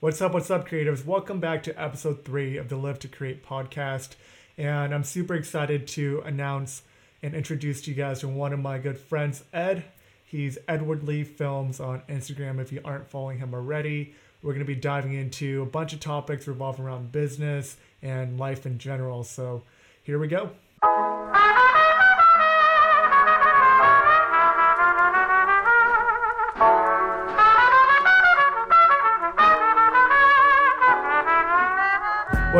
What's 0.00 0.22
up, 0.22 0.32
what's 0.32 0.50
up, 0.50 0.66
creatives? 0.66 1.04
Welcome 1.04 1.40
back 1.40 1.62
to 1.64 1.78
episode 1.78 2.24
three 2.24 2.56
of 2.56 2.70
the 2.70 2.76
Live 2.76 2.98
to 3.00 3.08
Create 3.08 3.44
podcast. 3.44 4.12
And 4.56 4.94
I'm 4.94 5.04
super 5.04 5.34
excited 5.34 5.86
to 5.88 6.22
announce 6.24 6.84
and 7.22 7.34
introduce 7.34 7.86
you 7.86 7.92
guys 7.92 8.20
to 8.20 8.28
one 8.28 8.54
of 8.54 8.60
my 8.60 8.78
good 8.78 8.96
friends, 8.96 9.44
Ed. 9.52 9.84
He's 10.24 10.56
Edward 10.66 11.02
Lee 11.02 11.22
Films 11.22 11.80
on 11.80 12.00
Instagram 12.08 12.62
if 12.62 12.72
you 12.72 12.80
aren't 12.82 13.10
following 13.10 13.40
him 13.40 13.52
already. 13.52 14.14
We're 14.42 14.54
going 14.54 14.64
to 14.64 14.74
be 14.74 14.74
diving 14.74 15.12
into 15.12 15.60
a 15.60 15.66
bunch 15.66 15.92
of 15.92 16.00
topics 16.00 16.48
revolving 16.48 16.86
around 16.86 17.12
business 17.12 17.76
and 18.00 18.40
life 18.40 18.64
in 18.64 18.78
general. 18.78 19.22
So 19.22 19.64
here 20.02 20.18
we 20.18 20.28
go. 20.28 20.52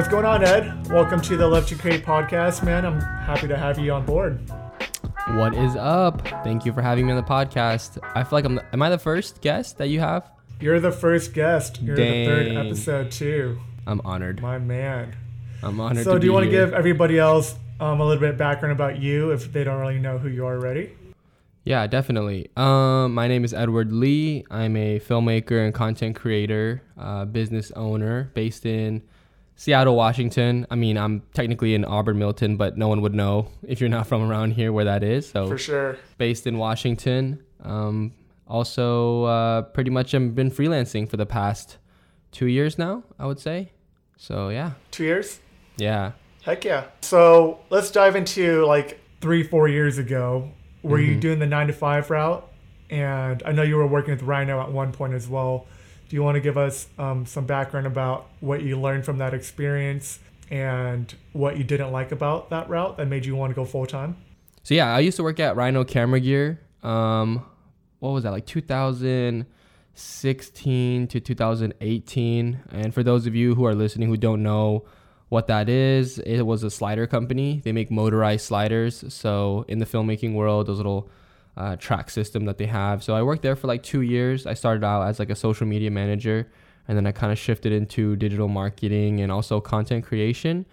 What's 0.00 0.09
going 0.09 0.24
on, 0.24 0.42
Ed? 0.42 0.88
Welcome 0.88 1.20
to 1.20 1.36
the 1.36 1.46
Live 1.46 1.66
to 1.66 1.74
Create 1.74 2.06
podcast, 2.06 2.64
man. 2.64 2.86
I'm 2.86 3.02
happy 3.02 3.46
to 3.46 3.54
have 3.54 3.78
you 3.78 3.92
on 3.92 4.06
board. 4.06 4.41
What 5.32 5.54
is 5.54 5.77
up? 5.77 6.27
Thank 6.42 6.64
you 6.64 6.72
for 6.72 6.80
having 6.80 7.04
me 7.04 7.12
on 7.12 7.18
the 7.18 7.22
podcast. 7.22 7.98
I 8.14 8.24
feel 8.24 8.38
like 8.38 8.46
I'm. 8.46 8.58
Am 8.72 8.80
I 8.80 8.88
the 8.88 8.96
first 8.96 9.42
guest 9.42 9.77
that 9.77 9.88
you 9.88 10.00
have? 10.00 10.30
You're 10.58 10.80
the 10.80 10.91
first 10.91 11.34
guest. 11.34 11.82
You're 11.82 11.96
the 11.96 12.24
third 12.24 12.56
episode 12.56 13.10
too, 13.10 13.60
I'm 13.86 14.00
honored. 14.06 14.41
my 14.41 14.56
man. 14.56 15.14
I'm 15.62 15.78
honored. 15.78 16.05
So, 16.05 16.19
do 16.19 16.27
you 16.27 16.32
want 16.32 16.46
to 16.46 16.50
give 16.50 16.72
everybody 16.72 17.19
else 17.19 17.55
um, 17.78 18.00
a 18.00 18.06
little 18.06 18.22
bit 18.22 18.30
of 18.30 18.38
background 18.38 18.72
about 18.72 18.98
you 18.98 19.32
if 19.32 19.52
they 19.52 19.64
don't 19.64 19.80
really 19.80 19.98
know 19.98 20.16
who 20.16 20.30
you 20.30 20.46
are 20.46 20.55
already? 20.55 20.96
Yeah, 21.64 21.86
definitely. 21.86 22.48
Um, 22.56 23.12
my 23.12 23.28
name 23.28 23.44
is 23.44 23.52
Edward 23.52 23.92
Lee. 23.92 24.46
I'm 24.50 24.78
a 24.78 24.98
filmmaker 24.98 25.62
and 25.62 25.74
content 25.74 26.16
creator, 26.16 26.80
uh, 26.96 27.27
business 27.27 27.70
owner 27.72 28.30
based 28.32 28.64
in 28.64 29.02
Seattle, 29.60 29.95
Washington. 29.95 30.66
I 30.70 30.74
mean, 30.74 30.96
I'm 30.96 31.20
technically 31.34 31.75
in 31.75 31.84
Auburn, 31.84 32.19
Milton, 32.19 32.56
but 32.56 32.78
no 32.78 32.89
one 32.89 33.03
would 33.03 33.14
know 33.14 33.48
if 33.62 33.78
you're 33.78 33.91
not 33.91 34.06
from 34.06 34.22
around 34.22 34.53
here 34.53 34.72
where 34.72 34.86
that 34.86 35.03
is. 35.03 35.28
So, 35.28 35.48
For 35.48 35.58
sure. 35.58 35.98
based 36.16 36.47
in 36.47 36.56
Washington. 36.56 37.42
Um, 37.62 38.14
also, 38.48 39.25
uh, 39.25 39.61
pretty 39.61 39.91
much 39.91 40.14
I've 40.14 40.34
been 40.34 40.50
freelancing 40.50 41.06
for 41.06 41.19
the 41.19 41.27
past 41.27 41.77
two 42.33 42.47
years 42.47 42.78
now. 42.78 43.03
I 43.19 43.27
would 43.27 43.38
say. 43.38 43.72
So 44.16 44.48
yeah, 44.48 44.70
Two 44.92 45.05
years? 45.05 45.41
yeah. 45.77 46.12
Heck 46.42 46.64
yeah. 46.64 46.84
So, 47.03 47.58
let's 47.69 47.91
dive 47.91 48.16
into 48.16 48.64
like 48.64 48.98
three, 49.20 49.42
four 49.42 49.69
years 49.69 49.98
ago. 49.98 50.50
Were 50.83 50.98
you 50.98 51.16
Mhm. 51.16 51.20
doing 51.20 51.38
the 51.38 51.47
nine 51.47 51.66
to 51.66 51.75
five 51.75 52.08
route? 52.08 52.50
And 52.88 53.42
I 53.44 53.53
know 53.53 53.62
you 53.62 53.77
were 53.77 53.86
working 53.86 54.14
with 54.14 54.22
Rhino 54.22 54.58
at 54.62 54.72
one 54.72 54.91
point 54.91 55.12
as 55.12 55.28
well. 55.28 55.66
Do 56.11 56.16
you 56.16 56.22
want 56.25 56.34
to 56.34 56.41
give 56.41 56.58
us 56.58 56.89
um, 56.98 57.25
some 57.25 57.47
background 57.47 57.86
about 57.86 58.27
what 58.41 58.62
you 58.62 58.80
learned 58.80 59.05
from 59.05 59.19
that 59.19 59.33
experience 59.33 60.19
and 60.50 61.14
what 61.33 61.56
you 61.56 61.62
didn't 61.62 61.92
like 61.92 62.11
about 62.11 62.50
that 62.50 62.69
route 62.69 62.97
that 62.97 63.06
made 63.06 63.25
you 63.25 63.36
want 63.36 63.53
to 63.53 63.55
go 63.55 63.64
full 63.64 63.86
time? 63.86 64.16
So 64.64 64.75
yeah, 64.75 64.92
I 64.92 64.98
used 64.98 65.16
to 65.19 65.22
work 65.22 65.38
at 65.38 65.55
Rhino 65.55 65.84
Camera 65.84 66.19
Gear. 66.19 66.58
Um, 66.83 67.47
what 68.00 68.11
was 68.11 68.25
that 68.25 68.33
like 68.33 68.44
2016 68.44 71.06
to 71.06 71.20
2018? 71.20 72.61
And 72.72 72.92
for 72.92 73.05
those 73.05 73.28
of 73.28 73.36
you 73.36 73.55
who 73.55 73.64
are 73.64 73.77
listening 73.77 74.08
who 74.08 74.16
don't 74.16 74.42
know 74.42 74.86
what 75.28 75.47
that 75.47 75.69
is, 75.69 76.19
it 76.19 76.42
was 76.42 76.64
a 76.64 76.72
slider 76.72 77.06
company. 77.06 77.61
They 77.62 77.70
make 77.70 77.88
motorized 77.88 78.44
sliders. 78.44 79.05
So 79.14 79.64
in 79.69 79.78
the 79.78 79.86
filmmaking 79.86 80.34
world, 80.34 80.66
those 80.66 80.78
little 80.78 81.08
uh, 81.56 81.77
track 81.77 82.11
system 82.11 82.45
that 82.47 82.59
they 82.59 82.67
have. 82.67 83.03
So 83.03 83.15
I 83.15 83.23
worked 83.23 83.43
there 83.43 83.56
for 83.56 83.67
like 83.67 83.83
two 83.83 84.03
years. 84.03 84.47
I 84.47 84.55
started 84.55 84.84
out 84.84 85.03
as 85.03 85.19
like 85.19 85.31
a 85.31 85.37
social 85.37 85.67
media 85.67 85.91
manager, 85.91 86.51
and 86.89 86.97
then 86.97 87.06
I 87.06 87.12
kind 87.12 87.33
of 87.33 87.39
shifted 87.39 87.73
into 87.73 88.17
digital 88.17 88.48
marketing 88.48 89.20
and 89.20 89.31
also 89.31 89.61
content 89.61 90.05
creation. 90.05 90.67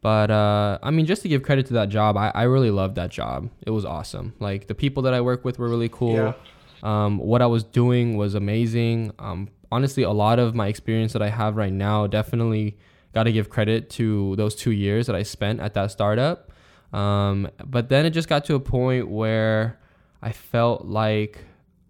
But 0.00 0.30
uh, 0.32 0.78
I 0.82 0.90
mean, 0.90 1.06
just 1.06 1.22
to 1.22 1.28
give 1.28 1.42
credit 1.42 1.66
to 1.66 1.74
that 1.74 1.88
job, 1.88 2.16
I, 2.16 2.32
I 2.34 2.42
really 2.42 2.72
loved 2.72 2.96
that 2.96 3.10
job. 3.10 3.50
It 3.64 3.70
was 3.70 3.84
awesome. 3.84 4.34
Like 4.40 4.66
the 4.66 4.74
people 4.74 5.04
that 5.04 5.14
I 5.14 5.20
work 5.20 5.44
with 5.44 5.58
were 5.58 5.68
really 5.68 5.88
cool. 5.88 6.14
Yeah. 6.14 6.32
Um, 6.82 7.18
what 7.18 7.40
I 7.40 7.46
was 7.46 7.62
doing 7.62 8.16
was 8.16 8.34
amazing. 8.34 9.12
Um, 9.20 9.48
honestly, 9.70 10.02
a 10.02 10.10
lot 10.10 10.40
of 10.40 10.56
my 10.56 10.66
experience 10.66 11.12
that 11.12 11.22
I 11.22 11.28
have 11.28 11.56
right 11.56 11.72
now 11.72 12.08
definitely 12.08 12.76
got 13.14 13.24
to 13.24 13.32
give 13.32 13.48
credit 13.48 13.90
to 13.90 14.34
those 14.36 14.56
two 14.56 14.72
years 14.72 15.06
that 15.06 15.14
I 15.14 15.22
spent 15.22 15.60
at 15.60 15.74
that 15.74 15.92
startup. 15.92 16.50
Um, 16.92 17.48
but 17.64 17.88
then 17.88 18.04
it 18.04 18.10
just 18.10 18.28
got 18.28 18.44
to 18.46 18.56
a 18.56 18.60
point 18.60 19.08
where 19.08 19.78
I 20.22 20.32
felt 20.32 20.84
like 20.86 21.38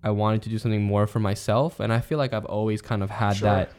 I 0.03 0.11
wanted 0.11 0.43
to 0.43 0.49
do 0.49 0.59
something 0.59 0.83
more 0.83 1.07
for 1.07 1.21
myself, 1.21 1.79
and 1.81 1.93
I 1.93 2.01
feel 2.01 2.19
like 2.19 2.33
I've 2.33 2.45
always 2.47 2.81
kind 2.83 3.03
of 3.03 3.11
had 3.11 3.37
Sure. 3.37 3.49
that 3.49 3.73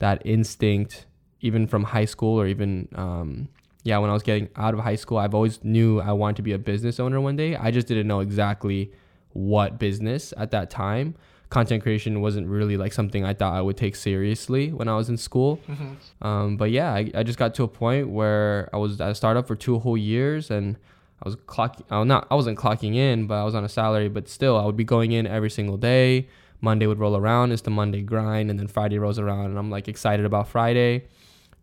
that 0.00 0.22
instinct, 0.26 1.06
even 1.40 1.66
from 1.66 1.84
high 1.84 2.04
school 2.04 2.38
or 2.40 2.46
even 2.46 2.88
um, 2.94 3.48
yeah, 3.84 3.98
when 3.98 4.10
I 4.10 4.12
was 4.12 4.22
getting 4.22 4.48
out 4.56 4.74
of 4.74 4.80
high 4.80 4.96
school, 4.96 5.18
I've 5.18 5.34
always 5.34 5.62
knew 5.62 6.00
I 6.00 6.12
wanted 6.12 6.36
to 6.36 6.42
be 6.42 6.52
a 6.52 6.58
business 6.58 6.98
owner 6.98 7.20
one 7.20 7.36
day. 7.36 7.54
I 7.56 7.70
just 7.70 7.86
didn't 7.86 8.06
know 8.06 8.20
exactly 8.20 8.92
what 9.32 9.78
business 9.78 10.32
at 10.36 10.50
that 10.52 10.70
time. 10.70 11.14
Content 11.50 11.82
creation 11.82 12.20
wasn't 12.20 12.48
really 12.48 12.76
like 12.76 12.92
something 12.92 13.24
I 13.24 13.34
thought 13.34 13.52
I 13.54 13.60
would 13.60 13.76
take 13.76 13.94
seriously 13.94 14.72
when 14.72 14.88
I 14.88 14.96
was 14.96 15.08
in 15.08 15.16
school. 15.16 15.60
Mm-hmm. 15.68 16.26
Um, 16.26 16.56
but 16.56 16.70
yeah, 16.70 16.92
I, 16.92 17.10
I 17.14 17.22
just 17.22 17.38
got 17.38 17.54
to 17.56 17.62
a 17.62 17.68
point 17.68 18.08
where 18.08 18.68
I 18.72 18.78
was 18.78 19.00
at 19.00 19.10
a 19.10 19.14
startup 19.14 19.46
for 19.46 19.54
two 19.54 19.78
whole 19.78 19.96
years 19.98 20.50
and 20.50 20.76
I 21.24 21.28
was 21.28 21.36
clocking, 21.36 21.84
I 21.90 21.96
uh, 21.96 21.98
was 22.00 22.08
not, 22.08 22.26
I 22.30 22.34
wasn't 22.34 22.58
clocking 22.58 22.94
in, 22.94 23.26
but 23.26 23.34
I 23.34 23.44
was 23.44 23.54
on 23.54 23.64
a 23.64 23.68
salary, 23.68 24.08
but 24.08 24.28
still 24.28 24.58
I 24.58 24.64
would 24.66 24.76
be 24.76 24.84
going 24.84 25.12
in 25.12 25.26
every 25.26 25.50
single 25.50 25.76
day. 25.78 26.28
Monday 26.60 26.86
would 26.86 26.98
roll 26.98 27.16
around, 27.16 27.52
it's 27.52 27.62
the 27.62 27.70
Monday 27.70 28.02
grind, 28.02 28.50
and 28.50 28.58
then 28.58 28.68
Friday 28.68 28.98
rolls 28.98 29.18
around, 29.18 29.46
and 29.46 29.58
I'm 29.58 29.70
like 29.70 29.88
excited 29.88 30.26
about 30.26 30.48
Friday. 30.48 31.06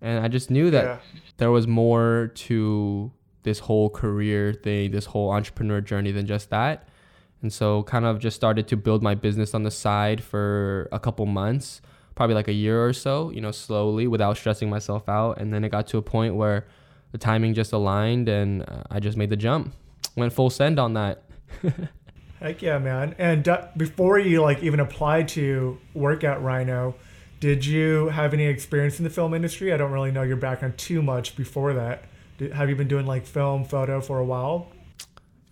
And 0.01 0.23
I 0.23 0.27
just 0.27 0.49
knew 0.49 0.72
that 0.72 0.83
Yeah. 0.85 0.97
there 1.38 1.51
was 1.51 1.67
more 1.67 2.31
to 2.35 3.11
this 3.44 3.59
whole 3.59 3.89
career 3.89 4.53
thing, 4.53 4.91
this 4.91 5.05
whole 5.05 5.31
entrepreneur 5.31 5.81
journey 5.81 6.11
than 6.11 6.25
just 6.25 6.49
that. 6.49 6.88
And 7.41 7.51
so 7.51 7.83
kind 7.83 8.05
of 8.05 8.19
just 8.19 8.35
started 8.35 8.67
to 8.67 8.78
build 8.78 9.01
my 9.01 9.16
business 9.16 9.53
on 9.55 9.63
the 9.63 9.72
side 9.72 10.23
for 10.23 10.88
a 10.91 10.99
couple 10.99 11.25
months, 11.25 11.81
probably 12.13 12.35
like 12.35 12.47
a 12.47 12.53
year 12.53 12.83
or 12.85 12.93
so, 12.93 13.31
you 13.31 13.41
know, 13.41 13.51
slowly 13.51 14.05
without 14.07 14.38
stressing 14.38 14.69
myself 14.69 15.07
out. 15.09 15.39
And 15.39 15.51
then 15.51 15.63
it 15.63 15.69
got 15.69 15.88
to 15.88 15.97
a 15.97 16.01
point 16.03 16.35
where 16.35 16.67
the 17.11 17.17
timing 17.17 17.53
just 17.53 17.73
aligned 17.73 18.29
and 18.29 18.63
uh, 18.63 18.83
I 18.89 18.99
just 18.99 19.17
made 19.17 19.29
the 19.29 19.38
jump. 19.38 19.73
Went 20.16 20.33
full 20.33 20.49
send 20.49 20.79
on 20.79 20.94
that. 20.94 21.23
Heck 22.39 22.61
yeah, 22.61 22.79
man. 22.79 23.16
And 23.19 23.47
uh, 23.47 23.67
before 23.77 24.17
you 24.17 24.41
like 24.41 24.63
even 24.63 24.79
applied 24.79 25.27
to 25.29 25.77
work 25.94 26.23
at 26.23 26.41
Rhino, 26.41 26.95
did 27.39 27.66
you 27.66 28.09
have 28.09 28.33
any 28.33 28.45
experience 28.45 28.99
in 28.99 29.03
the 29.03 29.09
film 29.09 29.33
industry? 29.33 29.72
I 29.73 29.77
don't 29.77 29.91
really 29.91 30.11
know 30.11 30.23
your 30.23 30.38
background 30.38 30.77
too 30.77 31.01
much 31.01 31.35
before 31.35 31.73
that. 31.73 32.05
Did, 32.38 32.53
have 32.53 32.69
you 32.69 32.75
been 32.75 32.88
doing 32.88 33.05
like 33.05 33.25
film, 33.25 33.63
photo 33.63 34.01
for 34.01 34.19
a 34.19 34.25
while? 34.25 34.67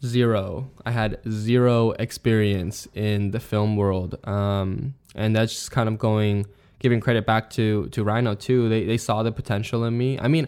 Zero. 0.03 0.70
I 0.86 0.91
had 0.91 1.20
zero 1.30 1.91
experience 1.91 2.88
in 2.94 3.31
the 3.31 3.40
film 3.40 3.76
world. 3.76 4.18
Um, 4.28 4.96
and 5.14 5.36
that's 5.36 5.53
just 5.53 5.72
kind 5.72 5.90
of 5.90 5.97
going, 6.00 6.46
giving 6.80 7.00
credit 7.00 7.26
back 7.26 7.50
to, 7.52 7.88
to 7.90 8.03
Rhino 8.03 8.34
too. 8.34 8.70
They, 8.70 8.86
they 8.86 8.97
saw 8.97 9.24
the 9.24 9.31
potential 9.31 9.84
in 9.84 9.97
me. 9.97 10.20
I 10.20 10.28
mean, 10.28 10.47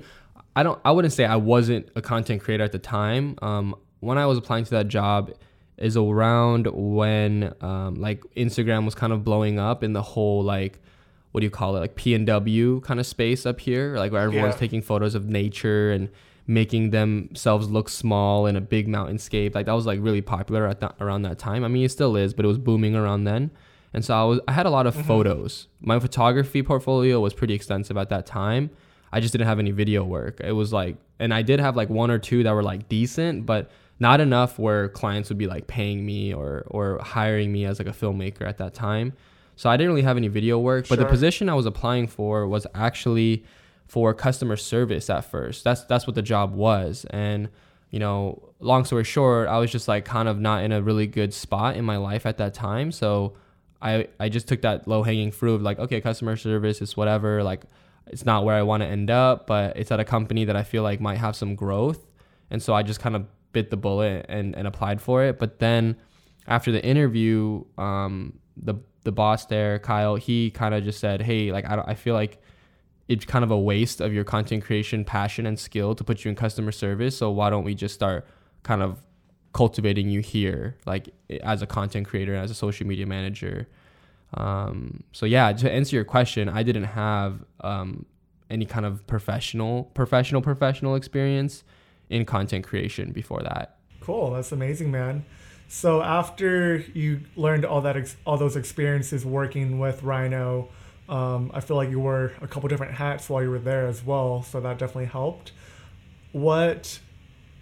I 0.55 0.63
don't, 0.63 0.79
I 0.83 0.91
wouldn't 0.91 1.13
say 1.13 1.25
I 1.25 1.37
wasn't 1.37 1.89
a 1.95 2.01
content 2.01 2.41
creator 2.41 2.63
at 2.63 2.71
the 2.71 2.79
time. 2.79 3.37
Um, 3.41 3.75
when 4.01 4.17
I 4.17 4.25
was 4.25 4.37
applying 4.37 4.65
to 4.65 4.71
that 4.71 4.87
job 4.87 5.31
is 5.77 5.95
around 5.95 6.67
when, 6.67 7.53
um, 7.61 7.95
like 7.95 8.21
Instagram 8.35 8.85
was 8.85 8.93
kind 8.95 9.13
of 9.13 9.23
blowing 9.23 9.59
up 9.59 9.83
in 9.83 9.93
the 9.93 10.01
whole, 10.01 10.43
like, 10.43 10.79
what 11.31 11.39
do 11.41 11.45
you 11.45 11.51
call 11.51 11.77
it? 11.77 11.79
Like 11.79 11.95
PNW 11.95 12.83
kind 12.83 12.99
of 12.99 13.05
space 13.05 13.45
up 13.45 13.59
here, 13.61 13.95
like 13.97 14.11
where 14.11 14.21
everyone's 14.21 14.55
Yeah. 14.55 14.59
taking 14.59 14.81
photos 14.81 15.15
of 15.15 15.29
nature 15.29 15.91
and 15.91 16.09
making 16.47 16.89
themselves 16.89 17.69
look 17.69 17.87
small 17.87 18.45
in 18.47 18.57
a 18.57 18.61
big 18.61 18.87
mountainscape. 18.89 19.55
Like 19.55 19.65
that 19.67 19.71
was 19.73 19.85
like 19.85 19.99
really 20.01 20.21
popular 20.21 20.67
at 20.67 20.81
that 20.81 20.95
around 20.99 21.21
that 21.21 21.39
time. 21.39 21.63
I 21.63 21.69
mean, 21.69 21.85
it 21.85 21.91
still 21.91 22.17
is, 22.17 22.33
but 22.33 22.43
it 22.43 22.47
was 22.49 22.57
booming 22.57 22.95
around 22.95 23.23
then. 23.23 23.51
And 23.93 24.03
so 24.03 24.13
I 24.13 24.23
was 24.25 24.39
I 24.47 24.51
had 24.53 24.65
a 24.65 24.69
lot 24.69 24.87
of 24.87 24.95
photos. 24.95 25.67
My 25.79 25.99
photography 25.99 26.61
portfolio 26.63 27.19
was 27.21 27.33
pretty 27.33 27.53
extensive 27.53 27.95
at 27.95 28.09
that 28.09 28.25
time. 28.25 28.69
I 29.11 29.19
just 29.19 29.31
didn't 29.31 29.47
have 29.47 29.59
any 29.59 29.71
video 29.71 30.03
work. 30.03 30.39
It 30.41 30.53
was 30.53 30.71
like 30.71 30.97
and 31.19 31.33
I 31.33 31.41
did 31.41 31.59
have 31.59 31.75
like 31.75 31.89
one 31.89 32.09
or 32.09 32.17
two 32.17 32.43
that 32.43 32.53
were 32.53 32.63
like 32.63 32.89
decent, 32.89 33.45
but 33.45 33.69
not 33.99 34.19
enough 34.19 34.57
where 34.57 34.89
clients 34.89 35.29
would 35.29 35.37
be 35.37 35.47
like 35.47 35.67
paying 35.67 36.05
me 36.05 36.33
or 36.33 36.63
or 36.67 36.99
hiring 36.99 37.51
me 37.51 37.65
as 37.65 37.79
like 37.79 37.87
a 37.87 37.91
filmmaker 37.91 38.41
at 38.41 38.57
that 38.57 38.73
time. 38.73 39.13
So 39.55 39.69
I 39.69 39.77
didn't 39.77 39.91
really 39.91 40.01
have 40.01 40.17
any 40.17 40.27
video 40.27 40.57
work, 40.57 40.87
but 40.87 40.97
the 40.97 41.05
position 41.05 41.49
I 41.49 41.53
was 41.53 41.67
applying 41.67 42.07
for 42.07 42.47
was 42.47 42.65
actually 42.73 43.45
for 43.85 44.13
customer 44.13 44.55
service 44.55 45.09
at 45.09 45.25
first. 45.25 45.63
That's 45.63 45.83
that's 45.83 46.07
what 46.07 46.15
the 46.15 46.21
job 46.21 46.55
was. 46.55 47.05
And 47.09 47.49
you 47.91 47.99
know, 47.99 48.41
long 48.59 48.85
story 48.85 49.03
short, 49.03 49.49
I 49.49 49.59
was 49.59 49.69
just 49.69 49.87
like 49.87 50.05
kind 50.05 50.29
of 50.29 50.39
not 50.39 50.63
in 50.63 50.71
a 50.71 50.81
really 50.81 51.05
good 51.05 51.33
spot 51.33 51.75
in 51.75 51.83
my 51.83 51.97
life 51.97 52.25
at 52.25 52.37
that 52.37 52.53
time. 52.53 52.91
So 52.91 53.33
I 53.81 54.07
I 54.19 54.29
just 54.29 54.47
took 54.47 54.61
that 54.61 54.87
low 54.87 55.03
hanging 55.03 55.31
fruit 55.31 55.55
of 55.55 55.61
like, 55.61 55.77
okay, 55.77 56.01
customer 56.01 56.37
service 56.37 56.81
is 56.81 56.95
whatever. 56.95 57.43
Like 57.43 57.63
it's 58.11 58.25
not 58.25 58.43
where 58.43 58.55
I 58.55 58.61
want 58.61 58.83
to 58.83 58.87
end 58.87 59.09
up, 59.09 59.47
but 59.47 59.77
it's 59.77 59.91
at 59.91 59.99
a 59.99 60.05
company 60.05 60.45
that 60.45 60.55
I 60.55 60.63
feel 60.63 60.83
like 60.83 60.99
might 60.99 61.17
have 61.17 61.35
some 61.35 61.55
growth. 61.55 61.99
And 62.49 62.61
so 62.61 62.73
I 62.73 62.83
just 62.83 62.99
kind 62.99 63.15
of 63.15 63.25
bit 63.53 63.69
the 63.69 63.77
bullet 63.77 64.25
and, 64.27 64.55
and 64.55 64.67
applied 64.67 65.01
for 65.01 65.23
it. 65.23 65.39
But 65.39 65.59
then 65.59 65.95
after 66.47 66.71
the 66.71 66.83
interview, 66.83 67.63
um, 67.77 68.39
the 68.57 68.75
the 69.03 69.11
boss 69.11 69.45
there, 69.47 69.79
Kyle, 69.79 70.15
he 70.15 70.51
kind 70.51 70.75
of 70.75 70.83
just 70.83 70.99
said, 70.99 71.21
"Hey, 71.21 71.51
like 71.51 71.65
I 71.65 71.83
I 71.87 71.95
feel 71.95 72.13
like 72.13 72.41
it's 73.07 73.25
kind 73.25 73.43
of 73.43 73.51
a 73.51 73.57
waste 73.59 73.99
of 74.01 74.13
your 74.13 74.23
content 74.23 74.63
creation 74.63 75.03
passion 75.03 75.45
and 75.45 75.57
skill 75.59 75.95
to 75.95 76.03
put 76.03 76.23
you 76.23 76.29
in 76.29 76.35
customer 76.35 76.71
service. 76.71 77.17
So 77.17 77.31
why 77.31 77.49
don't 77.49 77.63
we 77.63 77.73
just 77.73 77.95
start 77.95 78.25
kind 78.63 78.81
of 78.81 79.01
cultivating 79.53 80.09
you 80.09 80.21
here, 80.21 80.77
like 80.85 81.09
as 81.43 81.61
a 81.61 81.67
content 81.67 82.07
creator, 82.07 82.35
as 82.35 82.51
a 82.51 82.55
social 82.55 82.85
media 82.85 83.05
manager?" 83.05 83.67
Um, 84.33 85.03
so 85.11 85.25
yeah, 85.25 85.51
to 85.53 85.71
answer 85.71 85.95
your 85.95 86.05
question, 86.05 86.49
I 86.49 86.63
didn't 86.63 86.85
have 86.85 87.43
um, 87.61 88.05
any 88.49 88.65
kind 88.65 88.85
of 88.85 89.05
professional, 89.07 89.85
professional, 89.93 90.41
professional 90.41 90.95
experience 90.95 91.63
in 92.09 92.25
content 92.25 92.65
creation 92.65 93.11
before 93.11 93.41
that. 93.43 93.77
Cool, 93.99 94.31
that's 94.31 94.51
amazing, 94.51 94.91
man. 94.91 95.25
So 95.67 96.01
after 96.01 96.77
you 96.93 97.21
learned 97.35 97.63
all 97.63 97.81
that, 97.81 97.95
ex- 97.95 98.17
all 98.25 98.37
those 98.37 98.57
experiences 98.57 99.25
working 99.25 99.79
with 99.79 100.03
Rhino, 100.03 100.67
um, 101.07 101.51
I 101.53 101.61
feel 101.61 101.77
like 101.77 101.89
you 101.89 101.99
wore 101.99 102.33
a 102.41 102.47
couple 102.47 102.67
different 102.67 102.93
hats 102.95 103.29
while 103.29 103.41
you 103.41 103.49
were 103.49 103.59
there 103.59 103.87
as 103.87 104.03
well, 104.03 104.43
so 104.43 104.59
that 104.59 104.77
definitely 104.77 105.05
helped. 105.05 105.53
What, 106.33 106.99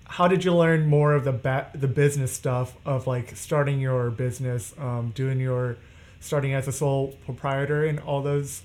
how 0.05 0.27
did 0.27 0.43
you 0.43 0.55
learn 0.55 0.87
more 0.87 1.13
of 1.13 1.23
the 1.23 1.31
ba- 1.31 1.69
the 1.73 1.87
business 1.87 2.31
stuff 2.31 2.75
of 2.85 3.05
like 3.05 3.35
starting 3.35 3.79
your 3.79 4.09
business, 4.09 4.73
um, 4.79 5.11
doing 5.13 5.39
your, 5.39 5.77
starting 6.19 6.53
as 6.53 6.67
a 6.67 6.71
sole 6.71 7.15
proprietor 7.25 7.85
and 7.85 7.99
all 7.99 8.21
those 8.21 8.63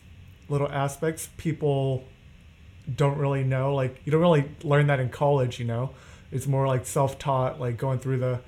little 0.48 0.70
aspects? 0.70 1.28
People 1.36 2.04
don't 2.94 3.18
really 3.18 3.44
know. 3.44 3.74
Like 3.74 4.00
you 4.04 4.12
don't 4.12 4.20
really 4.20 4.50
learn 4.62 4.86
that 4.88 5.00
in 5.00 5.08
college, 5.08 5.58
you 5.58 5.64
know. 5.64 5.90
It's 6.32 6.46
more 6.46 6.66
like 6.66 6.84
self-taught, 6.84 7.60
like 7.60 7.76
going 7.76 7.98
through 7.98 8.18
the 8.18 8.40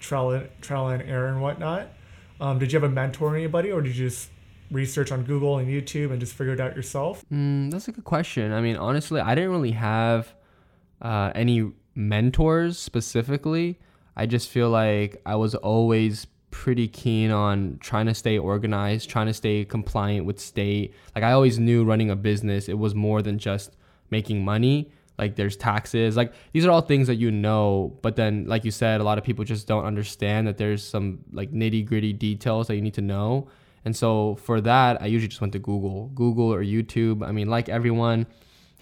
trial 0.00 0.30
and, 0.30 0.48
trial 0.60 0.88
and 0.88 1.02
error 1.02 1.28
and 1.28 1.40
whatnot. 1.40 1.88
Um, 2.40 2.58
did 2.58 2.72
you 2.72 2.80
have 2.80 2.90
a 2.90 2.92
mentor 2.92 3.34
or 3.34 3.36
anybody, 3.36 3.70
or 3.70 3.82
did 3.82 3.94
you 3.96 4.08
just 4.08 4.30
research 4.70 5.12
on 5.12 5.24
Google 5.24 5.58
and 5.58 5.68
YouTube 5.68 6.10
and 6.10 6.20
just 6.20 6.34
figure 6.34 6.54
it 6.54 6.60
out 6.60 6.74
yourself? 6.74 7.24
Mm, 7.32 7.70
that's 7.70 7.88
a 7.88 7.92
good 7.92 8.04
question. 8.04 8.52
I 8.52 8.60
mean, 8.60 8.76
honestly, 8.76 9.20
I 9.20 9.34
didn't 9.34 9.50
really 9.50 9.72
have 9.72 10.32
uh, 11.02 11.32
any 11.34 11.70
mentors 11.94 12.78
specifically. 12.78 13.78
I 14.16 14.26
just 14.26 14.48
feel 14.48 14.70
like 14.70 15.20
I 15.26 15.36
was 15.36 15.54
always 15.54 16.26
pretty 16.50 16.88
keen 16.88 17.30
on 17.30 17.78
trying 17.80 18.06
to 18.06 18.14
stay 18.14 18.38
organized, 18.38 19.08
trying 19.08 19.26
to 19.26 19.34
stay 19.34 19.64
compliant 19.64 20.26
with 20.26 20.40
state. 20.40 20.94
Like 21.14 21.24
I 21.24 21.32
always 21.32 21.58
knew 21.58 21.84
running 21.84 22.10
a 22.10 22.16
business, 22.16 22.68
it 22.68 22.78
was 22.78 22.94
more 22.94 23.22
than 23.22 23.38
just 23.38 23.76
making 24.10 24.44
money. 24.44 24.90
Like 25.18 25.36
there's 25.36 25.56
taxes. 25.56 26.16
Like 26.16 26.32
these 26.52 26.64
are 26.64 26.70
all 26.70 26.80
things 26.80 27.06
that 27.06 27.16
you 27.16 27.30
know, 27.30 27.98
but 28.02 28.16
then 28.16 28.46
like 28.46 28.64
you 28.64 28.70
said, 28.70 29.00
a 29.00 29.04
lot 29.04 29.18
of 29.18 29.24
people 29.24 29.44
just 29.44 29.66
don't 29.66 29.84
understand 29.84 30.46
that 30.46 30.56
there's 30.56 30.82
some 30.82 31.20
like 31.32 31.52
nitty-gritty 31.52 32.14
details 32.14 32.68
that 32.68 32.74
you 32.74 32.82
need 32.82 32.94
to 32.94 33.02
know. 33.02 33.48
And 33.84 33.94
so 33.94 34.36
for 34.36 34.60
that, 34.62 35.00
I 35.00 35.06
usually 35.06 35.28
just 35.28 35.40
went 35.40 35.52
to 35.52 35.58
Google, 35.58 36.08
Google 36.14 36.52
or 36.52 36.62
YouTube. 36.62 37.26
I 37.26 37.32
mean, 37.32 37.48
like 37.48 37.68
everyone, 37.68 38.26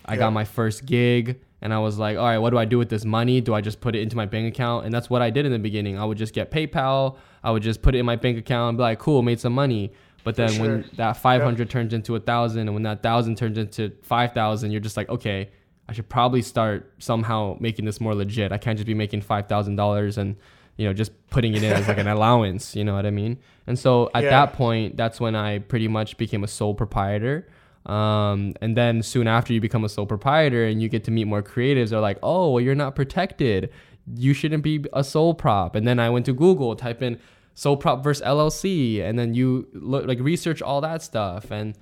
I 0.05 0.14
yeah. 0.14 0.21
got 0.21 0.32
my 0.32 0.44
first 0.44 0.87
gig 0.87 1.41
and 1.61 1.75
I 1.75 1.79
was 1.79 1.99
like, 1.99 2.17
all 2.17 2.25
right, 2.25 2.39
what 2.39 2.51
do 2.51 2.59
I 2.59 2.65
do 2.65 2.79
with 2.79 2.89
this 2.89 3.05
money? 3.05 3.41
Do 3.41 3.55
I 3.55 3.61
just 3.61 3.81
put 3.81 3.97
it 3.97 4.03
into 4.03 4.17
my 4.17 4.27
bank 4.27 4.55
account? 4.55 4.85
And 4.85 4.95
that's 4.95 5.11
what 5.11 5.23
I 5.23 5.31
did 5.31 5.45
in 5.45 5.53
the 5.53 5.59
beginning. 5.59 5.99
I 5.99 6.05
would 6.05 6.19
just 6.19 6.33
get 6.33 6.51
PayPal. 6.51 7.17
I 7.43 7.51
would 7.51 7.63
just 7.63 7.83
put 7.83 7.95
it 7.95 7.99
in 7.99 8.07
my 8.07 8.17
bank 8.17 8.39
account 8.39 8.71
and 8.71 8.79
be 8.79 8.83
like, 8.83 8.99
cool, 8.99 9.23
made 9.23 9.41
some 9.41 9.55
money. 9.55 9.93
But 10.23 10.37
then 10.37 10.51
sure. 10.51 10.67
when 10.67 10.91
that 10.97 11.17
500 11.17 11.59
yep. 11.59 11.69
turns 11.69 11.93
into 11.93 12.15
a 12.15 12.21
thousand 12.21 12.61
and 12.61 12.75
when 12.75 12.83
that 12.85 13.03
thousand 13.03 13.39
turns 13.39 13.59
into 13.59 13.93
5,000, 14.03 14.71
you're 14.71 14.81
just 14.81 14.97
like, 14.97 15.09
okay, 15.09 15.51
I 15.89 15.93
should 15.95 16.09
probably 16.09 16.43
start 16.43 16.93
somehow 16.99 17.57
making 17.61 17.87
this 17.87 18.01
more 18.01 18.15
legit. 18.15 18.53
I 18.53 18.59
can't 18.59 18.77
just 18.79 18.87
be 18.87 18.95
making 18.95 19.23
$5,000 19.23 20.19
and, 20.19 20.37
you 20.77 20.87
know, 20.87 20.93
just 20.93 21.13
putting 21.31 21.55
it 21.55 21.63
in 21.63 21.73
as 21.73 21.89
like 21.89 21.99
an 21.99 22.09
allowance. 22.09 22.77
You 22.77 22.85
know 22.85 22.95
what 22.95 23.07
I 23.07 23.11
mean? 23.11 23.39
And 23.67 23.79
so 23.79 24.11
at 24.15 24.25
yeah. 24.25 24.31
that 24.31 24.53
point, 24.53 24.97
that's 24.97 25.19
when 25.19 25.35
I 25.35 25.61
pretty 25.61 25.89
much 25.89 26.19
became 26.19 26.45
a 26.45 26.49
sole 26.49 26.75
proprietor. 26.75 27.49
Um, 27.87 28.55
and 28.61 28.77
then 28.77 29.03
soon 29.03 29.27
after 29.27 29.53
you 29.53 29.61
become 29.61 29.85
a 29.85 29.89
sole 29.89 30.07
proprietor 30.07 30.67
and 30.67 30.83
you 30.83 30.89
get 30.89 31.05
to 31.05 31.11
meet 31.11 31.25
more 31.25 31.43
creatives, 31.43 31.91
they're 31.91 32.01
like, 32.01 32.19
oh, 32.23 32.53
well, 32.53 32.61
you're 32.61 32.75
not 32.75 32.95
protected. 32.95 33.71
You 34.15 34.35
shouldn't 34.35 34.63
be 34.63 34.85
a 34.93 35.03
sole 35.03 35.35
prop. 35.35 35.75
And 35.75 35.87
then 35.87 35.99
I 35.99 36.11
went 36.11 36.27
to 36.27 36.33
Google, 36.33 36.77
type 36.77 37.03
in 37.03 37.19
sole 37.55 37.77
prop 37.77 38.05
versus 38.05 38.25
LLC, 38.25 39.03
and 39.03 39.19
then 39.19 39.35
you 39.35 39.67
look 39.73 40.07
like 40.07 40.21
research 40.21 40.63
all 40.63 40.81
that 40.83 41.03
stuff. 41.03 41.51
And 41.51 41.77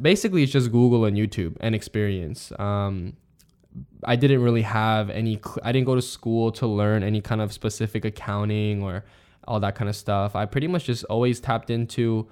basically, 0.00 0.42
it's 0.42 0.52
just 0.52 0.72
Google 0.72 1.04
and 1.04 1.16
YouTube 1.16 1.56
and 1.60 1.74
experience. 1.74 2.52
Um, 2.58 3.16
I 4.04 4.16
didn't 4.16 4.42
really 4.42 4.62
have 4.62 5.10
any. 5.10 5.40
I 5.62 5.72
didn't 5.72 5.86
go 5.86 5.94
to 5.94 6.02
school 6.02 6.52
to 6.52 6.66
learn 6.66 7.02
any 7.02 7.20
kind 7.20 7.40
of 7.40 7.52
specific 7.52 8.04
accounting 8.04 8.82
or 8.82 9.04
all 9.46 9.60
that 9.60 9.74
kind 9.74 9.88
of 9.88 9.96
stuff. 9.96 10.34
I 10.34 10.46
pretty 10.46 10.66
much 10.66 10.84
just 10.84 11.04
always 11.04 11.40
tapped 11.40 11.70
into 11.70 12.28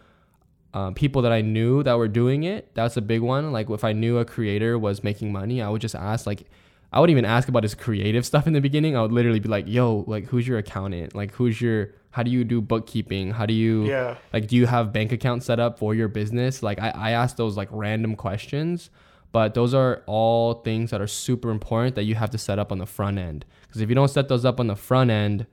um, 0.74 0.94
people 0.94 1.22
that 1.22 1.32
I 1.32 1.40
knew 1.40 1.82
that 1.82 1.96
were 1.96 2.08
doing 2.08 2.44
it. 2.44 2.74
That's 2.74 2.96
a 2.96 3.00
big 3.00 3.22
one. 3.22 3.52
Like 3.52 3.70
if 3.70 3.84
I 3.84 3.92
knew 3.92 4.18
a 4.18 4.24
creator 4.24 4.78
was 4.78 5.02
making 5.02 5.32
money, 5.32 5.62
I 5.62 5.68
would 5.68 5.80
just 5.80 5.94
ask 5.94 6.26
like 6.26 6.44
I 6.92 7.00
would 7.00 7.10
even 7.10 7.24
ask 7.24 7.48
about 7.48 7.62
his 7.62 7.74
creative 7.74 8.24
stuff 8.30 8.46
in 8.46 8.52
the 8.52 8.60
beginning. 8.60 8.96
I 8.96 9.02
would 9.02 9.12
literally 9.12 9.40
be 9.40 9.48
like, 9.48 9.66
"Yo, 9.66 10.04
like 10.06 10.26
who's 10.26 10.46
your 10.46 10.58
accountant? 10.58 11.14
Like 11.14 11.32
who's 11.32 11.60
your 11.60 11.94
how 12.10 12.22
do 12.22 12.30
you 12.30 12.44
do 12.44 12.60
bookkeeping? 12.60 13.30
How 13.30 13.46
do 13.46 13.54
you 13.54 13.86
yeah. 13.86 14.16
like 14.32 14.48
do 14.48 14.56
you 14.56 14.66
have 14.66 14.92
bank 14.92 15.12
accounts 15.12 15.46
set 15.46 15.58
up 15.58 15.78
for 15.78 15.94
your 15.94 16.08
business?" 16.08 16.62
Like 16.62 16.78
I 16.78 16.90
I 16.90 17.10
ask 17.12 17.36
those 17.36 17.56
like 17.56 17.68
random 17.70 18.14
questions, 18.14 18.90
but 19.32 19.54
those 19.54 19.72
are 19.72 20.02
all 20.06 20.54
things 20.54 20.90
that 20.90 21.00
are 21.00 21.06
super 21.06 21.50
important 21.50 21.96
that 21.96 22.04
you 22.04 22.14
have 22.14 22.30
to 22.30 22.38
set 22.38 22.58
up 22.58 22.72
on 22.72 22.78
the 22.78 22.86
front 22.86 23.18
end. 23.18 23.44
Because 23.66 23.80
if 23.80 23.88
you 23.88 23.94
don't 23.94 24.08
set 24.08 24.28
those 24.28 24.44
up 24.44 24.60
on 24.60 24.66
the 24.66 24.76
front 24.76 25.10
end, 25.10 25.46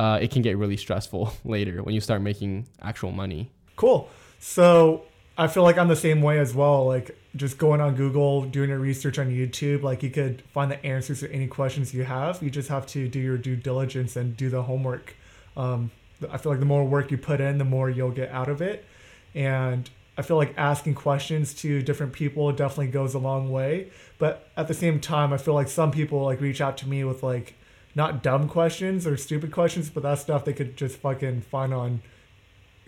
uh, 0.00 0.18
it 0.20 0.30
can 0.30 0.42
get 0.42 0.56
really 0.56 0.76
stressful 0.76 1.32
later 1.44 1.82
when 1.82 1.94
you 1.94 2.00
start 2.00 2.22
making 2.22 2.66
actual 2.80 3.12
money. 3.12 3.52
Cool. 3.76 4.08
So 4.44 5.04
I 5.38 5.46
feel 5.46 5.62
like 5.62 5.78
I'm 5.78 5.86
the 5.86 5.94
same 5.94 6.20
way 6.20 6.40
as 6.40 6.52
well. 6.52 6.84
Like 6.84 7.16
just 7.36 7.58
going 7.58 7.80
on 7.80 7.94
Google, 7.94 8.42
doing 8.42 8.70
your 8.70 8.80
research 8.80 9.16
on 9.20 9.30
YouTube, 9.30 9.82
like 9.82 10.02
you 10.02 10.10
could 10.10 10.42
find 10.52 10.68
the 10.68 10.84
answers 10.84 11.20
to 11.20 11.32
any 11.32 11.46
questions 11.46 11.94
you 11.94 12.02
have. 12.02 12.42
You 12.42 12.50
just 12.50 12.68
have 12.68 12.84
to 12.88 13.06
do 13.06 13.20
your 13.20 13.38
due 13.38 13.54
diligence 13.54 14.16
and 14.16 14.36
do 14.36 14.50
the 14.50 14.64
homework. 14.64 15.14
Um, 15.56 15.92
I 16.28 16.38
feel 16.38 16.50
like 16.50 16.58
the 16.58 16.66
more 16.66 16.84
work 16.84 17.12
you 17.12 17.18
put 17.18 17.40
in, 17.40 17.58
the 17.58 17.64
more 17.64 17.88
you'll 17.88 18.10
get 18.10 18.30
out 18.30 18.48
of 18.48 18.60
it. 18.60 18.84
And 19.32 19.88
I 20.18 20.22
feel 20.22 20.38
like 20.38 20.54
asking 20.58 20.96
questions 20.96 21.54
to 21.62 21.80
different 21.80 22.12
people 22.12 22.50
definitely 22.50 22.88
goes 22.88 23.14
a 23.14 23.20
long 23.20 23.48
way. 23.48 23.92
But 24.18 24.50
at 24.56 24.66
the 24.66 24.74
same 24.74 24.98
time, 24.98 25.32
I 25.32 25.36
feel 25.36 25.54
like 25.54 25.68
some 25.68 25.92
people 25.92 26.24
like 26.24 26.40
reach 26.40 26.60
out 26.60 26.76
to 26.78 26.88
me 26.88 27.04
with 27.04 27.22
like 27.22 27.54
not 27.94 28.24
dumb 28.24 28.48
questions 28.48 29.06
or 29.06 29.16
stupid 29.16 29.52
questions, 29.52 29.88
but 29.88 30.02
that 30.02 30.18
stuff 30.18 30.44
they 30.44 30.52
could 30.52 30.76
just 30.76 30.96
fucking 30.96 31.42
find 31.42 31.72
on 31.72 32.02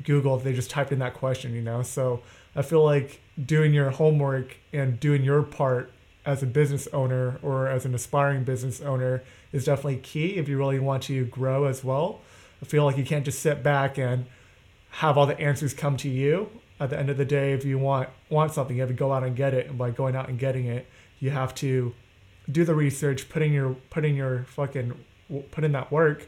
Google 0.02 0.37
if 0.37 0.44
they 0.44 0.52
just 0.52 0.70
typed 0.70 0.93
in 0.93 0.99
that 0.99 1.14
question, 1.14 1.55
you 1.55 1.62
know? 1.62 1.82
So 1.82 2.23
I 2.56 2.62
feel 2.62 2.85
like 2.85 3.20
doing 3.43 3.73
your 3.73 3.91
homework 3.91 4.56
and 4.73 4.99
doing 4.99 5.25
your 5.25 5.43
part 5.43 5.91
as 6.26 6.42
a 6.42 6.47
business 6.47 6.88
owner 6.92 7.38
or 7.42 7.68
as 7.68 7.85
an 7.85 7.95
aspiring 7.95 8.45
business 8.45 8.80
owner 8.80 9.23
is 9.52 9.64
definitely 9.64 9.99
key 9.99 10.37
if 10.37 10.49
you 10.49 10.57
really 10.57 10.78
want 10.78 11.02
to 11.04 11.25
grow 11.26 11.64
as 11.64 11.85
well. 11.85 12.21
I 12.62 12.66
feel 12.66 12.85
like 12.85 12.97
you 12.97 13.04
can't 13.04 13.25
just 13.25 13.40
sit 13.40 13.62
back 13.62 13.99
and 13.99 14.26
have 14.90 15.18
all 15.18 15.26
the 15.26 15.38
answers 15.38 15.75
come 15.75 15.97
to 15.99 16.09
you. 16.09 16.49
At 16.80 16.90
the 16.90 16.99
end 16.99 17.09
of 17.09 17.16
the 17.16 17.25
day, 17.25 17.52
if 17.52 17.64
you 17.64 17.78
want 17.78 18.09
want 18.30 18.52
something, 18.52 18.76
you 18.76 18.83
have 18.83 18.90
to 18.90 18.95
go 18.95 19.12
out 19.12 19.23
and 19.23 19.37
get 19.37 19.54
it. 19.54 19.68
And 19.68 19.78
by 19.78 19.90
going 19.90 20.16
out 20.16 20.28
and 20.28 20.38
getting 20.38 20.66
it, 20.66 20.88
you 21.21 21.30
have 21.30 21.54
to 21.57 21.95
do 22.50 22.64
the 22.64 22.75
research, 22.75 23.28
putting 23.28 23.52
your 23.52 23.76
putting 23.90 24.16
your 24.16 24.45
fucking 24.45 24.92
put 25.50 25.62
in 25.62 25.73
that 25.73 25.92
work 25.92 26.26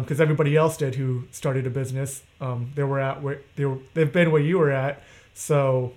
because 0.00 0.20
um, 0.20 0.22
everybody 0.22 0.56
else 0.56 0.78
did 0.78 0.94
who 0.94 1.24
started 1.30 1.66
a 1.66 1.70
business. 1.70 2.22
Um, 2.40 2.72
they 2.74 2.82
were 2.82 2.98
at 2.98 3.22
where 3.22 3.42
they 3.56 3.66
were, 3.66 3.78
they've 3.92 4.12
been 4.12 4.30
where 4.30 4.40
you 4.40 4.58
were 4.58 4.70
at, 4.70 5.02
so 5.34 5.92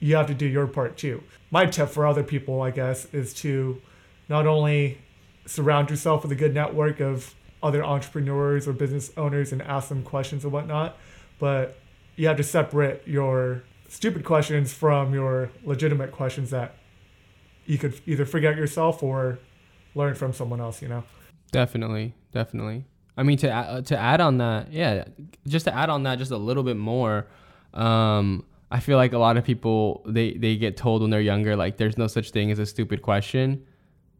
you 0.00 0.16
have 0.16 0.26
to 0.26 0.34
do 0.34 0.46
your 0.46 0.66
part 0.66 0.96
too. 0.96 1.22
My 1.50 1.66
tip 1.66 1.90
for 1.90 2.06
other 2.06 2.22
people, 2.22 2.62
I 2.62 2.70
guess, 2.70 3.06
is 3.12 3.34
to 3.34 3.80
not 4.28 4.46
only 4.46 4.98
surround 5.46 5.90
yourself 5.90 6.22
with 6.22 6.32
a 6.32 6.34
good 6.34 6.54
network 6.54 7.00
of 7.00 7.34
other 7.62 7.84
entrepreneurs 7.84 8.66
or 8.66 8.72
business 8.72 9.10
owners 9.16 9.52
and 9.52 9.60
ask 9.62 9.88
them 9.88 10.02
questions 10.02 10.44
and 10.44 10.52
whatnot, 10.52 10.96
but 11.38 11.78
you 12.16 12.26
have 12.26 12.36
to 12.38 12.42
separate 12.42 13.06
your 13.06 13.62
stupid 13.88 14.24
questions 14.24 14.72
from 14.72 15.12
your 15.12 15.50
legitimate 15.62 16.10
questions 16.10 16.50
that 16.50 16.76
you 17.66 17.78
could 17.78 18.00
either 18.06 18.24
figure 18.24 18.50
out 18.50 18.56
yourself 18.56 19.02
or 19.02 19.38
learn 19.94 20.14
from 20.14 20.32
someone 20.32 20.60
else. 20.60 20.80
You 20.80 20.88
know. 20.88 21.04
Definitely, 21.50 22.14
definitely. 22.32 22.84
I 23.16 23.22
mean, 23.22 23.38
to 23.38 23.50
uh, 23.50 23.82
to 23.82 23.96
add 23.96 24.20
on 24.20 24.38
that, 24.38 24.72
yeah, 24.72 25.04
just 25.46 25.66
to 25.66 25.74
add 25.74 25.90
on 25.90 26.02
that 26.04 26.18
just 26.18 26.30
a 26.30 26.36
little 26.36 26.62
bit 26.62 26.76
more. 26.76 27.26
Um, 27.72 28.44
I 28.70 28.80
feel 28.80 28.96
like 28.96 29.12
a 29.12 29.18
lot 29.18 29.36
of 29.36 29.44
people 29.44 30.02
they 30.06 30.34
they 30.34 30.56
get 30.56 30.76
told 30.76 31.02
when 31.02 31.10
they're 31.10 31.20
younger 31.20 31.54
like 31.54 31.76
there's 31.76 31.96
no 31.96 32.06
such 32.06 32.30
thing 32.30 32.50
as 32.50 32.58
a 32.58 32.66
stupid 32.66 33.02
question, 33.02 33.64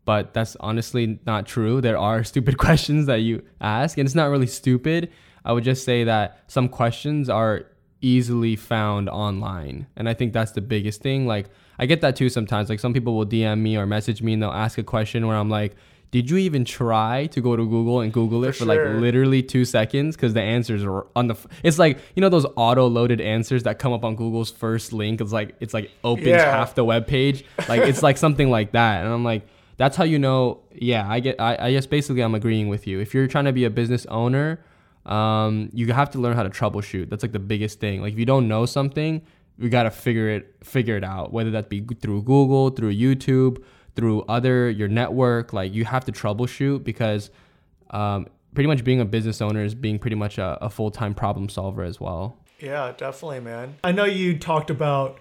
but 0.05 0.33
that's 0.33 0.57
honestly 0.61 1.19
not 1.27 1.47
true. 1.47 1.81
There 1.81 1.99
are 1.99 2.23
stupid 2.33 2.57
questions 2.59 3.07
that 3.07 3.21
you 3.21 3.43
ask, 3.61 3.99
and 3.99 4.07
it's 4.07 4.15
not 4.15 4.31
really 4.31 4.47
stupid. 4.47 5.11
I 5.45 5.53
would 5.53 5.65
just 5.65 5.85
say 5.85 6.05
that 6.05 6.39
some 6.47 6.69
questions 6.69 7.29
are 7.29 7.67
easily 8.01 8.55
found 8.55 9.09
online, 9.09 9.89
and 9.97 10.09
I 10.09 10.15
think 10.15 10.33
that's 10.33 10.53
the 10.53 10.61
biggest 10.61 11.03
thing. 11.03 11.27
Like 11.27 11.47
I 11.79 11.87
get 11.87 12.01
that 12.03 12.17
too 12.17 12.29
sometimes. 12.29 12.69
Like 12.69 12.81
some 12.81 12.93
people 12.93 13.17
will 13.17 13.27
DM 13.27 13.61
me 13.61 13.77
or 13.77 13.87
message 13.87 14.23
me 14.23 14.35
and 14.35 14.43
they'll 14.43 14.51
ask 14.51 14.79
a 14.79 14.83
question 14.83 15.27
where 15.27 15.37
I'm 15.37 15.51
like 15.51 15.75
did 16.14 16.30
you 16.30 16.37
even 16.37 16.64
try 16.64 17.26
to 17.35 17.40
go 17.40 17.56
to 17.56 17.64
Google 17.75 18.00
and 18.00 18.12
Google 18.12 18.44
it 18.44 18.52
for, 18.52 18.59
For 18.61 18.64
like 18.66 18.78
literally 19.00 19.42
two 19.42 19.64
seconds? 19.64 20.14
Because 20.14 20.33
the 20.33 20.40
answers 20.42 20.85
are 20.85 21.06
on 21.16 21.26
the. 21.26 21.35
f- 21.35 21.47
It's 21.64 21.76
like 21.78 21.99
you 22.14 22.21
know 22.21 22.28
those 22.28 22.47
auto-loaded 22.54 23.21
answers 23.21 23.64
that 23.64 23.80
come 23.80 23.92
up 23.92 24.04
on 24.04 24.14
Google's 24.14 24.50
first 24.50 24.92
link. 24.92 25.21
It's 25.21 25.33
like 25.33 25.56
it's 25.59 25.75
like 25.75 25.90
opens 26.04 26.28
Yeah. 26.28 26.44
half 26.59 26.76
the 26.76 26.85
web 26.85 27.09
page. 27.09 27.44
Like 27.68 27.83
it's 27.83 28.02
like 28.02 28.16
something 28.16 28.49
like 28.49 28.71
that, 28.73 29.04
and 29.04 29.12
I'm 29.12 29.25
like, 29.25 29.42
that's 29.76 29.97
how 29.97 30.04
you 30.04 30.21
know. 30.21 30.61
Yeah, 30.73 31.04
I 31.11 31.18
get. 31.18 31.40
I, 31.40 31.56
I 31.66 31.73
guess 31.73 31.87
basically 31.87 32.23
I'm 32.23 32.37
agreeing 32.37 32.68
with 32.68 32.87
you. 32.87 33.00
If 33.00 33.12
you're 33.12 33.26
trying 33.26 33.47
to 33.47 33.52
be 33.52 33.64
a 33.64 33.71
business 33.71 34.06
owner, 34.06 34.61
um, 35.06 35.68
you 35.73 35.92
have 35.92 36.11
to 36.12 36.18
learn 36.21 36.37
how 36.37 36.44
to 36.44 36.50
troubleshoot. 36.50 37.11
That's 37.11 37.25
like 37.25 37.33
the 37.33 37.38
biggest 37.52 37.80
thing. 37.80 38.02
Like 38.02 38.12
if 38.12 38.18
you 38.21 38.25
don't 38.26 38.47
know 38.47 38.66
something, 38.66 39.21
you 39.59 39.68
gotta 39.68 39.90
figure 39.90 40.28
it 40.30 40.54
figure 40.62 40.97
it 40.97 41.04
out. 41.04 41.33
Whether 41.33 41.50
that 41.52 41.68
be 41.68 41.80
through 42.02 42.23
Google, 42.23 42.71
through 42.71 42.94
YouTube, 42.94 43.62
through 43.97 44.23
other 44.23 44.71
your 44.71 44.89
network. 44.89 45.53
Like 45.53 45.73
you 45.73 45.85
have 45.85 46.05
to 46.07 46.13
troubleshoot 46.13 46.85
because 46.85 47.31
um, 47.91 48.27
pretty 48.55 48.69
much 48.69 48.85
being 48.85 49.01
a 49.01 49.05
business 49.05 49.41
owner 49.41 49.65
is 49.65 49.75
being 49.75 49.99
pretty 49.99 50.17
much 50.17 50.39
a, 50.39 50.59
a 50.63 50.71
full 50.71 50.91
time 50.91 51.15
problem 51.15 51.49
solver 51.49 51.83
as 51.83 52.01
well. 52.01 52.37
Yeah, 52.61 52.93
definitely, 52.97 53.41
man. 53.41 53.77
I 53.85 53.93
know 53.93 54.05
you 54.05 54.39
talked 54.39 54.71
about 54.71 55.19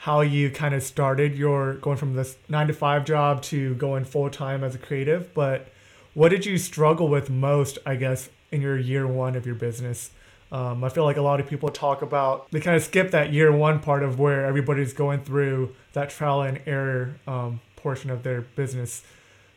how 0.00 0.20
you 0.20 0.50
kind 0.50 0.74
of 0.74 0.82
started 0.82 1.34
your 1.36 1.74
going 1.74 1.96
from 1.96 2.14
this 2.14 2.36
nine 2.48 2.68
to 2.68 2.72
five 2.72 3.04
job 3.04 3.42
to 3.42 3.74
going 3.74 4.04
full 4.04 4.30
time 4.30 4.62
as 4.62 4.74
a 4.74 4.78
creative, 4.78 5.34
but 5.34 5.68
what 6.14 6.30
did 6.30 6.46
you 6.46 6.56
struggle 6.56 7.08
with 7.08 7.30
most, 7.30 7.78
I 7.84 7.96
guess, 7.96 8.30
in 8.50 8.60
your 8.60 8.78
year 8.78 9.06
one 9.06 9.36
of 9.36 9.44
your 9.44 9.56
business? 9.56 10.10
Um, 10.50 10.82
I 10.82 10.88
feel 10.88 11.04
like 11.04 11.18
a 11.18 11.22
lot 11.22 11.40
of 11.40 11.46
people 11.46 11.68
talk 11.68 12.00
about 12.00 12.50
they 12.52 12.60
kind 12.60 12.76
of 12.76 12.82
skip 12.82 13.10
that 13.10 13.32
year 13.32 13.52
one 13.52 13.80
part 13.80 14.02
of 14.02 14.18
where 14.18 14.46
everybody's 14.46 14.94
going 14.94 15.22
through 15.24 15.74
that 15.92 16.08
trial 16.08 16.40
and 16.40 16.60
error 16.64 17.16
um, 17.26 17.60
portion 17.78 18.10
of 18.10 18.22
their 18.22 18.42
business. 18.42 19.02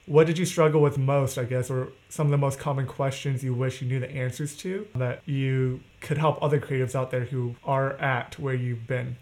What 0.05 0.27
did 0.27 0.37
you 0.37 0.45
struggle 0.45 0.81
with 0.81 0.97
most, 0.97 1.37
I 1.37 1.43
guess, 1.43 1.69
or 1.69 1.89
some 2.09 2.27
of 2.27 2.31
the 2.31 2.37
most 2.37 2.59
common 2.59 2.87
questions 2.87 3.43
you 3.43 3.53
wish 3.53 3.81
you 3.81 3.87
knew 3.87 3.99
the 3.99 4.11
answers 4.11 4.55
to 4.57 4.87
that 4.95 5.21
you 5.27 5.81
could 5.99 6.17
help 6.17 6.41
other 6.41 6.59
creatives 6.59 6.95
out 6.95 7.11
there 7.11 7.25
who 7.25 7.55
are 7.63 7.93
at 7.93 8.37
where 8.39 8.55
you've 8.55 8.87
been? 8.87 9.17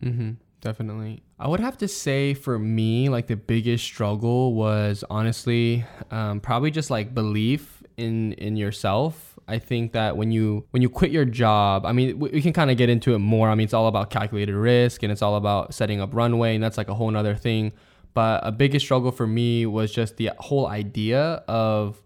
Mm-hmm. 0.00 0.32
Definitely. 0.62 1.22
I 1.40 1.48
would 1.48 1.60
have 1.60 1.76
to 1.78 1.88
say 1.88 2.34
for 2.34 2.56
me, 2.58 3.08
like 3.08 3.26
the 3.26 3.36
biggest 3.36 3.84
struggle 3.84 4.54
was 4.54 5.04
honestly 5.10 5.84
um, 6.10 6.40
probably 6.40 6.70
just 6.70 6.88
like 6.88 7.14
belief 7.14 7.82
in 7.96 8.32
in 8.34 8.56
yourself. 8.56 9.38
I 9.48 9.58
think 9.58 9.92
that 9.92 10.16
when 10.16 10.30
you 10.30 10.64
when 10.70 10.80
you 10.80 10.88
quit 10.88 11.10
your 11.10 11.24
job, 11.24 11.84
I 11.84 11.92
mean, 11.92 12.16
we, 12.18 12.30
we 12.30 12.42
can 12.42 12.52
kind 12.52 12.70
of 12.70 12.76
get 12.76 12.88
into 12.88 13.12
it 13.14 13.18
more. 13.18 13.50
I 13.50 13.56
mean, 13.56 13.64
it's 13.64 13.74
all 13.74 13.88
about 13.88 14.10
calculated 14.10 14.54
risk 14.54 15.02
and 15.02 15.10
it's 15.10 15.20
all 15.20 15.34
about 15.34 15.74
setting 15.74 16.00
up 16.00 16.14
runway, 16.14 16.54
and 16.54 16.62
that's 16.62 16.78
like 16.78 16.88
a 16.88 16.94
whole 16.94 17.10
nother 17.10 17.34
thing. 17.34 17.72
But 18.14 18.46
a 18.46 18.52
biggest 18.52 18.84
struggle 18.84 19.10
for 19.10 19.26
me 19.26 19.66
was 19.66 19.92
just 19.92 20.16
the 20.16 20.30
whole 20.38 20.66
idea 20.66 21.42
of 21.48 22.02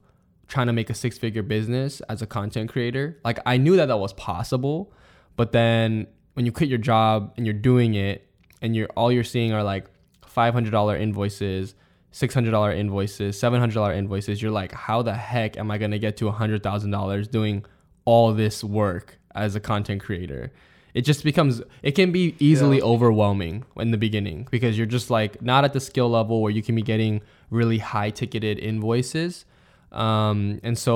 trying 0.48 0.68
to 0.68 0.72
make 0.72 0.90
a 0.90 0.94
six 0.94 1.18
figure 1.18 1.42
business 1.42 2.00
as 2.02 2.22
a 2.22 2.26
content 2.26 2.70
creator. 2.70 3.18
Like 3.24 3.40
I 3.46 3.56
knew 3.56 3.76
that 3.76 3.86
that 3.86 3.98
was 3.98 4.12
possible, 4.12 4.92
but 5.34 5.52
then 5.52 6.06
when 6.34 6.46
you 6.46 6.52
quit 6.52 6.68
your 6.68 6.78
job 6.78 7.32
and 7.36 7.46
you're 7.46 7.54
doing 7.54 7.94
it 7.94 8.28
and 8.62 8.76
you're 8.76 8.88
all 8.96 9.10
you're 9.10 9.24
seeing 9.24 9.52
are 9.52 9.64
like 9.64 9.86
$500 10.34 11.00
invoices, 11.00 11.74
$600 12.12 12.76
invoices, 12.76 13.40
$700 13.40 13.96
invoices, 13.96 14.40
you're 14.40 14.52
like 14.52 14.72
how 14.72 15.02
the 15.02 15.14
heck 15.14 15.56
am 15.56 15.70
I 15.70 15.78
going 15.78 15.90
to 15.90 15.98
get 15.98 16.16
to 16.18 16.30
$100,000 16.30 17.30
doing 17.30 17.64
all 18.04 18.32
this 18.32 18.62
work 18.62 19.18
as 19.34 19.56
a 19.56 19.60
content 19.60 20.02
creator? 20.02 20.52
It 20.98 21.02
just 21.10 21.22
becomes 21.24 21.60
it 21.82 21.92
can 21.92 22.10
be 22.10 22.24
easily 22.38 22.78
Yeah. 22.78 22.84
overwhelming 22.92 23.64
in 23.84 23.90
the 23.90 23.98
beginning 24.06 24.48
because 24.50 24.72
you're 24.78 24.92
just 24.98 25.08
like 25.18 25.32
not 25.42 25.62
at 25.66 25.72
the 25.76 25.80
skill 25.90 26.08
level 26.18 26.36
where 26.42 26.50
you 26.58 26.62
can 26.62 26.74
be 26.74 26.82
getting 26.92 27.20
really 27.50 27.78
high 27.78 28.10
ticketed 28.20 28.58
invoices. 28.58 29.44
Um, 29.92 30.38
and 30.62 30.76
so 30.86 30.94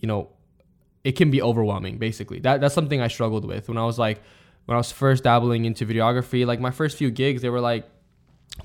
you 0.00 0.08
know 0.10 0.28
it 1.04 1.12
can 1.20 1.30
be 1.30 1.40
overwhelming 1.50 1.98
basically. 1.98 2.38
That 2.40 2.60
that's 2.62 2.74
something 2.74 3.00
i 3.02 3.08
struggled 3.08 3.44
with. 3.52 3.68
When 3.68 3.76
i 3.76 3.84
was 3.84 3.98
like 4.06 4.18
when 4.66 4.74
i 4.76 4.78
was 4.84 4.90
first 5.02 5.24
dabbling 5.24 5.66
into 5.66 5.84
videography 5.92 6.46
like 6.46 6.60
my 6.68 6.70
first 6.80 6.96
few 6.96 7.10
gigs 7.10 7.42
they 7.42 7.50
were 7.50 7.60
like 7.72 7.84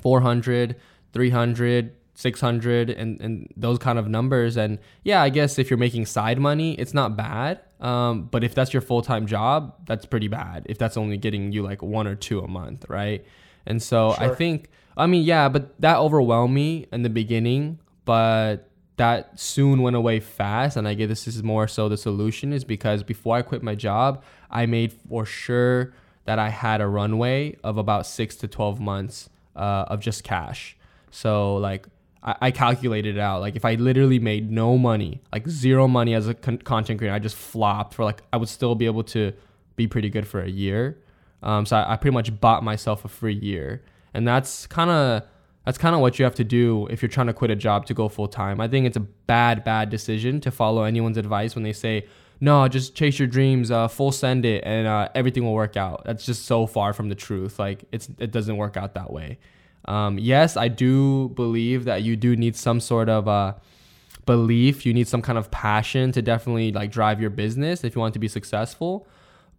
400 0.02 0.76
300 1.14 1.92
600 2.16 2.90
and, 2.90 3.22
and 3.22 3.48
those 3.56 3.80
kind 3.80 3.98
of 3.98 4.08
numbers. 4.08 4.58
And 4.58 4.80
yeah 5.04 5.22
i 5.22 5.30
guess 5.30 5.58
if 5.60 5.70
you're 5.70 5.78
making 5.88 6.06
side 6.06 6.40
money 6.40 6.74
it's 6.82 6.94
not 6.94 7.16
bad 7.18 7.60
um, 7.80 8.24
but 8.24 8.44
if 8.44 8.54
that's 8.54 8.74
your 8.74 8.82
full-time 8.82 9.26
job 9.26 9.76
that's 9.86 10.06
pretty 10.06 10.28
bad. 10.28 10.66
If 10.68 10.78
that's 10.78 10.98
only 10.98 11.18
getting 11.18 11.52
you 11.52 11.64
like 11.64 11.82
one 11.82 12.08
or 12.08 12.16
two 12.16 12.40
a 12.40 12.48
month 12.48 12.86
right? 12.90 13.26
And 13.66 13.82
so 13.84 14.16
i 14.18 14.30
think 14.30 14.70
i 14.98 15.06
mean 15.06 15.24
yeah 15.24 15.48
but 15.48 15.80
that 15.80 15.98
overwhelmed 15.98 16.54
me 16.54 16.88
in 16.92 17.04
the 17.04 17.10
beginning 17.10 17.78
but 18.06 18.70
that 18.98 19.40
soon 19.40 19.82
went 19.82 19.96
away 19.96 20.20
fast 20.20 20.76
and 20.76 20.88
i 20.88 20.94
guess 20.96 21.08
this 21.08 21.28
is 21.28 21.44
more 21.44 21.68
so 21.68 21.88
the 21.88 21.98
solution 21.98 22.52
is 22.52 22.64
because 22.64 23.04
before 23.04 23.36
i 23.36 23.44
quit 23.44 23.62
my 23.62 23.76
job 23.76 24.24
i 24.50 24.66
made 24.66 24.92
for 24.92 25.24
sure 25.24 25.94
that 26.26 26.40
i 26.40 26.50
had 26.50 26.82
a 26.82 26.88
runway 26.88 27.56
of 27.64 27.78
about 27.78 28.08
six 28.08 28.36
to 28.38 28.48
12 28.48 28.80
months 28.80 29.30
uh, 29.60 29.86
of 29.88 30.00
just 30.00 30.24
cash. 30.24 30.78
So 31.12 31.58
like 31.58 31.88
I, 32.22 32.52
calculated 32.52 33.16
it 33.16 33.20
out 33.20 33.40
like 33.40 33.56
if 33.56 33.64
i 33.64 33.76
literally 33.76 34.20
made 34.20 34.52
no 34.52 34.78
money 34.78 35.22
like 35.32 35.48
zero 35.48 35.88
money 35.88 36.14
as 36.14 36.28
a 36.28 36.34
con- 36.34 36.58
content 36.58 37.00
creator 37.00 37.16
i 37.16 37.20
just 37.20 37.38
flopped 37.38 37.94
for 37.94 38.04
like 38.04 38.22
i 38.34 38.38
would 38.38 38.50
still 38.50 38.76
be 38.76 38.86
able 38.86 39.04
to 39.06 39.32
be 39.78 39.88
pretty 39.88 40.10
good 40.10 40.28
for 40.28 40.42
a 40.42 40.50
year 40.50 40.98
um, 41.42 41.66
so 41.66 41.78
I, 41.78 41.94
I 41.94 41.96
pretty 41.96 42.14
much 42.14 42.38
bought 42.42 42.64
myself 42.64 43.06
a 43.06 43.08
free 43.08 43.36
year 43.36 43.82
and 44.14 44.28
that's 44.28 44.68
kind 44.68 44.90
of 44.90 45.24
that's 45.66 45.78
kind 45.78 45.94
of 45.94 46.02
what 46.02 46.18
you 46.18 46.26
have 46.26 46.36
to 46.36 46.44
do 46.44 46.88
if 46.90 47.02
you're 47.02 47.10
trying 47.10 47.28
to 47.28 47.34
quit 47.34 47.52
a 47.52 47.56
job 47.56 47.86
to 47.88 47.94
go 47.94 48.10
full 48.10 48.28
time. 48.28 48.60
I 48.60 48.68
think 48.68 48.88
it's 48.88 48.98
a 48.98 49.02
bad, 49.02 49.64
bad 49.64 49.92
decision 49.92 50.42
to 50.42 50.50
follow 50.50 50.84
anyone's 50.84 51.18
advice 51.18 51.54
when 51.54 51.64
they 51.64 51.74
say, 51.74 52.08
no, 52.42 52.68
just 52.68 52.96
chase 52.96 53.20
your 53.20 53.28
dreams, 53.28 53.70
uh, 53.70 53.88
full 53.88 54.12
send 54.12 54.46
it, 54.46 54.64
and 54.66 54.88
uh, 54.88 55.10
everything 55.14 55.44
will 55.44 55.54
work 55.54 55.78
out. 55.78 56.04
That's 56.06 56.26
just 56.26 56.46
so 56.46 56.66
far 56.66 56.94
from 56.94 57.10
the 57.10 57.16
truth. 57.16 57.60
Like 57.60 57.84
it's 57.92 58.10
it 58.18 58.32
doesn't 58.32 58.58
work 58.58 58.78
out 58.78 58.96
that 58.96 59.12
way. 59.12 59.38
Um, 59.90 60.20
yes, 60.20 60.56
I 60.56 60.68
do 60.68 61.30
believe 61.30 61.86
that 61.86 62.04
you 62.04 62.16
do 62.16 62.36
need 62.36 62.56
some 62.56 62.80
sort 62.80 63.10
of 63.10 63.28
uh, 63.28 63.54
belief. 64.26 64.86
You 64.86 64.94
need 64.94 65.08
some 65.08 65.22
kind 65.22 65.38
of 65.38 65.50
passion 65.52 66.12
to 66.12 66.22
definitely 66.22 66.72
like 66.72 66.92
drive 66.92 67.20
your 67.20 67.32
business 67.32 67.84
if 67.84 67.96
you 67.96 68.00
want 68.02 68.14
to 68.14 68.20
be 68.20 68.28
successful. 68.28 69.08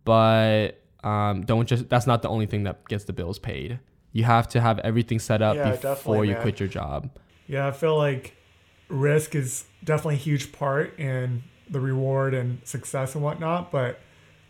But 0.04 0.80
um, 1.02 1.42
don't 1.42 1.66
just 1.66 1.88
that's 1.88 2.06
not 2.06 2.22
the 2.22 2.28
only 2.28 2.46
thing 2.46 2.62
that 2.64 2.86
gets 2.88 3.04
the 3.04 3.12
bills 3.12 3.38
paid. 3.38 3.80
You 4.12 4.24
have 4.24 4.48
to 4.50 4.60
have 4.60 4.78
everything 4.80 5.18
set 5.18 5.42
up 5.42 5.56
Yeah, 5.56 5.76
before 5.76 6.24
you 6.24 6.32
man. 6.34 6.42
quit 6.42 6.60
your 6.60 6.68
job. 6.68 7.10
Yeah, 7.46 7.66
I 7.66 7.72
feel 7.72 7.96
like 7.96 8.36
risk 8.88 9.34
is 9.34 9.64
definitely 9.84 10.14
a 10.14 10.18
huge 10.18 10.52
part 10.52 10.98
in 10.98 11.42
the 11.68 11.80
reward 11.80 12.34
and 12.34 12.60
success 12.64 13.14
and 13.14 13.22
whatnot, 13.22 13.70
but 13.70 14.00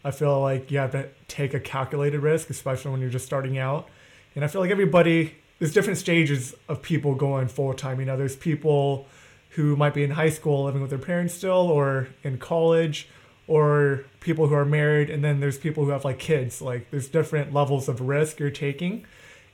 I 0.02 0.10
feel 0.10 0.40
like 0.40 0.70
you 0.70 0.78
have 0.78 0.92
to 0.92 1.08
take 1.28 1.52
a 1.52 1.60
calculated 1.60 2.20
risk, 2.20 2.48
especially 2.48 2.90
when 2.90 3.00
you're 3.02 3.10
just 3.10 3.26
starting 3.26 3.58
out. 3.58 3.88
And 4.34 4.44
I 4.44 4.48
feel 4.48 4.62
like 4.62 4.70
everybody, 4.70 5.34
there's 5.60 5.72
different 5.72 5.98
stages 5.98 6.54
of 6.68 6.82
people 6.82 7.14
going 7.14 7.46
full 7.46 7.72
time. 7.74 8.00
You 8.00 8.06
know, 8.06 8.16
there's 8.16 8.34
people 8.34 9.06
who 9.50 9.76
might 9.76 9.94
be 9.94 10.02
in 10.02 10.10
high 10.10 10.30
school 10.30 10.64
living 10.64 10.80
with 10.80 10.90
their 10.90 10.98
parents 10.98 11.34
still, 11.34 11.52
or 11.52 12.08
in 12.24 12.38
college, 12.38 13.08
or 13.46 14.04
people 14.20 14.46
who 14.46 14.54
are 14.54 14.64
married, 14.64 15.10
and 15.10 15.22
then 15.22 15.40
there's 15.40 15.58
people 15.58 15.84
who 15.84 15.90
have 15.90 16.04
like 16.04 16.18
kids. 16.18 16.62
Like, 16.62 16.90
there's 16.90 17.08
different 17.08 17.52
levels 17.52 17.88
of 17.88 18.00
risk 18.00 18.40
you're 18.40 18.50
taking. 18.50 19.04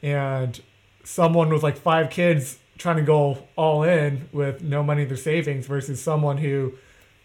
And 0.02 0.60
someone 1.02 1.50
with 1.50 1.62
like 1.62 1.76
five 1.76 2.08
kids 2.10 2.58
trying 2.78 2.96
to 2.96 3.02
go 3.02 3.38
all 3.56 3.82
in 3.82 4.28
with 4.32 4.62
no 4.62 4.82
money 4.82 5.02
in 5.02 5.08
their 5.08 5.16
savings 5.16 5.66
versus 5.66 6.00
someone 6.00 6.38
who 6.38 6.74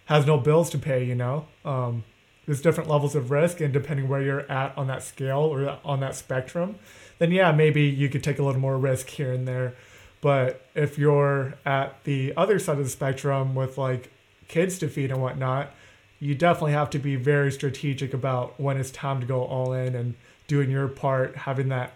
has 0.06 0.26
no 0.26 0.38
bills 0.38 0.70
to 0.72 0.78
pay, 0.78 1.04
you 1.04 1.16
know? 1.16 1.46
Um, 1.64 2.04
there's 2.46 2.62
different 2.62 2.90
levels 2.90 3.16
of 3.16 3.30
risk, 3.30 3.62
and 3.62 3.72
depending 3.72 4.08
where 4.08 4.22
you're 4.22 4.52
at 4.52 4.76
on 4.78 4.88
that 4.88 5.04
scale 5.04 5.40
or 5.40 5.78
on 5.86 6.00
that 6.00 6.16
spectrum, 6.16 6.78
then 7.22 7.32
yeah, 7.32 7.52
maybe 7.52 7.84
you 7.84 8.10
could 8.10 8.24
take 8.24 8.40
a 8.40 8.44
little 8.44 8.60
more 8.60 8.80
risk 8.80 9.08
here 9.08 9.32
and 9.32 9.48
there. 9.48 9.76
But 10.22 10.66
if 10.74 10.98
you're 10.98 11.54
at 11.64 12.04
the 12.04 12.34
other 12.36 12.58
side 12.58 12.80
of 12.80 12.84
the 12.84 12.90
spectrum 12.90 13.54
with 13.54 13.78
like 13.78 14.12
kids 14.48 14.80
to 14.80 14.88
feed 14.88 15.12
and 15.12 15.22
whatnot, 15.22 15.70
you 16.20 16.34
definitely 16.34 16.72
have 16.72 16.90
to 16.90 17.00
be 17.00 17.16
very 17.16 17.52
strategic 17.52 18.16
about 18.16 18.60
when 18.60 18.76
it's 18.78 18.90
time 18.90 19.22
to 19.22 19.28
go 19.28 19.44
all 19.44 19.72
in 19.72 19.94
and 19.94 20.16
doing 20.48 20.72
your 20.72 20.88
part, 20.88 21.36
having 21.36 21.70
that 21.70 21.94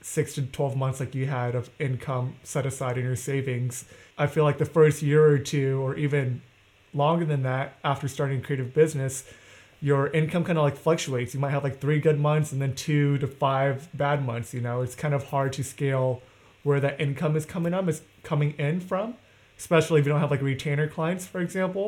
six 0.00 0.34
to 0.34 0.42
12 0.42 0.76
months 0.76 1.00
like 1.00 1.12
you 1.12 1.26
had 1.26 1.56
of 1.56 1.68
income 1.80 2.36
set 2.44 2.66
aside 2.66 2.96
in 2.98 3.04
your 3.04 3.16
savings. 3.16 3.84
I 4.16 4.28
feel 4.28 4.44
like 4.44 4.58
the 4.58 4.64
first 4.64 5.02
year 5.02 5.24
or 5.24 5.38
two, 5.38 5.80
or 5.84 5.96
even 5.96 6.40
longer 6.94 7.24
than 7.24 7.42
that, 7.42 7.78
after 7.82 8.06
starting 8.06 8.38
a 8.38 8.42
creative 8.42 8.72
business, 8.72 9.24
your 9.88 10.02
income 10.20 10.42
kind 10.48 10.58
of 10.58 10.64
like 10.68 10.76
fluctuates. 10.86 11.30
You 11.34 11.40
might 11.44 11.54
have 11.56 11.64
like 11.68 11.78
three 11.84 12.00
good 12.06 12.18
months 12.28 12.48
and 12.52 12.60
then 12.62 12.74
two 12.74 13.18
to 13.22 13.26
five 13.46 13.74
bad 14.02 14.18
months. 14.30 14.48
You 14.56 14.62
know, 14.66 14.76
it's 14.84 14.96
kind 15.04 15.14
of 15.14 15.22
hard 15.34 15.50
to 15.58 15.62
scale 15.74 16.08
where 16.64 16.80
that 16.80 17.00
income 17.06 17.36
is 17.40 17.46
coming 17.54 17.72
up 17.78 17.88
is 17.88 18.00
coming 18.30 18.50
in 18.66 18.80
from, 18.80 19.14
especially 19.56 20.00
if 20.00 20.06
you 20.06 20.12
don't 20.12 20.20
have 20.26 20.32
like 20.36 20.42
retainer 20.42 20.88
clients, 20.96 21.24
for 21.32 21.40
example, 21.40 21.86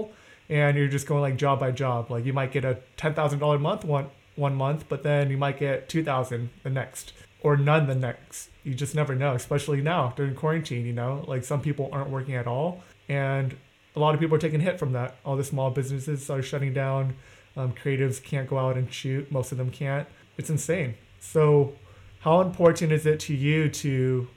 and 0.49 0.76
you're 0.76 0.95
just 0.97 1.07
going 1.09 1.23
like 1.28 1.37
job 1.37 1.57
by 1.64 1.71
job. 1.73 2.00
Like 2.14 2.25
you 2.25 2.33
might 2.40 2.52
get 2.52 2.64
a 2.64 2.75
ten 2.97 3.12
thousand 3.14 3.40
dollar 3.40 3.59
month 3.59 3.83
one 3.85 4.07
one 4.37 4.55
month, 4.55 4.85
but 4.88 5.02
then 5.02 5.31
you 5.31 5.37
might 5.37 5.59
get 5.59 5.88
two 5.88 6.05
thousand 6.05 6.50
the 6.62 6.71
next. 6.71 7.12
or 7.40 7.57
none 7.57 7.87
the 7.87 7.95
next. 7.95 8.50
You 8.64 8.75
just 8.75 8.95
never 8.95 9.14
know, 9.14 9.33
especially 9.35 9.81
now 9.81 10.12
during 10.17 10.35
quarantine, 10.35 10.85
you 10.87 10.93
know, 10.93 11.25
like 11.26 11.45
some 11.45 11.61
people 11.61 11.88
aren't 11.93 12.11
working 12.11 12.35
at 12.35 12.47
all. 12.47 12.83
And 13.09 13.57
a 13.97 14.00
lot 14.00 14.14
of 14.14 14.21
people 14.21 14.37
are 14.37 14.40
taking 14.40 14.61
hit 14.61 14.78
from 14.78 14.93
that. 14.93 15.17
All 15.25 15.37
the 15.37 15.45
small 15.45 15.71
businesses 15.71 16.28
are 16.31 16.43
shutting 16.43 16.73
down. 16.75 17.14
Um, 17.57 17.73
creatives 17.73 18.23
can't 18.23 18.49
go 18.49 18.59
out 18.59 18.76
and 18.76 18.93
shoot. 18.93 19.31
Most 19.33 19.50
of 19.52 19.59
them 19.59 19.71
can't. 19.71 20.07
It's 20.37 20.50
insane. 20.50 20.95
So, 21.21 21.73
how 22.21 22.40
important 22.40 22.93
is 22.93 23.07
it 23.07 23.19
to 23.21 23.35
you 23.35 23.69
to 23.71 24.28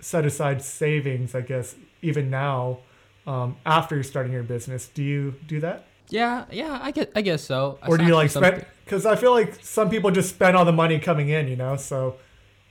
set 0.00 0.24
aside 0.24 0.62
savings, 0.62 1.34
I 1.34 1.40
guess, 1.42 1.74
even 2.02 2.30
now, 2.30 2.78
um, 3.26 3.56
after 3.66 3.94
you're 3.94 4.04
starting 4.04 4.32
your 4.32 4.42
business? 4.42 4.88
Do 4.88 5.02
you 5.02 5.34
do 5.46 5.60
that? 5.60 5.84
Yeah, 6.10 6.44
yeah, 6.50 6.78
I 6.82 6.90
get, 6.90 7.12
I 7.16 7.22
guess 7.22 7.42
so. 7.42 7.78
Or 7.86 7.96
do 7.98 8.04
you 8.04 8.14
like 8.14 8.30
Something- 8.30 8.52
spend? 8.52 8.66
Because 8.84 9.06
I 9.06 9.16
feel 9.16 9.32
like 9.32 9.54
some 9.62 9.88
people 9.88 10.10
just 10.10 10.28
spend 10.30 10.56
all 10.56 10.64
the 10.66 10.72
money 10.72 10.98
coming 10.98 11.30
in, 11.30 11.48
you 11.48 11.56
know. 11.56 11.76
So, 11.76 12.16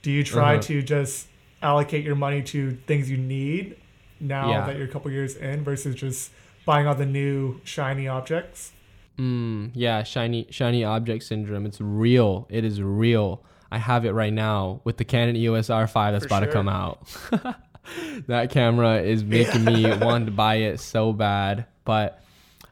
do 0.02 0.10
you 0.10 0.22
try 0.22 0.54
Uh-huh. 0.54 0.62
to 0.62 0.82
just 0.82 1.26
allocate 1.62 2.04
your 2.04 2.14
money 2.14 2.42
to 2.42 2.76
things 2.86 3.10
you 3.10 3.16
need 3.16 3.76
now 4.20 4.50
Yeah. 4.50 4.66
that 4.66 4.76
you're 4.76 4.84
a 4.86 4.90
couple 4.90 5.10
years 5.10 5.34
in 5.34 5.64
versus 5.64 5.94
just 5.96 6.30
buying 6.64 6.86
all 6.86 6.94
the 6.94 7.06
new 7.06 7.60
shiny 7.64 8.06
objects? 8.06 8.70
Mm, 9.18 9.70
yeah, 9.74 10.02
shiny 10.02 10.46
shiny 10.50 10.84
object 10.84 11.24
syndrome. 11.24 11.66
It's 11.66 11.80
real. 11.80 12.46
It 12.50 12.64
is 12.64 12.82
real. 12.82 13.44
I 13.70 13.78
have 13.78 14.04
it 14.04 14.12
right 14.12 14.32
now 14.32 14.80
with 14.84 14.96
the 14.96 15.04
Canon 15.04 15.36
EOS 15.36 15.68
R5 15.68 16.12
that's 16.12 16.24
For 16.24 16.26
about 16.26 16.40
to 16.40 16.46
come 16.52 16.68
out. 16.68 17.06
that 18.26 18.50
camera 18.50 19.02
is 19.02 19.24
making 19.24 19.64
me 19.64 19.84
want 19.96 20.26
to 20.26 20.32
buy 20.32 20.56
it 20.56 20.80
so 20.80 21.12
bad. 21.12 21.66
But 21.84 22.22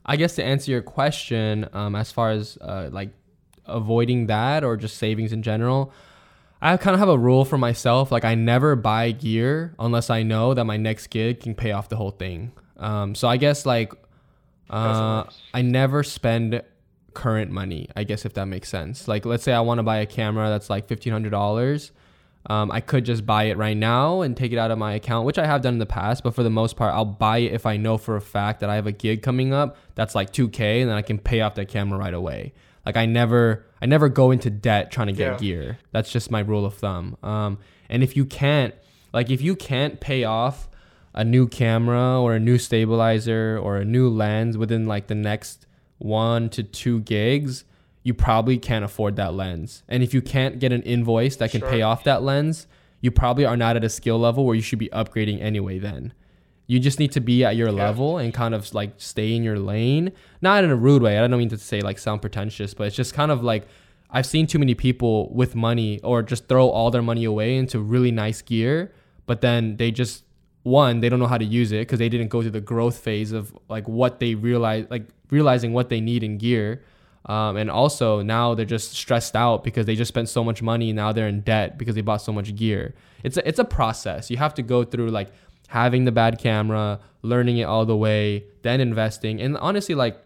I 0.07 0.17
guess 0.17 0.37
to 0.37 0.45
answer 0.45 0.71
your 0.71 0.83
question, 0.83 1.69
um, 1.73 1.95
as 1.95 2.11
far 2.13 2.31
as 2.31 2.57
uh, 2.61 2.89
like 2.93 3.11
avoiding 3.67 4.27
that 4.27 4.65
or 4.65 4.77
just 4.77 4.97
savings 4.97 5.33
in 5.33 5.43
general, 5.43 5.93
I 6.61 6.77
kind 6.77 6.95
of 6.95 7.01
have 7.01 7.09
a 7.09 7.19
rule 7.19 7.45
for 7.45 7.59
myself. 7.59 8.13
Like 8.13 8.25
I 8.25 8.35
never 8.35 8.77
buy 8.77 9.11
gear 9.13 9.75
unless 9.79 10.11
I 10.11 10.23
know 10.23 10.55
that 10.55 10.65
my 10.65 10.77
next 10.77 11.09
gig 11.09 11.41
can 11.41 11.55
pay 11.55 11.73
off 11.73 11.89
the 11.89 11.97
whole 11.97 12.11
thing. 12.11 12.53
Um, 12.77 13.15
so 13.15 13.29
I 13.29 13.37
guess 13.37 13.67
like 13.67 13.93
uh, 14.73 15.25
I 15.55 15.63
never 15.63 16.03
spend 16.03 16.63
current 17.15 17.51
money. 17.51 17.89
I 17.95 18.05
guess 18.05 18.25
if 18.25 18.35
that 18.35 18.47
makes 18.47 18.69
sense. 18.69 19.07
Like 19.07 19.27
let's 19.27 19.45
say 19.45 19.53
I 19.53 19.61
want 19.61 19.79
to 19.79 19.83
buy 19.83 19.99
a 19.99 20.07
camera 20.07 20.49
that's 20.49 20.71
like 20.71 20.89
fifteen 20.89 21.13
hundred 21.13 21.31
dollars. 21.31 21.93
Um, 22.47 22.73
I 22.73 22.81
could 22.81 23.05
just 23.05 23.25
buy 23.25 23.45
it 23.45 23.57
right 23.57 23.77
now 23.77 24.23
and 24.23 24.37
take 24.37 24.51
it 24.51 24.59
out 24.59 24.73
of 24.73 24.79
my 24.79 24.95
account, 24.95 25.27
which 25.27 25.39
I 25.39 25.47
have 25.47 25.63
done 25.63 25.75
in 25.75 25.79
the 25.79 25.87
past. 25.87 26.25
But 26.25 26.35
for 26.35 26.43
the 26.43 26.51
most 26.51 26.77
part, 26.77 26.93
I'll 26.93 27.05
buy 27.05 27.39
it 27.39 27.53
if 27.53 27.67
I 27.67 27.77
know 27.77 27.99
for 27.99 28.17
a 28.17 28.21
fact 28.21 28.59
that 28.61 28.69
I 28.71 28.75
have 28.75 28.89
a 28.89 28.93
gig 28.93 29.23
coming 29.23 29.53
up 29.53 29.77
that's 29.95 30.17
like 30.17 30.33
2K, 30.33 30.81
and 30.81 30.91
then 30.91 30.97
I 30.97 31.03
can 31.03 31.19
pay 31.21 31.41
off 31.41 31.55
that 31.55 31.69
camera 31.69 31.97
right 32.01 32.13
away. 32.15 32.53
Like 32.85 32.97
I 32.97 33.07
never, 33.07 33.65
I 33.81 33.87
never 33.87 34.09
go 34.09 34.33
into 34.33 34.51
debt 34.51 34.91
trying 34.91 35.07
to 35.07 35.13
get 35.13 35.35
Yeah. 35.35 35.39
gear. 35.39 35.79
That's 35.93 36.11
just 36.11 36.33
my 36.33 36.41
rule 36.41 36.67
of 36.67 36.75
thumb. 36.75 37.17
Um, 37.23 37.59
and 37.89 38.03
if 38.03 38.17
you 38.17 38.25
can't, 38.25 38.75
like 39.13 39.31
if 39.31 39.41
you 39.41 39.55
can't 39.55 40.01
pay 40.01 40.25
off 40.25 40.69
a 41.15 41.25
new 41.25 41.47
camera 41.47 42.21
or 42.21 42.35
a 42.35 42.41
new 42.41 42.59
stabilizer 42.59 43.59
or 43.63 43.77
a 43.77 43.85
new 43.85 44.09
lens 44.09 44.57
within 44.57 44.87
like 44.87 45.07
the 45.09 45.15
next 45.15 45.67
one 45.99 46.49
to 46.51 46.63
two 46.63 47.01
gigs, 47.01 47.65
you 48.03 48.15
probably 48.15 48.59
can't 48.59 48.85
afford 48.85 49.17
that 49.17 49.35
lens. 49.35 49.83
And 49.89 50.03
if 50.03 50.13
you 50.15 50.21
can't 50.23 50.59
get 50.59 50.73
an 50.73 50.83
invoice 50.83 51.37
that 51.37 51.51
can 51.51 51.61
pay 51.61 51.83
off 51.83 52.05
that 52.05 52.23
lens, 52.23 52.67
you 53.01 53.11
probably 53.11 53.45
are 53.45 53.57
not 53.57 53.77
at 53.77 53.85
a 53.85 53.89
skill 53.89 54.19
level 54.19 54.45
where 54.45 54.55
you 54.57 54.63
should 54.63 54.79
be 54.79 54.89
upgrading 54.89 55.41
anyway 55.41 55.79
then. 55.79 56.13
You 56.67 56.79
just 56.81 56.99
need 56.99 57.13
to 57.13 57.21
be 57.21 57.45
at 57.45 57.57
your 57.57 57.69
Yeah. 57.69 57.75
level 57.85 58.19
and 58.19 58.33
kind 58.33 58.55
of 58.55 58.73
like 58.75 58.95
stay 58.97 59.35
in 59.37 59.43
your 59.43 59.59
lane. 59.59 60.13
Not 60.41 60.65
in 60.65 60.71
a 60.71 60.77
rude 60.77 61.03
way. 61.03 61.19
I 61.19 61.27
don't 61.27 61.39
mean 61.39 61.49
to 61.51 61.59
say 61.59 61.81
like 61.81 61.99
sound 61.99 62.23
pretentious, 62.23 62.73
but 62.75 62.87
it's 62.87 62.97
just 62.97 63.15
kind 63.15 63.31
of 63.31 63.43
like 63.43 63.67
I've 64.11 64.27
seen 64.27 64.47
too 64.47 64.59
many 64.59 64.75
people 64.75 65.33
with 65.33 65.55
money 65.55 65.99
or 66.03 66.23
just 66.23 66.47
throw 66.49 66.69
all 66.69 66.91
their 66.91 67.03
money 67.03 67.25
away 67.25 67.57
into 67.57 67.79
really 67.79 68.11
nice 68.11 68.43
gear, 68.43 68.93
but 69.27 69.41
then 69.41 69.77
they 69.77 69.91
just 69.91 70.25
one, 70.63 71.01
they 71.01 71.09
don't 71.09 71.19
know 71.19 71.27
how 71.27 71.39
to 71.39 71.45
use 71.45 71.73
it 71.73 71.81
because 71.81 71.99
they 71.99 72.09
didn't 72.09 72.29
go 72.29 72.41
through 72.41 72.53
the 72.53 72.61
growth 72.61 72.99
phase 72.99 73.33
of 73.33 73.57
like 73.69 73.89
what 73.89 74.21
they 74.21 74.35
realize, 74.35 74.87
like 74.91 75.09
realizing 75.31 75.73
what 75.73 75.89
they 75.89 76.01
need 76.01 76.23
in 76.23 76.39
gear. 76.39 76.83
Um, 77.27 77.57
and 77.57 77.71
also 77.71 78.23
now 78.23 78.55
they're 78.55 78.65
just 78.65 78.93
stressed 78.93 79.37
out 79.37 79.63
because 79.63 79.87
they 79.87 79.95
just 79.95 80.09
spent 80.09 80.29
so 80.29 80.43
much 80.43 80.63
money. 80.63 80.93
Now 80.93 81.13
they're 81.13 81.29
in 81.29 81.41
debt 81.41 81.79
because 81.79 81.95
they 81.95 82.01
bought 82.01 82.23
so 82.23 82.33
much 82.33 82.55
gear. 82.57 82.95
It's 83.23 83.37
a, 83.37 83.47
it's 83.47 83.59
a 83.59 83.65
process. 83.65 84.31
You 84.31 84.37
have 84.39 84.55
to 84.55 84.63
go 84.63 84.85
through 84.85 85.09
like 85.11 85.31
having 85.69 86.05
the 86.05 86.13
bad 86.13 86.39
camera, 86.39 87.01
learning 87.23 87.59
it 87.59 87.65
all 87.65 87.87
the 87.87 87.97
way, 87.97 88.45
then 88.63 88.81
investing. 88.81 89.41
And 89.41 89.57
honestly, 89.57 89.95
like 89.95 90.21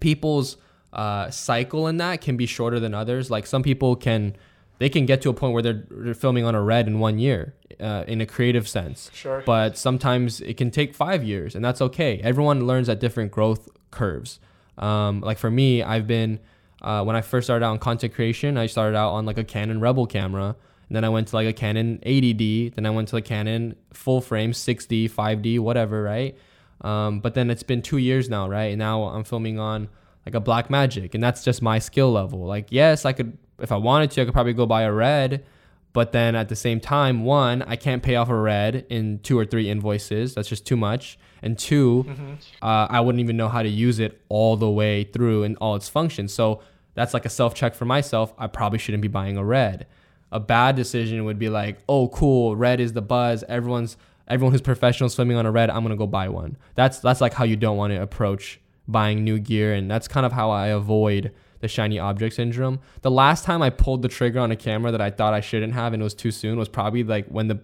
people's 0.00 0.58
uh, 0.92 1.30
cycle 1.30 1.86
in 1.88 1.96
that 1.98 2.20
can 2.20 2.36
be 2.36 2.46
shorter 2.46 2.80
than 2.80 2.94
others. 2.94 3.30
Like 3.30 3.46
some 3.46 3.62
people 3.62 3.96
can, 3.96 4.36
they 4.78 4.88
can 4.88 5.06
get 5.06 5.22
to 5.22 5.30
a 5.30 5.34
point 5.34 5.52
where 5.52 5.62
they're, 5.62 5.84
they're 5.90 6.14
filming 6.14 6.44
on 6.44 6.54
a 6.54 6.62
red 6.62 6.86
in 6.86 6.98
one 6.98 7.18
year 7.18 7.54
uh, 7.80 8.04
in 8.06 8.20
a 8.20 8.26
creative 8.26 8.68
sense. 8.68 9.10
Sure. 9.14 9.42
But 9.46 9.78
sometimes 9.78 10.40
it 10.40 10.56
can 10.56 10.70
take 10.70 10.94
five 10.94 11.24
years, 11.24 11.54
and 11.54 11.64
that's 11.64 11.80
okay. 11.80 12.20
Everyone 12.22 12.66
learns 12.66 12.88
at 12.88 13.00
different 13.00 13.32
growth 13.32 13.68
curves. 13.90 14.38
Um, 14.78 15.20
like 15.20 15.38
for 15.38 15.50
me, 15.50 15.82
I've 15.82 16.06
been 16.06 16.40
uh, 16.82 17.02
when 17.04 17.16
I 17.16 17.22
first 17.22 17.46
started 17.46 17.64
out 17.64 17.70
on 17.70 17.78
content 17.78 18.14
creation, 18.14 18.56
I 18.56 18.66
started 18.66 18.96
out 18.96 19.12
on 19.12 19.24
like 19.24 19.38
a 19.38 19.44
Canon 19.44 19.80
Rebel 19.80 20.06
camera, 20.06 20.56
and 20.88 20.96
then 20.96 21.04
I 21.04 21.08
went 21.08 21.28
to 21.28 21.36
like 21.36 21.48
a 21.48 21.52
Canon 21.52 21.98
80D, 22.04 22.74
then 22.74 22.86
I 22.86 22.90
went 22.90 23.08
to 23.08 23.16
a 23.16 23.22
Canon 23.22 23.74
full 23.92 24.20
frame 24.20 24.52
6D, 24.52 25.10
5D, 25.10 25.58
whatever, 25.58 26.02
right? 26.02 26.36
Um, 26.82 27.20
but 27.20 27.34
then 27.34 27.50
it's 27.50 27.62
been 27.62 27.82
two 27.82 27.96
years 27.96 28.28
now, 28.28 28.48
right? 28.48 28.66
And 28.66 28.78
now 28.78 29.04
I'm 29.04 29.24
filming 29.24 29.58
on 29.58 29.88
like 30.26 30.34
a 30.34 30.40
Blackmagic, 30.40 31.14
and 31.14 31.22
that's 31.22 31.42
just 31.42 31.62
my 31.62 31.78
skill 31.78 32.12
level. 32.12 32.44
Like, 32.44 32.66
yes, 32.70 33.04
I 33.04 33.12
could, 33.12 33.38
if 33.60 33.72
I 33.72 33.76
wanted 33.76 34.10
to, 34.12 34.22
I 34.22 34.24
could 34.24 34.34
probably 34.34 34.52
go 34.52 34.66
buy 34.66 34.82
a 34.82 34.92
red, 34.92 35.44
but 35.92 36.12
then 36.12 36.34
at 36.34 36.48
the 36.48 36.56
same 36.56 36.78
time, 36.80 37.24
one, 37.24 37.62
I 37.62 37.76
can't 37.76 38.02
pay 38.02 38.16
off 38.16 38.28
a 38.28 38.34
red 38.36 38.84
in 38.90 39.20
two 39.20 39.38
or 39.38 39.44
three 39.46 39.70
invoices. 39.70 40.34
That's 40.34 40.48
just 40.48 40.66
too 40.66 40.76
much. 40.76 41.18
And 41.42 41.58
2 41.58 42.04
Mm-hmm. 42.08 42.32
uh, 42.62 42.86
I 42.90 43.00
wouldn't 43.00 43.20
even 43.20 43.36
know 43.36 43.48
how 43.48 43.62
to 43.62 43.68
use 43.68 43.98
it 43.98 44.20
all 44.28 44.56
the 44.56 44.68
way 44.70 45.04
through 45.04 45.44
and 45.44 45.56
all 45.58 45.74
its 45.76 45.88
functions. 45.88 46.32
So 46.34 46.60
that's 46.94 47.14
like 47.14 47.24
a 47.24 47.28
self 47.30 47.54
check 47.54 47.74
for 47.74 47.84
myself. 47.84 48.32
I 48.38 48.46
probably 48.46 48.78
shouldn't 48.78 49.02
be 49.02 49.08
buying 49.08 49.36
a 49.36 49.44
red. 49.44 49.86
A 50.32 50.40
bad 50.40 50.76
decision 50.76 51.24
would 51.24 51.38
be 51.38 51.48
like, 51.48 51.78
oh, 51.88 52.08
cool, 52.08 52.56
red 52.56 52.80
is 52.80 52.92
the 52.94 53.02
buzz. 53.02 53.44
Everyone's 53.48 53.96
everyone 54.28 54.52
who's 54.52 54.60
professional 54.62 55.08
swimming 55.08 55.36
on 55.36 55.46
a 55.46 55.50
red. 55.52 55.70
I'm 55.70 55.82
gonna 55.82 55.94
go 55.96 56.06
buy 56.06 56.28
one. 56.28 56.56
That's 56.74 56.98
that's 56.98 57.20
like 57.20 57.32
how 57.34 57.44
you 57.44 57.54
don't 57.56 57.76
want 57.76 57.92
to 57.92 58.02
approach 58.02 58.58
buying 58.88 59.22
new 59.24 59.38
gear, 59.38 59.72
and 59.72 59.90
that's 59.90 60.08
kind 60.08 60.26
of 60.26 60.32
how 60.32 60.50
I 60.50 60.68
avoid 60.68 61.32
the 61.60 61.68
shiny 61.68 61.98
object 61.98 62.36
syndrome. 62.36 62.80
The 63.02 63.10
last 63.10 63.44
time 63.44 63.62
I 63.62 63.70
pulled 63.70 64.02
the 64.02 64.08
trigger 64.08 64.40
on 64.40 64.50
a 64.50 64.56
camera 64.56 64.92
that 64.92 65.00
I 65.00 65.10
thought 65.10 65.34
I 65.34 65.40
shouldn't 65.40 65.72
have 65.74 65.92
and 65.92 66.02
it 66.02 66.04
was 66.04 66.14
too 66.14 66.30
soon 66.30 66.58
was 66.58 66.68
probably 66.68 67.02
like 67.04 67.26
when 67.28 67.48
the 67.48 67.60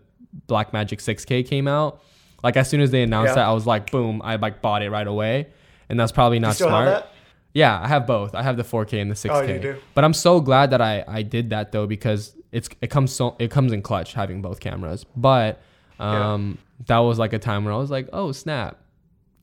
Blackmagic 0.48 0.98
6K 0.98 1.46
came 1.46 1.68
out. 1.68 2.02
Like 2.42 2.57
as 2.57 2.68
soon 2.68 2.81
as 2.81 2.90
they 2.90 3.02
announced 3.02 3.31
Yeah. 3.31 3.35
that, 3.37 3.46
I 3.48 3.52
was 3.52 3.66
like, 3.66 3.90
boom, 3.90 4.20
I 4.24 4.37
like 4.37 4.62
bought 4.62 4.83
it 4.83 4.90
right 4.90 5.07
away, 5.07 5.48
and 5.88 5.98
that's 6.00 6.11
probably 6.12 6.38
not 6.40 6.57
smart. 6.57 7.07
Yeah, 7.55 7.78
I 7.81 7.87
have 7.87 8.07
both. 8.07 8.35
I 8.35 8.42
have 8.42 8.57
the 8.57 8.62
4K 8.64 9.00
and 9.00 9.11
the 9.11 9.14
6K. 9.14 9.31
Oh, 9.31 9.42
you 9.42 9.59
do? 9.61 9.76
But 9.94 10.05
I'm 10.05 10.14
so 10.14 10.40
glad 10.40 10.70
that 10.70 10.81
I 10.81 11.05
I 11.07 11.22
did 11.22 11.50
that 11.50 11.70
though 11.70 11.87
because 11.87 12.35
it's 12.50 12.68
it 12.81 12.88
comes 12.90 13.12
so 13.12 13.37
it 13.38 13.50
comes 13.50 13.72
in 13.72 13.83
clutch 13.83 14.14
having 14.14 14.40
both 14.42 14.59
cameras. 14.59 15.05
But 15.14 15.61
um 16.00 16.59
that 16.87 16.98
was 16.98 17.18
like 17.18 17.33
a 17.33 17.38
time 17.38 17.64
where 17.64 17.72
I 17.72 17.76
was 17.76 17.90
like, 17.90 18.09
"Oh, 18.12 18.33
snap." 18.33 18.78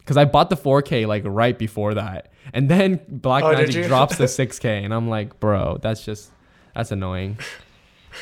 Cuz 0.05 0.17
I 0.17 0.25
bought 0.25 0.49
the 0.49 0.57
4K 0.57 1.05
like 1.07 1.23
right 1.25 1.57
before 1.57 1.93
that. 1.93 2.31
And 2.53 2.69
then 2.69 2.97
Blackmagic 3.12 3.75
Oh, 3.75 3.79
you? 3.81 3.88
drops 3.88 4.17
the 4.17 4.25
6K 4.39 4.83
and 4.83 4.93
I'm 4.93 5.07
like, 5.09 5.39
"Bro, 5.39 5.79
that's 5.81 6.03
just 6.03 6.31
that's 6.75 6.91
annoying." 6.91 7.38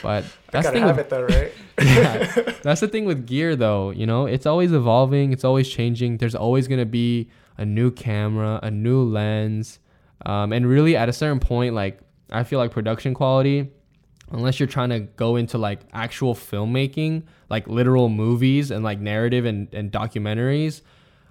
But 0.04 0.26
that's 0.52 0.68
the 0.68 0.74
thing 0.74 0.86
with 0.86 1.10
though, 1.10 1.24
right? 1.24 1.52
yeah. 1.82 2.54
That's 2.62 2.82
the 2.82 2.88
thing 2.88 3.06
with 3.06 3.26
gear 3.26 3.56
though, 3.56 3.92
you 3.92 4.06
know, 4.06 4.26
it's 4.26 4.46
always 4.46 4.74
evolving, 4.74 5.32
it's 5.32 5.44
always 5.46 5.70
changing. 5.70 6.18
There's 6.18 6.36
always 6.36 6.68
going 6.68 6.80
to 6.80 6.86
be 6.86 7.30
a 7.58 7.66
new 7.66 7.90
camera, 7.92 8.60
a 8.62 8.70
new 8.70 9.02
lens. 9.04 9.80
Um, 10.26 10.52
and 10.52 10.68
really 10.68 10.96
at 10.98 11.08
a 11.10 11.14
certain 11.14 11.40
point 11.40 11.74
like 11.74 12.00
I 12.32 12.44
feel 12.44 12.60
like 12.60 12.72
production 12.72 13.14
quality 13.14 13.70
unless 14.32 14.60
you're 14.60 14.68
trying 14.68 14.90
to 14.90 15.00
go 15.00 15.38
into 15.38 15.58
like 15.58 15.80
actual 15.94 16.36
filmmaking, 16.36 17.24
like 17.50 17.66
literal 17.70 18.10
movies 18.10 18.72
and 18.72 18.84
like 18.84 19.00
narrative 19.00 19.46
and, 19.46 19.74
and 19.74 19.90
documentaries, 19.90 20.82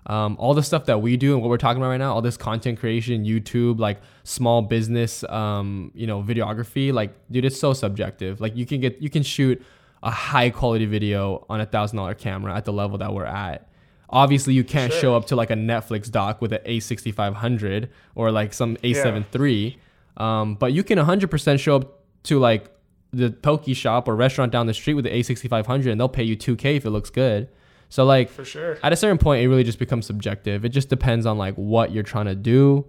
um, 0.07 0.37
all 0.38 0.55
the 0.55 0.62
stuff 0.62 0.87
that 0.87 1.03
we 1.03 1.16
do 1.16 1.35
and 1.35 1.42
what 1.42 1.49
we're 1.51 1.57
talking 1.57 1.83
about 1.83 1.88
right 1.88 1.97
now, 1.97 2.14
all 2.14 2.23
this 2.23 2.37
content 2.37 2.79
creation, 2.79 3.25
YouTube, 3.25 3.79
like 3.81 4.01
small 4.23 4.62
business, 4.62 5.25
um, 5.25 5.90
you 5.95 6.07
know, 6.07 6.23
videography, 6.23 6.92
like, 6.92 7.12
dude, 7.31 7.45
it's 7.45 7.59
so 7.59 7.73
subjective. 7.73 8.40
Like, 8.40 8.57
you 8.57 8.66
can 8.66 8.81
get, 8.81 9.03
you 9.03 9.11
can 9.11 9.23
shoot 9.25 9.61
a 10.03 10.11
high 10.11 10.51
quality 10.51 10.87
video 10.87 11.45
on 11.49 11.61
a 11.61 11.66
thousand 11.66 11.97
dollar 11.97 12.14
camera 12.14 12.55
at 12.55 12.64
the 12.64 12.73
level 12.73 12.99
that 12.99 13.12
we're 13.12 13.25
at. 13.25 13.69
Obviously, 14.09 14.55
you 14.55 14.62
can't 14.62 14.92
Sure. 14.92 15.01
show 15.01 15.16
up 15.16 15.27
to 15.27 15.37
like 15.37 15.51
a 15.51 15.55
Netflix 15.55 16.09
doc 16.09 16.40
with 16.40 16.53
an 16.53 16.61
A6500 16.64 17.88
or 18.14 18.31
like 18.31 18.53
some 18.53 18.77
A7 18.77 19.25
III, 19.35 19.79
um, 20.16 20.55
but 20.55 20.73
you 20.73 20.85
can 20.85 20.99
100% 20.99 21.59
show 21.59 21.77
up 21.77 22.01
to 22.25 22.38
like 22.38 22.71
the 23.12 23.31
Poke 23.31 23.64
shop 23.75 24.07
or 24.09 24.14
restaurant 24.14 24.53
down 24.53 24.66
the 24.66 24.75
street 24.75 24.95
with 24.95 25.05
the 25.05 25.11
A6500 25.11 25.90
and 25.90 25.99
they'll 26.01 26.09
pay 26.09 26.23
you 26.23 26.37
2K 26.37 26.77
if 26.77 26.85
it 26.85 26.90
looks 26.90 27.11
good. 27.11 27.49
So 27.88 28.05
like 28.05 28.31
For 28.31 28.44
sure. 28.44 28.79
at 28.83 28.92
a 28.92 28.96
certain 28.96 29.18
point 29.18 29.42
it 29.44 29.49
really 29.49 29.64
just 29.64 29.79
becomes 29.79 30.07
subjective 30.07 30.64
it 30.64 30.70
just 30.70 30.88
depends 30.88 31.25
on 31.27 31.38
like 31.38 31.55
what 31.55 31.92
you're 31.92 32.03
trying 32.03 32.27
to 32.27 32.35
do 32.35 32.85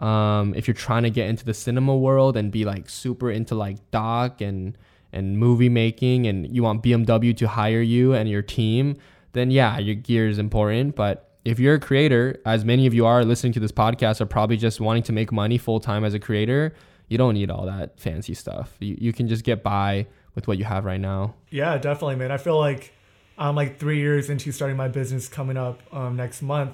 um, 0.00 0.54
if 0.54 0.66
you're 0.66 0.74
trying 0.74 1.02
to 1.04 1.10
get 1.10 1.28
into 1.28 1.44
the 1.44 1.54
cinema 1.54 1.94
world 1.96 2.36
and 2.36 2.50
be 2.50 2.64
like 2.64 2.88
super 2.88 3.30
into 3.30 3.54
like 3.54 3.76
doc 3.90 4.40
and 4.40 4.76
and 5.12 5.38
movie 5.38 5.68
making 5.68 6.26
and 6.26 6.54
you 6.54 6.62
want 6.62 6.82
BMW 6.82 7.36
to 7.36 7.48
hire 7.48 7.80
you 7.80 8.14
and 8.14 8.28
your 8.28 8.42
team, 8.42 8.96
then 9.32 9.50
yeah, 9.50 9.76
your 9.78 9.96
gear 9.96 10.28
is 10.28 10.38
important. 10.38 10.94
But 10.94 11.28
if 11.44 11.58
you're 11.58 11.74
a 11.74 11.80
creator, 11.80 12.40
as 12.46 12.64
many 12.64 12.86
of 12.86 12.94
you 12.94 13.06
are 13.06 13.24
listening 13.24 13.52
to 13.54 13.60
this 13.60 13.72
podcast, 13.72 14.20
are 14.20 14.26
probably 14.26 14.56
just 14.56 14.80
wanting 14.80 15.02
to 15.04 15.12
make 15.12 15.32
money 15.32 15.58
full 15.58 15.80
time 15.80 16.04
as 16.04 16.14
a 16.14 16.18
creator, 16.20 16.74
you 17.08 17.18
don't 17.18 17.34
need 17.34 17.50
all 17.50 17.66
that 17.66 17.98
fancy 17.98 18.34
stuff. 18.34 18.76
You, 18.78 18.96
you 19.00 19.12
can 19.12 19.26
just 19.26 19.42
get 19.42 19.62
by 19.64 20.06
with 20.36 20.46
what 20.46 20.58
you 20.58 20.64
have 20.64 20.84
right 20.84 21.00
now. 21.00 21.34
Yeah, 21.50 21.76
definitely, 21.76 22.16
man. 22.16 22.30
I 22.30 22.36
feel 22.36 22.58
like 22.58 22.92
I'm 23.40 23.56
like 23.56 23.78
three 23.78 23.98
years 23.98 24.28
into 24.28 24.52
starting 24.52 24.76
my 24.76 24.88
business 24.88 25.26
coming 25.26 25.56
up 25.56 25.82
um, 25.92 26.14
next 26.14 26.42
month, 26.42 26.72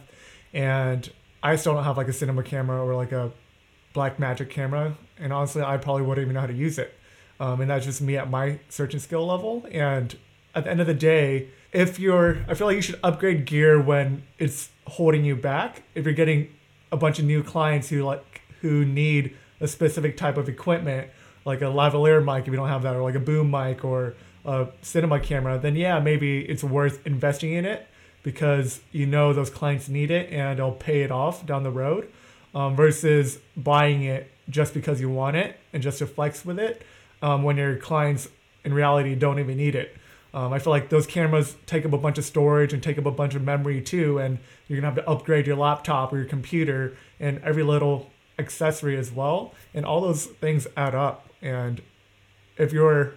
and 0.53 1.09
I 1.43 1.55
still 1.55 1.75
don't 1.75 1.85
have 1.85 1.97
like 1.97 2.09
a 2.09 2.13
cinema 2.13 2.43
camera 2.43 2.85
or 2.85 2.97
like 2.97 3.13
a 3.13 3.33
Blackmagic 3.95 4.51
camera. 4.51 4.97
And 5.17 5.33
honestly, 5.33 5.63
I 5.63 5.77
probably 5.77 6.03
wouldn't 6.03 6.25
even 6.25 6.35
know 6.35 6.41
how 6.41 6.49
to 6.49 6.53
use 6.53 6.79
it. 6.79 6.93
Um, 7.39 7.61
and 7.61 7.71
that's 7.71 7.85
just 7.85 8.03
me 8.03 8.17
at 8.17 8.29
my 8.29 8.59
searching 8.69 8.99
skill 8.99 9.25
level. 9.27 9.65
And 9.71 10.17
at 10.55 10.65
the 10.65 10.71
end 10.71 10.81
of 10.81 10.89
the 10.89 10.95
day, 10.95 11.49
if 11.73 12.01
you're, 12.01 12.39
I 12.49 12.55
feel 12.55 12.67
like 12.67 12.77
you 12.77 12.83
should 12.83 12.99
upgrade 13.03 13.45
gear 13.45 13.81
when 13.81 14.25
it's 14.39 14.71
holding 14.87 15.25
you 15.25 15.37
back. 15.37 15.85
If 15.95 16.05
you're 16.05 16.15
getting 16.15 16.49
a 16.91 16.97
bunch 16.97 17.19
of 17.19 17.25
new 17.25 17.43
clients 17.43 17.89
who 17.89 18.03
like 18.03 18.43
who 18.61 18.85
need 18.85 19.37
a 19.61 19.69
specific 19.69 20.17
type 20.17 20.37
of 20.37 20.49
equipment, 20.49 21.11
like 21.45 21.61
a 21.61 21.67
lavalier 21.67 22.25
mic 22.25 22.43
if 22.43 22.49
you 22.49 22.57
don't 22.57 22.69
have 22.69 22.83
that, 22.83 22.97
or 22.97 23.03
like 23.03 23.15
a 23.15 23.21
boom 23.21 23.51
mic 23.51 23.85
or 23.85 24.15
a 24.47 24.69
cinema 24.81 25.21
camera, 25.21 25.59
then 25.59 25.77
yeah, 25.77 25.99
maybe 26.01 26.41
it's 26.41 26.65
worth 26.65 27.05
investing 27.07 27.53
in 27.53 27.65
it 27.65 27.87
because 28.23 28.81
you 28.93 29.07
know 29.07 29.33
those 29.33 29.51
clients 29.51 29.89
need 29.89 30.11
it 30.11 30.33
and 30.33 30.59
it'll 30.59 30.73
pay 30.73 31.03
it 31.03 31.11
off 31.11 31.45
down 31.45 31.63
the 31.63 31.71
road 31.71 32.11
um, 32.55 32.75
versus 32.75 33.39
buying 33.57 34.03
it 34.03 34.31
just 34.49 34.73
because 34.73 35.01
you 35.01 35.11
want 35.11 35.37
it 35.37 35.59
and 35.73 35.83
just 35.83 35.99
to 35.99 36.07
flex 36.07 36.45
with 36.45 36.59
it 36.59 36.83
um, 37.23 37.43
when 37.43 37.57
your 37.57 37.77
clients 37.77 38.29
in 38.65 38.73
reality 38.73 39.15
don't 39.15 39.39
even 39.39 39.57
need 39.57 39.75
it. 39.75 39.95
Um, 40.33 40.53
I 40.53 40.59
feel 40.59 40.71
like 40.71 40.89
those 40.89 41.07
cameras 41.07 41.57
take 41.67 41.85
up 41.87 41.93
a 41.93 41.99
bunch 41.99 42.19
of 42.19 42.25
storage 42.25 42.73
and 42.73 42.83
take 42.83 42.99
up 42.99 43.07
a 43.07 43.11
bunch 43.11 43.35
of 43.35 43.43
memory 43.43 43.81
too, 43.81 44.19
and 44.19 44.39
you're 44.69 44.79
gonna 44.81 44.93
have 44.93 45.03
to 45.03 45.09
upgrade 45.09 45.47
your 45.47 45.57
laptop 45.57 46.13
or 46.13 46.19
your 46.19 46.27
computer 46.27 46.97
and 47.19 47.41
every 47.43 47.63
little 47.63 48.11
accessory 48.39 48.97
as 48.97 49.11
well, 49.11 49.55
and 49.73 49.87
all 49.87 50.01
those 50.01 50.27
things 50.27 50.67
add 50.77 50.95
up. 50.95 51.31
And 51.41 51.81
if 52.59 52.73
you're 52.73 53.15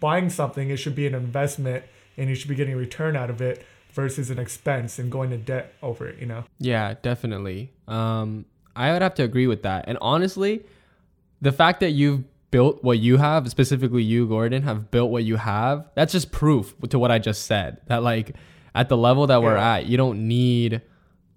buying 0.00 0.30
something, 0.30 0.70
it 0.70 0.76
should 0.76 0.94
be 0.94 1.06
an 1.06 1.14
investment, 1.14 1.84
and 2.16 2.28
you 2.28 2.34
should 2.34 2.48
be 2.48 2.54
getting 2.54 2.74
a 2.74 2.78
return 2.78 3.16
out 3.16 3.30
of 3.30 3.40
it 3.40 3.64
versus 3.92 4.30
an 4.30 4.38
expense 4.38 4.98
and 4.98 5.10
going 5.10 5.30
to 5.30 5.36
debt 5.36 5.74
over 5.82 6.06
it. 6.06 6.18
You 6.18 6.26
know? 6.26 6.44
Yeah, 6.58 6.94
definitely. 7.02 7.72
Um, 7.88 8.44
I 8.74 8.92
would 8.92 9.02
have 9.02 9.14
to 9.14 9.22
agree 9.22 9.46
with 9.46 9.62
that. 9.62 9.84
And 9.88 9.96
honestly, 10.00 10.64
the 11.40 11.52
fact 11.52 11.80
that 11.80 11.90
you've 11.90 12.24
built 12.50 12.82
what 12.82 12.98
you 12.98 13.16
have, 13.16 13.48
specifically 13.50 14.02
you, 14.02 14.26
Gordon, 14.26 14.62
have 14.62 14.90
built 14.90 15.10
what 15.10 15.24
you 15.24 15.36
have, 15.36 15.88
that's 15.94 16.12
just 16.12 16.30
proof 16.30 16.74
to 16.88 16.98
what 16.98 17.10
I 17.10 17.18
just 17.18 17.46
said. 17.46 17.80
That 17.86 18.02
like 18.02 18.36
at 18.74 18.88
the 18.88 18.96
level 18.96 19.26
that 19.26 19.42
we're 19.42 19.56
at, 19.56 19.86
you 19.86 19.96
don't 19.96 20.28
need 20.28 20.82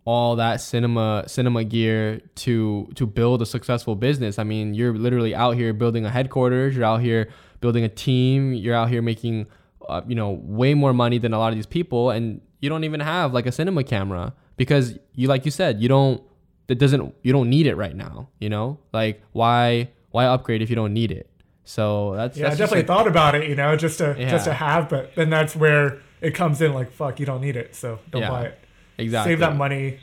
all 0.06 0.38
that 0.38 0.60
cinema 0.60 1.24
cinema 1.28 1.64
gear 1.64 2.22
to 2.34 2.90
to 2.96 3.06
build 3.06 3.42
a 3.42 3.46
successful 3.46 3.96
business. 3.96 4.40
I 4.40 4.44
mean, 4.44 4.74
you're 4.74 4.94
literally 4.94 5.36
out 5.36 5.56
here 5.56 5.74
building 5.74 6.06
a 6.06 6.10
headquarters, 6.10 6.76
you're 6.76 6.86
out 6.86 7.02
here 7.02 7.30
building 7.60 7.84
a 7.84 7.90
team, 7.90 8.54
you're 8.54 8.76
out 8.76 8.90
here 8.90 9.02
making 9.02 9.48
uh, 9.88 10.02
you 10.08 10.16
know, 10.16 10.40
way 10.44 10.74
more 10.76 10.94
money 10.94 11.18
than 11.18 11.34
a 11.34 11.40
lot 11.40 11.50
of 11.52 11.56
these 11.56 11.66
people 11.66 12.12
and 12.12 12.42
you 12.60 12.70
don't 12.70 12.84
even 12.84 13.00
have 13.00 13.34
like 13.34 13.46
a 13.48 13.52
cinema 13.52 13.84
camera 13.84 14.34
because 14.56 15.00
you 15.16 15.28
like 15.28 15.46
you 15.46 15.52
said, 15.52 15.82
you 15.82 15.88
don't 15.88 16.22
that 16.68 16.76
doesn't 16.76 17.16
you 17.24 17.32
don't 17.34 17.50
need 17.50 17.66
it 17.66 17.76
right 17.76 17.96
now, 17.96 18.30
you 18.40 18.50
know? 18.50 18.78
Like 18.94 19.22
why 19.32 19.90
why 20.12 20.26
upgrade 20.26 20.62
if 20.62 20.70
you 20.70 20.76
don't 20.76 20.94
need 20.94 21.12
it? 21.12 21.30
So 21.64 22.14
that's 22.16 22.38
yeah. 22.38 22.50
that's 22.50 22.56
I 22.56 22.58
definitely 22.64 22.80
like, 22.80 22.88
thought 22.88 23.08
about 23.08 23.36
it, 23.36 23.48
you 23.50 23.56
know, 23.56 23.76
just 23.76 23.98
to 24.00 24.16
Yeah. 24.18 24.30
just 24.30 24.46
to 24.46 24.54
have, 24.54 24.90
but 24.90 25.16
then 25.16 25.30
that's 25.30 25.56
where 25.56 26.00
it 26.22 26.36
comes 26.36 26.62
in. 26.62 26.74
Like, 26.74 26.92
fuck, 26.92 27.20
you 27.20 27.26
don't 27.26 27.42
need 27.42 27.56
it, 27.56 27.74
so 27.76 28.00
don't 28.12 28.22
Yeah, 28.22 28.30
buy 28.30 28.44
it. 28.46 28.60
exactly 28.98 29.32
Save 29.32 29.40
that 29.40 29.56
money 29.56 30.00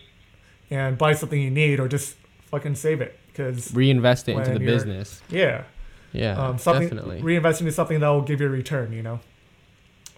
and 0.70 0.96
buy 0.98 1.12
something 1.12 1.40
you 1.40 1.50
need, 1.50 1.78
or 1.78 1.86
just 1.88 2.16
fucking 2.46 2.74
save 2.74 3.00
it 3.00 3.18
because 3.28 3.72
reinvest 3.74 4.28
it 4.28 4.36
into 4.36 4.52
the 4.52 4.58
business. 4.60 5.20
yeah, 5.28 5.64
Yeah, 6.16 6.37
um, 6.48 6.59
something 6.59 6.88
definitely. 6.88 7.20
reinvest 7.22 7.61
into 7.61 7.72
something 7.72 8.00
that 8.00 8.09
will 8.09 8.22
give 8.22 8.40
you 8.40 8.46
a 8.46 8.50
return, 8.50 8.92
you 8.92 9.02
know, 9.02 9.20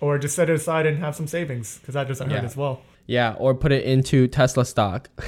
or 0.01 0.19
just 0.19 0.35
set 0.37 0.49
it 0.51 0.55
aside 0.55 0.87
and 0.87 0.99
have 0.99 1.17
some 1.17 1.27
savings 1.27 1.79
because 1.79 1.95
that 1.95 2.09
doesn't 2.09 2.31
hurt 2.31 2.45
as 2.45 2.57
well. 2.57 2.83
yeah, 3.07 3.35
or 3.39 3.55
put 3.55 3.73
it 3.73 3.85
into 3.85 4.27
Tesla 4.29 4.65
stock. 4.65 5.09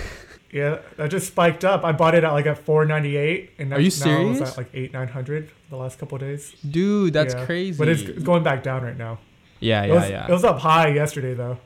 Yeah, 0.53 0.81
that 0.97 1.13
just 1.13 1.29
spiked 1.29 1.65
up. 1.65 1.85
I 1.85 1.93
bought 1.93 2.17
it 2.17 2.25
at 2.25 2.33
like 2.33 2.45
at 2.47 2.59
four 2.59 2.85
ninety 2.85 3.17
eight, 3.17 3.53
and 3.61 3.73
Are 3.73 3.79
you 3.81 3.93
now 4.05 4.31
it's 4.33 4.41
at 4.41 4.57
like 4.57 4.69
eight 4.75 4.93
nine 4.93 5.07
hundred 5.07 5.49
the 5.69 5.77
last 5.77 6.01
couple 6.01 6.17
of 6.17 6.23
days. 6.23 6.53
Dude, 6.69 7.13
that's 7.13 7.35
Yeah. 7.35 7.45
crazy. 7.47 7.79
But 7.79 7.87
it's 7.87 8.03
going 8.25 8.43
back 8.43 8.65
down 8.65 8.83
right 8.83 8.99
now. 8.99 9.21
yeah, 9.61 9.85
it 9.85 9.89
yeah, 9.91 9.95
was, 9.95 10.11
yeah. 10.11 10.27
It 10.27 10.33
was 10.33 10.43
up 10.43 10.59
high 10.59 10.89
yesterday 10.89 11.35
though. 11.35 11.59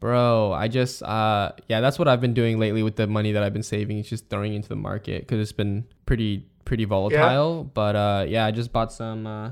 Bro, 0.00 0.52
I 0.52 0.68
just 0.68 1.02
uh 1.02 1.52
yeah, 1.68 1.82
that's 1.82 1.98
what 1.98 2.08
I've 2.08 2.22
been 2.22 2.32
doing 2.32 2.58
lately 2.58 2.82
with 2.82 2.96
the 2.96 3.06
money 3.06 3.32
that 3.32 3.42
I've 3.42 3.52
been 3.52 3.62
saving. 3.62 3.98
It's 3.98 4.08
just 4.08 4.30
throwing 4.30 4.54
into 4.54 4.70
the 4.70 4.76
market 4.76 5.28
cuz 5.28 5.38
it's 5.38 5.52
been 5.52 5.84
pretty 6.06 6.46
pretty 6.64 6.84
volatile, 6.84 7.64
but 7.74 7.96
uh 7.96 8.24
yeah, 8.28 8.44
I 8.46 8.50
just 8.50 8.72
bought 8.72 8.92
some 8.92 9.26
uh 9.26 9.50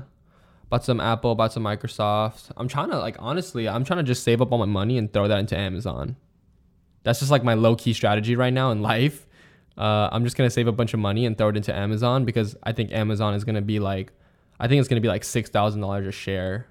bought 0.69 0.83
some 0.85 0.99
Apple, 0.99 1.35
bought 1.35 1.51
some 1.53 1.63
Microsoft. 1.63 2.51
I'm 2.57 2.67
trying 2.67 2.89
to 2.91 2.97
like 2.99 3.15
honestly, 3.19 3.67
I'm 3.67 3.83
trying 3.83 3.97
to 3.97 4.03
just 4.03 4.23
save 4.23 4.41
up 4.41 4.51
all 4.51 4.57
my 4.57 4.65
money 4.65 4.97
and 4.97 5.11
throw 5.11 5.27
that 5.27 5.37
into 5.39 5.57
Amazon. 5.57 6.15
That's 7.03 7.19
just 7.19 7.31
like 7.31 7.43
my 7.43 7.55
low 7.55 7.75
key 7.75 7.93
strategy 7.93 8.35
right 8.35 8.53
now 8.53 8.71
in 8.71 8.81
life. 8.81 9.27
Uh 9.77 10.09
I'm 10.11 10.23
just 10.23 10.35
going 10.37 10.47
to 10.47 10.51
save 10.53 10.67
a 10.67 10.71
bunch 10.71 10.93
of 10.93 10.99
money 10.99 11.25
and 11.25 11.37
throw 11.37 11.49
it 11.49 11.57
into 11.57 11.75
Amazon 11.75 12.25
because 12.25 12.55
I 12.63 12.71
think 12.73 12.91
Amazon 12.91 13.33
is 13.35 13.43
going 13.43 13.55
to 13.55 13.61
be 13.61 13.79
like 13.79 14.11
I 14.59 14.67
think 14.67 14.79
it's 14.79 14.87
going 14.87 15.01
to 15.01 15.05
be 15.05 15.07
like 15.07 15.23
$6,000 15.23 16.07
a 16.07 16.11
share 16.11 16.67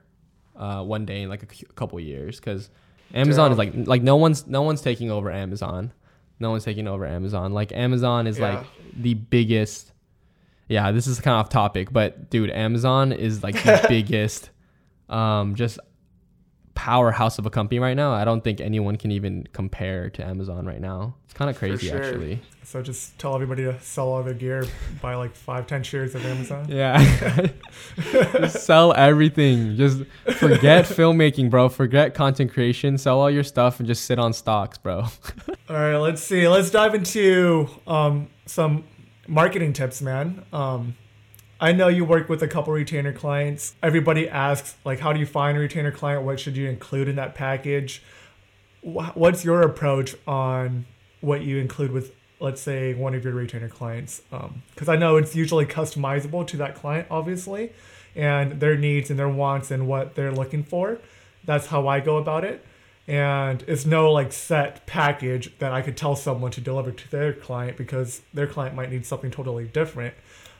uh 0.57 0.83
one 0.83 1.05
day 1.07 1.22
in 1.22 1.29
like 1.29 1.42
a 1.42 1.55
c- 1.55 1.66
couple 1.74 1.98
years 2.00 2.38
cuz 2.40 2.70
Amazon 3.14 3.50
is 3.53 3.59
like 3.59 3.72
like 3.87 4.03
no 4.03 4.16
one's 4.16 4.46
no 4.46 4.62
one's 4.62 4.83
taking 4.83 5.11
over 5.11 5.31
Amazon. 5.31 5.92
No 6.38 6.50
one's 6.53 6.64
taking 6.64 6.87
over 6.88 7.05
Amazon. 7.07 7.53
Like 7.53 7.72
Amazon 7.72 8.26
is 8.26 8.38
like 8.38 8.66
the 8.96 9.14
biggest. 9.14 9.89
Yeah, 10.70 10.92
this 10.92 11.09
is 11.09 11.20
kind 11.20 11.35
of 11.35 11.40
off 11.40 11.48
topic, 11.48 11.92
but 11.92 12.30
dude, 12.30 12.48
Amazon 12.48 13.11
is 13.11 13.42
like 13.42 13.56
the 13.56 13.85
biggest, 13.88 14.50
um, 15.09 15.56
just 15.56 15.80
powerhouse 16.76 17.40
of 17.40 17.44
a 17.44 17.50
company 17.50 17.80
right 17.80 17.94
now. 17.94 18.12
I 18.12 18.24
don't 18.24 18.44
think 18.44 18.61
anyone 18.61 18.94
can 18.94 19.11
even 19.11 19.48
compare 19.52 20.11
to 20.11 20.24
Amazon 20.24 20.64
right 20.64 20.80
now. 20.80 21.16
It's 21.24 21.35
kind 21.35 21.50
of 21.50 21.59
crazy, 21.59 21.88
sure. 21.88 22.00
actually. 22.00 22.40
So 22.62 22.83
just 22.83 23.18
tell 23.18 23.35
everybody 23.35 23.64
to 23.64 23.80
sell 23.80 24.11
all 24.11 24.22
their 24.22 24.33
gear, 24.33 24.64
buy 25.02 25.16
like 25.16 25.35
five, 25.35 25.66
ten 25.66 25.83
shares 25.83 26.14
of 26.14 26.24
Amazon. 26.24 26.66
Yeah. 26.70 27.48
sell 28.46 28.94
everything. 28.94 29.76
Just 29.76 30.04
forget 30.37 30.85
filmmaking, 30.87 31.50
bro. 31.50 31.68
Forget 31.68 32.14
content 32.14 32.52
creation. 32.52 32.96
Sell 32.96 33.18
all 33.18 33.30
your 33.30 33.42
stuff 33.42 33.80
and 33.80 33.88
just 33.88 34.04
sit 34.04 34.20
on 34.20 34.33
stocks, 34.33 34.78
bro. 34.78 35.00
All 35.68 35.76
right, 35.76 35.96
let's 35.96 36.22
see. 36.22 36.46
Let's 36.46 36.70
dive 36.70 36.94
into 36.94 37.68
um, 37.88 38.28
some 38.46 38.85
marketing 39.31 39.73
tips, 39.73 40.03
man. 40.03 40.45
Um, 40.53 40.97
I 41.61 41.73
know 41.73 41.88
you 41.88 42.05
work 42.05 42.29
with 42.29 42.43
a 42.43 42.49
couple 42.49 42.73
retainer 42.73 43.12
clients. 43.12 43.75
Everybody 43.83 44.29
asks, 44.29 44.77
like, 44.85 44.99
how 44.99 45.12
do 45.12 45.21
you 45.21 45.27
find 45.27 45.57
a 45.57 45.61
retainer 45.61 45.93
client? 45.93 46.25
What 46.25 46.40
should 46.40 46.57
you 46.57 46.69
include 46.69 47.07
in 47.07 47.16
that 47.16 47.35
package? 47.35 48.03
What's 48.83 49.45
your 49.45 49.62
approach 49.62 50.16
on 50.27 50.87
what 51.21 51.43
you 51.43 51.59
include 51.59 51.93
with, 51.93 52.14
let's 52.40 52.61
say, 52.61 52.95
one 52.95 53.14
of 53.14 53.25
your 53.25 53.35
retainer 53.35 53.69
clients? 53.69 54.23
Because 54.75 54.88
I 54.88 54.97
know 54.97 55.16
it's 55.16 55.37
usually 55.37 55.66
customizable 55.66 56.47
to 56.49 56.57
that 56.57 56.75
client, 56.75 57.07
obviously, 57.11 57.73
and 58.16 58.59
their 58.59 58.77
needs 58.77 59.11
and 59.11 59.19
their 59.19 59.29
wants 59.29 59.71
and 59.71 59.87
what 59.87 60.14
they're 60.16 60.33
looking 60.33 60.64
for. 60.64 60.99
That's 61.45 61.66
how 61.66 61.87
I 61.87 62.01
go 62.01 62.16
about 62.16 62.45
it 62.45 62.64
and 63.11 63.64
it's 63.66 63.85
no 63.85 64.12
like 64.12 64.33
set 64.33 64.87
package 64.87 65.59
that 65.59 65.73
I 65.73 65.83
could 65.83 65.96
tell 65.96 66.14
someone 66.14 66.53
to 66.53 66.61
deliver 66.61 66.92
to 66.92 67.11
their 67.11 67.33
client 67.33 67.77
because 67.77 68.23
their 68.33 68.46
client 68.46 68.77
might 68.77 68.88
need 68.88 69.05
something 69.05 69.33
totally 69.33 69.66
different. 69.66 70.14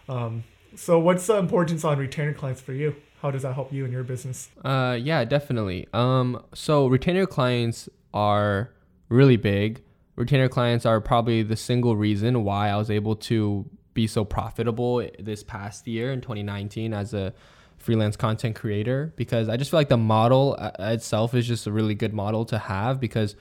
Um, 0.09 0.43
so, 0.75 0.99
what's 0.99 1.29
the 1.29 1.37
importance 1.37 1.85
on 1.85 1.97
retainer 1.99 2.35
clients 2.35 2.61
for 2.61 2.73
you? 2.73 2.97
How 3.23 3.31
does 3.31 3.43
that 3.43 3.55
help 3.55 3.73
you 3.73 3.85
in 3.85 3.93
your 3.93 4.03
business? 4.03 4.49
Uh, 4.65 4.99
yeah, 5.01 5.25
definitely. 5.25 5.87
Um, 5.93 6.43
so 6.53 6.87
retainer 6.89 7.27
clients 7.27 7.89
are 8.13 8.71
really 9.09 9.37
big. 9.37 9.83
Retainer 10.17 10.49
clients 10.49 10.85
are 10.85 11.01
probably 11.01 11.45
the 11.45 11.57
single 11.57 11.97
reason 11.97 12.43
why 12.43 12.71
I 12.71 12.77
was 12.77 12.91
able 12.91 13.15
to 13.17 13.69
be 13.95 14.07
so 14.07 14.25
profitable 14.25 15.09
this 15.21 15.45
past 15.45 15.87
year 15.87 16.13
in 16.13 16.21
2019 16.21 16.95
as 16.95 17.15
a 17.15 17.33
freelance 17.81 18.15
content 18.15 18.55
creator 18.55 19.13
because 19.17 19.49
I 19.49 19.57
just 19.57 19.71
feel 19.71 19.81
like 19.81 19.89
the 19.89 19.97
model 19.97 20.55
uh, 20.59 20.71
itself 20.79 21.35
is 21.35 21.49
just 21.49 21.67
a 21.67 21.73
really 21.73 21.95
good 21.95 22.13
model 22.13 22.45
to 22.47 22.59
have 22.59 23.01
because, 23.01 23.35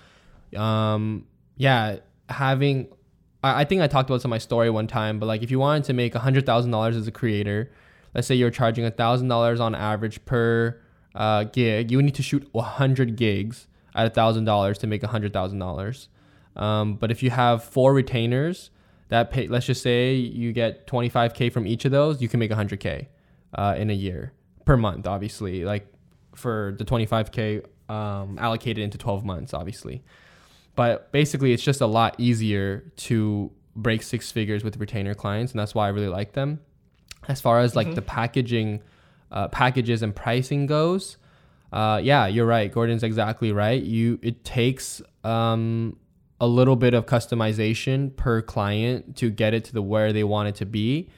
um, 0.56 1.26
yeah, 1.58 1.98
having 2.30 2.88
I, 3.44 3.62
I 3.62 3.66
think 3.66 3.82
I 3.82 3.88
talked 3.88 4.10
about 4.10 4.22
some 4.22 4.30
in 4.30 4.36
my 4.36 4.38
story 4.38 4.70
one 4.70 4.88
time, 4.88 5.20
but 5.20 5.26
like 5.26 5.44
if 5.44 5.52
you 5.52 5.60
wanted 5.60 5.84
to 5.86 5.94
make 5.94 6.16
hundred 6.16 6.46
thousand 6.46 6.72
dollars 6.72 6.96
as 6.96 7.08
a 7.08 7.12
creator, 7.12 7.72
let's 8.16 8.28
say 8.28 8.36
you're 8.36 8.50
charging 8.52 8.86
a 8.86 8.92
thousand 8.92 9.28
dollars 9.28 9.60
on 9.60 9.76
average 9.76 10.24
per 10.26 10.82
uh, 11.16 11.44
gig, 11.44 11.92
you 11.92 12.02
need 12.02 12.16
to 12.16 12.24
shoot 12.24 12.50
hundred 12.56 13.18
gigs 13.18 13.68
at 13.94 14.06
a 14.06 14.10
thousand 14.10 14.46
dollars 14.46 14.78
to 14.80 14.88
make 14.88 15.04
a 15.04 15.08
hundred 15.08 15.34
thousand 15.34 15.60
dollars. 15.60 16.08
Um, 16.56 16.96
but 16.96 17.12
if 17.12 17.22
you 17.22 17.30
have 17.30 17.64
four 17.64 17.94
retainers 17.94 18.72
that 19.10 19.32
pay, 19.32 19.48
let's 19.48 19.66
just 19.66 19.84
say 19.84 20.14
you 20.14 20.54
get 20.54 20.88
twenty 20.88 21.10
five 21.10 21.34
k 21.34 21.50
from 21.50 21.68
each 21.68 21.84
of 21.86 21.92
those, 21.92 22.22
you 22.22 22.30
can 22.30 22.40
make 22.40 22.52
hundred 22.52 22.80
k 22.80 23.10
uh, 23.54 23.76
in 23.78 23.90
a 23.90 23.94
year. 23.94 24.34
per 24.66 24.78
month, 24.78 25.08
obviously, 25.08 25.66
like 25.66 25.88
for 26.36 26.76
the 26.78 26.86
25k 26.86 27.66
um, 27.90 28.38
allocated 28.40 28.84
into 28.84 28.98
12 29.00 29.26
months, 29.26 29.54
obviously. 29.54 30.04
But 30.76 31.12
basically, 31.12 31.54
it's 31.54 31.64
just 31.64 31.82
a 31.82 31.88
lot 31.88 32.16
easier 32.20 32.92
to 32.98 33.52
break 33.76 34.04
six 34.04 34.32
figures 34.32 34.64
with 34.64 34.78
retainer 34.78 35.16
clients, 35.16 35.52
and 35.54 35.60
that's 35.60 35.74
why 35.74 35.88
I 35.88 35.90
really 35.90 36.08
like 36.08 36.34
them. 36.34 36.60
As 37.28 37.42
far 37.42 37.60
as 37.62 37.76
like 37.76 37.88
Mhm. 37.88 37.96
the 37.96 38.02
packaging, 38.04 38.82
uh, 39.32 39.48
packages 39.48 40.02
and 40.04 40.16
pricing 40.16 40.68
goes, 40.68 41.18
uh, 41.74 42.00
yeah, 42.04 42.28
you're 42.28 42.46
right. 42.46 42.72
Gordon's 42.72 43.04
exactly 43.04 43.52
right. 43.52 43.82
You 43.82 44.20
it 44.22 44.44
takes 44.44 45.02
um, 45.24 45.98
a 46.40 46.48
little 46.48 46.76
bit 46.76 46.94
of 46.94 47.06
customization 47.06 48.16
per 48.16 48.42
client 48.42 49.16
to 49.18 49.30
get 49.30 49.54
it 49.54 49.64
to 49.66 49.74
the 49.74 49.82
where 49.82 50.14
they 50.14 50.24
want 50.24 50.48
it 50.50 50.56
to 50.56 50.66
be. 50.66 51.10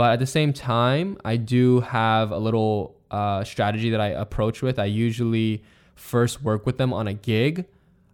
But 0.00 0.12
at 0.12 0.18
the 0.18 0.26
same 0.26 0.54
time, 0.54 1.18
I 1.26 1.36
do 1.36 1.80
have 1.80 2.30
a 2.30 2.38
little 2.38 2.96
uh, 3.10 3.44
strategy 3.44 3.90
that 3.90 4.00
I 4.00 4.06
approach 4.06 4.62
with. 4.62 4.78
I 4.78 4.86
usually 4.86 5.62
first 5.94 6.42
work 6.42 6.64
with 6.64 6.78
them 6.78 6.94
on 6.94 7.06
a 7.06 7.12
gig. 7.12 7.66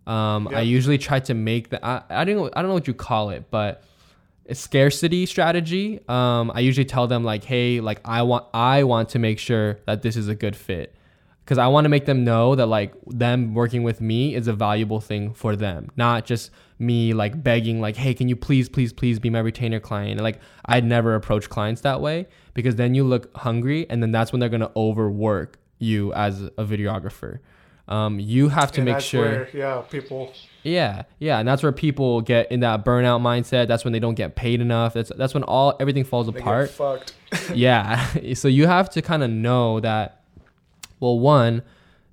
Um, 0.04 0.48
I 0.48 0.62
usually 0.62 0.98
try 0.98 1.20
to 1.20 1.32
make 1.32 1.68
the 1.68 1.78
I, 1.86 2.02
I 2.10 2.24
don't 2.24 2.38
know 2.38 2.50
I 2.56 2.62
don't 2.62 2.70
know 2.70 2.74
what 2.74 2.88
you 2.88 2.94
call 2.94 3.30
it, 3.30 3.52
but 3.52 3.84
a 4.48 4.56
scarcity 4.56 5.26
strategy. 5.26 6.00
Um, 6.08 6.50
I 6.52 6.58
usually 6.58 6.86
tell 6.86 7.06
them 7.06 7.22
like, 7.22 7.44
hey, 7.44 7.78
like 7.78 8.00
I 8.04 8.22
want 8.22 8.46
I 8.52 8.82
want 8.82 9.10
to 9.10 9.20
make 9.20 9.38
sure 9.38 9.78
that 9.86 10.02
this 10.02 10.16
is 10.16 10.26
a 10.26 10.34
good 10.34 10.56
fit 10.56 10.92
because 11.46 11.58
I 11.58 11.68
want 11.68 11.84
to 11.84 11.88
make 11.88 12.06
them 12.06 12.24
know 12.24 12.56
that 12.56 12.66
like 12.66 12.92
them 13.06 13.54
working 13.54 13.84
with 13.84 14.00
me 14.00 14.34
is 14.34 14.48
a 14.48 14.52
valuable 14.52 15.00
thing 15.00 15.32
for 15.32 15.54
them, 15.54 15.90
not 15.96 16.24
just 16.26 16.50
me 16.80 17.14
like 17.14 17.40
begging 17.42 17.80
like, 17.80 17.94
hey, 17.94 18.12
can 18.14 18.28
you 18.28 18.34
please, 18.34 18.68
please, 18.68 18.92
please 18.92 19.20
be 19.20 19.30
my 19.30 19.38
retainer 19.38 19.78
client? 19.78 20.20
Like 20.20 20.40
I'd 20.64 20.84
never 20.84 21.14
approach 21.14 21.48
clients 21.48 21.82
that 21.82 22.00
way 22.00 22.26
because 22.52 22.74
then 22.74 22.96
you 22.96 23.04
look 23.04 23.34
hungry 23.36 23.86
and 23.88 24.02
then 24.02 24.10
that's 24.10 24.32
when 24.32 24.40
they're 24.40 24.48
gonna 24.48 24.72
overwork 24.76 25.58
you 25.78 26.12
as 26.14 26.42
a 26.42 26.64
videographer. 26.64 27.38
Um, 27.88 28.18
you 28.18 28.48
have 28.48 28.72
to 28.72 28.80
And 28.80 28.86
make 28.86 28.96
that's 28.96 29.04
sure. 29.04 29.22
where, 29.24 29.48
yeah, 29.54 29.80
people. 29.88 30.32
Yeah, 30.64 31.04
yeah, 31.20 31.38
and 31.38 31.46
that's 31.46 31.62
where 31.62 31.70
people 31.70 32.20
get 32.20 32.50
in 32.50 32.58
that 32.60 32.84
burnout 32.84 33.20
mindset. 33.20 33.68
That's 33.68 33.84
when 33.84 33.92
they 33.92 34.00
don't 34.00 34.16
get 34.16 34.34
paid 34.34 34.60
enough. 34.60 34.94
That's 34.94 35.12
that's 35.16 35.32
when 35.34 35.44
all 35.44 35.76
everything 35.78 36.02
falls 36.02 36.26
they 36.26 36.40
apart. 36.40 36.70
fucked. 36.70 37.14
yeah, 37.54 38.04
so 38.34 38.48
you 38.48 38.66
have 38.66 38.90
to 38.90 39.02
kind 39.02 39.22
of 39.22 39.30
know 39.30 39.78
that. 39.78 40.15
Well, 41.00 41.18
one, 41.18 41.62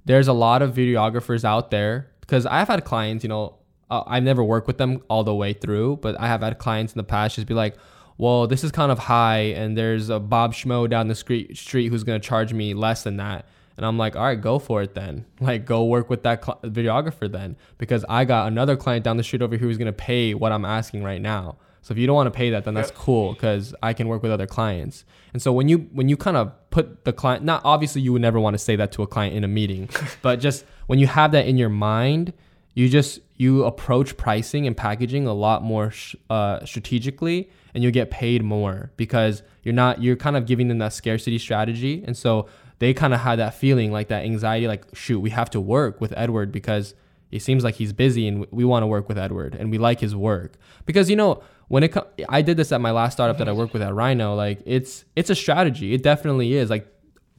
there's 0.06 0.28
a 0.28 0.34
lot 0.34 0.62
of 0.62 0.74
videographers 0.74 1.44
out 1.44 1.72
there 1.72 2.10
because 2.22 2.46
I've 2.46 2.68
had 2.68 2.84
clients. 2.84 3.24
You 3.24 3.30
know, 3.30 3.56
uh, 3.90 4.04
I've 4.08 4.24
never 4.24 4.44
worked 4.44 4.68
with 4.68 4.78
them 4.78 5.02
all 5.10 5.24
the 5.24 5.36
way 5.36 5.54
through, 5.54 5.98
but 5.98 6.20
I 6.20 6.28
have 6.28 6.42
had 6.42 6.58
clients 6.58 6.94
in 6.94 6.98
the 6.98 7.04
past 7.04 7.36
just 7.36 7.48
be 7.48 7.54
like, 7.54 7.76
"Well, 8.18 8.48
this 8.48 8.64
is 8.64 8.72
kind 8.72 8.92
of 8.92 9.00
high, 9.00 9.54
and 9.56 9.78
there's 9.78 10.10
a 10.10 10.20
Bob 10.20 10.54
Schmo 10.54 10.90
down 10.90 11.08
the 11.08 11.16
street 11.16 11.58
street 11.58 11.88
who's 11.90 12.04
gonna 12.04 12.20
charge 12.20 12.54
me 12.54 12.74
less 12.74 13.04
than 13.04 13.18
that." 13.18 13.46
And 13.76 13.86
I'm 13.86 13.98
like, 13.98 14.16
all 14.16 14.24
right, 14.24 14.40
go 14.40 14.60
for 14.60 14.84
it 14.84 14.94
then. 14.94 15.26
Like, 15.40 15.66
go 15.66 15.84
work 15.86 16.10
with 16.10 16.24
that 16.24 16.46
cl- 16.46 16.60
videographer 16.64 17.30
then, 17.32 17.58
because 17.78 18.06
I 18.08 18.24
got 18.24 18.48
another 18.48 18.78
client 18.78 19.04
down 19.04 19.18
the 19.18 19.24
street 19.24 19.42
over 19.42 19.58
here 19.58 19.68
who's 19.68 19.78
gonna 19.78 19.92
pay 19.92 20.34
what 20.34 20.52
I'm 20.52 20.66
asking 20.66 21.04
right 21.04 21.22
now. 21.22 21.58
So 21.84 21.92
if 21.92 21.98
you 22.00 22.08
don't 22.08 22.16
want 22.16 22.28
to 22.34 22.36
pay 22.36 22.50
that, 22.50 22.64
then 22.66 22.74
that's 22.74 22.90
Yep. 22.90 22.98
cool 22.98 23.34
because 23.34 23.76
I 23.84 23.94
can 23.94 24.08
work 24.08 24.24
with 24.24 24.32
other 24.32 24.48
clients. 24.48 25.06
And 25.34 25.42
so 25.42 25.54
when 25.54 25.68
you 25.70 25.90
when 25.94 26.10
you 26.10 26.18
kind 26.18 26.38
of 26.38 26.52
put 26.72 27.04
the 27.06 27.14
client, 27.14 27.44
not 27.44 27.62
obviously 27.64 28.02
you 28.02 28.12
would 28.14 28.22
never 28.22 28.40
want 28.40 28.56
to 28.56 28.58
say 28.58 28.76
that 28.78 28.92
to 28.94 29.04
a 29.04 29.08
client 29.08 29.36
in 29.36 29.44
a 29.44 29.48
meeting, 29.48 29.90
but 30.24 30.40
just 30.40 30.66
when 30.88 30.98
you 30.98 31.08
have 31.08 31.32
that 31.34 31.46
in 31.46 31.58
your 31.58 31.70
mind, 31.70 32.34
you 32.74 32.90
just 32.90 33.20
you 33.36 33.64
approach 33.66 34.16
pricing 34.18 34.66
and 34.66 34.76
packaging 34.78 35.28
a 35.28 35.34
lot 35.34 35.62
more 35.62 35.92
sh- 35.92 36.16
uh, 36.30 36.64
strategically, 36.66 37.50
and 37.74 37.84
you 37.84 37.92
get 37.92 38.10
paid 38.10 38.44
more 38.44 38.92
because 38.98 39.44
you're 39.64 39.74
not 39.76 40.02
you're 40.02 40.16
kind 40.16 40.38
of 40.38 40.46
giving 40.46 40.70
them 40.70 40.78
that 40.80 40.94
scarcity 40.94 41.38
strategy, 41.38 42.04
and 42.08 42.16
so 42.16 42.48
they 42.80 42.94
kind 42.94 43.14
of 43.14 43.20
had 43.22 43.38
that 43.40 43.54
feeling 43.54 43.92
like 43.92 44.08
that 44.08 44.24
anxiety, 44.26 44.68
like 44.68 44.84
shoot, 44.94 45.20
we 45.20 45.30
have 45.32 45.50
to 45.50 45.60
work 45.62 46.00
with 46.02 46.14
Edward 46.18 46.52
because 46.52 46.94
it 47.32 47.42
seems 47.42 47.64
like 47.64 47.76
he's 47.76 47.94
busy 47.94 48.28
and 48.28 48.46
we 48.52 48.64
want 48.66 48.84
to 48.84 48.88
work 48.88 49.08
with 49.08 49.18
Edward 49.18 49.56
and 49.56 49.72
we 49.72 49.78
like 49.78 50.00
his 50.00 50.16
work 50.16 50.54
because 50.86 51.10
you 51.10 51.16
know 51.16 51.42
when 51.68 51.84
it 51.84 51.90
co- 51.90 52.08
I 52.30 52.42
did 52.42 52.58
this 52.58 52.72
at 52.72 52.82
my 52.82 52.92
last 52.92 53.14
startup 53.14 53.38
that 53.38 53.50
I 53.50 53.52
worked 53.52 53.74
with 53.74 53.82
at 53.82 53.94
Rhino 53.94 54.36
like 54.36 54.62
it's 54.66 55.06
it's 55.16 55.30
a 55.30 55.36
strategy. 55.36 55.94
It 55.94 56.04
definitely 56.04 56.54
is. 56.54 56.70
Like 56.70 56.88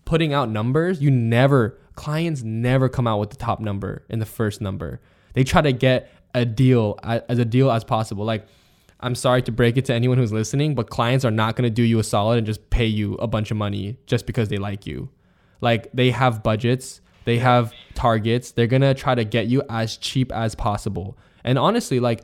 putting 0.04 0.32
out 0.32 0.50
numbers 0.50 1.00
you 1.00 1.10
never 1.10 1.78
clients 1.94 2.42
never 2.42 2.88
come 2.88 3.06
out 3.06 3.18
with 3.18 3.30
the 3.30 3.36
top 3.36 3.60
number 3.60 4.04
in 4.08 4.18
the 4.18 4.26
first 4.26 4.60
number. 4.60 5.00
They 5.34 5.44
try 5.44 5.62
to 5.62 5.72
get 5.72 6.10
a 6.34 6.44
deal 6.44 6.98
as 7.02 7.38
a 7.38 7.44
deal 7.44 7.70
as 7.70 7.84
possible. 7.84 8.24
Like 8.24 8.46
I'm 9.00 9.14
sorry 9.14 9.42
to 9.42 9.52
break 9.52 9.76
it 9.76 9.84
to 9.86 9.94
anyone 9.94 10.18
who's 10.18 10.32
listening 10.32 10.74
but 10.74 10.90
clients 10.90 11.24
are 11.24 11.30
not 11.30 11.56
going 11.56 11.64
to 11.64 11.74
do 11.74 11.82
you 11.82 11.98
a 11.98 12.04
solid 12.04 12.38
and 12.38 12.46
just 12.46 12.70
pay 12.70 12.86
you 12.86 13.14
a 13.14 13.26
bunch 13.26 13.50
of 13.50 13.56
money 13.56 13.98
just 14.06 14.26
because 14.26 14.48
they 14.48 14.58
like 14.58 14.86
you. 14.86 15.10
Like 15.60 15.90
they 15.92 16.10
have 16.10 16.42
budgets 16.42 17.00
they 17.24 17.38
have 17.38 17.72
targets. 17.94 18.52
They're 18.52 18.66
gonna 18.66 18.94
try 18.94 19.14
to 19.14 19.24
get 19.24 19.46
you 19.46 19.62
as 19.68 19.96
cheap 19.96 20.30
as 20.32 20.54
possible. 20.54 21.16
And 21.42 21.58
honestly 21.58 22.00
like 22.00 22.22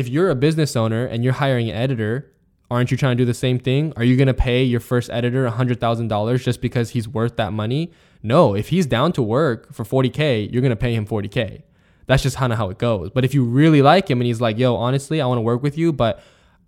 if 0.00 0.08
you're 0.08 0.30
a 0.30 0.34
business 0.34 0.74
owner 0.74 1.04
and 1.06 1.22
you're 1.22 1.34
hiring 1.34 1.70
an 1.70 1.76
editor 1.76 2.32
aren't 2.70 2.90
you 2.90 2.96
trying 2.96 3.16
to 3.16 3.20
do 3.20 3.26
the 3.26 3.34
same 3.34 3.58
thing? 3.58 3.92
Are 3.96 4.04
you 4.04 4.16
gonna 4.16 4.32
pay 4.34 4.62
your 4.62 4.78
first 4.78 5.10
editor 5.10 5.48
$100000 5.48 6.42
just 6.44 6.60
because 6.60 6.90
he's 6.90 7.08
worth 7.08 7.36
that 7.36 7.52
money? 7.52 7.92
No 8.22 8.54
if 8.54 8.68
he's 8.68 8.86
down 8.86 9.12
to 9.12 9.22
work 9.22 9.72
for 9.72 9.84
40k 9.84 10.52
you're 10.52 10.62
gonna 10.62 10.76
pay 10.76 10.94
him 10.94 11.06
40k 11.06 11.62
that's 12.06 12.24
just 12.24 12.36
kind 12.36 12.52
of 12.52 12.58
how 12.58 12.70
it 12.70 12.78
goes. 12.78 13.10
But 13.10 13.24
if 13.24 13.34
you 13.34 13.44
really 13.44 13.82
like 13.82 14.10
him 14.10 14.20
and 14.20 14.26
he's 14.26 14.40
like 14.40 14.58
yo 14.58 14.74
honestly 14.74 15.20
i 15.20 15.26
want 15.26 15.38
to 15.38 15.42
work 15.42 15.62
with 15.62 15.78
you 15.78 15.92
but 15.92 16.22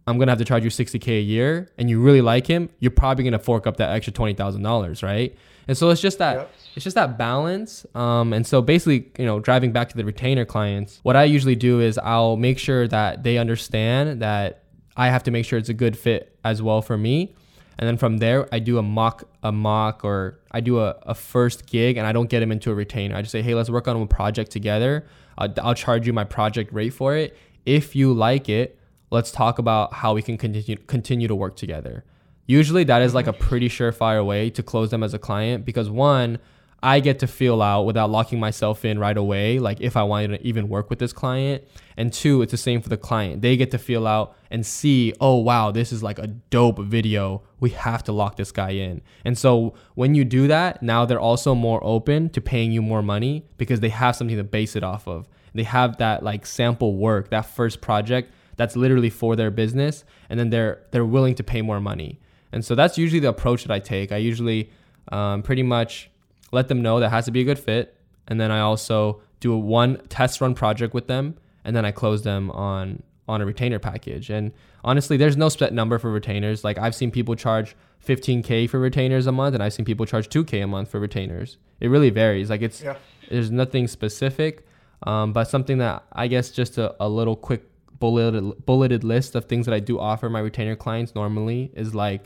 I'm 0.06 0.18
gonna 0.18 0.32
have 0.32 0.38
to 0.38 0.44
charge 0.44 0.64
you 0.64 0.70
60k 0.70 1.18
a 1.18 1.20
year, 1.20 1.70
and 1.78 1.88
you 1.88 2.00
really 2.00 2.22
like 2.22 2.46
him, 2.46 2.70
you're 2.80 2.90
probably 2.90 3.24
gonna 3.24 3.38
fork 3.38 3.66
up 3.66 3.76
that 3.76 3.90
extra 3.90 4.12
twenty 4.12 4.34
thousand 4.34 4.62
dollars, 4.62 5.02
right? 5.02 5.36
And 5.68 5.76
so 5.76 5.90
it's 5.90 6.00
just 6.00 6.18
that 6.18 6.36
Yep. 6.36 6.50
it's 6.76 6.84
just 6.84 6.94
that 6.94 7.16
balance. 7.18 7.86
Um, 7.94 8.32
and 8.32 8.46
so 8.46 8.60
basically, 8.62 9.10
you 9.18 9.26
know, 9.26 9.40
driving 9.40 9.72
back 9.72 9.88
to 9.90 9.96
the 9.96 10.04
retainer 10.04 10.44
clients, 10.44 11.00
what 11.02 11.16
I 11.16 11.24
usually 11.24 11.56
do 11.56 11.80
is 11.80 11.98
I'll 11.98 12.36
make 12.36 12.58
sure 12.58 12.88
that 12.88 13.22
they 13.22 13.38
understand 13.38 14.20
that 14.22 14.64
I 14.96 15.08
have 15.08 15.22
to 15.24 15.30
make 15.30 15.44
sure 15.44 15.58
it's 15.58 15.68
a 15.68 15.74
good 15.74 15.96
fit 15.96 16.36
as 16.44 16.60
well 16.62 16.82
for 16.82 16.98
me. 16.98 17.34
And 17.78 17.88
then 17.88 17.96
from 17.96 18.18
there, 18.18 18.48
I 18.52 18.58
do 18.58 18.78
a 18.78 18.82
mock, 18.82 19.24
a 19.42 19.50
mock, 19.50 20.04
or 20.04 20.38
I 20.52 20.60
do 20.60 20.78
a, 20.80 20.90
a 21.02 21.14
first 21.14 21.66
gig, 21.66 21.96
and 21.96 22.06
I 22.06 22.12
don't 22.12 22.28
get 22.28 22.40
them 22.40 22.52
into 22.52 22.70
a 22.70 22.74
retainer. 22.74 23.16
I 23.16 23.22
just 23.22 23.32
say, 23.32 23.42
hey, 23.42 23.54
let's 23.54 23.70
work 23.70 23.88
on 23.88 24.00
a 24.00 24.06
project 24.06 24.50
together. 24.50 25.06
I'll, 25.38 25.52
I'll 25.62 25.74
charge 25.74 26.06
you 26.06 26.12
my 26.12 26.24
project 26.24 26.72
rate 26.72 26.90
for 26.90 27.16
it. 27.16 27.36
If 27.64 27.96
you 27.96 28.12
like 28.12 28.48
it, 28.48 28.78
let's 29.10 29.30
talk 29.32 29.58
about 29.58 29.94
how 29.94 30.14
we 30.14 30.22
can 30.22 30.36
continue 30.36 30.76
continue 30.86 31.28
to 31.28 31.34
work 31.34 31.56
together. 31.56 32.04
Usually 32.46 32.84
that 32.84 33.02
is 33.02 33.14
like 33.14 33.26
a 33.26 33.32
pretty 33.32 33.68
surefire 33.68 34.24
way 34.24 34.50
to 34.50 34.62
close 34.62 34.90
them 34.90 35.02
as 35.02 35.14
a 35.14 35.18
client 35.18 35.64
because 35.64 35.88
one, 35.88 36.38
I 36.84 36.98
get 36.98 37.20
to 37.20 37.28
feel 37.28 37.62
out 37.62 37.82
without 37.82 38.10
locking 38.10 38.40
myself 38.40 38.84
in 38.84 38.98
right 38.98 39.16
away, 39.16 39.60
like 39.60 39.80
if 39.80 39.96
I 39.96 40.02
wanted 40.02 40.38
to 40.38 40.46
even 40.46 40.68
work 40.68 40.90
with 40.90 40.98
this 40.98 41.12
client. 41.12 41.62
And 41.96 42.12
two, 42.12 42.42
it's 42.42 42.50
the 42.50 42.56
same 42.56 42.82
for 42.82 42.88
the 42.88 42.96
client. 42.96 43.40
They 43.40 43.56
get 43.56 43.70
to 43.70 43.78
feel 43.78 44.04
out 44.04 44.36
and 44.50 44.66
see, 44.66 45.14
oh 45.20 45.36
wow, 45.36 45.70
this 45.70 45.92
is 45.92 46.02
like 46.02 46.18
a 46.18 46.26
dope 46.26 46.80
video. 46.80 47.42
We 47.60 47.70
have 47.70 48.02
to 48.04 48.12
lock 48.12 48.36
this 48.36 48.50
guy 48.50 48.70
in. 48.70 49.02
And 49.24 49.38
so 49.38 49.74
when 49.94 50.16
you 50.16 50.24
do 50.24 50.48
that, 50.48 50.82
now 50.82 51.04
they're 51.04 51.20
also 51.20 51.54
more 51.54 51.82
open 51.84 52.30
to 52.30 52.40
paying 52.40 52.72
you 52.72 52.82
more 52.82 53.02
money 53.02 53.46
because 53.58 53.78
they 53.78 53.90
have 53.90 54.16
something 54.16 54.36
to 54.36 54.44
base 54.44 54.74
it 54.74 54.82
off 54.82 55.06
of. 55.06 55.28
They 55.54 55.62
have 55.64 55.98
that 55.98 56.24
like 56.24 56.46
sample 56.46 56.96
work, 56.96 57.30
that 57.30 57.42
first 57.42 57.80
project 57.80 58.32
that's 58.56 58.74
literally 58.74 59.10
for 59.10 59.36
their 59.36 59.50
business 59.50 60.04
and 60.28 60.38
then 60.38 60.50
they're 60.50 60.82
they're 60.90 61.04
willing 61.04 61.34
to 61.34 61.42
pay 61.42 61.62
more 61.62 61.80
money 61.80 62.20
and 62.52 62.64
so 62.64 62.74
that's 62.74 62.96
usually 62.98 63.20
the 63.20 63.28
approach 63.28 63.64
that 63.64 63.72
i 63.72 63.78
take. 63.78 64.12
I 64.12 64.18
usually 64.18 64.70
um, 65.10 65.42
pretty 65.42 65.62
much 65.62 66.10
let 66.52 66.68
them 66.68 66.82
know 66.82 67.00
that 67.00 67.10
has 67.10 67.24
to 67.24 67.30
be 67.30 67.40
a 67.40 67.44
good 67.44 67.58
fit. 67.58 67.96
And 68.28 68.40
then 68.40 68.50
i 68.50 68.60
also 68.60 69.20
do 69.40 69.52
a 69.52 69.58
one 69.58 69.98
test 70.08 70.40
run 70.40 70.54
project 70.54 70.94
with 70.94 71.06
them. 71.08 71.36
And 71.64 71.74
then 71.74 71.84
i 71.84 71.90
close 71.90 72.22
them 72.22 72.50
on 72.50 73.02
on 73.28 73.40
a 73.40 73.46
retainer 73.46 73.78
package. 73.78 74.30
And 74.30 74.52
honestly 74.84 75.16
there's 75.16 75.36
no 75.36 75.48
set 75.48 75.72
number 75.72 75.98
for 75.98 76.10
retainers. 76.10 76.62
Like 76.64 76.78
i've 76.78 76.94
seen 76.94 77.10
people 77.10 77.34
charge 77.34 77.74
15k 78.06 78.68
for 78.68 78.78
retainers 78.80 79.26
a 79.26 79.32
month 79.32 79.54
and 79.54 79.62
i've 79.62 79.72
seen 79.72 79.84
people 79.84 80.06
charge 80.06 80.28
2k 80.28 80.62
a 80.62 80.66
month 80.66 80.90
for 80.90 81.00
retainers. 81.00 81.56
It 81.80 81.88
really 81.88 82.10
varies. 82.10 82.50
Like 82.50 82.62
it's 82.62 82.82
Yeah. 82.82 82.96
there's 83.30 83.50
nothing 83.50 83.88
specific. 83.88 84.66
Um, 85.04 85.32
but 85.32 85.44
something 85.44 85.78
that 85.78 86.04
i 86.12 86.28
guess 86.28 86.50
just 86.50 86.78
a, 86.78 86.94
a 87.00 87.08
little 87.08 87.34
quick 87.34 87.62
bulleted 87.98 88.66
bulleted 88.66 89.04
list 89.04 89.34
of 89.34 89.44
things 89.46 89.64
that 89.66 89.74
I 89.74 89.80
do 89.80 89.98
offer 89.98 90.28
my 90.28 90.40
retainer 90.40 90.76
clients 90.76 91.14
normally 91.14 91.70
is 91.74 91.94
like 91.94 92.24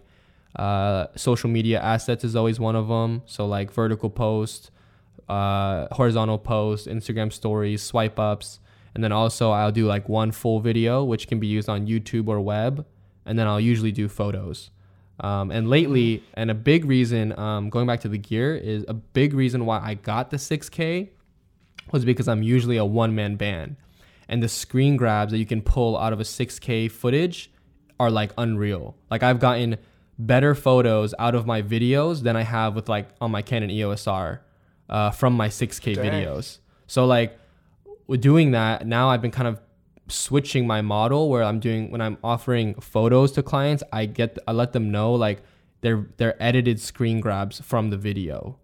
uh, 0.56 1.06
social 1.16 1.50
media 1.50 1.80
assets 1.80 2.24
is 2.24 2.34
always 2.34 2.58
one 2.58 2.76
of 2.76 2.88
them. 2.88 3.22
So 3.26 3.46
like 3.46 3.70
vertical 3.70 4.10
post, 4.10 4.70
uh, 5.28 5.86
horizontal 5.92 6.38
post, 6.38 6.86
Instagram 6.86 7.32
stories, 7.32 7.82
swipe 7.82 8.18
ups, 8.18 8.60
and 8.94 9.04
then 9.04 9.12
also 9.12 9.50
I'll 9.50 9.72
do 9.72 9.86
like 9.86 10.08
one 10.08 10.32
full 10.32 10.60
video 10.60 11.04
which 11.04 11.28
can 11.28 11.38
be 11.38 11.46
used 11.46 11.68
on 11.68 11.86
YouTube 11.86 12.28
or 12.28 12.40
web, 12.40 12.86
and 13.24 13.38
then 13.38 13.46
I'll 13.46 13.60
usually 13.60 13.92
do 13.92 14.08
photos. 14.08 14.70
Um, 15.20 15.50
and 15.50 15.70
lately, 15.70 16.22
and 16.34 16.50
a 16.50 16.54
big 16.54 16.84
reason, 16.84 17.38
um, 17.38 17.70
going 17.70 17.86
back 17.86 18.00
to 18.00 18.08
the 18.08 18.18
gear, 18.18 18.54
is 18.54 18.84
a 18.86 18.94
big 18.94 19.32
reason 19.32 19.64
why 19.64 19.80
I 19.80 19.94
got 19.94 20.30
the 20.30 20.36
6K 20.36 21.08
was 21.92 22.04
because 22.04 22.28
I'm 22.28 22.42
usually 22.42 22.76
a 22.76 22.84
one 22.84 23.14
man 23.14 23.36
band 23.36 23.76
and 24.28 24.42
the 24.42 24.48
screen 24.48 24.96
grabs 24.96 25.32
that 25.32 25.38
you 25.38 25.46
can 25.46 25.62
pull 25.62 25.96
out 25.96 26.12
of 26.12 26.20
a 26.20 26.24
6K 26.24 26.90
footage 26.90 27.50
are 27.98 28.10
like 28.10 28.32
unreal. 28.36 28.96
Like 29.10 29.22
I've 29.22 29.40
gotten 29.40 29.78
better 30.18 30.54
photos 30.54 31.14
out 31.18 31.34
of 31.34 31.46
my 31.46 31.62
videos 31.62 32.22
than 32.22 32.36
I 32.36 32.42
have 32.42 32.74
with 32.74 32.88
like 32.88 33.08
on 33.20 33.30
my 33.30 33.42
Canon 33.42 33.70
EOS 33.70 34.06
R 34.06 34.42
uh, 34.88 35.10
from 35.10 35.34
my 35.34 35.48
6K 35.48 35.94
Dang. 35.94 36.04
videos. 36.04 36.58
So 36.86 37.06
like 37.06 37.38
with 38.06 38.20
doing 38.20 38.52
that, 38.52 38.86
now 38.86 39.10
I've 39.10 39.22
been 39.22 39.30
kind 39.30 39.48
of 39.48 39.60
switching 40.08 40.66
my 40.66 40.82
model 40.82 41.28
where 41.28 41.42
I'm 41.42 41.60
doing 41.60 41.90
when 41.90 42.00
I'm 42.00 42.18
offering 42.22 42.74
photos 42.74 43.32
to 43.32 43.42
clients, 43.42 43.82
I 43.92 44.06
get 44.06 44.38
I 44.46 44.52
let 44.52 44.72
them 44.72 44.90
know 44.90 45.14
like 45.14 45.42
they're 45.80 46.06
they're 46.16 46.40
edited 46.42 46.80
screen 46.80 47.20
grabs 47.20 47.60
from 47.60 47.90
the 47.90 47.96
video. 47.96 48.58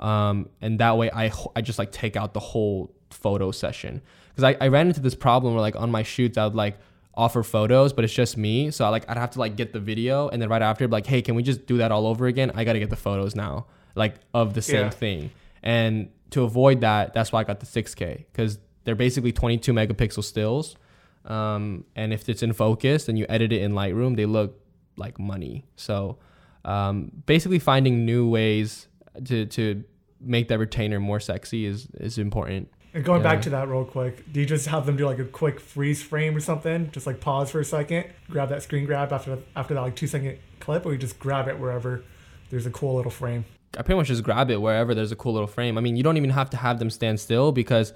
Um, 0.00 0.48
and 0.60 0.78
that 0.78 0.96
way 0.96 1.10
I 1.10 1.32
I 1.54 1.60
just 1.60 1.78
like 1.78 1.92
take 1.92 2.16
out 2.16 2.34
the 2.34 2.40
whole 2.40 2.94
photo 3.10 3.50
session 3.50 4.02
because 4.28 4.44
I, 4.44 4.64
I 4.64 4.68
ran 4.68 4.88
into 4.88 5.00
this 5.00 5.14
problem 5.14 5.54
where 5.54 5.60
like 5.60 5.76
on 5.76 5.90
my 5.90 6.02
shoots 6.02 6.38
I 6.38 6.44
would 6.44 6.54
like 6.54 6.78
offer 7.18 7.42
photos 7.42 7.92
but 7.92 8.04
it's 8.04 8.14
just 8.14 8.36
me. 8.36 8.70
So 8.70 8.84
I 8.86 8.88
like 8.88 9.04
I'd 9.10 9.18
have 9.18 9.32
to 9.32 9.38
like 9.40 9.56
get 9.56 9.72
the 9.72 9.80
video 9.80 10.28
and 10.28 10.40
then 10.40 10.48
right 10.48 10.62
after 10.62 10.86
like 10.88 11.06
hey 11.06 11.20
can 11.20 11.34
we 11.34 11.42
just 11.42 11.66
do 11.66 11.76
that 11.78 11.90
all 11.92 12.06
over 12.06 12.26
again? 12.26 12.52
I 12.54 12.64
got 12.64 12.74
to 12.74 12.78
get 12.78 12.90
the 12.90 12.96
photos 13.08 13.34
now 13.34 13.66
like 13.94 14.14
of 14.32 14.54
the 14.54 14.62
same 14.62 14.86
Yeah. 14.86 14.90
thing. 14.90 15.30
And 15.62 16.10
to 16.30 16.44
avoid 16.44 16.80
that 16.82 17.12
that's 17.14 17.32
why 17.32 17.40
I 17.40 17.44
got 17.44 17.58
the 17.60 17.66
6k 17.66 18.24
because 18.32 18.58
they're 18.84 18.94
basically 18.94 19.32
22 19.32 19.72
megapixel 19.72 20.22
stills. 20.24 20.76
Um, 21.24 21.84
and 21.96 22.12
if 22.12 22.28
it's 22.28 22.42
in 22.42 22.52
focus 22.52 23.08
and 23.08 23.18
you 23.18 23.26
edit 23.28 23.52
it 23.52 23.60
in 23.62 23.72
Lightroom 23.72 24.16
they 24.16 24.24
look 24.26 24.60
like 24.96 25.18
money. 25.18 25.64
So 25.76 26.18
um, 26.64 27.10
basically 27.26 27.58
finding 27.58 28.04
new 28.06 28.28
ways 28.28 28.86
to 29.24 29.46
to 29.46 29.82
make 30.20 30.48
that 30.48 30.58
retainer 30.58 31.00
more 31.00 31.20
sexy 31.20 31.64
is 31.66 31.88
is 31.94 32.18
important 32.18 32.68
And 32.98 33.04
going 33.04 33.22
Yeah. 33.22 33.32
back 33.32 33.42
to 33.42 33.50
that 33.50 33.68
real 33.68 33.84
quick, 33.84 34.24
do 34.32 34.40
you 34.40 34.46
just 34.46 34.66
have 34.66 34.84
them 34.84 34.96
do 34.96 35.06
like 35.06 35.20
a 35.20 35.24
quick 35.24 35.60
freeze 35.60 36.02
frame 36.02 36.34
or 36.36 36.40
something? 36.40 36.90
Just 36.90 37.06
like 37.06 37.20
pause 37.20 37.48
for 37.48 37.60
a 37.60 37.64
second, 37.64 38.06
grab 38.28 38.48
that 38.48 38.60
screen 38.64 38.86
grab 38.86 39.12
after 39.12 39.38
after 39.54 39.74
that 39.74 39.82
like 39.82 39.94
two 39.94 40.08
second 40.08 40.36
clip, 40.58 40.84
or 40.84 40.90
you 40.90 40.98
just 40.98 41.16
grab 41.20 41.46
it 41.46 41.60
wherever 41.60 42.02
there's 42.50 42.66
a 42.66 42.70
cool 42.72 42.96
little 42.96 43.12
frame. 43.12 43.44
I 43.78 43.82
pretty 43.82 43.98
much 43.98 44.08
just 44.08 44.24
grab 44.24 44.50
it 44.50 44.60
wherever 44.60 44.96
there's 44.96 45.12
a 45.12 45.16
cool 45.16 45.32
little 45.32 45.46
frame. 45.46 45.78
I 45.78 45.80
mean, 45.80 45.94
you 45.94 46.02
don't 46.02 46.16
even 46.16 46.30
have 46.30 46.50
to 46.50 46.56
have 46.56 46.80
them 46.80 46.90
stand 46.90 47.20
still 47.20 47.52
because 47.52 47.92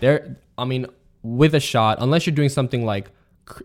they're, 0.00 0.38
I 0.56 0.64
mean, 0.64 0.86
with 1.22 1.54
a 1.54 1.60
shot, 1.60 1.98
unless 2.00 2.24
you're 2.26 2.34
doing 2.34 2.48
something 2.48 2.86
like, 2.86 3.10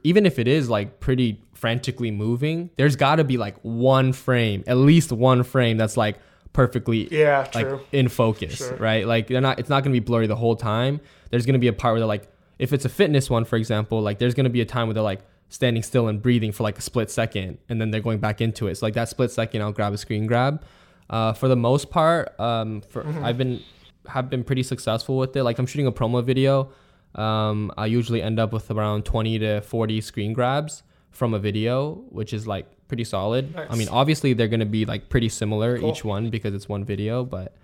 even 0.04 0.26
if 0.26 0.40
it 0.40 0.48
is 0.50 0.70
like 0.70 1.00
pretty 1.00 1.42
frantically 1.54 2.12
moving, 2.12 2.70
there's 2.76 2.98
got 2.98 3.16
to 3.16 3.24
be 3.24 3.38
like 3.38 3.56
one 3.62 4.12
frame, 4.12 4.66
at 4.68 4.76
least 4.76 5.14
one 5.14 5.44
frame 5.44 5.78
that's 5.78 5.96
like 5.96 6.18
perfectly 6.54 7.08
Yeah, 7.12 7.48
like 7.54 7.68
true. 7.68 7.82
in 7.92 8.08
focus, 8.10 8.58
Sure. 8.58 8.76
right? 8.78 9.06
Like 9.08 9.28
they're 9.28 9.42
not. 9.42 9.60
It's 9.60 9.70
not 9.70 9.84
gonna 9.84 9.94
be 9.94 10.00
blurry 10.00 10.28
the 10.28 10.36
whole 10.36 10.56
time. 10.56 11.00
There's 11.30 11.46
gonna 11.46 11.60
be 11.60 11.68
a 11.68 11.74
part 11.74 11.94
where 11.94 12.00
they're 12.00 12.08
like, 12.08 12.28
if 12.60 12.74
it's 12.74 12.86
a 12.86 12.90
fitness 12.90 13.30
one, 13.30 13.46
for 13.46 13.56
example, 13.56 14.02
like 14.02 14.20
there's 14.20 14.34
gonna 14.34 14.50
be 14.50 14.62
a 14.62 14.66
time 14.66 14.88
where 14.88 14.94
they're 14.94 15.04
like 15.04 15.22
standing 15.50 15.84
still 15.84 16.08
and 16.08 16.22
breathing 16.22 16.52
for 16.52 16.64
like 16.64 16.78
a 16.78 16.82
split 16.82 17.10
second, 17.10 17.58
and 17.70 17.80
then 17.82 17.92
they're 17.92 18.02
going 18.02 18.20
back 18.20 18.42
into 18.42 18.68
it. 18.68 18.76
So 18.76 18.86
like 18.86 18.94
that 18.96 19.10
split 19.10 19.32
second, 19.32 19.62
I'll 19.62 19.72
grab 19.72 19.94
a 19.94 19.98
screen 19.98 20.26
grab. 20.28 20.62
Uh, 21.10 21.34
for 21.34 21.48
the 21.50 21.58
most 21.58 21.90
part, 21.90 22.40
um, 22.40 22.82
for 22.82 23.04
Mm-hmm. 23.04 23.24
I've 23.26 23.38
been 23.38 23.60
have 24.08 24.30
been 24.30 24.44
pretty 24.44 24.64
successful 24.64 25.18
with 25.18 25.36
it. 25.36 25.44
Like 25.44 25.60
I'm 25.60 25.66
shooting 25.66 25.88
a 25.88 25.92
promo 25.92 26.24
video. 26.24 26.70
Um, 27.16 27.72
I 27.78 27.88
usually 27.88 28.22
end 28.22 28.40
up 28.40 28.54
with 28.54 28.72
around 28.72 29.04
20 29.04 29.40
to 29.40 29.62
40 29.62 30.00
screen 30.02 30.32
grabs 30.34 30.84
from 31.12 31.34
a 31.34 31.40
video, 31.40 32.04
which 32.10 32.34
is 32.34 32.48
like 32.48 32.66
pretty 32.88 33.04
solid. 33.04 33.56
I 33.70 33.76
mean, 33.76 33.88
obviously 33.90 34.34
they're 34.34 34.48
gonna 34.48 34.66
be 34.66 34.86
like 34.86 35.10
pretty 35.10 35.30
similar 35.30 35.78
Cool. 35.80 35.92
each 35.92 36.04
one 36.04 36.30
because 36.30 36.54
it's 36.54 36.68
one 36.68 36.84
video, 36.84 37.24
but 37.24 37.56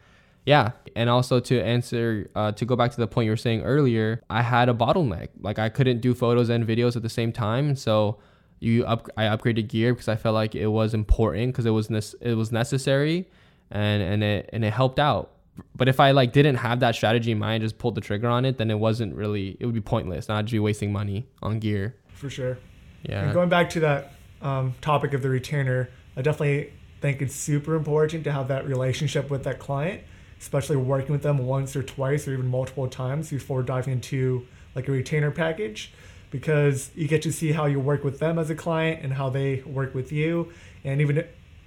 yeah. 0.46 0.72
And 0.96 1.10
also 1.10 1.40
to 1.42 1.62
answer, 1.62 2.30
uh, 2.36 2.52
to 2.54 2.66
go 2.66 2.76
back 2.76 2.92
to 2.92 2.98
the 2.98 3.08
point 3.08 3.26
you 3.26 3.32
were 3.32 3.38
saying 3.38 3.64
earlier, 3.64 4.22
I 4.30 4.42
had 4.42 4.70
a 4.70 4.74
bottleneck. 4.74 5.30
Like 5.42 5.60
I 5.60 5.68
couldn't 5.70 6.00
do 6.02 6.14
photos 6.14 6.50
and 6.50 6.66
videos 6.66 6.96
at 6.96 7.02
the 7.02 7.10
same 7.10 7.32
time, 7.34 7.76
so 7.76 8.20
you 8.60 8.86
up 8.86 9.10
I 9.18 9.24
upgraded 9.26 9.68
gear 9.68 9.94
because 9.94 10.08
I 10.08 10.16
felt 10.16 10.34
like 10.34 10.56
it 10.56 10.68
was 10.68 10.94
important 10.94 11.54
because 11.54 11.66
it 11.66 11.72
was 11.72 11.90
nes- 11.90 12.16
it 12.22 12.34
was 12.36 12.52
necessary, 12.52 13.28
and 13.72 14.02
and 14.02 14.24
it 14.24 14.50
and 14.54 14.64
it 14.64 14.72
helped 14.74 15.00
out. 15.00 15.32
But 15.76 15.88
if 15.90 16.00
I 16.00 16.12
like 16.12 16.32
didn't 16.34 16.56
have 16.58 16.80
that 16.80 16.96
strategy 16.96 17.32
in 17.32 17.40
mind, 17.40 17.64
just 17.64 17.78
pulled 17.78 17.96
the 17.96 18.02
trigger 18.02 18.28
on 18.30 18.46
it, 18.46 18.58
then 18.58 18.72
it 18.72 18.80
wasn't 18.80 19.16
really 19.16 19.58
it 19.60 19.66
would 19.66 19.76
be 19.76 19.82
pointless. 19.82 20.30
And 20.30 20.38
I'd 20.38 20.50
be 20.50 20.60
wasting 20.60 20.92
money 20.94 21.28
on 21.42 21.60
gear. 21.60 21.96
For 22.14 22.30
sure. 22.30 22.58
Yeah. 23.04 23.24
And 23.24 23.34
going 23.34 23.50
back 23.50 23.70
to 23.72 23.80
that 23.82 24.14
um, 24.42 24.76
topic 24.82 25.14
of 25.14 25.22
the 25.22 25.30
retainer, 25.30 25.90
I 26.16 26.22
definitely 26.22 26.74
think 27.02 27.22
it's 27.22 27.36
super 27.36 27.76
important 27.76 28.24
to 28.24 28.32
have 28.32 28.48
that 28.48 28.68
relationship 28.68 29.30
with 29.30 29.44
that 29.44 29.60
client, 29.60 30.02
especially 30.40 30.76
working 30.76 31.12
with 31.12 31.22
them 31.22 31.38
once 31.40 31.76
or 31.76 31.84
twice 31.84 32.28
or 32.28 32.34
even 32.34 32.48
multiple 32.48 32.88
times 32.88 33.30
before 33.30 33.62
diving 33.64 33.94
into 33.94 34.48
like 34.76 34.88
a 34.88 34.92
retainer 34.92 35.32
package, 35.32 35.94
because 36.32 36.92
you 36.96 37.08
get 37.08 37.22
to 37.22 37.32
see 37.32 37.52
how 37.52 37.66
you 37.66 37.80
work 37.80 38.04
with 38.04 38.20
them 38.20 38.38
as 38.38 38.50
a 38.50 38.56
client 38.56 39.04
and 39.04 39.14
how 39.14 39.30
they 39.30 39.62
work 39.66 39.94
with 39.96 40.12
you, 40.12 40.52
and 40.84 41.02
even 41.02 41.24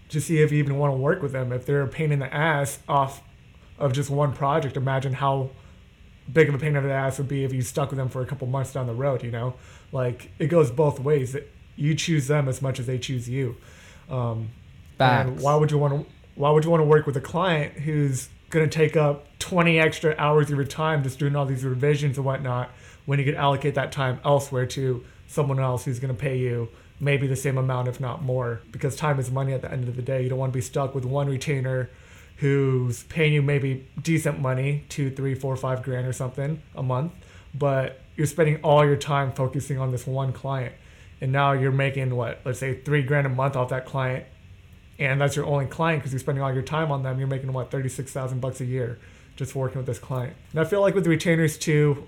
to 0.08 0.20
see 0.20 0.38
if 0.38 0.52
you 0.52 0.58
even 0.58 0.76
want 0.76 0.92
to 0.92 0.96
work 0.96 1.22
with 1.22 1.32
them. 1.32 1.52
If 1.52 1.64
they're 1.64 1.82
a 1.82 1.88
pain 1.88 2.12
in 2.12 2.18
the 2.18 2.32
ass 2.34 2.80
off 2.88 3.22
of 3.78 3.92
just 3.92 4.10
one 4.10 4.32
project, 4.32 4.76
imagine 4.76 5.14
how 5.14 5.50
big 6.32 6.48
of 6.48 6.54
a 6.54 6.58
pain 6.58 6.76
in 6.76 6.82
the 6.86 6.92
ass 6.92 7.18
would 7.18 7.28
be 7.28 7.44
if 7.44 7.52
you 7.52 7.62
stuck 7.62 7.90
with 7.90 7.96
them 7.96 8.08
for 8.08 8.20
a 8.20 8.26
couple 8.26 8.46
months 8.46 8.72
down 8.72 8.86
the 8.86 8.94
road, 8.94 9.22
you 9.22 9.30
know? 9.30 9.54
Like 9.92 10.30
it 10.38 10.46
goes 10.46 10.70
both 10.70 11.00
ways. 11.00 11.36
You 11.76 11.94
choose 11.94 12.26
them 12.26 12.48
as 12.48 12.60
much 12.60 12.78
as 12.78 12.86
they 12.86 12.98
choose 12.98 13.28
you. 13.28 13.56
Um, 14.08 14.50
and 14.98 15.40
why 15.40 15.54
would 15.54 15.70
you 15.70 15.78
want 15.78 15.94
to 15.94 16.12
why 16.34 16.50
would 16.50 16.64
you 16.64 16.70
want 16.70 16.80
to 16.80 16.86
work 16.86 17.06
with 17.06 17.16
a 17.16 17.20
client 17.20 17.74
who's 17.74 18.28
going 18.50 18.68
to 18.68 18.78
take 18.78 18.96
up 18.96 19.26
20 19.38 19.78
extra 19.78 20.14
hours 20.18 20.50
of 20.50 20.56
your 20.56 20.66
time 20.66 21.02
just 21.02 21.18
doing 21.18 21.36
all 21.36 21.46
these 21.46 21.64
revisions 21.64 22.16
and 22.16 22.26
whatnot 22.26 22.70
when 23.06 23.18
you 23.18 23.24
could 23.24 23.34
allocate 23.34 23.74
that 23.74 23.92
time 23.92 24.20
elsewhere 24.24 24.66
to 24.66 25.04
someone 25.26 25.60
else 25.60 25.84
who's 25.84 26.00
going 26.00 26.14
to 26.14 26.20
pay 26.20 26.36
you 26.36 26.68
maybe 26.98 27.26
the 27.26 27.36
same 27.36 27.56
amount 27.56 27.88
if 27.88 28.00
not 28.00 28.22
more 28.22 28.60
because 28.72 28.96
time 28.96 29.18
is 29.18 29.30
money 29.30 29.52
at 29.52 29.62
the 29.62 29.70
end 29.70 29.88
of 29.88 29.96
the 29.96 30.02
day 30.02 30.22
you 30.22 30.28
don't 30.28 30.38
want 30.38 30.52
to 30.52 30.56
be 30.56 30.60
stuck 30.60 30.94
with 30.94 31.04
one 31.04 31.28
retainer 31.28 31.88
who's 32.36 33.04
paying 33.04 33.32
you 33.32 33.42
maybe 33.42 33.86
decent 34.02 34.40
money 34.40 34.84
two 34.88 35.10
three 35.10 35.34
four 35.34 35.56
five 35.56 35.82
grand 35.82 36.06
or 36.06 36.12
something 36.12 36.60
a 36.74 36.82
month 36.82 37.12
but 37.54 38.00
you're 38.20 38.26
spending 38.26 38.60
all 38.62 38.84
your 38.84 38.96
time 38.96 39.32
focusing 39.32 39.78
on 39.78 39.92
this 39.92 40.06
one 40.06 40.30
client. 40.30 40.74
And 41.22 41.32
now 41.32 41.52
you're 41.52 41.72
making 41.72 42.14
what 42.14 42.42
let's 42.44 42.58
say 42.58 42.78
three 42.82 43.02
grand 43.02 43.26
a 43.26 43.30
month 43.30 43.56
off 43.56 43.70
that 43.70 43.86
client 43.86 44.26
and 44.98 45.18
that's 45.18 45.36
your 45.36 45.46
only 45.46 45.64
client 45.64 46.02
because 46.02 46.12
you're 46.12 46.20
spending 46.20 46.44
all 46.44 46.52
your 46.52 46.60
time 46.60 46.92
on 46.92 47.02
them. 47.02 47.18
You're 47.18 47.28
making 47.28 47.50
what 47.50 47.70
36000 47.70 48.38
bucks 48.38 48.60
a 48.60 48.66
year 48.66 48.98
just 49.36 49.54
working 49.54 49.78
with 49.78 49.86
this 49.86 49.98
client. 49.98 50.36
And 50.50 50.60
i 50.60 50.64
feel 50.64 50.82
like 50.82 50.94
with 50.94 51.06
retainers 51.06 51.56
too 51.56 52.06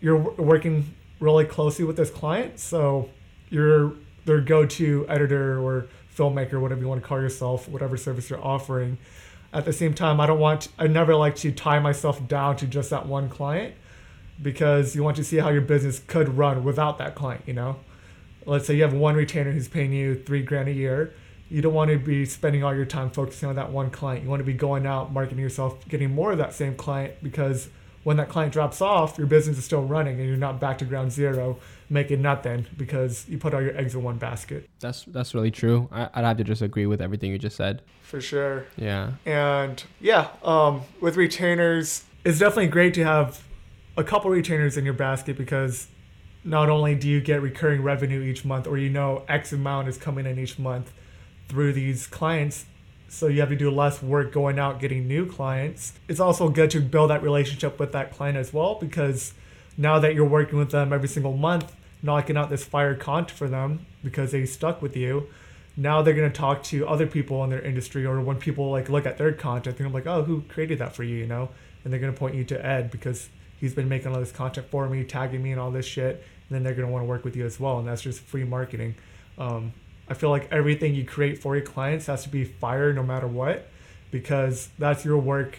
you're 0.00 0.16
working 0.16 0.92
really 1.20 1.44
closely 1.44 1.84
with 1.84 1.96
this 1.96 2.10
client. 2.10 2.58
So 2.58 3.08
you're 3.48 3.94
their 4.24 4.40
go-to 4.40 5.06
editor 5.08 5.60
or 5.60 5.86
filmmaker 6.12 6.60
whatever 6.60 6.80
you 6.80 6.88
want 6.88 7.00
to 7.00 7.06
call 7.06 7.20
yourself 7.20 7.68
whatever 7.68 7.96
service 7.96 8.28
you're 8.30 8.44
offering. 8.44 8.98
At 9.52 9.64
the 9.64 9.72
same 9.72 9.94
time 9.94 10.18
i 10.18 10.26
don't 10.26 10.40
want 10.40 10.66
i 10.76 10.88
never 10.88 11.14
like 11.14 11.36
to 11.36 11.52
tie 11.52 11.78
myself 11.78 12.26
down 12.26 12.56
to 12.56 12.66
just 12.66 12.90
that 12.90 13.06
one 13.06 13.28
client 13.28 13.76
because 14.40 14.94
you 14.94 15.02
want 15.02 15.16
to 15.16 15.24
see 15.24 15.38
how 15.38 15.48
your 15.48 15.62
business 15.62 16.00
could 16.06 16.36
run 16.36 16.64
without 16.64 16.98
that 16.98 17.14
client 17.14 17.42
you 17.46 17.52
know 17.52 17.76
let's 18.44 18.66
say 18.66 18.74
you 18.74 18.82
have 18.82 18.92
one 18.92 19.14
retainer 19.14 19.52
who's 19.52 19.68
paying 19.68 19.92
you 19.92 20.14
three 20.14 20.42
grand 20.42 20.68
a 20.68 20.72
year 20.72 21.12
you 21.48 21.62
don't 21.62 21.74
want 21.74 21.90
to 21.90 21.98
be 21.98 22.24
spending 22.24 22.64
all 22.64 22.74
your 22.74 22.84
time 22.84 23.10
focusing 23.10 23.48
on 23.48 23.56
that 23.56 23.70
one 23.70 23.90
client 23.90 24.22
you 24.22 24.28
want 24.28 24.40
to 24.40 24.44
be 24.44 24.52
going 24.52 24.86
out 24.86 25.12
marketing 25.12 25.38
yourself 25.38 25.86
getting 25.88 26.14
more 26.14 26.32
of 26.32 26.38
that 26.38 26.52
same 26.52 26.74
client 26.74 27.14
because 27.22 27.68
when 28.04 28.16
that 28.18 28.28
client 28.28 28.52
drops 28.52 28.80
off 28.80 29.18
your 29.18 29.26
business 29.26 29.58
is 29.58 29.64
still 29.64 29.82
running 29.82 30.18
and 30.20 30.28
you're 30.28 30.36
not 30.36 30.60
back 30.60 30.78
to 30.78 30.84
ground 30.84 31.10
zero 31.10 31.58
making 31.88 32.20
nothing 32.20 32.66
because 32.76 33.28
you 33.28 33.38
put 33.38 33.54
all 33.54 33.62
your 33.62 33.76
eggs 33.76 33.94
in 33.94 34.02
one 34.02 34.16
basket 34.16 34.68
That's 34.80 35.04
that's 35.04 35.34
really 35.34 35.50
true. 35.50 35.88
I, 35.92 36.08
I'd 36.14 36.24
have 36.24 36.36
to 36.38 36.44
just 36.44 36.62
agree 36.62 36.86
with 36.86 37.00
everything 37.00 37.30
you 37.30 37.38
just 37.38 37.56
said. 37.56 37.82
for 38.02 38.20
sure 38.20 38.66
Yeah. 38.76 39.12
And 39.24 39.82
yeah, 40.00 40.28
um, 40.42 40.82
with 41.00 41.16
retainers, 41.16 42.04
it's 42.24 42.38
definitely 42.38 42.68
great 42.68 42.94
to 42.94 43.04
have 43.04 43.42
a 43.96 44.04
couple 44.04 44.30
retainers 44.30 44.76
in 44.76 44.84
your 44.84 44.94
basket 44.94 45.36
because 45.36 45.88
not 46.44 46.68
only 46.68 46.94
do 46.94 47.08
you 47.08 47.20
get 47.20 47.42
recurring 47.42 47.82
revenue 47.82 48.22
each 48.22 48.44
month, 48.44 48.66
or 48.66 48.78
you 48.78 48.90
know 48.90 49.24
X 49.28 49.52
amount 49.52 49.88
is 49.88 49.96
coming 49.96 50.26
in 50.26 50.38
each 50.38 50.58
month 50.58 50.92
through 51.48 51.72
these 51.72 52.06
clients, 52.06 52.66
so 53.08 53.26
you 53.26 53.40
have 53.40 53.48
to 53.48 53.56
do 53.56 53.70
less 53.70 54.02
work 54.02 54.32
going 54.32 54.58
out 54.58 54.80
getting 54.80 55.08
new 55.08 55.26
clients. 55.26 55.94
It's 56.08 56.20
also 56.20 56.48
good 56.48 56.70
to 56.72 56.80
build 56.80 57.10
that 57.10 57.22
relationship 57.22 57.78
with 57.78 57.92
that 57.92 58.12
client 58.12 58.36
as 58.36 58.52
well 58.52 58.76
because 58.76 59.32
now 59.76 59.98
that 59.98 60.14
you're 60.14 60.24
working 60.24 60.58
with 60.58 60.70
them 60.70 60.92
every 60.92 61.08
single 61.08 61.36
month, 61.36 61.74
knocking 62.02 62.36
out 62.36 62.50
this 62.50 62.64
fire 62.64 62.94
content 62.94 63.36
for 63.36 63.48
them 63.48 63.86
because 64.02 64.32
they 64.32 64.44
stuck 64.46 64.82
with 64.82 64.96
you, 64.96 65.28
now 65.76 66.00
they're 66.00 66.14
to 66.14 66.30
talk 66.30 66.62
to 66.64 66.86
other 66.88 67.06
people 67.06 67.44
in 67.44 67.50
their 67.50 67.60
industry 67.60 68.04
or 68.06 68.20
when 68.20 68.36
people 68.38 68.70
like 68.70 68.88
look 68.88 69.04
at 69.04 69.18
their 69.18 69.32
content 69.32 69.76
they're 69.76 69.86
gonna 69.86 70.00
be 70.00 70.04
like 70.04 70.06
oh 70.06 70.22
who 70.22 70.40
created 70.42 70.78
that 70.78 70.96
for 70.96 71.02
you 71.02 71.16
you 71.16 71.26
know 71.26 71.50
and 71.84 71.92
they're 71.92 72.00
to 72.00 72.12
point 72.12 72.34
you 72.34 72.44
to 72.44 72.64
ed 72.64 72.90
because 72.90 73.28
he's 73.60 73.74
been 73.74 73.88
making 73.88 74.12
all 74.12 74.20
this 74.20 74.32
content 74.32 74.66
for 74.70 74.88
me 74.88 75.04
tagging 75.04 75.42
me 75.42 75.52
and 75.52 75.60
all 75.60 75.70
this 75.70 75.86
shit 75.86 76.24
and 76.48 76.54
then 76.54 76.62
they're 76.62 76.74
to 76.74 76.86
want 76.86 77.02
to 77.02 77.08
work 77.08 77.24
with 77.24 77.36
you 77.36 77.44
as 77.44 77.58
well 77.58 77.78
and 77.78 77.88
that's 77.88 78.02
just 78.02 78.20
free 78.20 78.44
marketing. 78.44 78.94
Um, 79.38 79.72
i 80.08 80.14
feel 80.14 80.30
like 80.30 80.50
everything 80.52 80.94
you 80.94 81.04
create 81.04 81.38
for 81.42 81.56
your 81.56 81.64
clients 81.64 82.06
has 82.06 82.22
to 82.22 82.28
be 82.28 82.44
fire 82.44 82.92
no 82.92 83.02
matter 83.02 83.26
what 83.26 83.68
because 84.10 84.68
that's 84.78 85.04
your 85.04 85.18
work 85.18 85.58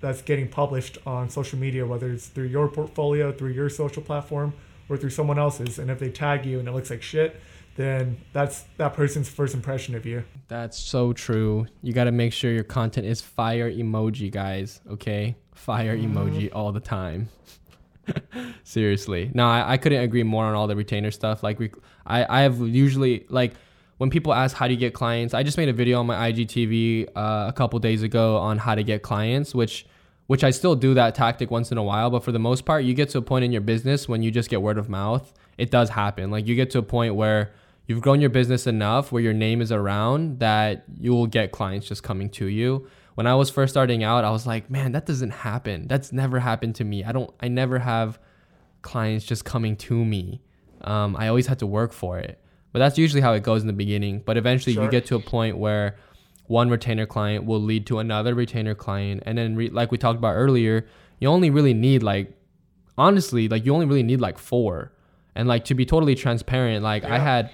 that's 0.00 0.22
getting 0.22 0.48
published 0.48 0.98
on 1.04 1.28
social 1.28 1.58
media 1.58 1.84
whether 1.84 2.10
it's 2.12 2.28
through 2.28 2.46
your 2.46 2.68
portfolio 2.68 3.32
through 3.32 3.50
your 3.50 3.68
social 3.68 4.02
platform 4.02 4.54
or 4.88 4.96
through 4.96 5.10
someone 5.10 5.38
else's 5.38 5.78
and 5.78 5.90
if 5.90 5.98
they 5.98 6.10
tag 6.10 6.46
you 6.46 6.58
and 6.58 6.68
it 6.68 6.72
looks 6.72 6.90
like 6.90 7.02
shit 7.02 7.40
then 7.78 8.18
that's 8.32 8.64
that 8.76 8.92
person's 8.92 9.28
first 9.28 9.54
impression 9.54 9.94
of 9.94 10.04
you. 10.04 10.24
That's 10.48 10.76
so 10.76 11.12
true. 11.12 11.66
You 11.80 11.92
got 11.92 12.04
to 12.04 12.12
make 12.12 12.32
sure 12.32 12.50
your 12.50 12.64
content 12.64 13.06
is 13.06 13.20
fire 13.20 13.70
emoji, 13.70 14.30
guys. 14.32 14.80
Okay, 14.90 15.36
fire 15.54 15.96
Mhm. 15.96 16.12
emoji 16.12 16.50
all 16.52 16.72
the 16.72 16.80
time. 16.80 17.28
Seriously, 18.64 19.30
no, 19.34 19.46
I, 19.46 19.72
I 19.72 19.76
couldn't 19.76 20.02
agree 20.02 20.22
more 20.22 20.44
on 20.44 20.54
all 20.54 20.66
the 20.66 20.74
retainer 20.76 21.10
stuff. 21.10 21.42
Like 21.42 21.58
we, 21.58 21.70
I, 22.06 22.38
I 22.38 22.40
have 22.42 22.58
usually 22.60 23.26
like 23.28 23.54
when 23.98 24.10
people 24.10 24.32
ask 24.32 24.56
how 24.56 24.66
do 24.66 24.74
you 24.74 24.78
get 24.80 24.92
clients, 24.94 25.32
I 25.34 25.42
just 25.42 25.56
made 25.56 25.68
a 25.68 25.72
video 25.72 26.00
on 26.00 26.06
my 26.06 26.32
IGTV 26.32 27.08
uh, 27.14 27.46
a 27.48 27.52
couple 27.52 27.78
days 27.78 28.02
ago 28.02 28.38
on 28.38 28.58
how 28.58 28.74
to 28.74 28.82
get 28.82 29.02
clients, 29.02 29.54
which 29.54 29.86
which 30.26 30.42
I 30.44 30.50
still 30.50 30.74
do 30.74 30.92
that 30.94 31.14
tactic 31.14 31.50
once 31.50 31.70
in 31.72 31.78
a 31.78 31.82
while, 31.82 32.10
but 32.10 32.22
for 32.24 32.32
the 32.32 32.38
most 32.38 32.66
part, 32.66 32.84
you 32.84 32.92
get 32.92 33.08
to 33.10 33.18
a 33.18 33.22
point 33.22 33.44
in 33.46 33.52
your 33.52 33.62
business 33.62 34.08
when 34.08 34.22
you 34.22 34.30
just 34.30 34.50
get 34.50 34.60
word 34.60 34.76
of 34.78 34.88
mouth. 34.88 35.32
It 35.56 35.70
does 35.70 35.88
happen. 35.90 36.30
Like 36.30 36.46
you 36.46 36.54
get 36.54 36.70
to 36.70 36.78
a 36.78 36.82
point 36.82 37.14
where 37.14 37.52
you've 37.88 38.02
grown 38.02 38.20
your 38.20 38.30
business 38.30 38.66
enough 38.66 39.10
where 39.10 39.22
your 39.22 39.32
name 39.32 39.60
is 39.60 39.72
around 39.72 40.38
that 40.38 40.84
you 41.00 41.10
will 41.10 41.26
get 41.26 41.50
clients 41.50 41.88
just 41.88 42.02
coming 42.02 42.28
to 42.28 42.44
you. 42.46 42.86
When 43.14 43.26
I 43.26 43.34
was 43.34 43.50
first 43.50 43.72
starting 43.72 44.04
out, 44.04 44.24
I 44.24 44.30
was 44.30 44.46
like, 44.46 44.70
man, 44.70 44.92
that 44.92 45.06
doesn't 45.06 45.30
happen. 45.30 45.88
That's 45.88 46.12
never 46.12 46.38
happened 46.38 46.76
to 46.76 46.84
me. 46.84 47.02
I 47.02 47.10
don't, 47.10 47.34
I 47.40 47.48
never 47.48 47.80
have 47.80 48.20
clients 48.82 49.24
just 49.24 49.44
coming 49.44 49.74
to 49.76 50.04
me. 50.04 50.42
Um, 50.82 51.16
I 51.16 51.26
always 51.28 51.46
had 51.48 51.58
to 51.60 51.66
work 51.66 51.92
for 51.92 52.18
it. 52.18 52.38
But 52.72 52.80
that's 52.80 52.98
usually 52.98 53.22
how 53.22 53.32
it 53.32 53.42
goes 53.42 53.62
in 53.62 53.66
the 53.66 53.72
beginning. 53.72 54.22
But 54.24 54.36
eventually 54.36 54.74
Sure. 54.74 54.84
you 54.84 54.90
get 54.90 55.06
to 55.06 55.16
a 55.16 55.20
point 55.20 55.56
where 55.56 55.96
one 56.46 56.68
retainer 56.68 57.06
client 57.06 57.44
will 57.46 57.60
lead 57.60 57.86
to 57.86 57.98
another 57.98 58.34
retainer 58.34 58.74
client. 58.74 59.22
And 59.24 59.38
then, 59.38 59.56
re- 59.56 59.70
like 59.70 59.90
we 59.90 59.98
talked 59.98 60.18
about 60.18 60.34
earlier, 60.34 60.86
you 61.18 61.28
only 61.28 61.48
really 61.50 61.74
need 61.74 62.02
like, 62.02 62.32
honestly, 62.98 63.48
like 63.48 63.64
you 63.64 63.74
only 63.74 63.86
really 63.86 64.02
need 64.02 64.20
like 64.20 64.38
four. 64.38 64.92
And 65.34 65.48
like 65.48 65.64
to 65.66 65.74
be 65.74 65.86
totally 65.86 66.14
transparent, 66.14 66.82
like 66.84 67.04
I 67.04 67.18
had, 67.18 67.50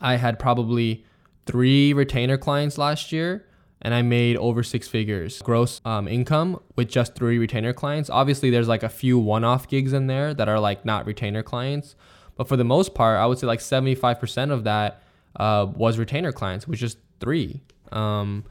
I 0.00 0.16
had 0.16 0.38
probably 0.38 1.04
three 1.46 1.92
retainer 1.92 2.36
clients 2.36 2.78
last 2.78 3.12
year 3.12 3.44
and 3.80 3.94
I 3.94 4.02
made 4.02 4.36
over 4.36 4.62
six 4.62 4.88
figures 4.88 5.40
gross 5.42 5.80
um, 5.84 6.08
income 6.08 6.60
with 6.76 6.88
just 6.88 7.14
three 7.14 7.38
retainer 7.38 7.72
clients. 7.72 8.10
Obviously, 8.10 8.50
there's 8.50 8.68
like 8.68 8.82
a 8.82 8.88
few 8.88 9.18
one 9.18 9.44
off 9.44 9.68
gigs 9.68 9.92
in 9.92 10.08
there 10.08 10.34
that 10.34 10.48
are 10.48 10.58
like 10.58 10.84
not 10.84 11.06
retainer 11.06 11.42
clients. 11.42 11.94
But 12.36 12.48
for 12.48 12.56
the 12.56 12.64
most 12.64 12.94
part, 12.94 13.18
I 13.18 13.26
would 13.26 13.38
say 13.38 13.46
like 13.46 13.60
75% 13.60 14.50
of 14.50 14.64
that 14.64 15.02
uh, 15.36 15.66
was 15.74 15.98
retainer 15.98 16.32
clients, 16.32 16.66
which 16.66 16.82
is 16.82 16.96
three. 17.20 17.62
Um, 17.92 18.44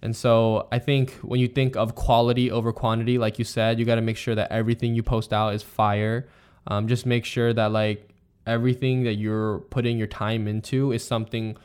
and 0.00 0.14
so 0.16 0.68
I 0.72 0.78
think 0.78 1.12
when 1.22 1.38
you 1.38 1.48
think 1.48 1.76
of 1.76 1.94
quality 1.94 2.50
over 2.50 2.72
quantity, 2.72 3.18
like 3.18 3.38
you 3.38 3.44
said, 3.44 3.78
you 3.78 3.84
got 3.84 3.96
to 3.96 4.00
make 4.00 4.16
sure 4.16 4.34
that 4.34 4.50
everything 4.50 4.94
you 4.94 5.02
post 5.02 5.32
out 5.32 5.54
is 5.54 5.62
fire. 5.62 6.26
Um, 6.66 6.88
just 6.88 7.06
make 7.06 7.24
sure 7.24 7.52
that 7.52 7.72
like 7.72 8.11
everything 8.46 9.04
that 9.04 9.14
you're 9.14 9.60
putting 9.70 9.98
your 9.98 10.06
time 10.06 10.48
into 10.48 10.92
is 10.92 11.04
something 11.04 11.56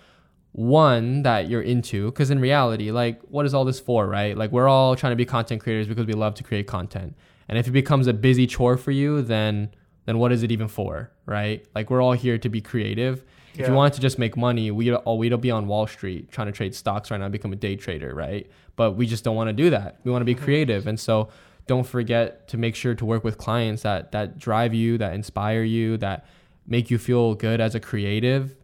one 0.51 1.23
that 1.23 1.49
you're 1.49 1.61
into. 1.61 2.05
Because 2.05 2.31
in 2.31 2.39
reality 2.39 2.91
like 2.91 3.21
what 3.23 3.45
is 3.45 3.53
all 3.53 3.65
this 3.65 3.79
for 3.79 4.07
right? 4.07 4.37
Like 4.37 4.51
we're 4.51 4.67
all 4.67 4.95
trying 4.95 5.11
to 5.11 5.15
be 5.15 5.25
content 5.25 5.61
creators 5.61 5.87
because 5.87 6.05
we 6.05 6.13
love 6.13 6.35
to 6.35 6.43
create 6.43 6.67
content. 6.67 7.15
And 7.47 7.57
if 7.57 7.67
it 7.67 7.71
becomes 7.71 8.07
a 8.07 8.13
busy 8.13 8.47
chore 8.47 8.77
for 8.77 8.91
you 8.91 9.21
then 9.21 9.71
then 10.05 10.19
what 10.19 10.31
is 10.31 10.43
it 10.43 10.51
even 10.51 10.67
for 10.67 11.11
right? 11.25 11.65
Like 11.75 11.89
we're 11.89 12.01
all 12.01 12.13
here 12.13 12.37
to 12.37 12.49
be 12.49 12.61
creative. 12.61 13.23
If 13.53 13.67
you 13.67 13.73
wanted 13.73 13.93
to 13.93 14.01
just 14.01 14.19
make 14.19 14.37
money 14.37 14.69
we'd 14.69 14.93
all 14.93 15.17
we'd 15.17 15.39
be 15.41 15.51
on 15.51 15.67
wall 15.67 15.87
street 15.87 16.31
trying 16.31 16.47
to 16.47 16.53
trade 16.53 16.75
stocks 16.75 17.09
right 17.09 17.19
now 17.19 17.27
become 17.29 17.53
a 17.53 17.55
day 17.55 17.75
trader 17.75 18.13
right? 18.13 18.49
But 18.75 18.91
we 18.91 19.07
just 19.07 19.23
don't 19.23 19.35
want 19.35 19.49
to 19.49 19.53
do 19.53 19.71
that. 19.71 19.99
We 20.03 20.11
want 20.11 20.21
to 20.21 20.25
be 20.25 20.35
mm-hmm. 20.35 20.43
creative. 20.43 20.85
And 20.87 20.99
so 20.99 21.29
don't 21.67 21.85
forget 21.85 22.47
to 22.47 22.57
make 22.57 22.75
sure 22.75 22.95
to 22.95 23.05
work 23.05 23.23
with 23.23 23.37
clients 23.37 23.83
that 23.83 24.11
that 24.13 24.39
drive 24.39 24.73
you 24.73 24.97
that 24.97 25.13
inspire 25.13 25.63
you 25.63 25.97
that 25.97 26.25
make 26.67 26.91
you 26.91 26.97
feel 26.97 27.33
good 27.33 27.61
as 27.61 27.73
a 27.73 27.79
creative 27.79 28.55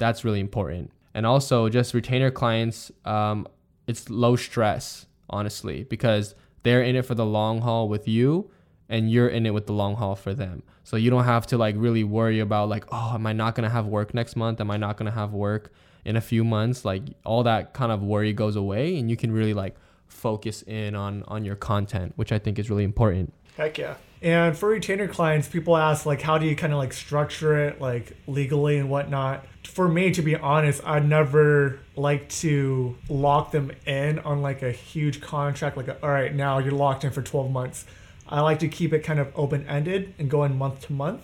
that's 0.00 0.24
really 0.24 0.40
important. 0.40 0.90
And 1.14 1.26
also 1.26 1.68
just 1.68 1.94
retainer 1.94 2.30
clients 2.30 2.90
um, 3.04 3.46
it's 3.86 4.10
low 4.10 4.34
stress 4.34 5.06
honestly 5.28 5.84
because 5.84 6.34
they're 6.62 6.82
in 6.82 6.96
it 6.96 7.04
for 7.04 7.14
the 7.14 7.26
long 7.26 7.60
haul 7.60 7.88
with 7.88 8.08
you 8.08 8.50
and 8.88 9.10
you're 9.10 9.28
in 9.28 9.46
it 9.46 9.54
with 9.54 9.66
the 9.66 9.72
long 9.72 9.94
haul 9.94 10.16
for 10.16 10.34
them. 10.34 10.62
So 10.82 10.96
you 10.96 11.10
don't 11.10 11.24
have 11.24 11.46
to 11.48 11.58
like 11.58 11.76
really 11.78 12.02
worry 12.02 12.40
about 12.40 12.68
like 12.68 12.84
oh 12.90 13.12
am 13.14 13.26
i 13.26 13.32
not 13.32 13.54
to 13.56 13.68
have 13.68 13.86
work 13.86 14.14
next 14.14 14.34
month? 14.34 14.60
Am 14.60 14.70
i 14.70 14.76
not 14.76 14.98
to 14.98 15.10
have 15.10 15.32
work 15.32 15.72
in 16.04 16.16
a 16.16 16.20
few 16.20 16.42
months? 16.42 16.84
Like 16.84 17.02
all 17.24 17.42
that 17.44 17.74
kind 17.74 17.92
of 17.92 18.02
worry 18.02 18.32
goes 18.32 18.56
away 18.56 18.96
and 18.96 19.10
you 19.10 19.16
can 19.16 19.30
really 19.30 19.54
like 19.54 19.76
focus 20.06 20.62
in 20.62 20.96
on 20.96 21.22
on 21.28 21.44
your 21.44 21.54
content 21.54 22.12
which 22.16 22.32
i 22.32 22.38
think 22.38 22.58
is 22.58 22.70
really 22.70 22.84
important. 22.84 23.32
Heck 23.56 23.78
yeah. 23.78 23.96
And 24.22 24.56
for 24.56 24.68
retainer 24.68 25.08
clients, 25.08 25.48
people 25.48 25.76
ask 25.76 26.04
like, 26.04 26.20
how 26.20 26.36
do 26.36 26.46
you 26.46 26.54
kind 26.54 26.72
of 26.72 26.78
like 26.78 26.92
structure 26.92 27.68
it 27.68 27.80
like 27.80 28.12
legally 28.26 28.76
and 28.76 28.90
whatnot? 28.90 29.46
For 29.64 29.88
me, 29.88 30.10
to 30.10 30.20
be 30.20 30.36
honest, 30.36 30.82
I 30.84 30.98
never 30.98 31.80
like 31.96 32.28
to 32.40 32.98
lock 33.08 33.50
them 33.50 33.72
in 33.86 34.18
on 34.18 34.42
like 34.42 34.62
a 34.62 34.72
huge 34.72 35.22
contract. 35.22 35.76
Like, 35.76 35.88
all 36.02 36.10
right, 36.10 36.34
now 36.34 36.58
you're 36.58 36.72
locked 36.72 37.04
in 37.04 37.12
for 37.12 37.22
12 37.22 37.50
months. 37.50 37.86
I 38.28 38.40
like 38.40 38.58
to 38.58 38.68
keep 38.68 38.92
it 38.92 39.00
kind 39.00 39.18
of 39.18 39.32
open 39.34 39.66
ended 39.66 40.14
and 40.18 40.30
going 40.30 40.56
month 40.56 40.86
to 40.86 40.92
month. 40.92 41.22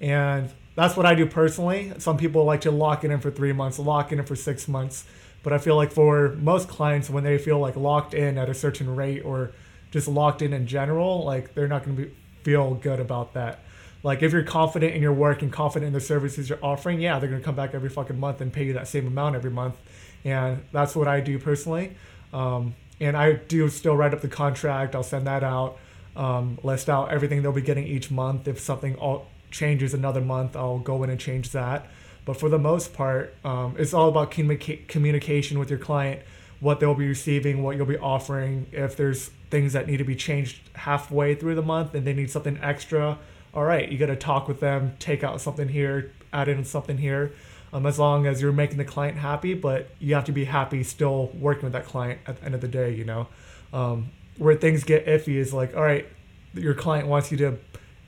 And 0.00 0.50
that's 0.74 0.96
what 0.96 1.06
I 1.06 1.14
do 1.14 1.24
personally. 1.24 1.92
Some 1.98 2.18
people 2.18 2.44
like 2.44 2.60
to 2.62 2.70
lock 2.70 3.04
it 3.04 3.10
in 3.10 3.20
for 3.20 3.30
three 3.30 3.52
months, 3.52 3.78
lock 3.78 4.12
it 4.12 4.18
in 4.18 4.24
for 4.26 4.36
six 4.36 4.68
months. 4.68 5.04
But 5.42 5.52
I 5.52 5.58
feel 5.58 5.76
like 5.76 5.92
for 5.92 6.30
most 6.36 6.68
clients, 6.68 7.08
when 7.08 7.24
they 7.24 7.38
feel 7.38 7.58
like 7.58 7.76
locked 7.76 8.12
in 8.12 8.36
at 8.36 8.48
a 8.48 8.54
certain 8.54 8.94
rate 8.94 9.24
or 9.24 9.52
just 9.90 10.08
locked 10.08 10.42
in 10.42 10.52
in 10.52 10.66
general, 10.66 11.24
like 11.24 11.54
they're 11.54 11.68
not 11.68 11.84
going 11.84 11.96
to 11.96 12.02
be, 12.04 12.10
feel 12.44 12.74
good 12.74 13.00
about 13.00 13.34
that. 13.34 13.60
Like 14.02 14.22
if 14.22 14.32
you're 14.32 14.42
confident 14.42 14.94
in 14.94 15.02
your 15.02 15.14
work 15.14 15.42
and 15.42 15.50
confident 15.50 15.88
in 15.88 15.92
the 15.94 16.00
services 16.00 16.48
you're 16.48 16.62
offering, 16.62 17.00
yeah, 17.00 17.18
they're 17.18 17.30
to 17.30 17.40
come 17.40 17.56
back 17.56 17.74
every 17.74 17.88
fucking 17.88 18.20
month 18.20 18.40
and 18.40 18.52
pay 18.52 18.64
you 18.64 18.74
that 18.74 18.86
same 18.86 19.06
amount 19.06 19.34
every 19.34 19.50
month. 19.50 19.76
And 20.24 20.62
that's 20.72 20.94
what 20.94 21.08
I 21.08 21.20
do 21.20 21.38
personally. 21.38 21.96
Um, 22.32 22.74
and 23.00 23.16
I 23.16 23.32
do 23.32 23.68
still 23.68 23.96
write 23.96 24.14
up 24.14 24.20
the 24.20 24.28
contract. 24.28 24.94
I'll 24.94 25.02
send 25.02 25.26
that 25.26 25.42
out, 25.42 25.78
um, 26.16 26.58
list 26.62 26.88
out 26.88 27.10
everything 27.10 27.42
they'll 27.42 27.52
be 27.52 27.62
getting 27.62 27.86
each 27.86 28.10
month. 28.10 28.46
If 28.46 28.60
something 28.60 28.94
all 28.96 29.26
changes 29.50 29.94
another 29.94 30.20
month, 30.20 30.54
I'll 30.54 30.78
go 30.78 31.02
in 31.02 31.10
and 31.10 31.18
change 31.18 31.50
that. 31.50 31.86
But 32.24 32.38
for 32.38 32.48
the 32.48 32.58
most 32.58 32.94
part, 32.94 33.34
um, 33.44 33.74
it's 33.78 33.94
all 33.94 34.08
about 34.08 34.30
communica- 34.30 34.86
communication 34.88 35.58
with 35.58 35.70
your 35.70 35.78
client, 35.78 36.22
what 36.60 36.80
they'll 36.80 36.94
be 36.94 37.08
receiving, 37.08 37.62
what 37.62 37.76
you'll 37.76 37.86
be 37.86 37.98
offering. 37.98 38.66
If 38.72 38.96
there's 38.96 39.28
things 39.50 39.72
that 39.72 39.86
need 39.86 39.98
to 39.98 40.04
be 40.04 40.16
changed 40.16 40.60
halfway 40.74 41.34
through 41.34 41.54
the 41.54 41.62
month 41.62 41.94
and 41.94 42.06
they 42.06 42.12
need 42.12 42.30
something 42.30 42.58
extra, 42.62 43.18
all 43.52 43.64
right, 43.64 43.90
you 43.90 43.98
got 43.98 44.06
to 44.06 44.16
talk 44.16 44.48
with 44.48 44.60
them, 44.60 44.94
take 44.98 45.22
out 45.22 45.40
something 45.40 45.68
here, 45.68 46.12
add 46.32 46.48
in 46.48 46.64
something 46.64 46.98
here. 46.98 47.32
Um, 47.72 47.86
as 47.86 47.98
long 47.98 48.26
as 48.26 48.40
you're 48.40 48.52
making 48.52 48.78
the 48.78 48.84
client 48.84 49.18
happy, 49.18 49.52
but 49.52 49.90
you 49.98 50.14
have 50.14 50.24
to 50.26 50.32
be 50.32 50.44
happy 50.44 50.84
still 50.84 51.30
working 51.34 51.64
with 51.64 51.72
that 51.72 51.86
client 51.86 52.20
at 52.26 52.38
the 52.38 52.46
end 52.46 52.54
of 52.54 52.60
the 52.60 52.68
day, 52.68 52.94
you 52.94 53.04
know. 53.04 53.26
Um, 53.72 54.10
where 54.38 54.54
things 54.54 54.84
get 54.84 55.06
iffy 55.06 55.36
is 55.36 55.52
like, 55.52 55.76
all 55.76 55.82
right, 55.82 56.06
your 56.54 56.74
client 56.74 57.08
wants 57.08 57.32
you 57.32 57.38
to 57.38 57.58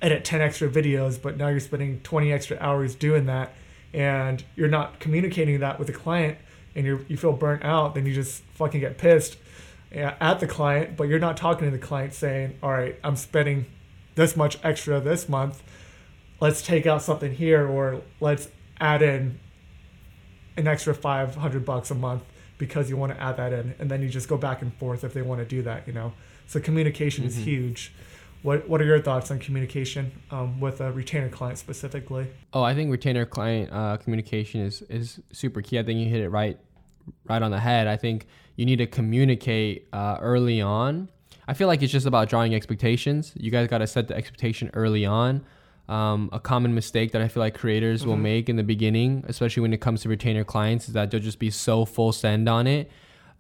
edit 0.01 0.25
10 0.25 0.41
extra 0.41 0.69
videos, 0.69 1.21
but 1.21 1.37
now 1.37 1.49
you're 1.49 1.59
spending 1.59 2.01
20 2.01 2.33
extra 2.33 2.57
hours 2.61 2.95
doing 2.95 3.27
that 3.27 3.55
and 3.93 4.45
you're 4.55 4.69
not 4.69 5.01
communicating 5.01 5.61
that 5.61 5.79
with 5.79 5.87
the 5.89 5.93
client 5.93 6.39
and 6.77 6.87
you 6.87 7.05
you 7.09 7.17
feel 7.17 7.33
burnt 7.33 7.65
out, 7.65 7.95
then 7.97 8.07
you 8.07 8.15
just 8.15 8.43
fucking 8.55 8.81
get 8.81 8.99
pissed 8.99 9.37
at 9.93 10.41
the 10.41 10.47
client, 10.47 10.97
but 10.97 11.05
you're 11.09 11.19
not 11.19 11.37
talking 11.37 11.65
to 11.71 11.71
the 11.77 11.85
client 11.85 12.13
saying, 12.13 12.59
all 12.63 12.71
right, 12.73 12.97
I'm 13.03 13.17
spending 13.17 13.67
this 14.15 14.37
much 14.37 14.59
extra 14.63 15.01
this 15.01 15.29
month. 15.29 15.63
Let's 16.41 16.61
take 16.61 16.87
out 16.87 17.01
something 17.03 17.33
here 17.35 17.67
or 17.67 18.03
let's 18.21 18.49
add 18.79 19.01
in 19.01 19.41
an 20.57 20.67
extra 20.67 20.95
500 20.95 21.65
bucks 21.65 21.91
a 21.91 21.95
month 21.95 22.23
because 22.59 22.89
you 22.91 22.97
want 22.97 23.13
to 23.13 23.21
add 23.23 23.37
that 23.37 23.53
in 23.53 23.75
and 23.79 23.91
then 23.91 24.03
you 24.03 24.09
just 24.09 24.29
go 24.29 24.37
back 24.37 24.63
and 24.63 24.73
forth 24.75 25.05
if 25.05 25.13
they 25.15 25.23
want 25.23 25.41
to 25.41 25.45
do 25.47 25.63
that 25.63 25.87
you 25.87 25.93
know 25.93 26.13
so 26.47 26.59
communication 26.61 27.25
is 27.25 27.37
Mhm. 27.37 27.43
huge 27.45 27.93
what 28.43 28.67
what 28.69 28.81
are 28.81 28.85
your 28.85 29.01
thoughts 29.01 29.31
on 29.31 29.39
communication 29.39 30.13
um, 30.31 30.59
with 30.61 30.81
a 30.81 30.91
retainer 30.93 31.29
client 31.29 31.59
specifically 31.59 32.29
Oh, 32.55 32.63
I 32.63 32.75
think 32.75 32.91
retainer 32.91 33.27
client 33.27 33.71
uh, 33.73 33.99
communication 33.99 34.61
is 34.63 34.81
is 34.83 35.21
super 35.33 35.61
key. 35.61 35.79
I 35.79 35.83
think 35.83 36.01
you 36.01 36.07
hit 36.07 36.21
it 36.23 36.31
right 36.31 36.59
right 37.29 37.43
on 37.43 37.51
the 37.51 37.61
head. 37.61 37.87
I 37.87 37.97
think 37.97 38.27
you 38.57 38.65
need 38.67 38.77
to 38.77 38.87
communicate 38.87 39.89
uh, 39.93 40.19
early 40.21 40.61
on. 40.61 41.09
I 41.49 41.55
feel 41.55 41.69
like 41.69 41.83
it's 41.83 41.93
just 41.93 42.07
about 42.07 42.29
drawing 42.29 42.55
expectations. 42.55 43.33
You 43.37 43.51
guys 43.51 43.69
got 43.69 43.79
to 43.79 43.87
set 43.87 44.09
the 44.09 44.17
expectation 44.17 44.71
early 44.75 45.07
on. 45.07 45.45
Um, 45.89 46.31
a 46.33 46.41
common 46.41 46.75
mistake 46.75 47.13
that 47.13 47.23
I 47.23 47.29
feel 47.29 47.41
like 47.41 47.55
creators 47.57 48.05
will 48.05 48.17
Mhm. 48.17 48.21
make 48.23 48.49
in 48.49 48.57
the 48.57 48.65
beginning, 48.65 49.25
especially 49.29 49.61
when 49.61 49.73
it 49.73 49.81
comes 49.81 50.01
to 50.03 50.09
retainer 50.09 50.43
clients, 50.43 50.89
is 50.89 50.95
that 50.95 51.11
they'll 51.13 51.21
just 51.21 51.39
be 51.39 51.51
so 51.51 51.85
full 51.85 52.11
send 52.13 52.49
on 52.49 52.67
it 52.67 52.91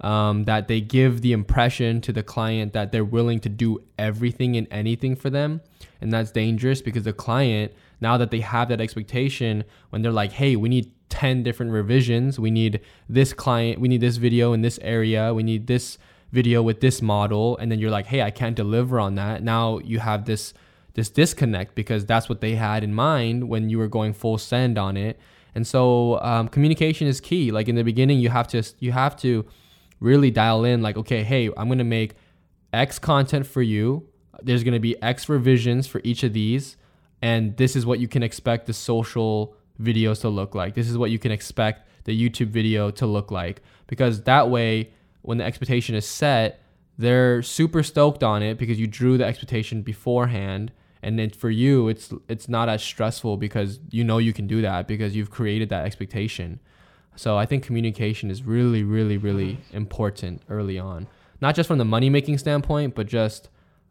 um, 0.00 0.44
that 0.44 0.68
they 0.68 0.80
give 0.80 1.22
the 1.22 1.32
impression 1.32 2.00
to 2.02 2.12
the 2.12 2.22
client 2.22 2.72
that 2.74 2.92
they're 2.92 3.04
willing 3.04 3.40
to 3.40 3.48
do 3.48 3.82
everything 3.98 4.56
and 4.56 4.68
anything 4.70 5.16
for 5.16 5.30
them. 5.30 5.60
And 6.00 6.12
that's 6.12 6.30
dangerous 6.30 6.82
because 6.82 7.02
the 7.04 7.12
client, 7.14 7.72
now 8.00 8.16
that 8.18 8.30
they 8.30 8.40
have 8.40 8.68
that 8.68 8.80
expectation, 8.80 9.64
when 9.90 10.02
they're 10.02 10.12
like, 10.12 10.32
hey, 10.32 10.54
we 10.54 10.68
need 10.68 10.92
10 11.08 11.42
different 11.42 11.72
revisions, 11.72 12.38
we 12.38 12.50
need 12.50 12.80
this 13.08 13.32
client, 13.32 13.80
we 13.80 13.88
need 13.88 14.00
this 14.00 14.16
video 14.16 14.52
in 14.52 14.62
this 14.62 14.78
area, 14.82 15.32
we 15.32 15.42
need 15.42 15.66
this 15.66 15.98
video 16.32 16.62
with 16.62 16.80
this 16.80 17.00
model. 17.00 17.56
And 17.58 17.70
then 17.70 17.78
you're 17.78 17.90
like, 17.90 18.06
hey, 18.06 18.22
I 18.22 18.30
can't 18.30 18.56
deliver 18.56 18.98
on 19.00 19.14
that. 19.14 19.42
Now 19.42 19.78
you 19.78 20.00
have 20.00 20.24
this 20.24 20.52
this 20.94 21.10
disconnect 21.10 21.74
because 21.74 22.06
that's 22.06 22.26
what 22.26 22.40
they 22.40 22.54
had 22.54 22.82
in 22.82 22.94
mind 22.94 23.48
when 23.50 23.68
you 23.68 23.76
were 23.76 23.86
going 23.86 24.14
full 24.14 24.38
send 24.38 24.78
on 24.78 24.96
it 24.96 25.20
And 25.56 25.66
so 25.66 26.20
um, 26.20 26.48
communication 26.48 27.06
is 27.06 27.20
key. 27.20 27.50
Like 27.50 27.66
in 27.68 27.76
the 27.76 27.82
beginning, 27.82 28.18
you 28.20 28.28
have 28.28 28.46
to 28.48 28.62
you 28.78 28.92
have 28.92 29.16
to 29.18 29.46
really 30.00 30.30
dial 30.30 30.64
in. 30.64 30.82
Like, 30.82 30.98
okay, 30.98 31.22
hey, 31.22 31.48
I'm 31.56 31.68
gonna 31.68 31.82
make 31.82 32.14
X 32.74 32.98
content 32.98 33.46
for 33.46 33.62
you. 33.62 34.06
There's 34.42 34.62
gonna 34.62 34.80
be 34.80 35.00
X 35.02 35.30
revisions 35.30 35.86
for 35.86 36.02
each 36.04 36.22
of 36.22 36.34
these, 36.34 36.76
and 37.22 37.56
this 37.56 37.74
is 37.74 37.86
what 37.86 38.00
you 38.00 38.06
can 38.06 38.22
expect 38.22 38.66
the 38.66 38.74
social 38.74 39.55
videos 39.80 40.20
to 40.22 40.28
look 40.28 40.54
like. 40.54 40.74
This 40.74 40.88
is 40.88 40.98
what 40.98 41.10
you 41.10 41.18
can 41.18 41.32
expect 41.32 41.88
the 42.04 42.12
YouTube 42.12 42.48
video 42.48 42.90
to 42.92 43.06
look 43.06 43.30
like. 43.30 43.62
Because 43.86 44.22
that 44.22 44.50
way, 44.50 44.90
when 45.22 45.38
the 45.38 45.44
expectation 45.44 45.94
is 45.94 46.06
set, 46.06 46.60
they're 46.98 47.42
super 47.42 47.82
stoked 47.82 48.22
on 48.22 48.42
it 48.42 48.58
because 48.58 48.80
you 48.80 48.86
drew 48.86 49.18
the 49.18 49.24
expectation 49.24 49.82
beforehand 49.82 50.72
and 51.02 51.18
then 51.18 51.30
for 51.30 51.50
you 51.50 51.88
it's 51.88 52.12
it's 52.28 52.48
not 52.48 52.68
as 52.68 52.82
stressful 52.82 53.36
because 53.36 53.78
you 53.90 54.02
know 54.02 54.18
you 54.18 54.32
can 54.32 54.46
do 54.46 54.62
that 54.62 54.88
because 54.88 55.14
you've 55.14 55.30
created 55.30 55.68
that 55.68 55.84
expectation 55.84 56.58
so 57.14 57.36
i 57.36 57.44
think 57.44 57.62
communication 57.62 58.30
is 58.30 58.42
really 58.42 58.82
really 58.82 59.18
really 59.18 59.58
important 59.72 60.42
early 60.48 60.78
on 60.78 61.06
not 61.40 61.54
just 61.54 61.66
from 61.66 61.78
the 61.78 61.84
money 61.84 62.08
making 62.08 62.38
standpoint 62.38 62.94
but 62.94 63.06
just 63.06 63.48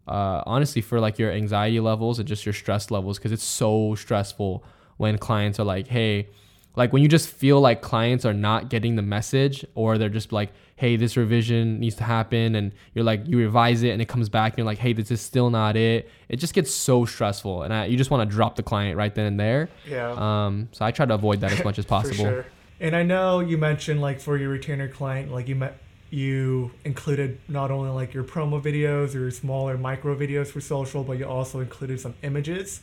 uh, 0.07 0.43
honestly 0.45 0.81
for 0.83 0.99
like 0.99 1.17
your 1.17 1.31
anxiety 1.31 1.79
levels 1.79 2.19
and 2.19 2.27
just 2.27 2.45
your 2.45 2.53
stress 2.53 2.91
levels 2.91 3.17
because 3.17 3.31
it's 3.31 3.43
so 3.43 3.95
stressful 3.95 4.63
when 4.97 5.17
clients 5.17 5.59
are 5.59 5.65
like 5.65 5.87
hey 5.87 6.27
like 6.75 6.91
when 6.91 7.01
you 7.01 7.07
just 7.07 7.29
feel 7.29 7.61
like 7.61 7.81
clients 7.81 8.25
are 8.25 8.33
not 8.33 8.69
getting 8.69 8.95
the 8.95 9.01
message 9.01 9.65
or 9.75 9.97
they're 9.97 10.09
just 10.09 10.31
like 10.31 10.51
hey 10.75 10.95
this 10.97 11.15
revision 11.15 11.79
needs 11.79 11.95
to 11.95 12.03
happen 12.03 12.55
and 12.55 12.71
you're 12.93 13.03
like 13.03 13.25
you 13.25 13.37
revise 13.37 13.83
it 13.83 13.89
and 13.89 14.01
it 14.01 14.07
comes 14.07 14.29
back 14.29 14.53
and 14.53 14.57
you're 14.57 14.65
like 14.65 14.77
hey 14.77 14.93
this 14.93 15.09
is 15.11 15.21
still 15.21 15.49
not 15.49 15.75
it 15.77 16.09
it 16.27 16.37
just 16.37 16.53
gets 16.53 16.71
so 16.73 17.05
stressful. 17.05 17.63
And 17.63 17.73
I, 17.73 17.85
you 17.85 17.97
just 17.97 18.09
want 18.11 18.27
to 18.27 18.35
drop 18.35 18.55
the 18.55 18.63
client 18.63 18.97
right 18.97 19.13
then 19.13 19.25
and 19.25 19.39
there. 19.39 19.69
Yeah. 19.87 20.11
Um 20.45 20.69
so 20.71 20.85
i 20.85 20.91
try 20.91 21.05
to 21.05 21.13
avoid 21.13 21.41
that 21.41 21.51
as 21.51 21.63
much 21.63 21.79
as 21.79 21.85
possible. 21.95 22.25
sure. 22.25 22.45
and 22.79 22.95
i 22.95 23.03
know 23.03 23.39
you 23.39 23.57
mentioned 23.57 24.01
like 24.01 24.19
for 24.19 24.37
your 24.37 24.49
retainer 24.49 24.87
client 24.87 25.31
like 25.31 25.47
you 25.47 25.55
met 25.55 25.77
you 26.09 26.71
included 26.83 27.39
not 27.47 27.71
only 27.71 27.89
like 27.89 28.13
your 28.13 28.23
promo 28.23 28.61
videos 28.61 29.15
or 29.15 29.31
smaller 29.31 29.77
micro 29.77 30.15
videos 30.15 30.47
for 30.47 30.61
social 30.61 31.03
but 31.03 31.17
you 31.17 31.25
also 31.25 31.59
included 31.59 31.99
some 31.99 32.13
images 32.21 32.81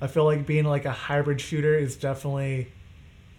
i 0.00 0.06
feel 0.06 0.24
like 0.24 0.46
being 0.46 0.64
like 0.64 0.84
a 0.84 0.92
hybrid 0.92 1.40
shooter 1.40 1.74
is 1.74 1.96
definitely 1.96 2.68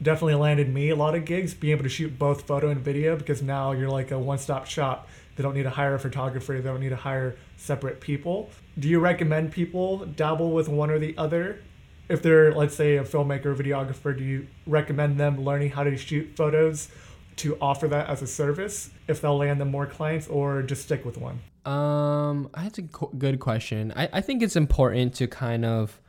definitely 0.02 0.36
landed 0.36 0.74
me 0.74 0.90
a 0.90 0.96
lot 0.96 1.16
of 1.16 1.26
gigs 1.26 1.54
being 1.54 1.72
able 1.72 1.84
to 1.84 1.90
shoot 1.90 2.18
both 2.20 2.46
photo 2.46 2.70
and 2.70 2.82
video 2.82 3.16
because 3.16 3.42
now 3.42 3.72
you're 3.72 3.90
like 3.90 4.12
a 4.12 4.20
one-stop 4.20 4.66
shop. 4.66 5.08
They 5.36 5.44
don't 5.44 5.54
need 5.54 5.64
to 5.64 5.70
hire 5.70 5.96
a 5.96 6.00
photographer 6.00 6.54
they 6.54 6.62
don't 6.62 6.80
need 6.80 6.90
to 6.90 6.96
hire 6.96 7.36
separate 7.58 8.02
people. 8.02 8.50
Do 8.80 8.88
you 8.88 9.00
recommend 9.00 9.52
people 9.52 10.06
dabble 10.06 10.52
with 10.52 10.68
one 10.68 10.90
or 10.90 11.00
the 11.00 11.18
other? 11.18 11.62
If 12.08 12.22
they're 12.22 12.54
let's 12.54 12.76
say 12.76 12.98
a 12.98 13.04
filmmaker 13.04 13.48
or 13.48 13.56
videographer 13.56 14.18
do 14.18 14.24
you 14.24 14.48
recommend 14.68 15.20
them 15.20 15.44
learning 15.44 15.72
how 15.72 15.84
to 15.84 15.96
shoot 15.98 16.36
photos 16.36 16.90
to 17.38 17.58
offer 17.60 17.88
that 17.90 18.08
as 18.10 18.22
a 18.22 18.28
service 18.28 18.92
if 19.08 19.20
they'll 19.20 19.38
land 19.38 19.60
them 19.60 19.72
more 19.72 19.86
clients 19.86 20.28
or 20.28 20.62
just 20.62 20.84
stick 20.84 21.04
with 21.06 21.18
one? 21.18 21.40
Um 21.66 22.50
that's 22.56 22.78
a 22.78 22.84
good 22.84 23.40
question. 23.40 23.94
I, 23.96 24.10
I 24.14 24.22
think 24.22 24.44
it's 24.44 24.56
important 24.56 25.14
to 25.16 25.28
kind 25.28 25.66
of 25.66 26.00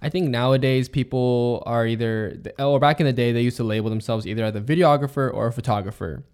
I 0.00 0.08
think 0.08 0.28
nowadays 0.28 0.88
people 0.88 1.62
are 1.66 1.86
either, 1.86 2.40
or 2.58 2.78
back 2.78 3.00
in 3.00 3.06
the 3.06 3.12
day, 3.12 3.32
they 3.32 3.40
used 3.40 3.56
to 3.56 3.64
label 3.64 3.90
themselves 3.90 4.26
either 4.26 4.44
as 4.44 4.54
a 4.54 4.60
videographer 4.60 5.32
or 5.32 5.48
a 5.48 5.52
photographer. 5.52 6.24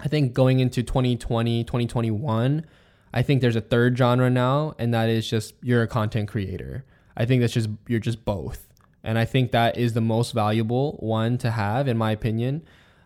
I 0.00 0.08
think 0.08 0.32
going 0.32 0.60
into 0.60 0.82
2020, 0.82 1.64
2021, 1.64 2.64
I 3.12 3.22
think 3.22 3.40
there's 3.40 3.56
a 3.56 3.60
third 3.60 3.96
genre 3.98 4.30
now, 4.30 4.74
and 4.78 4.94
that 4.94 5.08
is 5.08 5.28
just 5.28 5.54
you're 5.62 5.82
a 5.82 5.88
content 5.88 6.28
creator. 6.28 6.84
I 7.16 7.24
think 7.24 7.40
that's 7.40 7.52
just, 7.52 7.68
you're 7.88 8.00
just 8.00 8.24
both. 8.24 8.68
And 9.02 9.18
I 9.18 9.24
think 9.24 9.52
that 9.52 9.76
is 9.76 9.92
the 9.92 10.00
most 10.00 10.32
valuable 10.32 10.92
one 11.00 11.36
to 11.38 11.50
have, 11.50 11.88
in 11.88 11.96
my 11.96 12.10
opinion. 12.10 12.62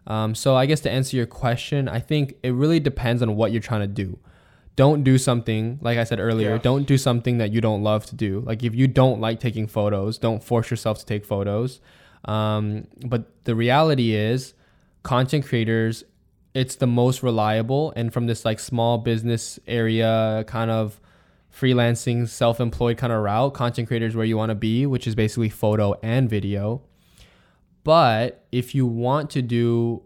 Um, 0.07 0.35
so 0.35 0.55
I 0.55 0.67
guess 0.67 0.81
to 0.81 0.91
answer 0.91 1.17
your 1.17 1.27
question, 1.27 1.89
I 1.89 2.01
think 2.01 2.35
it 2.43 2.53
really 2.53 2.81
depends 2.81 3.23
on 3.23 3.37
what 3.37 3.53
you're 3.53 3.61
trying 3.61 3.83
to 3.83 3.87
do 3.87 4.19
don't 4.79 5.03
do 5.03 5.19
something 5.19 5.77
like 5.83 5.99
I 5.99 6.05
said 6.05 6.21
earlier. 6.21 6.53
Yeah. 6.53 6.59
Don't 6.59 6.87
do 6.87 6.97
something 6.97 7.39
that 7.39 7.51
you 7.51 7.61
don't 7.61 7.83
love 7.83 8.07
to 8.07 8.15
do. 8.15 8.45
Like 8.47 8.63
if 8.63 8.77
you 8.77 8.87
don't 8.87 9.21
like 9.21 9.41
taking 9.41 9.67
photos, 9.67 10.19
don't 10.19 10.41
force 10.43 10.71
yourself 10.71 11.01
to 11.01 11.05
take 11.05 11.25
photos. 11.25 11.81
Um, 12.27 12.87
but 13.05 13.45
the 13.45 13.57
reality 13.57 14.15
is, 14.15 14.55
content 15.03 15.47
creators, 15.47 16.05
it's 16.55 16.77
the 16.77 16.87
most 16.87 17.25
reliable, 17.25 17.93
and 17.97 18.13
from 18.13 18.27
this 18.29 18.45
like 18.45 18.61
small 18.61 18.99
business 18.99 19.59
area 19.67 20.45
kind 20.47 20.71
of 20.71 21.01
freelancing, 21.53 22.29
self-employed 22.29 22.97
kind 22.97 23.13
of 23.13 23.21
route, 23.21 23.55
content 23.55 23.89
creators 23.89 24.15
where 24.15 24.27
you 24.27 24.37
want 24.37 24.51
to 24.51 24.55
be, 24.55 24.87
which 24.87 25.09
is 25.09 25.17
basically 25.17 25.49
photo 25.49 25.99
and 26.05 26.31
video. 26.31 26.83
But 27.83 28.47
if 28.53 28.77
you 28.77 28.87
want 28.87 29.31
to 29.31 29.43
do 29.43 30.03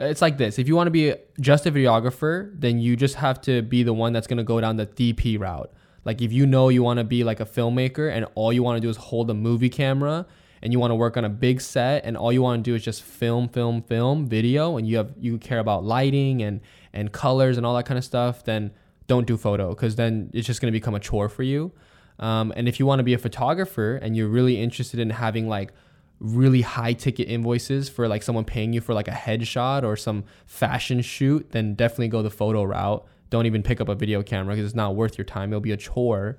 it's 0.00 0.22
like 0.22 0.38
this. 0.38 0.58
If 0.58 0.66
you 0.66 0.76
want 0.76 0.86
to 0.86 0.90
be 0.90 1.14
just 1.40 1.66
a 1.66 1.72
videographer 1.72 2.52
then 2.58 2.78
you 2.78 2.96
just 2.96 3.16
have 3.16 3.40
to 3.42 3.62
be 3.62 3.82
the 3.82 3.92
one 3.92 4.12
that's 4.12 4.26
going 4.26 4.38
to 4.38 4.44
go 4.44 4.60
down 4.60 4.76
the 4.76 4.86
dp 4.86 5.38
route. 5.38 5.72
Like 6.04 6.22
if 6.22 6.32
you 6.32 6.46
know 6.46 6.68
you 6.68 6.82
want 6.82 6.98
to 6.98 7.04
be 7.04 7.24
like 7.24 7.40
a 7.40 7.46
filmmaker 7.46 8.10
and 8.10 8.26
all 8.34 8.52
you 8.52 8.62
want 8.62 8.76
to 8.76 8.80
do 8.80 8.88
is 8.88 8.96
hold 8.96 9.30
a 9.30 9.34
movie 9.34 9.68
camera 9.68 10.26
and 10.62 10.72
you 10.72 10.78
want 10.78 10.90
to 10.90 10.94
work 10.94 11.16
on 11.16 11.24
a 11.24 11.28
big 11.28 11.60
set 11.60 12.04
and 12.04 12.16
all 12.16 12.32
you 12.32 12.42
want 12.42 12.64
to 12.64 12.70
do 12.70 12.74
is 12.74 12.82
just 12.82 13.02
film 13.02 13.48
film 13.48 13.82
film 13.82 14.26
video 14.26 14.76
and 14.76 14.88
you 14.88 14.96
have 14.96 15.12
you 15.18 15.38
care 15.38 15.58
about 15.58 15.84
lighting 15.84 16.42
and 16.42 16.60
and 16.92 17.12
colors 17.12 17.56
and 17.56 17.66
all 17.66 17.74
that 17.74 17.86
kind 17.86 17.98
of 17.98 18.04
stuff 18.04 18.44
then 18.44 18.70
don't 19.10 19.26
do 19.26 19.36
photo 19.36 19.70
because 19.70 19.96
then 19.96 20.30
it's 20.32 20.46
just 20.46 20.60
going 20.60 20.72
to 20.72 20.76
become 20.80 20.94
a 20.94 21.00
chore 21.00 21.28
for 21.28 21.42
you. 21.42 21.72
Um, 22.20 22.52
and 22.54 22.68
if 22.68 22.78
you 22.78 22.86
want 22.86 23.00
to 23.00 23.02
be 23.02 23.12
a 23.12 23.18
photographer 23.18 23.96
and 23.96 24.16
you're 24.16 24.28
really 24.28 24.62
interested 24.62 25.00
in 25.00 25.10
having 25.10 25.48
like 25.48 25.72
really 26.20 26.60
high 26.60 26.92
ticket 26.92 27.28
invoices 27.28 27.88
for 27.88 28.06
like 28.06 28.22
someone 28.22 28.44
paying 28.44 28.72
you 28.72 28.80
for 28.80 28.94
like 28.94 29.08
a 29.08 29.12
headshot 29.12 29.82
or 29.82 29.96
some 29.96 30.24
fashion 30.46 31.00
shoot, 31.00 31.50
then 31.52 31.74
definitely 31.74 32.08
go 32.08 32.22
the 32.22 32.30
photo 32.30 32.62
route. 32.62 33.04
Don't 33.30 33.46
even 33.46 33.62
pick 33.62 33.80
up 33.80 33.88
a 33.88 33.94
video 33.94 34.22
camera 34.22 34.54
because 34.54 34.66
it's 34.66 34.76
not 34.76 34.94
worth 34.94 35.16
your 35.16 35.24
time. 35.24 35.50
It'll 35.50 35.60
be 35.60 35.72
a 35.72 35.76
chore. 35.76 36.38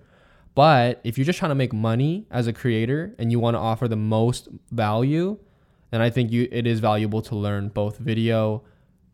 But 0.54 1.00
if 1.04 1.18
you're 1.18 1.26
just 1.26 1.40
trying 1.40 1.50
to 1.50 1.56
make 1.56 1.74
money 1.74 2.28
as 2.30 2.48
a 2.48 2.54
creator 2.54 3.16
and 3.18 3.32
you 3.32 3.40
want 3.40 3.56
to 3.56 3.60
offer 3.60 3.88
the 3.88 3.96
most 3.96 4.50
value, 4.72 5.38
then 5.90 6.02
I 6.02 6.10
think 6.10 6.32
you 6.32 6.48
it 6.52 6.68
is 6.68 6.80
valuable 6.80 7.22
to 7.24 7.36
learn 7.36 7.70
both 7.70 7.98
video 7.98 8.64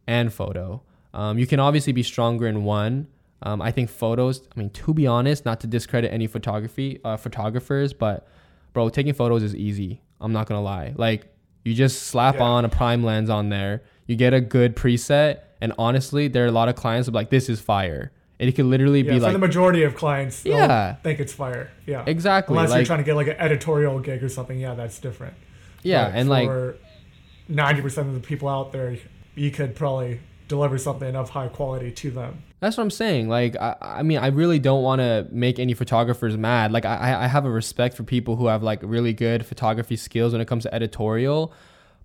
and 0.07 0.33
photo. 0.33 0.81
Um, 1.13 1.37
you 1.37 1.47
can 1.47 1.59
obviously 1.59 1.93
be 1.93 2.03
stronger 2.03 2.47
in 2.47 2.63
one. 2.63 3.07
Um, 3.43 3.61
I 3.61 3.71
think 3.71 3.89
photos. 3.89 4.41
I 4.55 4.59
mean, 4.59 4.71
to 4.71 4.93
be 4.93 5.05
honest, 5.05 5.45
not 5.45 5.59
to 5.61 5.67
discredit 5.67 6.11
any 6.11 6.25
photography 6.27 6.99
uh, 7.03 7.17
photographers, 7.17 7.93
but 7.93 8.27
bro, 8.73 8.89
taking 8.89 9.13
photos 9.13 9.43
is 9.43 9.55
easy. 9.55 10.01
I'm 10.19 10.33
not 10.33 10.47
gonna 10.47 10.61
lie. 10.61 10.93
Like 10.95 11.33
you 11.63 11.73
just 11.73 12.03
slap 12.03 12.35
yeah. 12.35 12.43
on 12.43 12.65
a 12.65 12.69
prime 12.69 13.03
lens 13.03 13.29
on 13.29 13.49
there, 13.49 13.83
you 14.05 14.15
get 14.15 14.33
a 14.33 14.41
good 14.41 14.75
preset, 14.75 15.41
and 15.61 15.73
honestly, 15.77 16.27
there 16.27 16.45
are 16.45 16.47
a 16.47 16.51
lot 16.51 16.69
of 16.69 16.75
clients 16.75 17.07
that 17.07 17.13
like, 17.13 17.29
this 17.29 17.49
is 17.49 17.59
fire. 17.59 18.11
And 18.39 18.47
it 18.47 18.51
could 18.51 18.65
literally 18.65 19.01
yeah, 19.01 19.13
be 19.13 19.17
for 19.17 19.25
like 19.25 19.33
the 19.33 19.39
majority 19.39 19.81
of 19.81 19.95
clients. 19.95 20.45
Yeah, 20.45 20.93
think 20.97 21.19
it's 21.19 21.33
fire. 21.33 21.71
Yeah, 21.87 22.03
exactly. 22.05 22.55
Unless 22.55 22.69
like, 22.69 22.77
you're 22.77 22.85
trying 22.85 22.99
to 22.99 23.03
get 23.03 23.15
like 23.15 23.27
an 23.27 23.37
editorial 23.39 23.99
gig 23.99 24.23
or 24.23 24.29
something. 24.29 24.59
Yeah, 24.59 24.75
that's 24.75 24.99
different. 24.99 25.33
Yeah, 25.81 26.05
but 26.05 26.15
and 26.15 26.29
like 26.29 26.49
ninety 27.47 27.81
percent 27.81 28.09
of 28.09 28.13
the 28.13 28.19
people 28.19 28.47
out 28.47 28.71
there, 28.71 28.95
you 29.33 29.49
could 29.49 29.75
probably 29.75 30.19
deliver 30.47 30.77
something 30.77 31.15
of 31.15 31.31
high 31.31 31.47
quality 31.47 31.91
to 31.91 32.11
them. 32.11 32.43
That's 32.59 32.75
what 32.75 32.83
I'm 32.83 32.91
saying. 32.91 33.29
Like, 33.29 33.55
I, 33.55 33.75
I 33.81 34.03
mean, 34.03 34.17
I 34.17 34.27
really 34.27 34.57
don't 34.57 34.81
want 34.81 34.99
to 34.99 35.27
make 35.31 35.59
any 35.59 35.73
photographers 35.73 36.37
mad. 36.37 36.71
Like, 36.71 36.85
I, 36.85 37.23
I 37.23 37.27
have 37.27 37.45
a 37.45 37.51
respect 37.51 37.95
for 37.95 38.03
people 38.03 38.35
who 38.35 38.47
have 38.47 38.63
like 38.63 38.79
really 38.81 39.13
good 39.13 39.45
photography 39.45 39.95
skills 39.95 40.31
when 40.31 40.41
it 40.41 40.47
comes 40.47 40.63
to 40.63 40.73
editorial. 40.73 41.53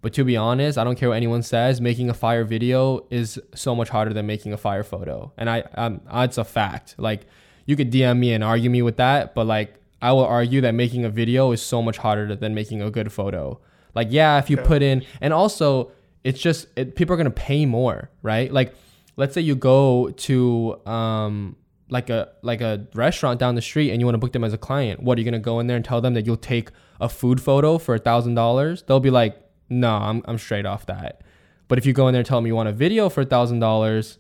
But 0.03 0.12
to 0.14 0.24
be 0.24 0.36
honest, 0.36 0.76
I 0.76 0.84
don't 0.84 0.96
care 0.96 1.09
what 1.09 1.14
anyone 1.14 1.42
says. 1.42 1.80
Making 1.80 2.11
a 2.11 2.14
fire 2.14 2.44
video 2.44 3.07
is 3.09 3.38
so 3.55 3.74
much 3.74 3.88
harder 3.88 4.12
than 4.12 4.26
making 4.26 4.53
a 4.53 4.57
fire 4.57 4.82
photo, 4.82 5.32
and 5.38 5.48
I, 5.48 5.61
um, 5.74 6.00
it's 6.12 6.38
a 6.38 6.44
fact. 6.44 6.96
Like, 6.98 7.26
you 7.66 7.76
could 7.76 7.92
DM 7.92 8.18
me 8.18 8.32
and 8.32 8.42
argue 8.42 8.68
me 8.68 8.82
with 8.82 8.96
that, 8.96 9.34
but 9.34 9.46
like, 9.46 9.76
I 10.03 10.11
will 10.11 10.26
argue 10.26 10.61
that 10.62 10.74
making 10.74 11.05
a 11.05 11.09
video 11.09 11.53
is 11.53 11.62
so 11.62 11.80
much 11.80 11.98
harder 11.98 12.34
than 12.34 12.53
making 12.53 12.82
a 12.82 12.90
good 12.90 13.12
photo. 13.12 13.61
Like, 13.94 14.09
yeah, 14.11 14.38
if 14.38 14.50
you 14.50 14.57
put 14.57 14.82
in, 14.82 15.05
and 15.20 15.32
also, 15.32 15.92
it's 16.24 16.40
just 16.40 16.66
it, 16.76 16.96
people 16.96 17.14
are 17.14 17.16
gonna 17.16 17.30
pay 17.30 17.64
more, 17.64 18.11
right? 18.22 18.53
Like 18.53 18.74
let's 19.16 19.34
say 19.34 19.40
you 19.40 19.54
go 19.54 20.10
to 20.10 20.80
um, 20.86 21.56
like 21.88 22.10
a 22.10 22.30
like 22.42 22.60
a 22.60 22.86
restaurant 22.94 23.38
down 23.38 23.54
the 23.54 23.62
street 23.62 23.90
and 23.90 24.00
you 24.00 24.06
want 24.06 24.14
to 24.14 24.18
book 24.18 24.32
them 24.32 24.44
as 24.44 24.52
a 24.52 24.58
client. 24.58 25.02
What 25.02 25.18
are 25.18 25.20
you 25.20 25.24
gonna 25.24 25.38
go 25.38 25.60
in 25.60 25.66
there 25.66 25.76
and 25.76 25.84
tell 25.84 26.00
them 26.00 26.14
that 26.14 26.26
you'll 26.26 26.36
take 26.36 26.70
a 27.00 27.08
food 27.08 27.40
photo 27.40 27.78
for 27.78 27.94
a 27.94 27.98
thousand 27.98 28.34
dollars? 28.34 28.82
They'll 28.82 29.00
be 29.00 29.10
like, 29.10 29.36
no, 29.68 29.90
I'm 29.90 30.22
I'm 30.24 30.38
straight 30.38 30.66
off 30.66 30.86
that. 30.86 31.22
But 31.68 31.78
if 31.78 31.86
you 31.86 31.92
go 31.92 32.08
in 32.08 32.12
there 32.12 32.20
and 32.20 32.26
tell 32.26 32.38
them 32.38 32.46
you 32.46 32.54
want 32.54 32.68
a 32.68 32.72
video 32.72 33.08
for 33.08 33.22
a 33.22 33.26
thousand 33.26 33.60
dollars, 33.60 34.18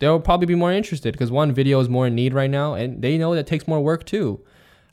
they'll 0.00 0.20
probably 0.20 0.46
be 0.46 0.54
more 0.54 0.72
interested 0.72 1.12
because 1.12 1.30
one 1.30 1.52
video 1.52 1.80
is 1.80 1.88
more 1.88 2.06
in 2.06 2.14
need 2.14 2.34
right 2.34 2.50
now, 2.50 2.74
and 2.74 3.02
they 3.02 3.18
know 3.18 3.34
that 3.34 3.46
takes 3.46 3.66
more 3.66 3.80
work 3.80 4.04
too. 4.04 4.44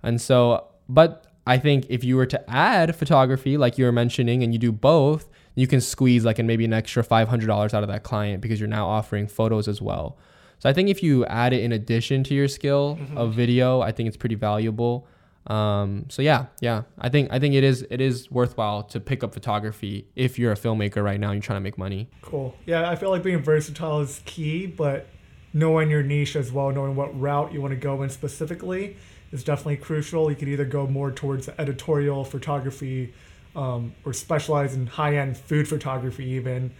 And 0.03 0.19
so, 0.19 0.67
but 0.89 1.25
I 1.47 1.57
think 1.57 1.85
if 1.89 2.03
you 2.03 2.15
were 2.15 2.25
to 2.27 2.49
add 2.49 2.95
photography, 2.95 3.57
like 3.57 3.77
you 3.77 3.85
were 3.85 3.91
mentioning, 3.91 4.43
and 4.43 4.53
you 4.53 4.59
do 4.59 4.71
both, 4.71 5.29
you 5.55 5.67
can 5.67 5.81
squeeze 5.81 6.25
like 6.25 6.37
and 6.37 6.47
maybe 6.47 6.65
an 6.65 6.73
extra 6.73 7.03
$500 7.03 7.73
out 7.73 7.83
of 7.83 7.87
that 7.89 8.03
client 8.03 8.41
because 8.41 8.59
you're 8.59 8.69
now 8.69 8.87
offering 8.87 9.27
photos 9.27 9.67
as 9.67 9.81
well. 9.81 10.17
So 10.59 10.69
I 10.69 10.73
think 10.73 10.89
if 10.89 11.01
you 11.01 11.25
add 11.25 11.53
it 11.53 11.63
in 11.63 11.71
addition 11.71 12.23
to 12.25 12.33
your 12.33 12.47
skill 12.47 12.97
mm-hmm. 12.99 13.17
of 13.17 13.33
video, 13.33 13.81
I 13.81 13.91
think 13.91 14.07
it's 14.07 14.17
pretty 14.17 14.35
valuable. 14.35 15.07
Um, 15.47 16.05
so 16.09 16.21
yeah, 16.21 16.47
yeah, 16.59 16.83
I 16.97 17.09
think 17.09 17.31
I 17.31 17.39
think 17.39 17.53
it 17.53 17.63
is 17.63 17.85
it 17.89 18.01
is 18.01 18.31
worthwhile 18.31 18.83
to 18.83 18.99
pick 18.99 19.23
up 19.23 19.33
photography 19.33 20.07
if 20.15 20.39
you're 20.39 20.51
a 20.51 20.55
filmmaker 20.55 21.03
right 21.03 21.19
now 21.19 21.29
and 21.29 21.35
you're 21.35 21.43
trying 21.43 21.57
to 21.57 21.63
make 21.63 21.77
money. 21.77 22.09
Cool. 22.21 22.55
Yeah, 22.65 22.89
I 22.89 22.95
feel 22.95 23.11
like 23.11 23.21
being 23.21 23.43
versatile 23.43 24.01
is 24.01 24.21
key, 24.25 24.65
but 24.65 25.07
knowing 25.53 25.89
your 25.89 26.01
niche 26.01 26.35
as 26.35 26.51
well, 26.51 26.71
knowing 26.71 26.95
what 26.95 27.17
route 27.19 27.53
you 27.53 27.61
want 27.61 27.73
to 27.73 27.79
go 27.79 28.01
in 28.01 28.09
specifically 28.09 28.97
is 29.31 29.43
definitely 29.43 29.77
crucial. 29.77 30.31
You 30.31 30.35
could 30.35 30.49
either 30.49 30.65
go 30.65 30.87
more 30.87 31.11
towards 31.11 31.47
editorial 31.59 32.25
photography 32.25 33.13
um, 33.55 33.93
or 34.03 34.13
specialize 34.13 34.73
in 34.73 34.87
high 34.87 35.17
end 35.17 35.37
food 35.37 35.67
photography, 35.67 36.25
even 36.25 36.71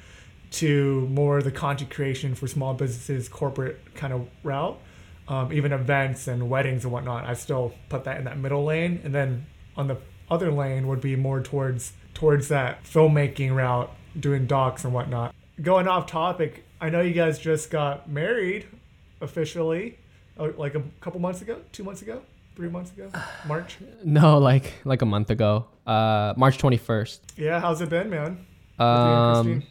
to 0.51 1.01
more 1.07 1.41
the 1.41 1.51
content 1.51 1.89
creation 1.89 2.35
for 2.35 2.47
small 2.47 2.73
businesses, 2.73 3.27
corporate 3.27 3.79
kind 3.95 4.13
of 4.13 4.27
route 4.43 4.79
um, 5.27 5.51
even 5.51 5.71
events 5.73 6.27
and 6.27 6.49
weddings 6.49 6.83
and 6.83 6.93
whatnot. 6.93 7.25
I 7.25 7.33
still 7.33 7.73
put 7.89 8.03
that 8.03 8.17
in 8.17 8.25
that 8.25 8.37
middle 8.37 8.63
lane, 8.63 9.01
and 9.03 9.13
then 9.13 9.45
on 9.75 9.87
the 9.87 9.97
other 10.29 10.51
lane 10.51 10.87
would 10.87 11.01
be 11.01 11.15
more 11.15 11.41
towards 11.41 11.93
towards 12.13 12.47
that 12.49 12.83
filmmaking 12.83 13.55
route, 13.55 13.91
doing 14.19 14.45
docs 14.45 14.83
and 14.85 14.93
whatnot. 14.93 15.33
Going 15.61 15.87
off 15.87 16.07
topic, 16.07 16.65
I 16.79 16.89
know 16.89 17.01
you 17.01 17.13
guys 17.13 17.39
just 17.39 17.69
got 17.69 18.09
married 18.09 18.67
officially, 19.21 19.97
uh, 20.37 20.49
like 20.57 20.75
a 20.75 20.83
couple 21.01 21.19
months 21.19 21.41
ago, 21.41 21.59
two 21.71 21.83
months 21.83 22.01
ago, 22.01 22.21
three 22.55 22.69
months 22.69 22.91
ago, 22.91 23.09
March. 23.47 23.77
No, 24.03 24.37
like 24.37 24.73
like 24.83 25.01
a 25.01 25.05
month 25.05 25.29
ago, 25.29 25.65
uh, 25.85 26.33
March 26.37 26.57
twenty 26.57 26.77
first. 26.77 27.21
Yeah, 27.37 27.59
how's 27.59 27.81
it 27.81 27.89
been, 27.89 28.09
man? 28.09 28.31
With 28.31 28.37
you 28.79 28.85
and 28.85 29.35
Um, 29.37 29.63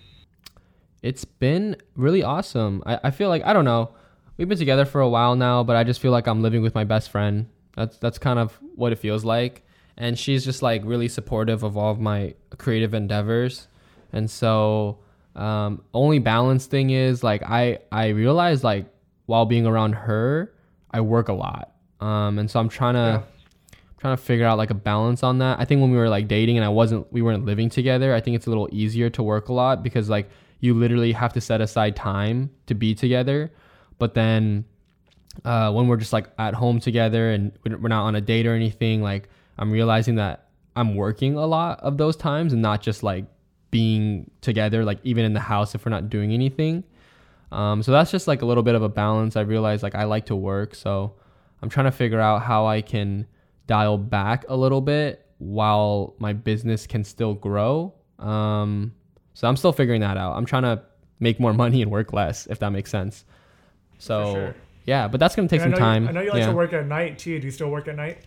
it's 1.03 1.25
been 1.25 1.77
really 1.97 2.23
awesome. 2.23 2.83
I, 2.87 2.99
I 3.05 3.11
feel 3.11 3.29
like 3.29 3.45
I 3.45 3.53
don't 3.53 3.65
know. 3.65 3.91
We've 4.37 4.49
been 4.49 4.59
together 4.59 4.85
for 4.85 5.01
a 5.01 5.09
while 5.09 5.37
now, 5.37 5.62
but 5.62 5.77
I 5.77 5.85
just 5.85 6.01
feel 6.01 6.11
like 6.11 6.27
I'm 6.27 6.43
living 6.43 6.62
with 6.62 6.75
my 6.75 6.85
best 6.85 7.11
friend. 7.11 7.49
That's 7.77 7.99
that's 7.99 8.19
kind 8.19 8.39
of 8.39 8.59
what 8.75 8.93
it 8.93 8.97
feels 8.99 9.25
like. 9.25 9.62
And 9.97 10.19
she's 10.19 10.45
just 10.45 10.62
like 10.62 10.83
really 10.85 11.09
supportive 11.09 11.62
of 11.62 11.77
all 11.77 11.93
of 11.93 12.01
my 12.01 12.35
creative 12.59 12.95
endeavors. 12.95 13.69
And 14.12 14.31
so 14.31 14.99
um 15.37 15.83
only 15.93 16.21
balance 16.21 16.67
thing 16.67 16.91
is 16.91 17.23
like 17.23 17.43
I 17.43 17.79
I 17.93 18.09
realize 18.09 18.65
like 18.65 18.87
while 19.27 19.47
being 19.47 19.67
around 19.67 19.93
her, 19.95 20.53
I 20.91 21.01
work 21.01 21.29
a 21.29 21.33
lot. 21.33 21.73
Um 22.01 22.39
and 22.39 22.51
so 22.51 22.59
I'm 22.61 22.69
trying 22.69 22.95
to 22.95 23.23
trying 24.05 24.18
to 24.18 24.22
figure 24.22 24.44
out 24.44 24.59
like 24.59 24.68
a 24.68 24.74
balance 24.74 25.22
on 25.22 25.38
that. 25.38 25.59
I 25.59 25.64
think 25.64 25.80
when 25.80 25.90
we 25.90 25.96
were 25.96 26.11
like 26.11 26.28
dating 26.28 26.59
and 26.59 26.64
I 26.64 26.68
wasn't 26.68 27.11
we 27.11 27.22
weren't 27.22 27.46
living 27.46 27.70
together, 27.70 28.14
I 28.14 28.20
think 28.20 28.36
it's 28.36 28.44
a 28.44 28.50
little 28.50 28.68
easier 28.70 29.09
to 29.09 29.22
work 29.22 29.48
a 29.48 29.55
lot 29.55 29.82
because 29.82 30.11
like 30.11 30.28
you 30.61 30.74
literally 30.74 31.12
have 31.12 31.32
to 31.32 31.40
set 31.40 31.62
aside 31.62 31.96
time 31.96 32.50
to 32.66 32.74
be 32.74 32.94
together. 32.94 33.50
But 33.98 34.12
then 34.12 34.66
uh, 35.42 35.72
when 35.72 35.88
we're 35.88 35.96
just 35.96 36.12
like 36.12 36.28
at 36.38 36.52
home 36.52 36.80
together 36.80 37.30
and 37.30 37.52
we're 37.64 37.78
we're 37.78 37.88
not 37.88 38.05
on 38.05 38.14
a 38.14 38.20
date 38.20 38.46
or 38.46 38.52
anything, 38.52 39.00
like 39.00 39.30
I'm 39.57 39.70
realizing 39.70 40.16
that 40.16 40.48
I'm 40.76 40.96
working 40.96 41.36
a 41.36 41.46
lot 41.46 41.80
of 41.80 41.96
those 41.96 42.14
times 42.14 42.52
and 42.52 42.61
not 42.61 42.82
just 42.82 43.02
like 43.02 43.24
being 43.70 44.30
together, 44.42 44.84
like 44.84 44.98
even 45.02 45.24
in 45.24 45.32
the 45.32 45.40
house 45.40 45.74
if 45.74 45.86
we're 45.86 45.90
not 45.90 46.11
doing 46.11 46.30
anything. 46.30 46.84
Um, 47.52 47.82
so 47.82 47.90
that's 47.90 48.11
just 48.11 48.28
like 48.28 48.42
a 48.42 48.44
little 48.44 48.64
bit 48.64 48.74
of 48.74 48.82
a 48.82 48.88
balance. 48.90 49.34
I 49.34 49.40
realize 49.40 49.82
like 49.82 49.94
I 49.94 50.05
like 50.05 50.26
to 50.26 50.36
work, 50.36 50.74
so 50.74 51.14
I'm 51.62 51.70
trying 51.70 51.86
to 51.86 51.92
figure 51.92 52.20
out 52.20 52.42
how 52.42 52.66
I 52.66 52.82
can 52.82 53.26
dial 53.67 53.99
back 53.99 54.45
a 54.49 54.57
little 54.57 54.81
bit 54.81 55.27
while 55.39 56.15
my 56.19 56.33
business 56.33 56.87
can 56.87 57.05
still 57.05 57.35
grow. 57.35 57.95
Um, 58.19 58.95
so 59.35 59.49
I'm 59.49 59.57
still 59.57 59.73
figuring 59.73 60.01
that 60.01 60.17
out. 60.17 60.37
I'm 60.37 60.47
trying 60.47 60.62
to 60.62 60.83
make 61.21 61.41
more 61.41 61.53
money 61.65 61.83
and 61.83 61.91
work 61.91 62.12
less, 62.12 62.47
if 62.47 62.59
that 62.61 62.71
makes 62.71 62.91
sense. 62.91 63.25
So 63.99 64.35
sure. 64.35 64.55
yeah, 64.87 65.09
but 65.09 65.21
that's 65.21 65.35
gonna 65.37 65.49
take 65.49 65.61
some 65.61 65.75
I 65.75 65.79
time. 65.79 66.03
You, 66.05 66.09
I 66.09 66.12
know 66.12 66.21
you 66.21 66.31
like 66.31 66.41
yeah. 66.41 66.47
to 66.47 66.53
work 66.53 66.73
at 66.73 66.87
night 66.87 67.19
too. 67.19 67.39
Do 67.39 67.47
you 67.47 67.51
still 67.51 67.71
work 67.71 67.89
at 67.89 67.97
night? 67.97 68.19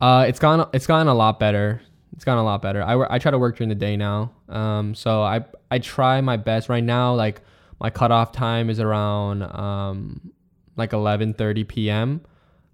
Uh, 0.00 0.24
it's 0.26 0.38
gone. 0.38 0.68
It's 0.72 0.86
gotten 0.86 1.08
a 1.08 1.14
lot 1.14 1.38
better. 1.38 1.80
It's 2.14 2.24
gotten 2.24 2.40
a 2.40 2.44
lot 2.44 2.60
better. 2.60 2.82
I, 2.82 2.96
wor- 2.96 3.10
I 3.10 3.18
try 3.18 3.30
to 3.30 3.38
work 3.38 3.56
during 3.56 3.68
the 3.68 3.74
day 3.74 3.96
now. 3.96 4.32
Um, 4.48 4.94
so 4.94 5.22
I 5.22 5.44
I 5.70 5.78
try 5.78 6.20
my 6.20 6.36
best 6.36 6.68
right 6.68 6.82
now. 6.82 7.14
Like 7.14 7.42
my 7.80 7.90
cutoff 7.90 8.32
time 8.32 8.68
is 8.70 8.80
around 8.80 9.42
um 9.42 10.32
like 10.76 10.90
11:30 10.90 11.68
p.m. 11.68 12.20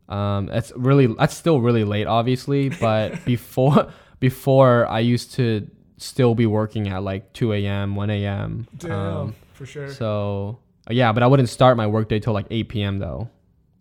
Um, 0.09 0.47
that's 0.47 0.73
really 0.77 1.07
that's 1.09 1.35
still 1.37 1.61
really 1.61 1.85
late, 1.85 2.07
obviously. 2.07 2.69
But 2.81 3.25
before 3.25 3.89
before 4.21 4.87
I 4.89 5.01
used 5.01 5.33
to 5.35 5.69
still 5.99 6.35
be 6.35 6.47
working 6.47 6.89
at 6.89 7.03
like 7.03 7.33
2 7.33 7.53
a.m., 7.55 7.97
1 7.97 8.11
a.m. 8.11 8.67
Damn, 8.77 8.93
Um, 8.93 9.35
for 9.55 9.67
sure. 9.67 9.89
so 9.91 10.59
yeah, 10.91 11.13
but 11.13 11.23
I 11.23 11.27
wouldn't 11.27 11.49
start 11.49 11.77
my 11.77 11.87
workday 11.87 12.21
till 12.21 12.33
like 12.33 12.47
8 12.51 12.69
p.m. 12.69 12.99
though, 12.99 13.29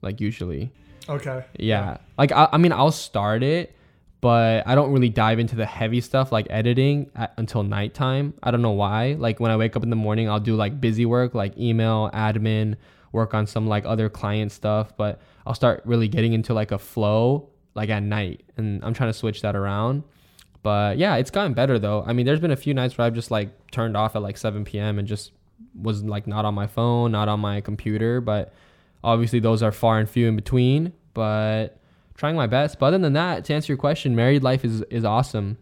like 0.01 0.19
usually. 0.21 0.71
okay. 1.09 1.43
Yeah. 1.59 1.97
Like 2.17 2.31
I, 2.31 2.49
I 2.51 2.57
mean 2.57 2.71
I'll 2.71 2.91
start 2.91 3.43
it, 3.43 3.75
but 4.21 4.65
I 4.65 4.73
don't 4.75 4.91
really 4.91 5.09
dive 5.09 5.37
into 5.39 5.55
the 5.55 5.65
heavy 5.65 6.01
stuff 6.01 6.31
like 6.31 6.47
editing 6.49 7.11
at, 7.15 7.33
until 7.37 7.63
nighttime. 7.63 8.33
I 8.41 8.49
don't 8.51 8.61
know 8.63 8.71
why. 8.71 9.13
Like 9.19 9.39
when 9.39 9.51
I 9.51 9.57
wake 9.57 9.75
up 9.75 9.83
in 9.83 9.89
the 9.89 9.95
morning, 9.95 10.29
I'll 10.29 10.39
do 10.39 10.55
like 10.55 10.81
busy 10.81 11.05
work 11.05 11.35
like 11.35 11.57
email, 11.57 12.09
admin, 12.13 12.75
work 13.11 13.33
on 13.33 13.45
some 13.45 13.67
like 13.67 13.85
other 13.85 14.09
client 14.09 14.51
stuff, 14.51 14.95
but 14.97 15.21
I'll 15.45 15.53
start 15.53 15.81
really 15.85 16.07
getting 16.07 16.33
into 16.33 16.53
like 16.53 16.71
a 16.71 16.79
flow 16.79 17.49
like 17.73 17.89
at 17.89 18.03
night 18.03 18.43
and 18.57 18.83
I'm 18.83 18.93
trying 18.93 19.09
to 19.09 19.17
switch 19.17 19.41
that 19.41 19.55
around. 19.55 20.03
But 20.63 20.97
yeah, 20.97 21.15
it's 21.17 21.29
gotten 21.31 21.53
better 21.53 21.77
though. 21.77 22.03
I 22.05 22.13
mean, 22.13 22.25
there's 22.25 22.39
been 22.39 22.51
a 22.51 22.55
few 22.55 22.73
nights 22.73 22.97
where 22.97 23.05
I've 23.05 23.13
just 23.13 23.31
like 23.31 23.71
turned 23.71 23.95
off 23.95 24.15
at 24.15 24.21
like 24.21 24.37
7 24.37 24.63
p.m. 24.65 24.97
and 24.97 25.07
just 25.07 25.31
was 25.79 26.03
like 26.03 26.25
not 26.25 26.45
on 26.45 26.53
my 26.55 26.67
phone, 26.67 27.11
not 27.11 27.27
on 27.27 27.39
my 27.39 27.61
computer, 27.61 28.21
but 28.21 28.53
obviously 29.03 29.39
those 29.39 29.61
are 29.61 29.71
far 29.71 29.99
and 29.99 30.09
few 30.09 30.27
in 30.27 30.35
between 30.35 30.91
but 31.13 31.77
trying 32.15 32.35
my 32.35 32.47
best 32.47 32.79
but 32.79 32.87
other 32.87 32.97
than 32.97 33.13
that 33.13 33.45
to 33.45 33.53
answer 33.53 33.71
your 33.71 33.77
question 33.77 34.15
married 34.15 34.41
life 34.41 34.65
is 34.65 34.81
is 34.89 35.05
awesome 35.05 35.59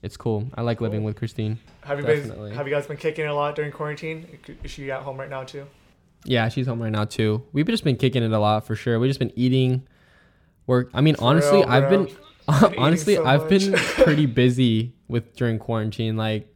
it's 0.00 0.16
cool 0.16 0.48
i 0.54 0.62
like 0.62 0.80
living 0.80 1.02
with 1.02 1.16
christine 1.16 1.58
Have 1.82 1.98
you 1.98 2.06
Definitely. 2.06 2.50
been, 2.50 2.56
Have 2.56 2.68
you 2.68 2.72
guys 2.72 2.86
been 2.86 2.96
kicking 2.96 3.24
it 3.24 3.28
a 3.28 3.34
lot 3.34 3.56
during 3.56 3.72
quarantine? 3.72 4.38
Is 4.62 4.70
she 4.70 4.92
at 4.92 5.02
home 5.02 5.18
right 5.18 5.28
now 5.28 5.42
too? 5.42 5.66
Yeah 6.24 6.48
she's 6.48 6.66
home 6.66 6.82
right 6.82 6.92
now 6.92 7.04
too. 7.04 7.42
We've 7.52 7.66
just 7.66 7.84
been 7.84 7.96
kicking 7.96 8.22
it 8.22 8.32
a 8.32 8.38
lot 8.38 8.66
for 8.66 8.74
sure. 8.76 8.98
We've 8.98 9.10
just 9.10 9.20
been 9.20 9.32
eating 9.36 9.86
work. 10.66 10.90
I 10.94 11.00
mean 11.00 11.16
For 11.16 11.24
honestly 11.24 11.58
real, 11.58 11.68
i've 11.68 11.90
been 11.90 12.08
honestly 12.78 13.16
so 13.16 13.24
i've 13.24 13.48
been 13.48 13.72
pretty 13.76 14.26
busy 14.26 14.94
with 15.08 15.34
during 15.36 15.58
quarantine. 15.58 16.16
Like 16.16 16.54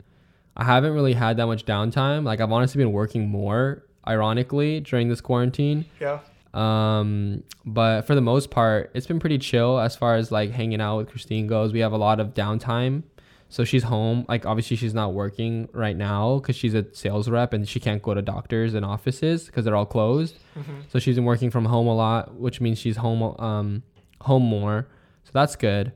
i 0.56 0.64
haven't 0.64 0.92
really 0.92 1.12
had 1.12 1.36
that 1.36 1.46
much 1.46 1.64
downtime. 1.64 2.24
Like 2.24 2.40
i've 2.40 2.52
honestly 2.52 2.78
been 2.82 2.92
working 2.92 3.28
more 3.28 3.84
ironically 4.06 4.80
during 4.80 5.08
this 5.08 5.20
quarantine. 5.20 5.84
Yeah. 6.00 6.20
Um, 6.54 7.44
but 7.66 8.02
for 8.02 8.14
the 8.14 8.20
most 8.22 8.50
part, 8.50 8.90
it's 8.94 9.06
been 9.06 9.20
pretty 9.20 9.38
chill 9.38 9.78
as 9.78 9.94
far 9.94 10.16
as 10.16 10.32
like 10.32 10.50
hanging 10.50 10.80
out 10.80 10.96
with 10.96 11.10
Christine 11.10 11.46
goes. 11.46 11.72
We 11.72 11.80
have 11.80 11.92
a 11.92 11.98
lot 11.98 12.20
of 12.20 12.34
downtime. 12.34 13.02
So 13.50 13.64
she's 13.64 13.82
home. 13.84 14.26
Like 14.28 14.44
obviously 14.44 14.76
she's 14.76 14.92
not 14.94 15.14
working 15.14 15.68
right 15.72 15.96
now 15.96 16.38
because 16.38 16.54
she's 16.56 16.74
a 16.74 16.84
sales 16.94 17.28
rep 17.30 17.52
and 17.54 17.66
she 17.68 17.80
can't 17.80 18.02
go 18.02 18.12
to 18.14 18.20
doctors 18.22 18.74
and 18.74 18.84
offices 18.84 19.46
because 19.46 19.64
they're 19.64 19.76
all 19.76 19.86
closed. 19.86 20.36
hmm 20.54 20.80
So 20.88 20.98
she's 20.98 21.16
been 21.16 21.24
working 21.24 21.50
from 21.50 21.64
home 21.64 21.86
a 21.86 21.94
lot, 21.94 22.34
which 22.34 22.60
means 22.60 22.78
she's 22.78 22.96
home 22.98 23.22
um 23.38 23.82
home 24.20 24.42
more. 24.42 24.86
So 25.24 25.30
that's 25.32 25.56
good. 25.56 25.92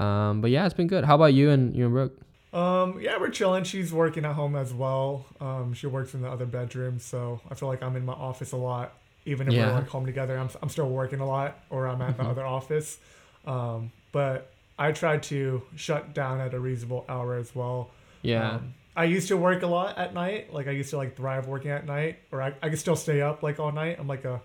Um, 0.00 0.40
but 0.40 0.50
yeah, 0.50 0.64
it's 0.64 0.74
been 0.74 0.86
good. 0.88 1.04
How 1.04 1.14
about 1.14 1.34
you 1.34 1.50
and 1.50 1.74
you 1.76 1.84
and 1.84 1.92
Brooke? 1.94 2.18
Um, 2.52 3.00
yeah, 3.00 3.18
we're 3.18 3.30
chilling. 3.30 3.64
She's 3.64 3.92
working 3.92 4.24
at 4.24 4.34
home 4.34 4.54
as 4.56 4.72
well. 4.72 5.26
Um, 5.40 5.74
she 5.74 5.86
works 5.88 6.14
in 6.14 6.22
the 6.22 6.30
other 6.30 6.46
bedroom, 6.46 7.00
so 7.00 7.40
I 7.50 7.54
feel 7.54 7.68
like 7.68 7.82
I'm 7.82 7.96
in 7.96 8.04
my 8.04 8.12
office 8.12 8.52
a 8.52 8.56
lot. 8.56 8.94
Even 9.26 9.48
if 9.48 9.54
Yeah. 9.54 9.66
we're 9.68 9.74
like 9.80 9.88
home 9.88 10.06
together, 10.06 10.38
I'm, 10.38 10.48
I'm 10.62 10.68
still 10.68 10.88
working 10.88 11.18
a 11.20 11.26
lot, 11.26 11.58
or 11.68 11.86
I'm 11.88 12.00
at 12.00 12.16
the 12.16 12.22
Mhm. 12.22 12.30
other 12.30 12.46
office. 12.46 12.98
Um, 13.44 13.90
but 14.12 14.52
I 14.78 14.92
try 14.92 15.18
to 15.18 15.62
shut 15.76 16.14
down 16.14 16.40
at 16.40 16.52
a 16.54 16.58
reasonable 16.60 17.04
hour 17.08 17.36
as 17.36 17.54
well. 17.54 17.90
Yeah. 18.22 18.52
Um, 18.56 18.74
I 18.96 19.04
used 19.04 19.28
to 19.28 19.36
work 19.36 19.62
a 19.62 19.66
lot 19.66 19.98
at 19.98 20.14
night. 20.14 20.52
Like 20.52 20.66
I 20.68 20.70
used 20.72 20.90
to 20.90 20.96
like 20.96 21.16
thrive 21.16 21.46
working 21.46 21.70
at 21.70 21.84
night, 21.86 22.18
or 22.32 22.40
I, 22.42 22.54
I 22.62 22.68
could 22.70 22.78
still 22.78 22.96
stay 22.96 23.20
up 23.22 23.42
like 23.42 23.58
all 23.60 23.72
night. 23.72 23.96
I'm 23.98 24.06
like 24.08 24.24
a 24.24 24.40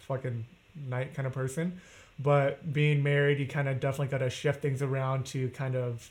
fucking 0.00 0.44
night 0.88 1.14
kind 1.14 1.26
of 1.26 1.32
person. 1.32 1.80
But 2.18 2.72
being 2.72 3.02
married, 3.02 3.38
you 3.38 3.46
kind 3.46 3.68
of 3.68 3.78
definitely 3.80 4.08
got 4.08 4.18
to 4.18 4.30
shift 4.30 4.62
things 4.62 4.82
around 4.82 5.26
to 5.26 5.48
kind 5.50 5.76
of 5.76 6.10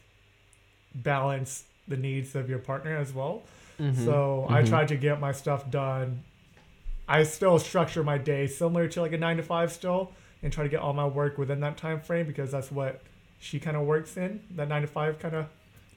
balance 0.94 1.64
the 1.88 1.98
needs 1.98 2.36
of 2.36 2.50
your 2.50 2.60
partner 2.60 2.96
as 2.96 3.14
well. 3.14 3.44
Mhm. 3.80 4.06
So 4.06 4.46
I 4.50 4.64
Mhm. 4.64 4.70
tried 4.70 4.88
to 4.90 4.96
get 4.96 5.20
my 5.20 5.32
stuff 5.32 5.70
done. 5.70 6.24
I 7.08 7.24
still 7.24 7.60
structure 7.60 8.04
my 8.04 8.18
day 8.18 8.48
similar 8.48 8.88
to 8.90 9.02
like 9.02 9.14
a 9.14 9.18
nine 9.18 9.38
to 9.38 9.44
five 9.44 9.72
still, 9.72 10.12
and 10.42 10.52
try 10.52 10.64
to 10.64 10.70
get 10.70 10.80
all 10.80 10.94
my 10.94 11.06
work 11.06 11.38
within 11.38 11.60
that 11.62 11.78
time 11.78 12.00
frame 12.00 12.26
because 12.26 12.52
that's 12.52 12.72
what 12.72 13.02
she 13.40 13.60
kind 13.60 13.78
of 13.78 13.84
works 13.84 14.18
in 14.18 14.42
that 14.56 14.68
nine 14.68 14.82
to 14.82 14.88
five 14.88 15.20
kind 15.20 15.36
of 15.36 15.46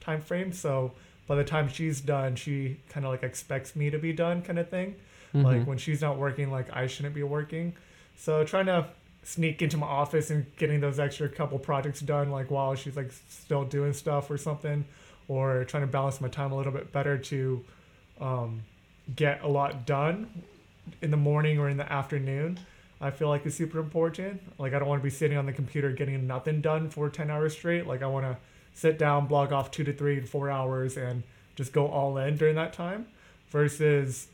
time 0.00 0.20
frame. 0.20 0.52
So 0.52 0.92
by 1.26 1.34
the 1.36 1.44
time 1.44 1.68
she's 1.68 2.00
done, 2.00 2.36
she 2.36 2.78
kind 2.88 3.04
of 3.06 3.12
like 3.12 3.22
expects 3.22 3.74
me 3.76 3.90
to 3.90 3.98
be 3.98 4.12
done, 4.12 4.42
kind 4.42 4.58
of 4.58 4.68
thing. 4.68 4.96
Like 5.34 5.62
Mhm. 5.62 5.66
when 5.66 5.78
she's 5.78 6.00
not 6.00 6.16
working, 6.16 6.50
like 6.50 6.74
I 6.74 6.86
shouldn't 6.86 7.14
be 7.14 7.22
working. 7.22 7.74
So 8.16 8.44
trying 8.44 8.66
to 8.66 8.86
sneak 9.22 9.60
into 9.60 9.76
my 9.76 9.86
office 9.86 10.30
and 10.30 10.46
getting 10.56 10.80
those 10.80 10.98
extra 10.98 11.28
couple 11.28 11.58
projects 11.58 12.00
done, 12.00 12.30
like 12.30 12.50
while 12.50 12.74
she's 12.74 12.96
like 12.96 13.12
still 13.28 13.64
doing 13.64 13.92
stuff 13.92 14.30
or 14.30 14.38
something, 14.38 14.86
or 15.28 15.64
trying 15.64 15.82
to 15.82 15.86
balance 15.86 16.20
my 16.20 16.28
time 16.28 16.50
a 16.52 16.56
little 16.56 16.72
bit 16.72 16.92
better 16.92 17.18
to 17.18 17.62
um, 18.20 18.62
get 19.14 19.42
a 19.42 19.48
lot 19.48 19.84
done 19.86 20.28
in 21.02 21.10
the 21.10 21.16
morning 21.18 21.58
or 21.58 21.68
in 21.68 21.76
the 21.76 21.92
afternoon. 21.92 22.58
I 23.00 23.10
feel 23.10 23.28
like 23.28 23.46
is 23.46 23.54
super 23.54 23.78
important. 23.78 24.40
Like 24.58 24.74
I 24.74 24.78
don't 24.78 24.88
want 24.88 25.00
to 25.00 25.04
be 25.04 25.10
sitting 25.10 25.36
on 25.38 25.46
the 25.46 25.52
computer 25.52 25.92
getting 25.92 26.26
nothing 26.26 26.60
done 26.60 26.90
for 26.90 27.08
10 27.08 27.30
hours 27.30 27.52
straight. 27.52 27.86
Like 27.86 28.02
I 28.02 28.06
want 28.06 28.26
to 28.26 28.36
sit 28.74 28.98
down, 28.98 29.26
blog 29.26 29.52
off 29.52 29.70
2 29.70 29.84
to 29.84 29.92
3 29.92 30.18
and 30.18 30.28
4 30.28 30.50
hours 30.50 30.96
and 30.96 31.22
just 31.56 31.72
go 31.72 31.88
all 31.88 32.16
in 32.18 32.36
during 32.36 32.54
that 32.56 32.72
time 32.72 33.06
versus 33.50 34.28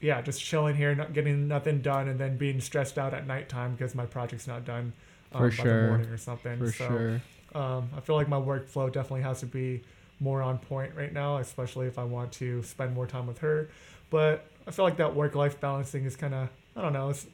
yeah, 0.00 0.20
just 0.20 0.42
chilling 0.42 0.76
here, 0.76 0.94
not 0.94 1.12
getting 1.14 1.48
nothing 1.48 1.80
done 1.80 2.08
and 2.08 2.18
then 2.20 2.36
being 2.36 2.60
stressed 2.60 2.98
out 2.98 3.14
at 3.14 3.26
nighttime 3.26 3.72
because 3.72 3.94
my 3.94 4.04
project's 4.06 4.46
not 4.46 4.64
done 4.64 4.92
um, 5.32 5.40
For 5.50 5.56
by 5.56 5.64
sure. 5.64 5.82
the 5.82 5.88
morning 5.88 6.08
or 6.08 6.18
something. 6.18 6.58
For 6.58 6.70
so 6.70 6.88
sure. 6.88 7.22
um, 7.54 7.88
I 7.96 8.00
feel 8.00 8.16
like 8.16 8.28
my 8.28 8.36
workflow 8.40 8.92
definitely 8.92 9.22
has 9.22 9.40
to 9.40 9.46
be 9.46 9.82
more 10.20 10.42
on 10.42 10.58
point 10.58 10.92
right 10.94 11.12
now, 11.12 11.38
especially 11.38 11.86
if 11.86 11.98
I 11.98 12.04
want 12.04 12.32
to 12.32 12.62
spend 12.62 12.94
more 12.94 13.06
time 13.06 13.26
with 13.26 13.38
her. 13.38 13.68
But 14.10 14.46
I 14.66 14.70
feel 14.70 14.84
like 14.84 14.96
that 14.98 15.14
work 15.14 15.34
life 15.34 15.60
balancing 15.60 16.04
is 16.04 16.16
kind 16.16 16.34
of, 16.34 16.48
I 16.76 16.82
don't 16.82 16.92
know, 16.92 17.08
it's, 17.10 17.26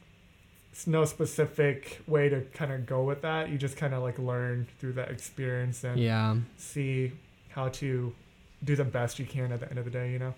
it's 0.73 0.87
no 0.87 1.05
specific 1.05 2.01
way 2.07 2.29
to 2.31 2.41
kind 2.55 2.73
of 2.73 2.87
go 2.87 3.03
with 3.05 3.21
that. 3.23 3.51
You 3.51 3.59
just 3.59 3.77
kind 3.77 3.93
of 3.95 4.03
like 4.03 4.19
learn 4.19 4.67
through 4.79 4.95
that 4.95 5.11
experience 5.11 5.85
and 5.85 6.01
Yeah. 6.01 6.37
see 6.57 7.13
how 7.51 7.69
to 7.69 8.15
do 8.65 8.77
the 8.77 8.85
best 8.85 9.19
you 9.19 9.27
can 9.27 9.53
at 9.53 9.61
the 9.61 9.69
end 9.69 9.79
of 9.79 9.85
the 9.85 9.91
day, 9.91 10.11
you 10.13 10.19
know? 10.19 10.35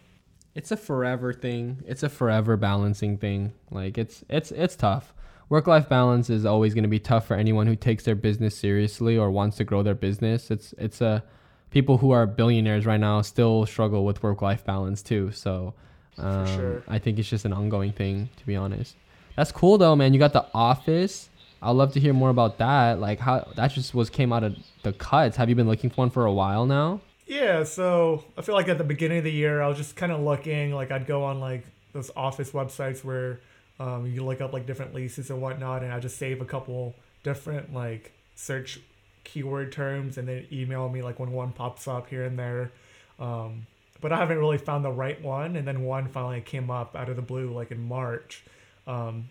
It's 0.55 0.71
a 0.73 0.77
forever 0.77 1.33
thing. 1.33 1.79
It's 1.87 2.03
a 2.03 2.09
forever 2.09 2.57
balancing 2.57 3.17
thing. 3.19 3.53
Like 3.71 3.97
it's 3.99 4.25
it's 4.29 4.51
it's 4.53 4.77
tough. 4.77 5.13
Work 5.49 5.67
life 5.67 5.89
balance 5.89 6.31
is 6.31 6.45
always 6.45 6.75
going 6.75 6.85
to 6.85 6.89
be 6.89 6.99
tough 7.01 7.27
for 7.27 7.35
anyone 7.35 7.67
who 7.67 7.77
takes 7.77 8.05
their 8.05 8.15
business 8.15 8.57
seriously 8.57 9.17
or 9.17 9.31
wants 9.31 9.57
to 9.59 9.65
grow 9.65 9.83
their 9.83 9.95
business. 9.95 10.51
It's 10.51 10.73
it's 10.79 11.01
a 11.01 11.23
people 11.71 11.99
who 11.99 12.13
are 12.13 12.27
billionaires 12.27 12.87
right 12.87 13.01
now 13.01 13.21
still 13.23 13.67
struggle 13.67 14.05
with 14.05 14.23
work 14.23 14.43
life 14.43 14.65
balance 14.65 15.03
too. 15.03 15.33
So 15.33 15.75
um, 16.19 16.47
sure. 16.47 16.83
I 16.89 16.99
think 16.99 17.19
it's 17.19 17.29
just 17.29 17.45
an 17.45 17.53
ongoing 17.53 17.93
thing 17.93 18.31
to 18.37 18.47
be 18.47 18.55
honest. 18.57 18.95
That's 19.37 19.53
cool 19.53 19.79
though, 19.79 19.97
man. 19.97 20.13
You 20.13 20.19
got 20.19 20.33
the 20.33 20.47
office. 20.55 21.29
I'd 21.63 21.71
love 21.71 21.93
to 21.95 22.01
hear 22.01 22.13
more 22.13 22.31
about 22.31 22.59
that. 22.59 23.01
Like 23.01 23.19
how 23.19 23.49
that 23.57 23.69
just 23.69 23.95
was 23.95 24.11
came 24.11 24.33
out 24.33 24.45
of 24.45 24.57
the 24.83 24.93
cuts. 24.93 25.37
Have 25.37 25.49
you 25.49 25.55
been 25.55 25.67
looking 25.67 25.91
for 25.91 25.97
one 25.97 26.11
for 26.11 26.25
a 26.27 26.33
while 26.33 26.67
now? 26.67 27.01
Yeah, 27.27 27.65
so 27.65 28.23
I 28.37 28.43
feel 28.43 28.55
like 28.55 28.69
at 28.69 28.77
the 28.77 28.85
beginning 28.85 29.19
of 29.19 29.25
the 29.25 29.33
year, 29.33 29.63
I 29.63 29.69
was 29.69 29.79
just 29.79 29.97
kind 29.97 30.13
of 30.13 30.21
looking. 30.21 30.73
Like 30.73 30.91
I'd 30.91 31.07
go 31.07 31.25
on 31.25 31.41
like 31.41 31.65
those 31.93 32.11
office 32.15 32.51
websites 32.51 33.03
where 33.03 33.41
um, 33.81 34.07
you 34.07 34.25
look 34.25 34.41
up 34.41 34.53
like 34.53 34.67
different 34.67 34.95
leases 34.95 35.31
and 35.31 35.41
whatnot, 35.41 35.83
and 35.83 35.93
I 35.93 36.01
just 36.01 36.19
save 36.19 36.41
a 36.41 36.45
couple 36.45 36.95
different 37.23 37.73
like 37.73 38.13
search 38.37 38.79
keyword 39.25 39.73
terms, 39.73 40.19
and 40.19 40.29
then 40.29 40.47
email 40.53 40.89
me 40.89 41.03
like 41.03 41.19
when 41.19 41.33
one 41.33 41.53
pops 41.53 41.89
up 41.89 42.09
here 42.09 42.25
and 42.25 42.39
there. 42.39 42.73
Um, 43.19 43.67
but 44.03 44.13
I 44.13 44.19
haven't 44.19 44.39
really 44.39 44.59
found 44.59 44.85
the 44.85 44.93
right 44.93 45.21
one, 45.23 45.57
and 45.57 45.67
then 45.67 45.83
one 45.83 46.09
finally 46.09 46.43
came 46.43 46.71
up 46.71 46.95
out 46.95 47.09
of 47.09 47.17
the 47.17 47.23
blue 47.23 47.55
like 47.55 47.71
in 47.71 47.89
March. 47.89 48.45
Um, 48.87 49.29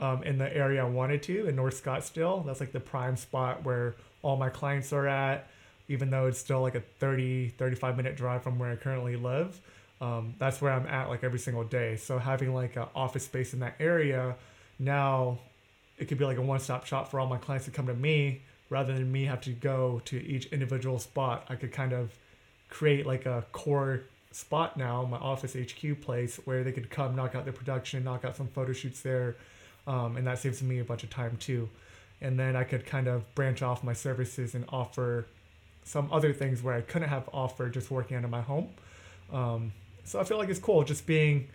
um, 0.00 0.22
in 0.22 0.38
the 0.38 0.56
area 0.56 0.80
I 0.80 0.88
wanted 0.88 1.24
to 1.24 1.48
in 1.48 1.56
North 1.56 1.82
Scottsdale. 1.82 2.46
That's 2.46 2.60
like 2.60 2.70
the 2.70 2.78
prime 2.80 3.16
spot 3.16 3.64
where 3.64 3.96
all 4.22 4.36
my 4.36 4.48
clients 4.48 4.92
are 4.92 5.08
at 5.08 5.48
even 5.88 6.10
though 6.10 6.26
it's 6.26 6.38
still 6.38 6.60
like 6.60 6.74
a 6.74 6.80
30 6.80 7.48
35 7.48 7.96
minute 7.96 8.16
drive 8.16 8.42
from 8.42 8.58
where 8.58 8.70
i 8.70 8.76
currently 8.76 9.16
live. 9.16 9.60
Um, 10.00 10.34
that's 10.38 10.60
where 10.60 10.72
i'm 10.72 10.86
at 10.86 11.08
like 11.08 11.24
every 11.24 11.38
single 11.38 11.64
day. 11.64 11.96
So 11.96 12.18
having 12.18 12.54
like 12.54 12.76
an 12.76 12.86
office 12.94 13.24
space 13.24 13.54
in 13.54 13.60
that 13.60 13.74
area 13.80 14.36
now 14.78 15.38
it 15.96 16.06
could 16.06 16.18
be 16.18 16.24
like 16.24 16.38
a 16.38 16.42
one-stop 16.42 16.86
shop 16.86 17.10
for 17.10 17.18
all 17.18 17.26
my 17.26 17.38
clients 17.38 17.64
to 17.64 17.72
come 17.72 17.88
to 17.88 17.94
me 17.94 18.42
rather 18.70 18.92
than 18.94 19.10
me 19.10 19.24
have 19.24 19.40
to 19.40 19.50
go 19.50 20.00
to 20.04 20.16
each 20.24 20.46
individual 20.46 21.00
spot. 21.00 21.44
I 21.48 21.56
could 21.56 21.72
kind 21.72 21.92
of 21.92 22.12
create 22.68 23.04
like 23.04 23.26
a 23.26 23.44
core 23.50 24.02
spot 24.30 24.76
now 24.76 25.04
my 25.04 25.16
office 25.18 25.54
hq 25.54 26.00
place 26.00 26.36
where 26.44 26.62
they 26.62 26.72
could 26.72 26.90
come 26.90 27.16
knock 27.16 27.34
out 27.34 27.44
their 27.44 27.52
production 27.52 28.04
knock 28.04 28.24
out 28.24 28.36
some 28.36 28.48
photo 28.48 28.72
shoots 28.72 29.00
there 29.00 29.36
um, 29.86 30.16
and 30.16 30.26
that 30.26 30.38
saves 30.38 30.62
me 30.62 30.78
a 30.80 30.84
bunch 30.84 31.02
of 31.02 31.10
time 31.10 31.36
too 31.38 31.68
and 32.20 32.38
then 32.38 32.54
i 32.54 32.62
could 32.62 32.84
kind 32.84 33.06
of 33.06 33.34
branch 33.34 33.62
off 33.62 33.82
my 33.82 33.92
services 33.92 34.54
and 34.54 34.64
offer 34.68 35.26
some 35.88 36.08
other 36.12 36.34
things 36.34 36.62
where 36.62 36.74
I 36.74 36.82
couldn't 36.82 37.08
have 37.08 37.28
offered 37.32 37.72
just 37.72 37.90
working 37.90 38.16
out 38.16 38.24
of 38.24 38.30
my 38.30 38.42
home. 38.42 38.68
Um, 39.32 39.72
so 40.04 40.20
I 40.20 40.24
feel 40.24 40.36
like 40.36 40.50
it's 40.50 40.60
cool 40.60 40.84
just 40.84 41.06
being 41.06 41.48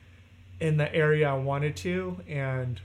in 0.60 0.78
the 0.78 0.94
area 0.94 1.30
I 1.30 1.36
wanted 1.36 1.76
to 1.78 2.18
and 2.28 2.82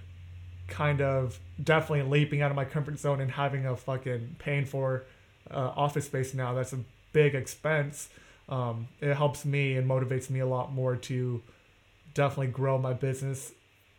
kind 0.69 1.01
of 1.01 1.41
definitely 1.63 2.03
leaping 2.03 2.43
out 2.43 2.51
of 2.51 2.57
my 2.57 2.67
comfort 2.67 2.99
zone 2.99 3.21
and 3.23 3.31
having 3.31 3.65
a 3.65 3.77
fucking 3.77 4.37
paying 4.39 4.67
for 4.67 5.05
uh, 5.51 5.73
office 5.75 6.05
space 6.05 6.35
now. 6.35 6.53
That's 6.53 6.75
a 6.75 6.81
big 7.15 7.35
expense. 7.35 8.11
Um, 8.49 8.89
it 9.01 9.15
helps 9.15 9.45
me 9.45 9.77
and 9.77 9.89
motivates 9.89 10.31
me 10.31 10.41
a 10.41 10.47
lot 10.47 10.73
more 10.73 10.97
to 10.97 11.43
definitely 12.15 12.49
grow 12.49 12.79
my 12.79 12.95
business 12.95 13.53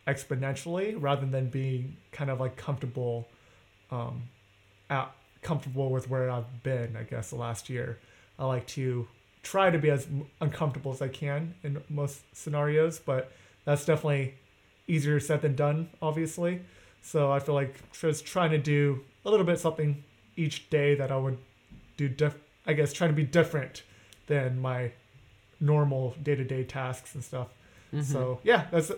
exponentially 0.06 0.96
rather 0.98 1.26
than 1.26 1.48
being 1.48 1.96
kind 2.10 2.30
of 2.30 2.40
like 2.40 2.56
comfortable 2.56 3.28
um, 3.90 4.22
at 4.88 5.12
comfortable 5.42 5.90
with 5.90 6.10
where 6.10 6.30
I've 6.30 6.62
been, 6.62 6.96
I 6.96 7.04
guess, 7.04 7.30
the 7.30 7.36
last 7.36 7.70
year. 7.70 7.98
I 8.38 8.44
like 8.46 8.66
to 8.68 9.06
try 9.42 9.70
to 9.70 9.78
be 9.78 9.90
as 9.90 10.06
uncomfortable 10.40 10.92
as 10.92 11.00
I 11.00 11.08
can 11.08 11.54
in 11.62 11.82
most 11.88 12.20
scenarios, 12.36 12.98
but 12.98 13.32
that's 13.64 13.84
definitely 13.84 14.34
easier 14.86 15.20
said 15.20 15.42
than 15.42 15.54
done, 15.54 15.88
obviously. 16.02 16.60
So 17.02 17.30
I 17.30 17.38
feel 17.38 17.54
like 17.54 17.74
just 17.92 18.26
trying 18.26 18.50
to 18.50 18.58
do 18.58 19.00
a 19.24 19.30
little 19.30 19.46
bit 19.46 19.58
something 19.58 20.02
each 20.36 20.68
day 20.70 20.94
that 20.94 21.10
I 21.10 21.16
would 21.16 21.38
do, 21.96 22.08
diff- 22.08 22.40
I 22.66 22.74
guess, 22.74 22.92
trying 22.92 23.10
to 23.10 23.16
be 23.16 23.24
different 23.24 23.82
than 24.30 24.60
my 24.60 24.92
normal 25.60 26.14
day 26.22 26.36
to 26.36 26.44
day 26.44 26.64
tasks 26.64 27.14
and 27.14 27.22
stuff. 27.22 27.48
Mm-hmm. 27.92 28.04
So 28.04 28.38
yeah, 28.44 28.66
that's 28.70 28.90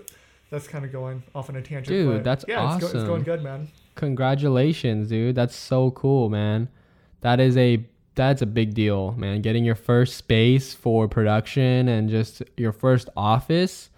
that's 0.50 0.68
kind 0.68 0.84
of 0.84 0.92
going 0.92 1.22
off 1.34 1.48
on 1.48 1.56
a 1.56 1.62
tangent. 1.62 1.88
Dude, 1.88 2.16
but 2.18 2.24
that's 2.24 2.44
yeah, 2.46 2.76
it's, 2.76 2.84
go- 2.84 2.98
it's 2.98 3.08
going 3.08 3.24
good, 3.24 3.42
man. 3.42 3.68
Congratulations, 3.96 5.08
dude. 5.08 5.34
That's 5.34 5.56
so 5.56 5.90
cool, 5.92 6.28
man. 6.28 6.68
That 7.22 7.40
is 7.40 7.56
a 7.56 7.84
that's 8.14 8.42
a 8.42 8.46
big 8.46 8.74
deal, 8.74 9.12
man. 9.12 9.40
Getting 9.40 9.64
your 9.64 9.74
first 9.74 10.16
space 10.16 10.74
for 10.74 11.08
production 11.08 11.88
and 11.88 12.10
just 12.10 12.42
your 12.58 12.72
first 12.72 13.08
office. 13.16 13.88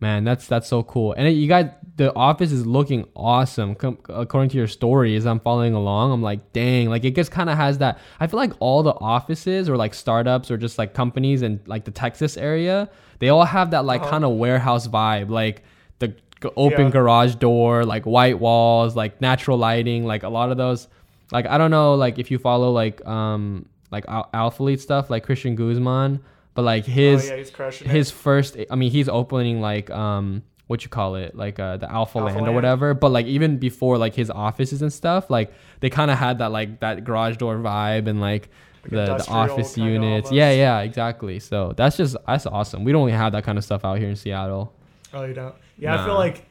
Man, 0.00 0.24
that's 0.24 0.48
that's 0.48 0.66
so 0.66 0.82
cool. 0.82 1.12
And 1.12 1.32
you 1.34 1.46
guys 1.46 1.70
the 1.96 2.12
office 2.16 2.50
is 2.50 2.66
looking 2.66 3.06
awesome 3.14 3.74
com- 3.76 3.98
according 4.08 4.50
to 4.50 4.56
your 4.56 4.66
story 4.66 5.14
as 5.14 5.26
I'm 5.26 5.38
following 5.38 5.74
along. 5.74 6.12
I'm 6.12 6.22
like, 6.22 6.52
"Dang, 6.52 6.90
like 6.90 7.04
it 7.04 7.14
just 7.14 7.30
kind 7.30 7.48
of 7.48 7.56
has 7.56 7.78
that 7.78 7.98
I 8.18 8.26
feel 8.26 8.38
like 8.38 8.52
all 8.58 8.82
the 8.82 8.94
offices 8.94 9.68
or 9.68 9.76
like 9.76 9.94
startups 9.94 10.50
or 10.50 10.56
just 10.56 10.76
like 10.78 10.92
companies 10.94 11.42
in 11.42 11.60
like 11.66 11.84
the 11.84 11.92
Texas 11.92 12.36
area, 12.36 12.88
they 13.20 13.28
all 13.28 13.44
have 13.44 13.70
that 13.70 13.84
like 13.84 14.00
Uh-huh. 14.02 14.10
kind 14.10 14.24
of 14.24 14.32
warehouse 14.32 14.88
vibe. 14.88 15.28
Like 15.30 15.62
the 16.00 16.08
g- 16.08 16.16
open 16.56 16.86
Yeah. 16.86 16.90
garage 16.90 17.36
door, 17.36 17.84
like 17.84 18.04
white 18.06 18.40
walls, 18.40 18.96
like 18.96 19.20
natural 19.20 19.56
lighting, 19.56 20.04
like 20.04 20.24
a 20.24 20.28
lot 20.28 20.50
of 20.50 20.56
those. 20.56 20.88
Like 21.32 21.46
I 21.46 21.58
don't 21.58 21.70
know, 21.70 21.94
like 21.94 22.18
if 22.18 22.30
you 22.30 22.38
follow 22.38 22.72
like 22.72 23.06
um 23.06 23.66
like 23.92 24.04
Al- 24.08 24.28
Alphalete 24.34 24.80
stuff, 24.80 25.10
like 25.10 25.22
Christian 25.24 25.54
Guzman, 25.54 26.18
but 26.54 26.62
like 26.62 26.84
his 26.86 27.30
oh 27.30 27.36
yeah, 27.36 27.90
his 27.92 28.08
it. 28.10 28.14
first, 28.14 28.56
I 28.68 28.74
mean 28.74 28.90
he's 28.90 29.08
opening 29.08 29.60
like 29.60 29.90
um 29.90 30.42
what 30.66 30.82
you 30.82 30.88
call 30.88 31.16
it 31.16 31.34
like 31.36 31.58
uh 31.58 31.76
the 31.76 31.90
Alpha, 31.90 32.18
Alphaland 32.18 32.48
or 32.48 32.52
whatever. 32.52 32.94
But 32.94 33.10
like 33.10 33.26
even 33.26 33.58
before 33.58 33.98
like 33.98 34.14
his 34.14 34.30
offices 34.30 34.82
and 34.82 34.92
stuff, 34.92 35.30
like 35.30 35.52
they 35.80 35.90
kind 35.90 36.10
of 36.10 36.18
had 36.18 36.38
that 36.38 36.52
like 36.52 36.80
that 36.80 37.04
garage 37.04 37.36
door 37.36 37.56
vibe 37.56 38.06
and 38.06 38.20
like. 38.20 38.48
Like 38.84 38.90
the, 38.90 39.16
the 39.16 39.30
office 39.30 39.78
units, 39.78 40.26
almost. 40.26 40.32
yeah, 40.34 40.50
yeah, 40.50 40.80
exactly. 40.80 41.40
So 41.40 41.72
that's 41.74 41.96
just 41.96 42.16
that's 42.26 42.44
awesome. 42.44 42.84
We 42.84 42.92
don't 42.92 43.08
have 43.08 43.32
that 43.32 43.42
kind 43.42 43.56
of 43.56 43.64
stuff 43.64 43.82
out 43.82 43.98
here 43.98 44.10
in 44.10 44.16
Seattle. 44.16 44.74
Oh, 45.14 45.24
you 45.24 45.32
don't? 45.32 45.54
Yeah, 45.78 46.02
I 46.02 46.04
feel 46.04 46.12
like. 46.16 46.44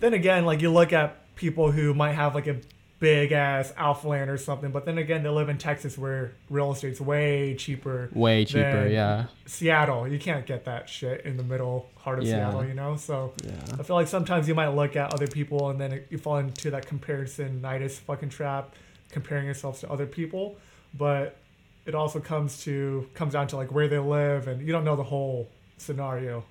Then 0.00 0.12
again, 0.12 0.44
like 0.44 0.62
you 0.62 0.72
look 0.72 0.92
at 0.92 1.32
people 1.36 1.70
who 1.70 1.94
might 1.94 2.14
have 2.14 2.34
like 2.34 2.48
a 2.48 2.56
big 3.00 3.32
ass 3.32 3.72
Alphaland 3.72 4.28
or 4.28 4.36
something, 4.36 4.70
but 4.70 4.84
then 4.84 4.98
again, 4.98 5.22
they 5.22 5.30
live 5.30 5.48
in 5.48 5.56
Texas 5.58 5.96
where 5.98 6.32
real 6.50 6.70
estate's 6.72 7.00
way 7.00 7.54
cheaper. 7.58 8.10
Way 8.12 8.44
cheaper, 8.44 8.86
yeah, 8.86 9.24
Seattle, 9.46 10.06
you 10.06 10.18
can't 10.18 10.44
get 10.46 10.66
that 10.66 10.88
shit 10.88 11.22
in 11.24 11.36
the 11.38 11.42
middle 11.42 11.88
heart 11.96 12.18
of 12.18 12.24
Yeah. 12.26 12.50
Seattle, 12.50 12.64
you 12.66 12.74
know. 12.74 12.96
So 12.96 13.32
yeah. 13.42 13.52
I 13.78 13.82
feel 13.82 13.96
like 13.96 14.06
sometimes 14.06 14.46
you 14.46 14.54
might 14.54 14.68
look 14.68 14.96
at 14.96 15.12
other 15.14 15.26
people 15.26 15.70
and 15.70 15.80
then 15.80 15.92
it, 15.92 16.06
you 16.10 16.18
fall 16.18 16.36
into 16.36 16.70
that 16.70 16.86
comparisonitis 16.86 17.92
fucking 17.92 18.28
trap, 18.28 18.74
comparing 19.10 19.46
yourself 19.46 19.80
to 19.80 19.90
other 19.90 20.06
people. 20.06 20.56
But 20.92 21.36
it 21.86 21.94
also 21.94 22.20
comes 22.20 22.62
to 22.64 23.08
comes 23.14 23.32
down 23.32 23.46
to 23.48 23.56
like 23.56 23.72
where 23.72 23.88
they 23.88 23.98
live, 23.98 24.46
and 24.46 24.60
you 24.60 24.72
don't 24.72 24.84
know 24.84 24.96
the 24.96 25.02
whole 25.02 25.48
scenario. 25.78 26.44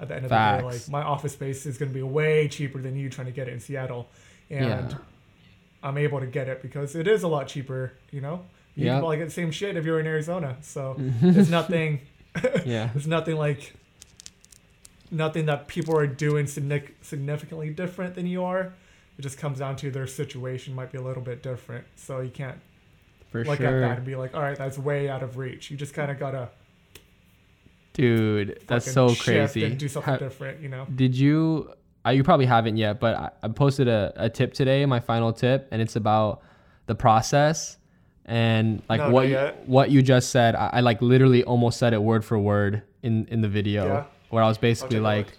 At 0.00 0.08
the 0.08 0.16
end 0.16 0.24
of 0.24 0.30
the 0.30 0.36
day, 0.36 0.62
like 0.64 0.88
my 0.88 1.02
office 1.02 1.34
space 1.34 1.64
is 1.64 1.78
going 1.78 1.90
to 1.92 1.94
be 1.94 2.02
way 2.02 2.48
cheaper 2.48 2.80
than 2.80 2.96
you 2.96 3.08
trying 3.08 3.26
to 3.28 3.32
get 3.32 3.46
it 3.46 3.52
in 3.52 3.60
Seattle, 3.60 4.08
and 4.50 4.90
Yeah. 4.90 4.98
I'm 5.82 5.98
able 5.98 6.20
to 6.20 6.26
get 6.26 6.48
it 6.48 6.62
because 6.62 6.94
it 6.94 7.08
is 7.08 7.22
a 7.22 7.28
lot 7.28 7.48
cheaper. 7.48 7.92
You 8.10 8.20
know, 8.20 8.44
you 8.76 8.86
Yeah. 8.86 8.92
can 8.94 9.00
probably 9.00 9.16
get 9.18 9.24
the 9.26 9.30
same 9.30 9.50
shit 9.50 9.76
if 9.76 9.84
you're 9.84 10.00
in 10.00 10.06
Arizona. 10.06 10.56
So 10.62 10.96
it's 11.22 11.48
nothing. 11.50 12.00
yeah. 12.64 12.90
There's 12.92 13.06
nothing 13.06 13.36
like 13.36 13.74
nothing 15.10 15.46
that 15.46 15.68
people 15.68 15.96
are 15.98 16.06
doing 16.06 16.46
significantly 16.46 17.70
different 17.70 18.14
than 18.14 18.26
you 18.26 18.44
are. 18.44 18.72
It 19.18 19.22
just 19.22 19.36
comes 19.38 19.58
down 19.58 19.76
to 19.76 19.90
their 19.90 20.06
situation 20.06 20.74
might 20.74 20.90
be 20.90 20.96
a 20.98 21.02
little 21.02 21.22
bit 21.22 21.42
different. 21.42 21.84
So 21.96 22.20
you 22.20 22.30
can't 22.30 22.58
For 23.30 23.44
look 23.44 23.58
sure. 23.58 23.66
at 23.66 23.80
that 23.88 23.96
and 23.98 24.06
be 24.06 24.16
like, 24.16 24.34
all 24.34 24.40
right, 24.40 24.56
that's 24.56 24.78
way 24.78 25.10
out 25.10 25.22
of 25.22 25.36
reach. 25.36 25.70
You 25.70 25.76
just 25.76 25.92
kind 25.92 26.10
of 26.10 26.18
gotta 26.18 26.48
Dude, 27.92 28.58
that's 28.66 28.90
so 28.90 29.14
crazy. 29.14 29.64
and 29.64 29.76
do 29.78 29.86
something 29.86 30.16
different. 30.16 30.60
You 30.62 30.70
know? 30.70 30.86
did 30.94 31.14
you 31.14 31.70
I, 32.04 32.12
you 32.12 32.24
probably 32.24 32.46
haven't 32.46 32.76
yet, 32.76 32.98
but 33.00 33.14
I, 33.14 33.30
I 33.44 33.48
posted 33.48 33.86
a, 33.88 34.12
a 34.16 34.28
tip 34.28 34.54
today, 34.54 34.84
my 34.86 34.98
final 35.00 35.32
tip, 35.32 35.68
and 35.70 35.80
it's 35.80 35.94
about 35.96 36.42
the 36.86 36.94
process 36.94 37.76
and 38.24 38.82
like 38.88 39.00
No, 39.00 39.10
what 39.10 39.28
you, 39.28 39.36
what 39.66 39.90
you 39.90 40.02
just 40.02 40.30
said. 40.30 40.54
I, 40.54 40.70
I 40.74 40.80
like 40.80 41.00
literally 41.02 41.42
almost 41.44 41.78
said 41.78 41.92
it 41.92 42.02
word 42.02 42.24
for 42.24 42.38
word 42.38 42.82
in 43.02 43.26
in 43.26 43.40
the 43.40 43.48
video 43.48 43.86
Yeah. 43.86 44.04
where 44.30 44.42
I 44.42 44.48
was 44.48 44.58
basically 44.58 45.00
like 45.00 45.38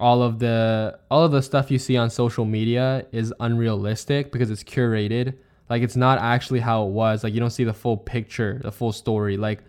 all 0.00 0.22
of 0.22 0.38
the 0.38 0.98
all 1.10 1.24
of 1.24 1.32
the 1.32 1.42
stuff 1.42 1.70
you 1.70 1.78
see 1.78 1.96
on 1.96 2.10
social 2.10 2.44
media 2.44 3.06
is 3.12 3.32
unrealistic 3.40 4.30
because 4.32 4.50
it's 4.50 4.62
curated. 4.64 5.34
Like 5.68 5.82
it's 5.82 5.96
not 5.96 6.18
actually 6.18 6.60
how 6.60 6.86
it 6.86 6.90
was. 6.90 7.22
Like 7.24 7.34
you 7.34 7.40
don't 7.40 7.50
see 7.50 7.64
the 7.64 7.74
full 7.74 7.96
picture, 7.96 8.60
the 8.62 8.72
full 8.72 8.92
story. 8.92 9.36
Like 9.36 9.62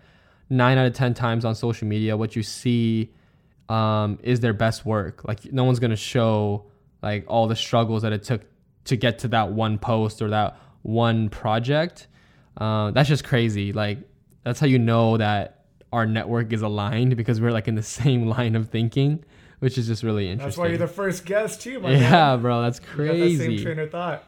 nine 0.48 0.78
out 0.78 0.86
of 0.86 0.94
ten 0.94 1.14
times 1.14 1.44
on 1.44 1.54
social 1.54 1.86
media, 1.88 2.16
what 2.16 2.34
you 2.36 2.42
see 2.42 3.10
um, 3.70 4.18
is 4.22 4.40
their 4.40 4.52
best 4.52 4.84
work. 4.84 5.26
Like 5.26 5.52
no 5.52 5.64
one's 5.64 5.78
gonna 5.78 5.96
show 5.96 6.64
like 7.02 7.24
all 7.28 7.46
the 7.46 7.56
struggles 7.56 8.02
that 8.02 8.12
it 8.12 8.24
took 8.24 8.42
to 8.84 8.96
get 8.96 9.20
to 9.20 9.28
that 9.28 9.52
one 9.52 9.78
post 9.78 10.20
or 10.20 10.30
that 10.30 10.58
one 10.82 11.28
project. 11.28 12.08
Uh, 12.56 12.90
that's 12.90 13.08
just 13.08 13.24
crazy. 13.24 13.72
Like 13.72 13.98
that's 14.42 14.58
how 14.58 14.66
you 14.66 14.78
know 14.78 15.16
that 15.16 15.64
our 15.92 16.06
network 16.06 16.52
is 16.52 16.62
aligned 16.62 17.16
because 17.16 17.40
we're 17.40 17.52
like 17.52 17.68
in 17.68 17.76
the 17.76 17.82
same 18.00 18.26
line 18.26 18.56
of 18.56 18.68
thinking, 18.70 19.24
which 19.60 19.78
is 19.78 19.86
just 19.86 20.02
really 20.02 20.28
interesting. 20.28 20.46
That's 20.46 20.58
why 20.58 20.66
you're 20.66 20.78
the 20.78 20.88
first 20.88 21.24
guest 21.24 21.60
too, 21.62 21.78
my 21.80 21.90
man. 21.90 22.00
yeah, 22.00 22.36
bro, 22.36 22.62
that's 22.62 22.80
got 22.80 22.96
that 22.96 23.06
same 23.06 23.36
crazy. 23.38 23.62
train 23.62 23.78
of 23.78 23.90
thought. 23.90 24.24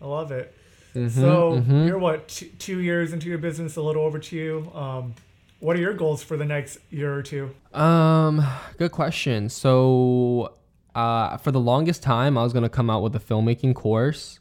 I 0.00 0.06
love 0.06 0.30
it. 0.32 0.54
Mhm, 0.94 1.10
so 1.10 1.62
mhm. 1.62 1.86
you're 1.86 1.98
what 1.98 2.28
two, 2.28 2.46
two 2.58 2.78
years 2.80 3.12
into 3.12 3.28
your 3.28 3.38
business, 3.38 3.76
a 3.76 3.82
little 3.82 4.02
over 4.02 4.18
two. 4.18 4.70
Um, 4.74 5.14
what 5.60 5.76
are 5.76 5.80
your 5.80 5.94
goals 5.94 6.22
for 6.22 6.36
the 6.36 6.44
next 6.44 6.78
year 6.90 7.14
or 7.14 7.22
two? 7.22 7.54
Um, 7.72 8.44
good 8.78 8.90
question. 8.90 9.48
So, 9.48 10.54
uh, 10.94 11.36
for 11.36 11.52
the 11.52 11.60
longest 11.60 12.02
time, 12.02 12.36
I 12.36 12.42
was 12.42 12.52
gonna 12.52 12.68
come 12.68 12.90
out 12.90 13.02
with 13.02 13.14
a 13.14 13.20
filmmaking 13.20 13.74
course, 13.74 14.40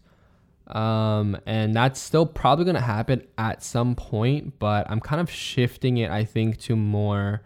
um, 0.68 1.38
and 1.46 1.74
that's 1.76 2.00
still 2.00 2.26
probably 2.26 2.66
gonna 2.66 2.82
happen 2.82 3.24
at 3.38 3.64
some 3.64 3.96
point. 3.96 4.58
But 4.60 4.90
I'm 4.90 5.00
kind 5.00 5.22
of 5.22 5.30
shifting 5.30 5.98
it, 5.98 6.10
I 6.10 6.26
think, 6.26 6.58
to 6.62 6.76
more 6.76 7.42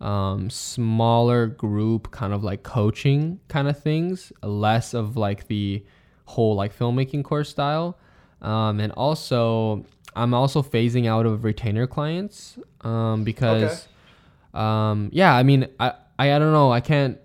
um, 0.00 0.48
smaller 0.48 1.46
group 1.46 2.10
kind 2.10 2.32
of 2.32 2.42
like 2.42 2.62
coaching 2.62 3.40
kind 3.48 3.68
of 3.68 3.78
things, 3.78 4.32
less 4.42 4.94
of 4.94 5.16
like 5.16 5.46
the 5.48 5.84
whole 6.24 6.54
like 6.54 6.76
filmmaking 6.76 7.24
course 7.24 7.50
style. 7.50 7.98
Um, 8.40 8.80
and 8.80 8.92
also, 8.92 9.84
I'm 10.14 10.34
also 10.34 10.62
phasing 10.62 11.06
out 11.06 11.26
of 11.26 11.44
retainer 11.44 11.86
clients 11.86 12.58
um, 12.82 13.24
because, 13.24 13.88
um, 14.54 15.08
yeah, 15.12 15.34
I 15.34 15.42
mean, 15.42 15.68
I, 15.78 15.92
I, 16.18 16.34
I 16.34 16.38
don't 16.38 16.52
know, 16.52 16.72
I 16.72 16.80
can't. 16.80 17.18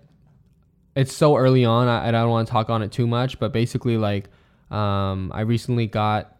It's 0.94 1.14
so 1.14 1.36
early 1.36 1.64
on, 1.64 1.88
I, 1.88 2.08
I 2.08 2.10
don't 2.10 2.30
want 2.30 2.48
to 2.48 2.52
talk 2.52 2.70
on 2.70 2.82
it 2.82 2.90
too 2.92 3.06
much, 3.06 3.38
but 3.38 3.52
basically, 3.52 3.98
like, 3.98 4.28
um, 4.70 5.30
I 5.34 5.42
recently 5.42 5.86
got 5.86 6.36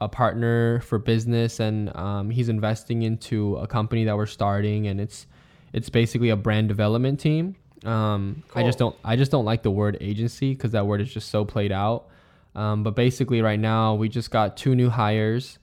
a 0.00 0.08
partner 0.08 0.80
for 0.80 0.98
business, 0.98 1.60
and 1.60 1.94
um, 1.94 2.30
he's 2.30 2.48
investing 2.48 3.02
into 3.02 3.56
a 3.56 3.66
company 3.66 4.04
that 4.04 4.16
we're 4.16 4.26
starting, 4.26 4.86
and 4.86 5.00
it's 5.00 5.26
it's 5.72 5.88
basically 5.88 6.30
a 6.30 6.36
brand 6.36 6.68
development 6.68 7.20
team. 7.20 7.54
Um, 7.84 8.42
I 8.54 8.62
just 8.62 8.78
don't 8.78 8.96
I 9.04 9.16
just 9.16 9.30
don't 9.30 9.44
like 9.44 9.62
the 9.62 9.70
word 9.70 9.96
agency 10.00 10.54
because 10.54 10.72
that 10.72 10.86
word 10.86 11.00
is 11.00 11.12
just 11.12 11.30
so 11.30 11.44
played 11.44 11.72
out. 11.72 12.08
Um, 12.54 12.82
but 12.82 12.96
basically, 12.96 13.42
right 13.42 13.60
now 13.60 13.94
we 13.94 14.08
just 14.08 14.30
got 14.30 14.56
two 14.56 14.74
new 14.74 14.90
hires, 14.90 15.58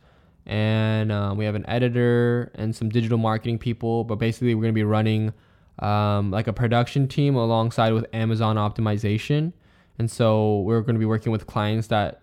and 0.47 1.11
um, 1.11 1.37
we 1.37 1.45
have 1.45 1.55
an 1.55 1.65
editor 1.67 2.51
and 2.55 2.75
some 2.75 2.89
digital 2.89 3.17
marketing 3.17 3.59
people. 3.59 4.03
But 4.05 4.15
basically, 4.15 4.55
we're 4.55 4.61
gonna 4.63 4.73
be 4.73 4.83
running 4.83 5.33
um, 5.79 6.31
like 6.31 6.47
a 6.47 6.53
production 6.53 7.07
team 7.07 7.35
alongside 7.35 7.93
with 7.93 8.05
Amazon 8.13 8.55
optimization, 8.55 9.53
and 9.99 10.09
so 10.09 10.61
we're 10.61 10.81
gonna 10.81 10.97
be 10.99 11.05
working 11.05 11.31
with 11.31 11.45
clients 11.45 11.87
that 11.87 12.21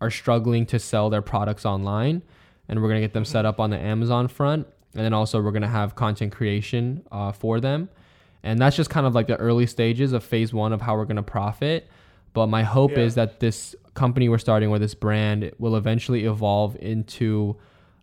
are 0.00 0.10
struggling 0.10 0.64
to 0.66 0.78
sell 0.78 1.10
their 1.10 1.22
products 1.22 1.66
online, 1.66 2.22
and 2.68 2.80
we're 2.80 2.88
gonna 2.88 3.00
get 3.00 3.12
them 3.12 3.24
set 3.24 3.44
up 3.44 3.60
on 3.60 3.70
the 3.70 3.78
Amazon 3.78 4.28
front, 4.28 4.66
and 4.94 5.04
then 5.04 5.12
also 5.12 5.42
we're 5.42 5.52
gonna 5.52 5.68
have 5.68 5.94
content 5.96 6.32
creation 6.32 7.02
uh, 7.12 7.32
for 7.32 7.60
them, 7.60 7.88
and 8.42 8.58
that's 8.58 8.76
just 8.76 8.88
kind 8.88 9.06
of 9.06 9.14
like 9.14 9.26
the 9.26 9.36
early 9.36 9.66
stages 9.66 10.12
of 10.12 10.22
phase 10.22 10.54
one 10.54 10.72
of 10.72 10.80
how 10.80 10.96
we're 10.96 11.04
gonna 11.04 11.22
profit. 11.22 11.88
But 12.32 12.46
my 12.46 12.62
hope 12.62 12.92
Yeah. 12.92 12.98
is 13.00 13.14
that 13.16 13.40
this 13.40 13.74
company 13.94 14.28
we're 14.28 14.38
starting 14.38 14.68
or 14.68 14.78
this 14.78 14.94
brand 14.94 15.52
will 15.58 15.76
eventually 15.76 16.24
evolve 16.24 16.76
into 16.80 17.56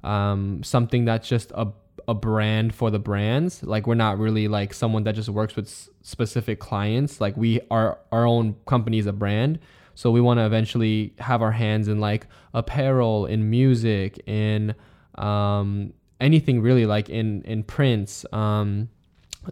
um, 0.03 0.63
something 0.63 1.05
that's 1.05 1.27
just 1.27 1.51
a 1.51 1.67
a 2.07 2.13
brand 2.13 2.73
for 2.73 2.89
the 2.89 2.99
brands. 2.99 3.63
Like 3.63 3.87
we're 3.87 3.95
not 3.95 4.17
really 4.17 4.47
like 4.47 4.73
someone 4.73 5.03
that 5.03 5.15
just 5.15 5.29
works 5.29 5.55
with 5.55 5.67
s- 5.67 5.89
specific 6.01 6.59
clients. 6.59 7.21
Like 7.21 7.37
we 7.37 7.61
are 7.69 7.99
our 8.11 8.25
own 8.25 8.55
company 8.65 8.97
is 8.97 9.05
a 9.05 9.13
brand. 9.13 9.59
So 9.93 10.09
we 10.09 10.21
want 10.21 10.39
to 10.39 10.45
eventually 10.45 11.13
have 11.19 11.41
our 11.41 11.51
hands 11.51 11.87
in 11.87 11.99
like 11.99 12.27
apparel, 12.53 13.25
in 13.25 13.49
music, 13.49 14.21
in 14.25 14.73
um, 15.15 15.93
anything 16.19 16.61
really 16.61 16.85
like 16.85 17.09
in 17.09 17.43
in 17.43 17.63
prints. 17.63 18.25
Um, 18.31 18.89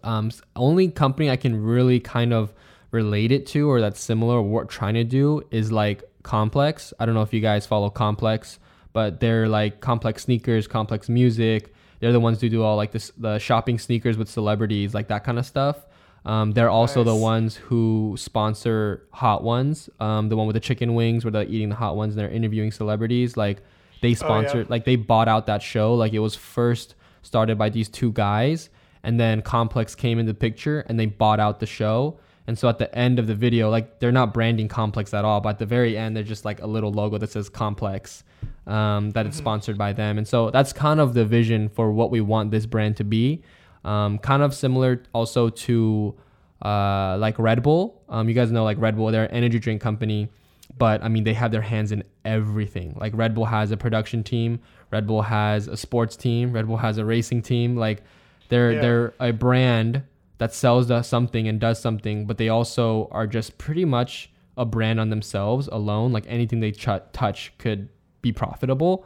um, 0.03 0.31
only 0.55 0.89
company 0.89 1.29
I 1.29 1.35
can 1.35 1.61
really 1.61 1.99
kind 1.99 2.33
of 2.33 2.53
relate 2.91 3.31
it 3.31 3.45
to 3.47 3.69
or 3.69 3.81
that's 3.81 3.99
similar 3.99 4.35
or 4.35 4.41
what 4.41 4.69
trying 4.69 4.95
to 4.95 5.03
do 5.03 5.43
is 5.51 5.71
like 5.71 6.03
Complex. 6.23 6.93
I 6.99 7.05
don't 7.05 7.15
know 7.15 7.21
if 7.21 7.33
you 7.33 7.39
guys 7.39 7.65
follow 7.65 7.89
Complex, 7.89 8.59
but 8.93 9.19
they're 9.19 9.47
like 9.47 9.79
Complex 9.79 10.23
sneakers, 10.23 10.67
Complex 10.67 11.09
music. 11.09 11.73
They're 11.99 12.11
the 12.11 12.19
ones 12.19 12.41
who 12.41 12.49
do 12.49 12.63
all 12.63 12.75
like 12.75 12.91
this 12.91 13.11
the 13.17 13.39
shopping 13.39 13.77
sneakers 13.79 14.17
with 14.17 14.29
celebrities, 14.29 14.93
like 14.93 15.07
that 15.09 15.23
kind 15.23 15.37
of 15.39 15.45
stuff. 15.45 15.85
Um, 16.25 16.51
they're 16.51 16.69
also 16.69 17.03
the 17.03 17.15
ones 17.15 17.55
who 17.55 18.15
sponsor 18.17 19.07
Hot 19.11 19.43
Ones, 19.43 19.89
um, 19.99 20.29
the 20.29 20.35
one 20.35 20.47
with 20.47 20.53
the 20.53 20.59
chicken 20.59 20.93
wings 20.93 21.23
where 21.23 21.31
they're 21.31 21.45
eating 21.45 21.69
the 21.69 21.75
hot 21.75 21.95
ones 21.95 22.13
and 22.13 22.19
they're 22.19 22.29
interviewing 22.29 22.71
celebrities. 22.71 23.37
Like 23.37 23.61
they 24.01 24.13
sponsored, 24.13 24.69
like 24.69 24.85
they 24.85 24.95
bought 24.95 25.27
out 25.27 25.45
that 25.47 25.61
show. 25.61 25.93
Like 25.95 26.13
it 26.13 26.19
was 26.19 26.35
first 26.35 26.95
started 27.21 27.57
by 27.57 27.69
these 27.69 27.87
two 27.89 28.11
guys, 28.11 28.69
and 29.03 29.19
then 29.19 29.41
Complex 29.41 29.95
came 29.95 30.19
into 30.19 30.33
the 30.33 30.37
picture 30.37 30.81
and 30.81 30.99
they 30.99 31.05
bought 31.05 31.39
out 31.39 31.59
the 31.59 31.65
show. 31.65 32.19
And 32.49 32.57
so 32.57 32.67
at 32.67 32.79
the 32.79 32.89
end 32.97 33.19
of 33.19 33.27
the 33.27 33.35
video, 33.35 33.69
like 33.69 33.99
they're 33.99 34.11
not 34.11 34.33
branding 34.33 34.67
Complex 34.67 35.13
at 35.13 35.23
all, 35.23 35.39
but 35.39 35.49
at 35.49 35.59
the 35.59 35.67
very 35.67 35.95
end, 35.95 36.15
they're 36.15 36.23
just 36.23 36.45
like 36.45 36.59
a 36.63 36.65
little 36.65 36.91
logo 36.91 37.19
that 37.19 37.29
says 37.29 37.47
Complex, 37.47 38.23
um, 38.65 39.11
that 39.11 39.27
it's 39.27 39.37
sponsored 39.37 39.77
by 39.77 39.93
them. 39.93 40.17
And 40.17 40.27
so 40.27 40.49
that's 40.49 40.73
kind 40.73 40.99
of 40.99 41.13
the 41.13 41.25
vision 41.25 41.69
for 41.69 41.91
what 41.91 42.09
we 42.09 42.21
want 42.21 42.49
this 42.49 42.65
brand 42.65 42.97
to 42.97 43.03
be. 43.03 43.43
Um, 43.85 44.17
kind 44.17 44.41
of 44.41 44.55
similar 44.55 45.03
also 45.13 45.49
to 45.49 46.15
uh, 46.65 47.17
like 47.19 47.37
Red 47.37 47.61
Bull. 47.61 48.01
Um, 48.09 48.27
you 48.27 48.33
guys 48.33 48.51
know 48.51 48.63
like 48.63 48.79
Red 48.79 48.95
Bull, 48.97 49.11
they're 49.11 49.25
an 49.25 49.31
energy 49.31 49.59
drink 49.59 49.79
company, 49.79 50.27
but 50.75 51.03
I 51.03 51.07
mean 51.07 51.25
they 51.25 51.35
have 51.35 51.51
their 51.51 51.61
hands 51.61 51.91
in 51.91 52.03
everything. 52.25 52.97
Like 52.99 53.13
Red 53.15 53.35
Bull 53.35 53.45
has 53.45 53.69
a 53.69 53.77
production 53.77 54.23
team, 54.23 54.59
Red 54.89 55.05
Bull 55.05 55.21
has 55.21 55.67
a 55.67 55.77
sports 55.77 56.15
team, 56.15 56.51
Red 56.51 56.65
Bull 56.65 56.77
has 56.77 56.97
a 56.97 57.05
racing 57.05 57.43
team. 57.43 57.75
Like 57.75 58.01
they're 58.49 58.71
Yeah. 58.73 58.81
they're 58.81 59.13
a 59.19 59.31
brand 59.33 60.01
that 60.39 60.53
sells 60.53 60.91
something 61.07 61.47
and 61.47 61.59
does 61.59 61.79
something, 61.79 62.25
but 62.25 62.37
they 62.37 62.49
also 62.49 63.07
are 63.11 63.27
just 63.27 63.57
pretty 63.57 63.85
much 63.85 64.31
a 64.57 64.65
brand 64.65 64.99
on 64.99 65.09
themselves 65.09 65.69
alone. 65.71 66.11
Like 66.11 66.25
anything 66.27 66.59
they 66.59 66.71
ch- 66.71 66.87
touch 67.13 67.53
could 67.57 67.89
be 68.21 68.31
profitable. 68.31 69.05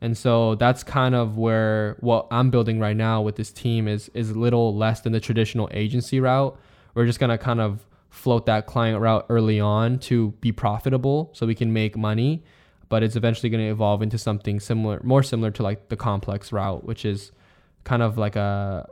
And 0.00 0.16
so 0.16 0.54
that's 0.56 0.82
kind 0.82 1.14
of 1.14 1.38
where 1.38 1.96
what 2.00 2.26
I'm 2.30 2.50
building 2.50 2.78
right 2.78 2.96
now 2.96 3.22
with 3.22 3.36
this 3.36 3.50
team 3.50 3.88
is 3.88 4.10
is 4.12 4.30
a 4.30 4.38
little 4.38 4.76
less 4.76 5.00
than 5.00 5.12
the 5.12 5.20
traditional 5.20 5.68
agency 5.72 6.20
route. 6.20 6.58
We're 6.94 7.06
just 7.06 7.18
gonna 7.18 7.38
kind 7.38 7.60
of 7.60 7.86
float 8.10 8.46
that 8.46 8.66
client 8.66 9.00
route 9.00 9.26
early 9.28 9.58
on 9.60 9.98
to 9.98 10.32
be 10.40 10.52
profitable 10.52 11.30
so 11.32 11.46
we 11.46 11.54
can 11.54 11.72
make 11.72 11.96
money, 11.96 12.44
but 12.90 13.02
it's 13.02 13.16
eventually 13.16 13.48
gonna 13.48 13.70
evolve 13.70 14.02
into 14.02 14.18
something 14.18 14.60
similar, 14.60 15.00
more 15.02 15.22
similar 15.22 15.50
to 15.52 15.62
like 15.62 15.88
the 15.88 15.96
complex 15.96 16.52
route, 16.52 16.84
which 16.84 17.06
is 17.06 17.32
kind 17.84 18.02
of 18.02 18.18
like 18.18 18.36
a 18.36 18.86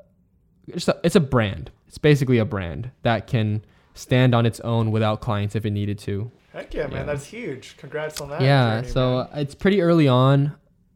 it's 0.67 0.89
a, 0.89 0.99
it's 1.05 1.17
a 1.17 1.21
brand. 1.21 1.71
It's 1.93 1.99
basically 1.99 2.39
a 2.39 2.47
brand 2.47 2.91
that 3.03 3.27
can 3.27 3.63
stand 3.93 4.35
on 4.35 4.47
its 4.47 4.61
own 4.61 4.91
without 4.93 5.21
clients 5.21 5.55
if 5.55 5.67
it 5.67 5.73
needed 5.73 5.99
to. 5.99 6.31
Heck 6.55 6.73
yeah, 6.73 6.87
man, 6.87 6.93
Yeah. 6.93 7.03
that's 7.05 7.27
huge. 7.27 7.77
Congrats 7.77 8.19
on 8.19 8.31
that. 8.31 8.41
yeah, 8.41 8.77
journey, 8.81 8.89
so 8.89 9.29
man. 9.31 9.43
it's 9.43 9.55
pretty 9.55 9.83
early 9.83 10.09
on. 10.09 10.55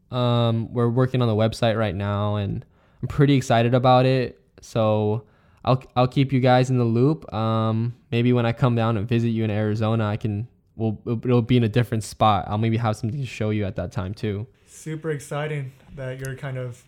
Um, 0.09 0.73
we're 0.73 0.89
working 0.89 1.21
on 1.21 1.27
the 1.27 1.35
website 1.35 1.77
right 1.77 1.93
now, 1.93 2.37
and 2.37 2.65
I'm 3.03 3.07
pretty 3.07 3.35
excited 3.35 3.75
about 3.75 4.07
it. 4.07 4.41
So 4.59 5.25
I'll 5.63 5.83
I'll 5.95 6.07
keep 6.07 6.33
you 6.33 6.39
guys 6.39 6.71
in 6.71 6.79
the 6.79 6.83
loop. 6.83 7.31
Um, 7.31 7.93
maybe 8.09 8.33
when 8.33 8.47
I 8.47 8.51
come 8.51 8.73
down 8.73 8.97
and 8.97 9.07
visit 9.07 9.29
you 9.29 9.43
in 9.43 9.51
Arizona, 9.51 10.03
I 10.07 10.17
can. 10.17 10.47
We'll, 10.75 10.99
it'll 11.05 11.43
be 11.43 11.57
in 11.57 11.63
a 11.63 11.69
different 11.69 12.03
spot. 12.05 12.45
I'll 12.47 12.57
maybe 12.57 12.77
have 12.77 12.95
something 12.95 13.19
to 13.19 13.25
show 13.27 13.51
you 13.51 13.65
at 13.65 13.75
that 13.75 13.91
time 13.91 14.15
too. 14.15 14.47
super 14.65 15.11
exciting 15.11 15.73
that 15.95 16.19
you're 16.19 16.35
kind 16.35 16.57
of 16.57 16.83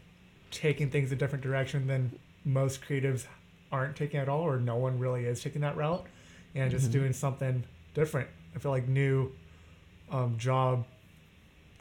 taking 0.49 0.89
things 0.89 1.12
a 1.12 1.16
different 1.16 1.43
direction 1.43 1.86
than 1.86 2.18
most 2.43 2.82
creatives 2.82 3.28
aren't 3.72 3.95
taking 3.95 4.20
at 4.20 4.28
all, 4.30 4.41
or 4.41 4.59
no 4.59 4.76
one 4.76 4.99
really 4.99 5.26
is 5.26 5.41
taking 5.41 5.61
that 5.61 5.78
route, 5.78 6.05
and 6.55 6.72
just 6.72 6.89
Mhm. 6.89 6.93
doing 6.93 7.13
something 7.13 7.63
different. 7.93 8.28
I 8.55 8.59
feel 8.59 8.72
like 8.72 8.88
new 8.88 9.32
um, 10.11 10.38
job 10.39 10.86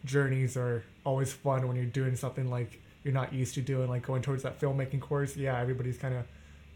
journeys 0.05 0.57
are 0.57 0.85
always 1.05 1.33
fun 1.33 1.67
when 1.67 1.77
you're 1.77 1.87
doing 1.87 2.15
something 2.17 2.51
like 2.51 2.81
you're 3.05 3.15
not 3.15 3.33
used 3.33 3.55
to 3.55 3.63
doing, 3.63 3.89
like 3.89 4.03
going 4.07 4.23
towards 4.23 4.43
that 4.43 4.61
filmmaking 4.61 5.01
course. 5.01 5.37
Yeah, 5.37 5.59
everybody's 5.59 5.97
kind 5.99 6.15
of 6.15 6.25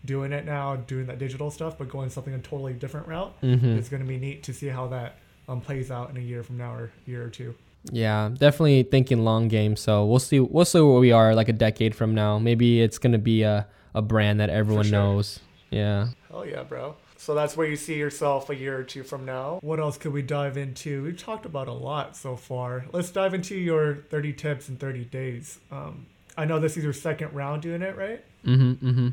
doing 0.04 0.32
it 0.32 0.44
now, 0.44 0.76
doing 0.76 1.06
that 1.06 1.18
digital 1.18 1.50
stuff, 1.50 1.76
but 1.78 1.88
going 1.88 2.10
something 2.10 2.32
a 2.34 2.38
totally 2.38 2.72
different 2.72 3.06
route. 3.06 3.38
Mm-hmm. 3.42 3.66
It's 3.78 3.88
going 3.88 4.02
to 4.02 4.08
be 4.08 4.16
neat 4.16 4.42
to 4.44 4.52
see 4.52 4.68
how 4.68 4.86
that 4.88 5.16
um, 5.48 5.60
plays 5.60 5.90
out 5.90 6.10
in 6.10 6.16
a 6.16 6.20
year 6.20 6.42
from 6.42 6.56
now 6.56 6.72
or 6.74 6.90
year 7.06 7.22
or 7.24 7.28
two. 7.28 7.54
Yeah, 7.90 8.30
definitely 8.32 8.84
thinking 8.84 9.24
long 9.24 9.48
game. 9.48 9.76
So 9.76 10.06
we'll 10.06 10.20
see. 10.20 10.38
We'll 10.40 10.64
see 10.64 10.80
where 10.80 11.00
we 11.00 11.10
are 11.12 11.34
like 11.34 11.48
a 11.48 11.52
decade 11.52 11.94
from 11.94 12.14
now. 12.14 12.38
Maybe 12.38 12.80
it's 12.80 12.96
gonna 12.98 13.18
be 13.18 13.42
a, 13.42 13.66
a 13.95 14.03
brand 14.03 14.40
that 14.40 14.51
everyone 14.51 14.84
sure. 14.84 14.93
knows. 14.93 15.40
Yeah. 15.70 16.09
Hell 16.30 16.47
yeah, 16.47 16.62
bro. 16.62 16.97
So 17.16 17.34
that's 17.34 17.57
where 17.57 17.66
you 17.66 17.76
see 17.76 17.95
yourself 17.95 18.51
a 18.51 18.57
year 18.57 18.76
or 18.76 18.82
two 18.82 19.05
from 19.05 19.24
now. 19.24 19.61
What 19.62 19.78
else 19.78 19.97
could 19.97 20.12
we 20.12 20.22
dive 20.22 20.57
into? 20.57 21.05
We've 21.05 21.16
talked 21.16 21.47
about 21.47 21.68
a 21.68 21.72
lot 21.72 22.16
so 22.16 22.34
far. 22.34 22.84
Let's 22.93 23.11
dive 23.11 23.32
into 23.32 23.55
your 23.55 23.95
30 24.11 24.32
tips 24.32 24.68
in 24.68 24.76
30 24.76 25.05
days. 25.05 25.61
Um, 25.70 26.07
I 26.36 26.47
know 26.47 26.59
this 26.59 26.76
is 26.76 26.82
your 26.82 26.93
second 26.93 27.32
round 27.32 27.62
doing 27.62 27.80
it, 27.80 27.97
right? 27.97 28.24
Mm-hmm. 28.45 28.88
Mm-hmm. 28.88 29.09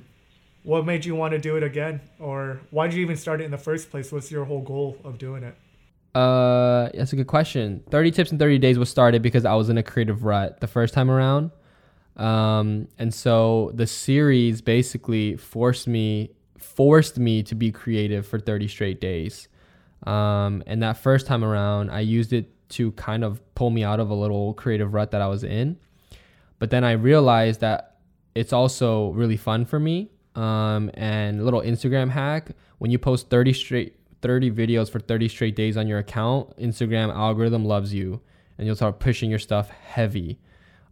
What 0.64 0.86
made 0.86 1.06
you 1.06 1.16
want 1.16 1.34
to 1.34 1.40
do 1.40 1.56
it 1.56 1.64
again? 1.64 2.02
Or 2.20 2.62
why 2.72 2.88
did 2.88 2.96
you 2.96 3.02
even 3.04 3.16
start 3.16 3.42
it 3.42 3.46
in 3.46 3.52
the 3.52 3.58
first 3.58 3.92
place? 3.92 4.12
What's 4.12 4.32
your 4.32 4.44
whole 4.46 4.62
goal 4.62 4.98
of 5.04 5.18
doing 5.18 5.44
it? 5.44 5.56
Uh, 6.16 6.90
that's 6.94 7.14
a 7.14 7.16
good 7.16 7.28
question. 7.28 7.84
30 7.92 8.12
tips 8.12 8.32
in 8.32 8.40
30 8.40 8.58
days 8.58 8.80
was 8.80 8.90
started 8.90 9.22
because 9.22 9.46
I 9.46 9.54
was 9.54 9.70
in 9.70 9.78
a 9.78 9.84
creative 9.84 10.24
rut 10.24 10.60
the 10.62 10.68
first 10.68 10.94
time 10.94 11.12
around. 11.12 11.52
Um, 12.18 12.88
and 12.98 13.14
so 13.14 13.72
the 13.74 13.88
series 13.88 14.62
basically 14.62 15.38
forced 15.38 15.88
me 15.88 16.32
forced 16.58 17.18
me 17.18 17.42
to 17.44 17.56
be 17.56 17.72
creative 17.72 18.28
for 18.28 18.40
30 18.40 18.68
straight 18.68 19.02
days. 19.02 19.48
Um, 20.06 20.64
and 20.68 20.84
that 20.84 20.98
first 20.98 21.26
time 21.26 21.44
around, 21.44 21.90
I 21.90 22.02
used 22.02 22.34
it 22.34 22.52
to 22.70 22.92
kind 22.94 23.24
of 23.24 23.42
pull 23.56 23.70
me 23.70 23.84
out 23.84 24.00
of 24.00 24.10
a 24.10 24.14
little 24.14 24.54
creative 24.54 24.94
rut 24.94 25.12
that 25.12 25.22
I 25.22 25.28
was 25.28 25.44
in. 25.44 25.78
But 26.60 26.70
then 26.70 26.84
I 26.84 26.92
realized 26.92 27.62
that 27.62 27.98
it's 28.36 28.54
also 28.54 29.10
really 29.12 29.38
fun 29.38 29.66
for 29.66 29.80
me. 29.80 30.10
Um, 30.36 30.92
and 30.94 31.40
a 31.40 31.44
little 31.44 31.62
Instagram 31.62 32.10
hack 32.10 32.52
when 32.78 32.92
you 32.92 33.00
post 33.00 33.30
30 33.30 33.54
straight 33.54 33.96
30 34.22 34.52
videos 34.52 34.90
for 34.90 35.00
30 35.00 35.30
straight 35.30 35.56
days 35.56 35.78
on 35.78 35.88
your 35.88 36.00
account, 36.00 36.56
Instagram 36.58 37.14
algorithm 37.14 37.64
loves 37.64 37.94
you 37.94 38.22
and 38.58 38.68
you'll 38.68 38.76
start 38.76 39.00
pushing 39.00 39.30
your 39.30 39.40
stuff 39.40 39.70
heavy. 39.70 40.38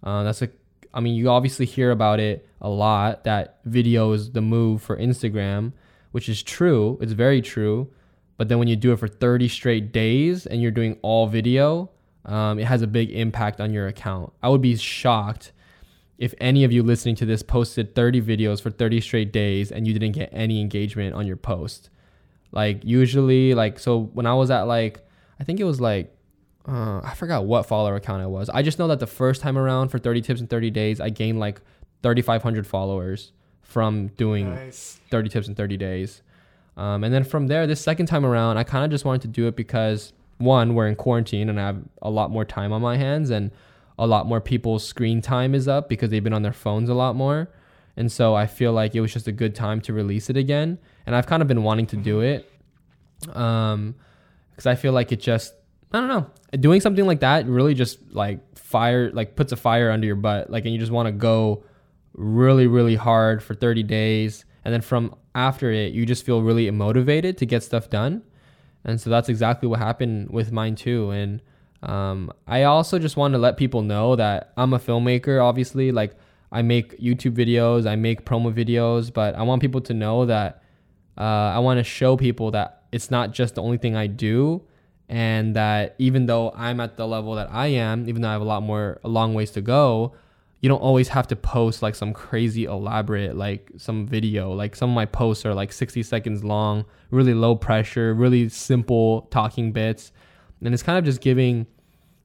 Uh, 0.02 0.24
that's 0.24 0.42
a, 0.42 0.50
I 0.94 1.00
mean, 1.00 1.16
you 1.16 1.30
obviously 1.30 1.66
hear 1.66 1.92
about 1.92 2.20
it 2.20 2.48
a 2.62 2.70
lot 2.70 3.24
that 3.24 3.60
video 3.66 4.12
is 4.14 4.32
the 4.32 4.42
move 4.42 4.82
for 4.82 4.98
Instagram, 4.98 5.74
which 6.12 6.28
is 6.30 6.42
true. 6.42 6.98
It's 7.02 7.12
very 7.12 7.42
true. 7.42 7.90
But 8.38 8.50
then 8.50 8.60
when 8.60 8.68
you 8.68 8.76
do 8.76 8.92
it 8.92 9.00
for 9.00 9.08
30 9.08 9.48
straight 9.48 9.92
days 9.92 10.46
and 10.46 10.62
you're 10.62 10.72
doing 10.72 10.98
all 11.02 11.28
video, 11.28 11.90
um, 12.26 12.60
it 12.60 12.66
has 12.66 12.82
a 12.82 12.88
big 12.88 13.12
impact 13.12 13.60
on 13.60 13.74
your 13.74 13.88
account. 13.88 14.32
I 14.44 14.50
would 14.50 14.62
be 14.62 14.76
shocked 14.76 15.54
if 16.18 16.34
any 16.40 16.64
of 16.64 16.72
you 16.72 16.84
listening 16.84 17.16
to 17.16 17.26
this 17.26 17.44
posted 17.44 17.96
30 17.96 18.22
videos 18.22 18.62
for 18.62 18.70
30 18.70 19.02
straight 19.02 19.32
days 19.32 19.72
and 19.72 19.88
you 19.88 19.94
didn't 19.94 20.14
get 20.14 20.30
any 20.32 20.62
engagement 20.62 21.16
on 21.16 21.26
your 21.28 21.38
post. 21.38 21.90
Like 22.52 22.84
usually, 22.84 23.54
like 23.54 23.80
so 23.80 24.04
when 24.14 24.26
I 24.26 24.34
was 24.34 24.50
at 24.52 24.64
like 24.64 25.06
I 25.40 25.44
think 25.44 25.60
it 25.60 25.66
was 25.66 25.80
like 25.80 26.17
uh, 26.68 27.00
I 27.04 27.14
forgot 27.16 27.46
what 27.46 27.66
follower 27.66 27.96
account 27.96 28.22
I 28.22 28.26
was. 28.28 28.50
I 28.50 28.62
just 28.62 28.78
know 28.80 28.88
that 28.90 29.00
the 29.00 29.08
first 29.08 29.42
time 29.42 29.58
around 29.58 29.90
for 29.90 30.00
30 30.00 30.22
tips 30.22 30.42
in 30.42 30.48
30 30.48 30.70
days, 30.72 31.00
I 31.00 31.10
gained 31.10 31.40
like 31.40 31.62
3,500 32.04 32.68
followers 32.68 33.32
from 33.62 34.08
doing 34.10 34.54
Nice. 34.54 35.00
30 35.10 35.30
tips 35.30 35.48
in 35.48 35.56
30 35.56 35.78
days. 35.78 36.22
Um, 36.76 37.04
and 37.04 37.14
then 37.14 37.24
from 37.24 37.48
there, 37.48 37.66
this 37.68 37.82
second 37.82 38.06
time 38.06 38.26
around, 38.26 38.58
I 38.58 38.64
kind 38.64 38.86
of 38.86 38.92
just 38.92 39.04
wanted 39.06 39.22
to 39.24 39.28
do 39.30 39.48
it 39.48 39.56
because 39.56 40.14
one, 40.38 40.76
we're 40.76 40.88
in 40.88 40.96
quarantine 40.96 41.50
and 41.50 41.60
I 41.60 41.66
have 41.68 41.82
a 42.02 42.10
lot 42.10 42.30
more 42.32 42.46
time 42.46 42.72
on 42.72 42.82
my 42.82 42.98
hands, 42.98 43.30
and 43.32 43.50
a 43.98 44.06
lot 44.06 44.28
more 44.28 44.40
people's 44.40 44.86
screen 44.86 45.22
time 45.22 45.56
is 45.56 45.68
up 45.68 45.90
because 45.90 46.12
they've 46.12 46.24
been 46.24 46.34
on 46.34 46.44
their 46.44 46.54
phones 46.54 46.88
a 46.90 46.94
lot 46.94 47.16
more. 47.16 47.50
And 47.96 48.12
so 48.12 48.36
I 48.36 48.46
feel 48.46 48.74
like 48.74 48.94
it 48.94 49.02
was 49.02 49.12
just 49.12 49.28
a 49.28 49.32
good 49.32 49.56
time 49.56 49.82
to 49.82 49.94
release 49.94 50.30
it 50.30 50.38
again. 50.38 50.78
And 51.08 51.16
I've 51.16 51.26
kind 51.26 51.42
of 51.42 51.48
been 51.48 51.64
wanting 51.64 51.88
to 51.88 51.96
do 51.98 52.20
it. 52.22 52.48
Um, 53.34 53.96
because 54.52 54.68
I 54.68 54.76
feel 54.76 54.92
like 54.94 55.12
it 55.12 55.20
just, 55.20 55.54
I 55.92 56.00
don't 56.00 56.10
know, 56.10 56.30
doing 56.60 56.82
something 56.82 57.06
like 57.06 57.22
that 57.22 57.46
really 57.48 57.74
just 57.74 58.00
like 58.12 58.58
fire, 58.58 59.12
like 59.12 59.36
puts 59.36 59.52
a 59.52 59.56
fire 59.56 59.90
under 59.90 60.06
your 60.06 60.16
butt. 60.16 60.50
Like, 60.50 60.66
and 60.66 60.74
you 60.74 60.80
just 60.80 60.92
want 60.92 61.08
to 61.08 61.12
go 61.12 61.64
really, 62.14 62.68
really 62.68 62.96
hard 62.96 63.42
for 63.42 63.56
30 63.56 63.84
days. 63.84 64.46
And 64.66 64.74
then 64.74 64.82
from 64.82 65.16
after 65.34 65.72
it, 65.72 65.94
you 65.94 66.06
just 66.06 66.26
feel 66.26 66.42
really 66.42 66.70
motivated 66.72 67.38
to 67.38 67.46
get 67.46 67.64
stuff 67.64 67.90
done. 67.90 68.24
And 68.84 69.00
so 69.00 69.10
that's 69.10 69.30
exactly 69.30 69.68
what 69.68 69.80
happened 69.80 70.30
with 70.30 70.52
mine 70.52 70.76
too. 70.76 71.12
And 71.12 71.42
um, 71.84 72.32
I 72.48 72.64
also 72.64 73.00
just 73.00 73.16
want 73.16 73.34
to 73.34 73.38
let 73.38 73.56
people 73.58 73.82
know 73.82 74.16
that 74.16 74.52
I'm 74.58 74.74
a 74.74 74.80
filmmaker, 74.80 75.44
obviously. 75.44 75.92
Like, 75.92 76.16
I 76.52 76.62
make 76.62 77.00
YouTube 77.00 77.34
videos, 77.34 77.88
I 77.88 77.96
make 77.96 78.26
promo 78.26 78.54
videos, 78.54 79.14
but 79.14 79.36
I 79.36 79.44
want 79.44 79.62
people 79.62 79.82
to 79.82 79.94
know 79.94 80.26
that 80.26 80.64
uh, 81.18 81.22
I 81.22 81.60
want 81.60 81.80
to 81.80 81.84
show 81.84 82.16
people 82.16 82.52
that 82.52 82.84
it's 82.92 83.12
not 83.12 83.32
just 83.32 83.56
the 83.56 83.62
only 83.62 83.78
thing 83.78 83.96
I 83.96 84.08
do. 84.08 84.64
And 85.10 85.56
that 85.56 85.96
even 86.00 86.26
though 86.26 86.52
I'm 86.56 86.80
at 86.80 86.98
the 86.98 87.08
level 87.08 87.36
that 87.36 87.50
I 87.52 87.68
am, 87.68 88.10
even 88.10 88.22
though 88.22 88.30
I 88.30 88.34
have 88.34 88.42
a 88.42 88.46
lot 88.46 88.62
more, 88.62 89.00
a 89.04 89.08
long 89.08 89.34
ways 89.34 89.52
to 89.52 89.62
go, 89.62 90.14
you 90.62 90.70
don't 90.70 90.82
always 90.82 91.10
have 91.10 91.28
to 91.28 91.36
post 91.36 91.82
like 91.82 91.96
some 91.96 92.14
crazy 92.14 92.66
elaborate 92.66 93.36
like 93.36 93.72
some 93.78 94.08
video. 94.08 94.52
Like 94.54 94.76
some 94.76 94.90
of 94.90 94.96
my 94.96 95.06
posts 95.06 95.46
are 95.46 95.54
like 95.54 95.72
60 95.72 96.04
seconds 96.04 96.44
long 96.44 96.86
really 97.12 97.34
low 97.34 97.56
pressure 97.56 98.14
really 98.14 98.50
simple 98.50 99.28
talking 99.32 99.72
bits. 99.72 100.12
And 100.64 100.74
it's 100.74 100.84
kind 100.84 100.98
of 100.98 101.06
just 101.06 101.22
giving 101.22 101.68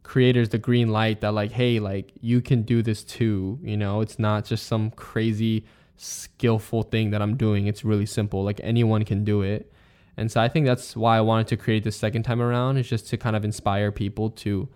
creators 0.03 0.49
the 0.49 0.59
green 0.59 0.89
light 0.89 1.21
that 1.21 1.33
like 1.33 1.53
hey 1.53 1.79
like 1.79 2.13
you 2.21 2.41
can 2.41 2.63
do 2.63 2.83
this 2.83 3.05
too 3.05 3.59
you 3.63 3.77
know? 3.77 4.01
It's 4.01 4.19
not 4.19 4.45
just 4.45 4.67
some 4.67 4.91
crazy 4.93 5.65
skillful 5.97 6.83
thing 6.85 7.11
that 7.11 7.23
i'm 7.23 7.37
doing. 7.37 7.67
It's 7.67 7.85
really 7.85 8.07
simple. 8.07 8.43
Like 8.43 8.61
anyone 8.65 9.05
can 9.05 9.25
do 9.25 9.43
it 9.43 9.72
and 10.17 10.31
so 10.31 10.41
i 10.41 10.49
think 10.49 10.67
that's 10.67 10.97
why 10.97 11.17
i 11.17 11.21
wanted 11.21 11.47
to 11.47 11.57
create 11.57 11.85
this 11.85 11.97
second 11.97 12.23
time 12.23 12.41
around 12.41 12.77
is 12.77 12.89
just 12.89 13.09
to 13.09 13.17
kind 13.17 13.37
of 13.37 13.45
inspire 13.45 13.91
people 13.91 14.31
to 14.31 14.69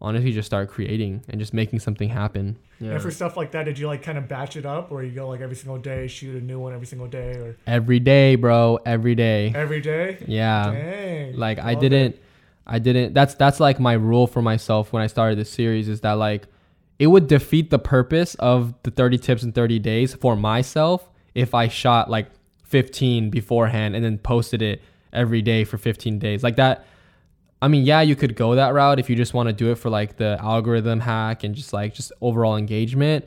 honestly 0.00 0.32
just 0.32 0.46
start 0.46 0.68
creating 0.68 1.22
and 1.28 1.40
just 1.40 1.52
making 1.52 1.78
something 1.78 2.08
happen 2.08 2.56
yeah. 2.80 2.92
And 2.92 3.02
for 3.02 3.10
stuff 3.10 3.36
like 3.36 3.50
that, 3.52 3.64
did 3.64 3.78
you 3.78 3.88
like 3.88 4.02
kind 4.02 4.18
of 4.18 4.28
batch 4.28 4.56
it 4.56 4.64
up, 4.64 4.92
or 4.92 5.02
you 5.02 5.10
go 5.10 5.28
like 5.28 5.40
every 5.40 5.56
single 5.56 5.78
day, 5.78 6.06
shoot 6.06 6.40
a 6.40 6.44
new 6.44 6.58
one 6.60 6.72
every 6.72 6.86
single 6.86 7.08
day, 7.08 7.32
or 7.32 7.56
every 7.66 7.98
day 7.98 8.36
bro 8.36 8.78
every 8.86 9.14
day 9.14 9.52
every 9.54 9.80
day? 9.80 10.22
yeah 10.26 10.70
Dang. 10.70 11.36
like 11.36 11.58
i 11.58 11.74
didn't 11.74 12.14
it. 12.14 12.22
i 12.66 12.78
didn't 12.78 13.14
that's 13.14 13.34
that's 13.34 13.58
like 13.58 13.80
my 13.80 13.94
rule 13.94 14.26
for 14.26 14.42
myself 14.42 14.92
when 14.92 15.02
i 15.02 15.06
started 15.06 15.38
this 15.38 15.50
series 15.50 15.88
is 15.88 16.02
that 16.02 16.12
like 16.12 16.46
it 16.98 17.08
would 17.08 17.26
defeat 17.26 17.70
the 17.70 17.78
purpose 17.78 18.34
of 18.36 18.74
the 18.82 18.90
30 18.90 19.18
tips 19.18 19.42
in 19.42 19.52
30 19.52 19.78
days 19.80 20.14
for 20.14 20.36
myself 20.36 21.08
if 21.34 21.54
i 21.54 21.66
shot 21.68 22.08
like 22.10 22.28
15 22.68 23.30
beforehand 23.30 23.96
and 23.96 24.04
then 24.04 24.18
posted 24.18 24.62
it 24.62 24.82
every 25.12 25.42
day 25.42 25.64
for 25.64 25.78
15 25.78 26.18
days. 26.18 26.42
Like 26.42 26.56
that 26.56 26.86
i 27.60 27.66
mean 27.66 27.84
yeah 27.84 28.00
you 28.00 28.14
could 28.14 28.36
go 28.36 28.54
that 28.54 28.72
route 28.72 29.00
if 29.00 29.10
you 29.10 29.16
just 29.16 29.34
want 29.34 29.48
to 29.48 29.52
do 29.52 29.72
it 29.72 29.74
for 29.74 29.90
like 29.90 30.16
the 30.16 30.38
algorithm 30.40 31.00
hack 31.00 31.42
and 31.42 31.56
just 31.56 31.72
like 31.72 31.94
just 31.94 32.12
overall 32.20 32.56
engagement. 32.56 33.24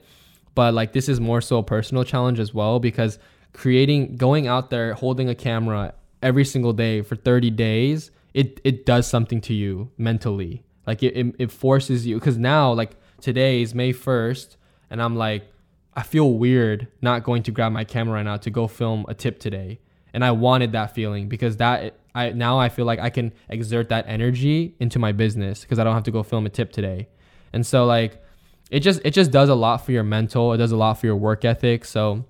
But 0.56 0.74
like 0.74 0.94
this 0.94 1.10
is 1.10 1.20
more 1.20 1.42
so 1.42 1.58
a 1.58 1.64
personal 1.64 2.04
challenge 2.04 2.40
as 2.40 2.54
well 2.54 2.80
because 2.80 3.20
creating 3.54 4.16
going 4.16 4.48
out 4.48 4.70
there 4.70 4.94
holding 4.94 5.28
a 5.28 5.36
camera 5.36 5.94
every 6.24 6.46
single 6.46 6.72
day 6.72 7.02
for 7.02 7.16
30 7.16 7.50
days 7.52 8.12
it 8.34 8.62
it 8.64 8.86
does 8.86 9.08
something 9.08 9.42
to 9.42 9.54
you 9.54 9.92
mentally. 9.98 10.64
Like 10.88 11.04
it, 11.04 11.16
it, 11.18 11.36
it 11.38 11.52
forces 11.52 12.06
you 12.08 12.16
because 12.16 12.38
now 12.38 12.72
like 12.72 12.92
today 13.22 13.62
is 13.62 13.76
may 13.76 13.94
1st 13.94 14.56
and 14.90 15.02
i'm 15.02 15.16
like 15.16 15.51
i 15.96 16.04
feel 16.04 16.34
weird 16.34 16.88
not 17.02 17.24
going 17.24 17.44
to 17.44 17.52
grab 17.52 17.72
my 17.72 17.84
camera 17.84 18.16
right 18.16 18.24
now 18.24 18.38
to 18.38 18.50
go 18.50 18.68
film 18.68 19.06
a 19.08 19.14
tip 19.14 19.40
today. 19.40 19.80
And 20.14 20.26
i 20.26 20.32
wanted 20.32 20.74
that 20.74 20.94
feeling 20.94 21.30
because 21.30 21.58
that 21.58 21.96
i 22.14 22.32
now 22.32 22.60
i 22.60 22.70
feel 22.70 22.86
like 22.86 23.00
i 23.00 23.10
can 23.10 23.32
exert 23.50 23.90
that 23.90 24.06
energy 24.08 24.76
into 24.80 25.00
my 25.00 25.12
business 25.12 25.62
because 25.62 25.80
i 25.80 25.84
don't 25.84 25.94
have 25.94 26.04
to 26.04 26.12
go 26.12 26.24
film 26.24 26.46
a 26.46 26.50
tip 26.50 26.72
today. 26.72 27.08
And 27.54 27.66
so 27.66 27.86
like 27.86 28.24
it 28.70 28.82
just 28.82 29.02
it 29.04 29.12
just 29.12 29.32
does 29.32 29.50
a 29.50 29.56
lot 29.56 29.86
for 29.86 29.92
your 29.92 30.04
mental. 30.04 30.54
It 30.54 30.58
does 30.58 30.72
a 30.72 30.78
lot 30.78 30.94
for 31.00 31.06
your 31.06 31.16
work 31.16 31.44
ethic. 31.46 31.86
So 31.86 32.26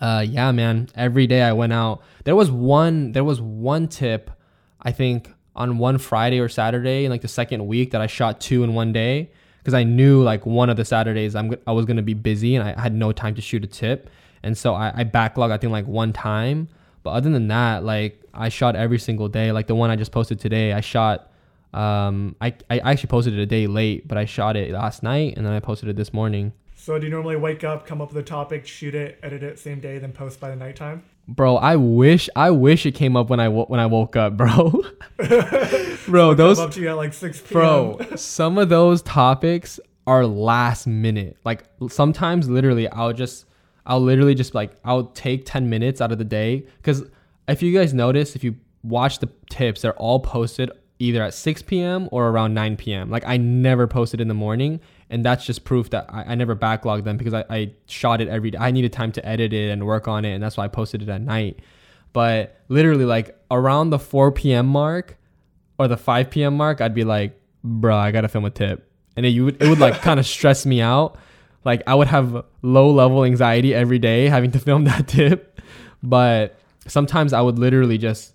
uh 0.00 0.24
yeah 0.26 0.52
man. 0.52 0.88
Every 0.94 1.26
day 1.26 1.42
i 1.42 1.52
went 1.52 1.72
out. 1.72 2.02
There 2.24 2.36
was 2.36 2.50
one 2.50 3.12
there 3.12 3.24
was 3.24 3.40
one 3.40 3.88
tip 3.88 4.30
i 4.82 4.92
think 4.92 5.30
on 5.54 5.78
one 5.78 5.96
friday 5.96 6.38
or 6.38 6.48
saturday 6.48 7.04
in 7.06 7.10
like 7.10 7.22
the 7.22 7.28
second 7.28 7.66
week 7.66 7.90
that 7.92 8.00
i 8.00 8.06
shot 8.06 8.40
two 8.40 8.62
in 8.62 8.74
one 8.74 8.92
day 8.92 9.30
because 9.66 9.74
i 9.74 9.82
knew 9.82 10.22
like 10.22 10.46
one 10.46 10.70
of 10.70 10.76
the 10.76 10.84
saturdays 10.84 11.34
i'm 11.34 11.52
i 11.66 11.72
was 11.72 11.84
to 11.86 12.02
be 12.02 12.14
busy 12.14 12.54
and 12.54 12.68
i 12.68 12.80
had 12.80 12.94
no 12.94 13.10
time 13.10 13.34
to 13.34 13.42
shoot 13.42 13.64
a 13.64 13.66
tip. 13.66 14.08
And 14.44 14.56
so 14.56 14.74
i, 14.74 14.92
I 14.94 15.02
backlog 15.02 15.50
i 15.50 15.56
think 15.56 15.72
like 15.72 15.88
one 15.88 16.12
time. 16.12 16.68
But 17.02 17.10
other 17.10 17.30
than 17.30 17.48
that 17.48 17.82
like 17.82 18.22
i 18.32 18.48
shot 18.48 18.76
every 18.76 19.00
single 19.00 19.28
day. 19.28 19.50
Like 19.50 19.66
the 19.66 19.74
one 19.74 19.90
i 19.90 19.96
just 19.96 20.12
posted 20.12 20.38
today 20.38 20.72
i 20.72 20.80
shot 20.80 21.32
um 21.74 22.36
i 22.40 22.54
i 22.70 22.78
actually 22.78 23.08
posted 23.08 23.34
it 23.34 23.40
a 23.40 23.46
day 23.46 23.66
late 23.66 24.06
but 24.06 24.16
i 24.16 24.24
shot 24.24 24.54
it 24.54 24.70
last 24.70 25.02
night 25.02 25.36
and 25.36 25.44
then 25.44 25.52
i 25.52 25.58
posted 25.58 25.88
it 25.88 25.96
this 25.96 26.12
morning. 26.12 26.52
So 26.76 26.96
do 27.00 27.06
you 27.06 27.10
normally 27.10 27.34
wake 27.34 27.64
up, 27.64 27.88
come 27.88 28.00
up 28.00 28.12
with 28.12 28.22
a 28.24 28.28
topic, 28.28 28.68
shoot 28.68 28.94
it, 28.94 29.18
edit 29.20 29.42
it 29.42 29.58
same 29.58 29.80
day, 29.80 29.98
then 29.98 30.12
post 30.12 30.38
by 30.38 30.50
the 30.50 30.54
nighttime? 30.54 31.02
Bro, 31.28 31.56
I 31.56 31.76
wish 31.76 32.28
I 32.36 32.50
wish 32.50 32.86
it 32.86 32.92
came 32.92 33.16
up 33.16 33.28
when 33.30 33.40
I 33.40 33.48
when 33.48 33.80
I 33.80 33.86
woke 33.86 34.14
up, 34.16 34.36
bro. 34.36 34.82
bro, 36.06 36.34
those 36.34 36.58
up 36.58 36.70
to 36.72 36.80
you 36.80 36.88
at 36.88 36.96
like 36.96 37.12
6 37.12 37.40
p.m. 37.40 37.52
bro, 37.52 38.00
some 38.16 38.58
of 38.58 38.68
those 38.68 39.02
topics 39.02 39.80
are 40.06 40.24
last 40.24 40.86
minute. 40.86 41.36
Like 41.44 41.64
sometimes 41.88 42.48
literally 42.48 42.88
I'll 42.88 43.12
just 43.12 43.46
I'll 43.86 44.00
literally 44.00 44.34
just 44.34 44.54
like 44.54 44.72
I'll 44.84 45.06
take 45.06 45.44
10 45.46 45.68
minutes 45.68 46.00
out 46.00 46.12
of 46.12 46.18
the 46.18 46.24
day 46.24 46.66
cuz 46.82 47.02
if 47.48 47.62
you 47.62 47.76
guys 47.76 47.92
notice 47.92 48.36
if 48.36 48.44
you 48.44 48.56
watch 48.84 49.18
the 49.18 49.28
tips 49.50 49.82
they're 49.82 49.94
all 49.94 50.20
posted 50.20 50.70
either 50.98 51.22
at 51.22 51.34
6 51.34 51.62
p.m. 51.62 52.08
or 52.12 52.28
around 52.28 52.54
9 52.54 52.76
p.m. 52.76 53.10
Like 53.10 53.24
I 53.26 53.36
never 53.36 53.86
posted 53.86 54.20
in 54.20 54.28
the 54.28 54.34
morning 54.34 54.80
and 55.10 55.24
that's 55.24 55.44
just 55.44 55.64
proof 55.64 55.90
that 55.90 56.06
I, 56.08 56.32
I 56.32 56.34
never 56.34 56.56
backlogged 56.56 57.04
them 57.04 57.16
because 57.16 57.34
I, 57.34 57.44
I 57.48 57.70
shot 57.86 58.20
it 58.20 58.28
every 58.28 58.50
day. 58.50 58.58
I 58.58 58.70
needed 58.70 58.92
time 58.92 59.12
to 59.12 59.26
edit 59.26 59.52
it 59.52 59.70
and 59.70 59.86
work 59.86 60.08
on 60.08 60.24
it 60.24 60.32
and 60.32 60.42
that's 60.42 60.56
why 60.56 60.64
I 60.64 60.68
posted 60.68 61.02
it 61.02 61.08
at 61.08 61.20
night. 61.20 61.60
But 62.12 62.60
literally 62.68 63.04
like 63.04 63.38
around 63.50 63.90
the 63.90 63.98
4 63.98 64.32
p.m. 64.32 64.66
mark 64.66 65.16
or 65.78 65.88
the 65.88 65.96
5 65.96 66.30
p.m. 66.30 66.56
mark, 66.56 66.80
I'd 66.80 66.94
be 66.94 67.04
like, 67.04 67.38
bro, 67.62 67.96
I 67.96 68.10
gotta 68.10 68.28
film 68.28 68.44
a 68.44 68.50
tip. 68.50 68.90
And 69.16 69.24
it, 69.24 69.30
you 69.30 69.44
would, 69.46 69.62
it 69.62 69.68
would 69.68 69.78
like 69.78 70.00
kind 70.00 70.18
of 70.18 70.26
stress 70.36 70.66
me 70.66 70.80
out 70.80 71.18
like 71.66 71.82
I 71.86 71.96
would 71.96 72.06
have 72.06 72.44
low 72.62 72.90
level 72.92 73.24
anxiety 73.24 73.74
every 73.74 73.98
day 73.98 74.28
having 74.28 74.52
to 74.52 74.58
film 74.60 74.84
that 74.86 75.08
tip. 75.08 75.60
But 76.02 76.56
sometimes 76.86 77.32
I 77.32 77.42
would 77.42 77.58
literally 77.58 77.98
just 77.98 78.32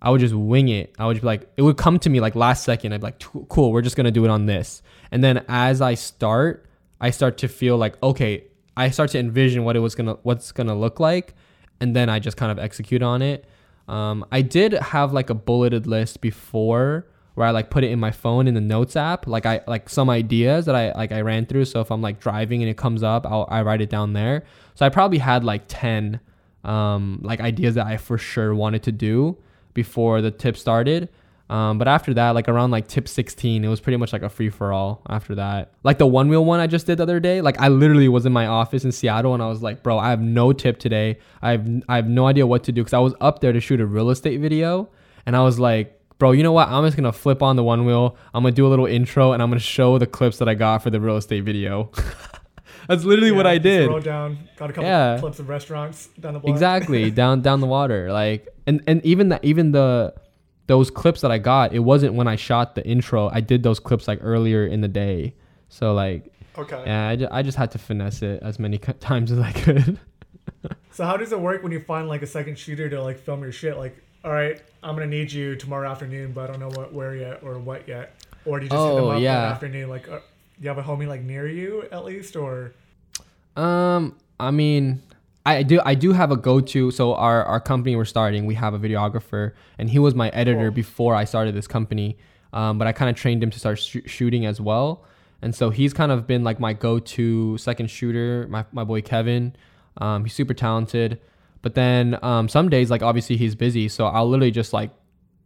I 0.00 0.10
would 0.10 0.20
just 0.20 0.34
wing 0.34 0.68
it. 0.68 0.94
I 0.98 1.06
would 1.06 1.14
just 1.14 1.22
be 1.22 1.26
like 1.26 1.50
it 1.56 1.62
would 1.62 1.76
come 1.76 1.98
to 2.00 2.10
me 2.10 2.20
like 2.20 2.34
last 2.34 2.64
second. 2.64 2.92
I'd 2.92 3.00
be 3.00 3.06
like, 3.06 3.22
cool, 3.48 3.72
we're 3.72 3.82
just 3.82 3.96
gonna 3.96 4.10
do 4.10 4.24
it 4.24 4.30
on 4.30 4.46
this. 4.46 4.82
And 5.10 5.24
then 5.24 5.44
as 5.48 5.80
I 5.80 5.94
start, 5.94 6.66
I 7.00 7.10
start 7.10 7.38
to 7.38 7.48
feel 7.48 7.76
like 7.76 8.00
okay, 8.02 8.44
I 8.76 8.90
start 8.90 9.10
to 9.10 9.18
envision 9.18 9.64
what 9.64 9.76
it 9.76 9.80
was 9.80 9.94
gonna 9.94 10.18
what's 10.22 10.52
gonna 10.52 10.74
look 10.76 11.00
like, 11.00 11.34
and 11.80 11.96
then 11.96 12.08
I 12.08 12.18
just 12.18 12.36
kind 12.36 12.52
of 12.52 12.58
execute 12.58 13.02
on 13.02 13.22
it. 13.22 13.44
Um, 13.88 14.24
I 14.30 14.42
did 14.42 14.72
have 14.74 15.12
like 15.12 15.30
a 15.30 15.34
bulleted 15.34 15.86
list 15.86 16.20
before 16.20 17.06
where 17.34 17.46
I 17.46 17.50
like 17.50 17.70
put 17.70 17.84
it 17.84 17.90
in 17.90 18.00
my 18.00 18.10
phone 18.10 18.48
in 18.48 18.54
the 18.54 18.60
notes 18.60 18.96
app, 18.96 19.26
like 19.26 19.46
I 19.46 19.62
like 19.66 19.88
some 19.88 20.10
ideas 20.10 20.66
that 20.66 20.74
I 20.74 20.92
like 20.92 21.12
I 21.12 21.20
ran 21.20 21.46
through. 21.46 21.66
So 21.66 21.80
if 21.80 21.90
I'm 21.90 22.02
like 22.02 22.20
driving 22.20 22.62
and 22.62 22.70
it 22.70 22.76
comes 22.76 23.02
up, 23.02 23.26
I'll 23.26 23.46
I 23.48 23.62
write 23.62 23.80
it 23.80 23.90
down 23.90 24.12
there. 24.12 24.44
So 24.74 24.84
I 24.84 24.88
probably 24.90 25.18
had 25.18 25.44
like 25.44 25.62
ten 25.68 26.20
um, 26.64 27.20
like 27.22 27.40
ideas 27.40 27.76
that 27.76 27.86
I 27.86 27.96
for 27.96 28.18
sure 28.18 28.54
wanted 28.54 28.82
to 28.84 28.92
do 28.92 29.38
before 29.78 30.20
the 30.20 30.32
tip 30.32 30.56
started. 30.56 31.08
Um, 31.48 31.78
but 31.78 31.88
after 31.88 32.12
that, 32.14 32.34
like 32.34 32.48
around 32.48 32.72
like 32.72 32.88
tip 32.88 33.06
16, 33.08 33.64
it 33.64 33.68
was 33.68 33.80
pretty 33.80 33.96
much 33.96 34.12
like 34.12 34.22
a 34.22 34.28
free 34.28 34.50
for 34.50 34.72
all 34.72 35.00
after 35.08 35.36
that. 35.36 35.72
Like 35.84 35.98
the 35.98 36.06
Onewheel 36.06 36.44
one 36.44 36.58
I 36.60 36.66
just 36.66 36.86
did 36.86 36.98
the 36.98 37.04
other 37.04 37.20
day, 37.20 37.40
like 37.40 37.58
I 37.60 37.68
literally 37.68 38.08
was 38.08 38.26
in 38.26 38.32
my 38.32 38.46
office 38.46 38.84
in 38.84 38.92
Seattle 38.92 39.34
and 39.34 39.42
I 39.42 39.46
was 39.46 39.62
like, 39.62 39.82
bro, 39.82 39.98
I 39.98 40.10
have 40.10 40.20
no 40.20 40.52
tip 40.52 40.78
today. 40.78 41.18
I 41.40 41.52
have, 41.52 41.66
I 41.88 41.96
have 41.96 42.08
no 42.08 42.26
idea 42.26 42.46
what 42.46 42.64
to 42.64 42.72
do 42.72 42.82
because 42.82 42.92
I 42.92 42.98
was 42.98 43.14
up 43.20 43.40
there 43.40 43.52
to 43.52 43.60
shoot 43.60 43.80
a 43.80 43.86
real 43.86 44.10
estate 44.10 44.40
video 44.40 44.90
and 45.24 45.36
I 45.36 45.42
was 45.42 45.58
like, 45.60 45.94
bro, 46.18 46.32
you 46.32 46.42
know 46.42 46.52
what? 46.52 46.68
I'm 46.68 46.84
just 46.84 46.96
gonna 46.96 47.12
flip 47.12 47.42
on 47.42 47.56
the 47.56 47.62
Onewheel. 47.62 48.16
I'm 48.34 48.42
gonna 48.42 48.54
do 48.54 48.66
a 48.66 48.68
little 48.74 48.86
intro 48.86 49.32
and 49.32 49.42
I'm 49.42 49.48
gonna 49.48 49.60
show 49.60 49.96
the 49.96 50.06
clips 50.06 50.38
that 50.38 50.48
I 50.48 50.54
got 50.54 50.82
for 50.82 50.90
the 50.90 51.00
real 51.00 51.16
estate 51.16 51.44
video. 51.44 51.90
That's 52.88 53.04
literally 53.04 53.30
yeah, 53.30 53.36
what 53.36 53.46
I 53.46 53.58
did. 53.58 53.88
Roll 53.88 54.00
down, 54.00 54.48
got 54.56 54.70
a 54.70 54.72
couple 54.72 54.88
yeah. 54.88 55.18
clips 55.20 55.38
of 55.38 55.48
restaurants 55.50 56.06
down 56.18 56.32
the 56.32 56.40
block. 56.40 56.50
Exactly, 56.50 57.10
down 57.22 57.42
down 57.42 57.60
the 57.60 57.66
water. 57.66 58.10
Like, 58.10 58.48
and 58.66 58.82
and 58.86 59.04
even 59.04 59.28
that, 59.28 59.44
even 59.44 59.72
the 59.72 60.14
those 60.68 60.90
clips 60.90 61.20
that 61.20 61.30
I 61.30 61.36
got, 61.36 61.74
it 61.74 61.80
wasn't 61.80 62.14
when 62.14 62.26
I 62.26 62.36
shot 62.36 62.74
the 62.74 62.86
intro. 62.86 63.28
I 63.28 63.40
did 63.40 63.62
those 63.62 63.78
clips 63.78 64.08
like 64.08 64.20
earlier 64.22 64.66
in 64.66 64.80
the 64.80 64.88
day. 64.88 65.34
So 65.68 65.92
like, 65.92 66.32
okay, 66.56 66.82
yeah, 66.86 67.08
I 67.08 67.16
just, 67.16 67.32
I 67.32 67.42
just 67.42 67.58
had 67.58 67.70
to 67.72 67.78
finesse 67.78 68.22
it 68.22 68.42
as 68.42 68.58
many 68.58 68.78
times 68.78 69.30
as 69.32 69.38
I 69.38 69.52
could. 69.52 70.00
so 70.90 71.04
how 71.04 71.18
does 71.18 71.32
it 71.32 71.40
work 71.40 71.62
when 71.62 71.72
you 71.72 71.80
find 71.80 72.08
like 72.08 72.22
a 72.22 72.26
second 72.26 72.58
shooter 72.58 72.88
to 72.88 73.02
like 73.02 73.18
film 73.18 73.42
your 73.42 73.52
shit? 73.52 73.76
Like, 73.76 74.02
all 74.24 74.32
right, 74.32 74.62
I'm 74.82 74.94
gonna 74.94 75.06
need 75.06 75.30
you 75.30 75.56
tomorrow 75.56 75.90
afternoon, 75.90 76.32
but 76.32 76.48
I 76.48 76.52
don't 76.54 76.60
know 76.60 76.80
what 76.80 76.94
where 76.94 77.14
yet 77.14 77.42
or 77.42 77.58
what 77.58 77.86
yet. 77.86 78.14
Or 78.46 78.58
do 78.58 78.64
you 78.64 78.70
just 78.70 78.80
oh, 78.80 78.88
hit 78.88 78.94
them 78.94 79.04
oh, 79.04 79.10
up 79.10 79.20
yeah. 79.20 79.50
afternoon? 79.50 79.90
Like, 79.90 80.08
uh, 80.08 80.20
uh, 80.58 80.62
you 80.62 80.68
have 80.68 80.78
a 80.78 80.82
homie 80.82 81.06
like 81.06 81.22
near 81.22 81.48
you 81.48 81.88
at 81.92 82.04
least, 82.04 82.36
or? 82.36 82.72
Um, 83.56 84.16
I 84.38 84.50
mean, 84.50 85.02
I 85.44 85.62
do 85.62 85.80
I 85.84 85.94
do 85.94 86.12
have 86.12 86.30
a 86.30 86.36
go 86.36 86.60
to. 86.60 86.90
So 86.90 87.14
our 87.14 87.44
our 87.44 87.60
company 87.60 87.96
we're 87.96 88.04
starting, 88.04 88.46
we 88.46 88.54
have 88.54 88.74
a 88.74 88.78
videographer, 88.78 89.52
and 89.78 89.90
he 89.90 89.98
was 89.98 90.14
my 90.14 90.28
editor 90.30 90.70
before 90.70 91.14
I 91.14 91.24
started 91.24 91.54
this 91.54 91.66
company. 91.66 92.16
Um, 92.52 92.78
but 92.78 92.86
I 92.86 92.92
kind 92.92 93.10
of 93.10 93.16
trained 93.16 93.42
him 93.42 93.50
to 93.50 93.58
start 93.58 93.78
sh- 93.78 93.98
shooting 94.06 94.46
as 94.46 94.60
well, 94.60 95.04
and 95.42 95.54
so 95.54 95.70
he's 95.70 95.92
kind 95.92 96.12
of 96.12 96.26
been 96.26 96.44
like 96.44 96.60
my 96.60 96.72
go 96.72 96.98
to 96.98 97.58
second 97.58 97.90
shooter. 97.90 98.46
My 98.48 98.64
my 98.72 98.84
boy 98.84 99.02
Kevin, 99.02 99.54
um, 99.98 100.24
he's 100.24 100.34
super 100.34 100.54
talented. 100.54 101.20
But 101.60 101.74
then 101.74 102.18
um, 102.22 102.48
some 102.48 102.68
days, 102.68 102.90
like 102.90 103.02
obviously 103.02 103.36
he's 103.36 103.54
busy, 103.54 103.88
so 103.88 104.06
I'll 104.06 104.28
literally 104.28 104.52
just 104.52 104.72
like 104.72 104.90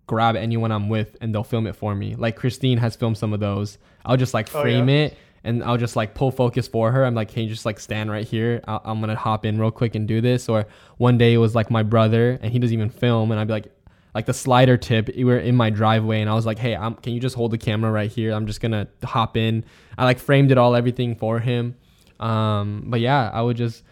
grab 0.07 0.37
anyone 0.37 0.73
I'm 0.73 0.89
with 0.89 1.17
and 1.21 1.35
they'll 1.35 1.45
film 1.45 1.67
it 1.67 1.77
for 1.77 1.95
me. 1.95 2.15
Like 2.15 2.37
Christine 2.37 2.79
has 2.79 2.97
filmed 2.97 3.19
some 3.19 3.33
of 3.33 3.41
those. 3.41 3.79
I'll 4.05 4.17
just 4.17 4.35
like 4.35 4.49
frame 4.49 4.89
oh, 4.89 4.93
yeah? 4.93 4.99
it 5.05 5.17
and 5.45 5.63
I'll 5.65 5.77
just 5.77 5.97
like 5.97 6.15
pull 6.15 6.31
focus 6.31 6.69
for 6.69 6.93
her. 6.93 7.05
I'm 7.05 7.15
like, 7.15 7.31
hey, 7.31 7.47
just 7.47 7.67
like 7.67 7.81
stand 7.81 8.11
right 8.11 8.27
here. 8.27 8.61
i 8.67 8.79
am 8.85 9.01
gonna 9.01 9.17
hop 9.17 9.45
in 9.45 9.61
real 9.61 9.71
quick 9.71 9.95
and 9.95 10.07
do 10.07 10.21
this. 10.21 10.49
Or 10.49 10.67
one 10.99 11.19
day 11.19 11.35
it 11.35 11.39
was 11.39 11.55
like 11.55 11.71
my 11.71 11.83
brother 11.83 12.39
and 12.43 12.53
he 12.53 12.59
doesn't 12.59 12.75
even 12.75 12.91
film, 12.91 13.31
and 13.31 13.41
I'd 13.41 13.47
be 13.47 13.53
like, 13.53 13.73
like 14.15 14.27
the 14.27 14.35
slider 14.35 14.77
tip. 14.77 15.11
We 15.17 15.25
were 15.25 15.39
in 15.39 15.57
my 15.57 15.71
driveway 15.71 16.21
and 16.21 16.29
I 16.29 16.35
was 16.35 16.47
like, 16.47 16.59
hey, 16.59 16.77
I'm, 16.77 16.95
can 16.95 17.15
you 17.15 17.21
just 17.21 17.35
hold 17.35 17.51
the 17.51 17.59
camera 17.59 17.91
right 17.91 18.11
here? 18.11 18.33
I'm 18.33 18.47
just 18.47 18.61
gonna 18.61 18.89
hop 19.03 19.37
in. 19.37 19.65
I 19.97 20.05
like 20.05 20.19
framed 20.19 20.53
it 20.53 20.59
all, 20.59 20.77
everything 20.77 21.17
for 21.17 21.41
him. 21.41 21.77
Um, 22.21 22.85
but 22.87 23.01
yeah, 23.01 23.31
I 23.33 23.43
would 23.43 23.57
just 23.57 23.83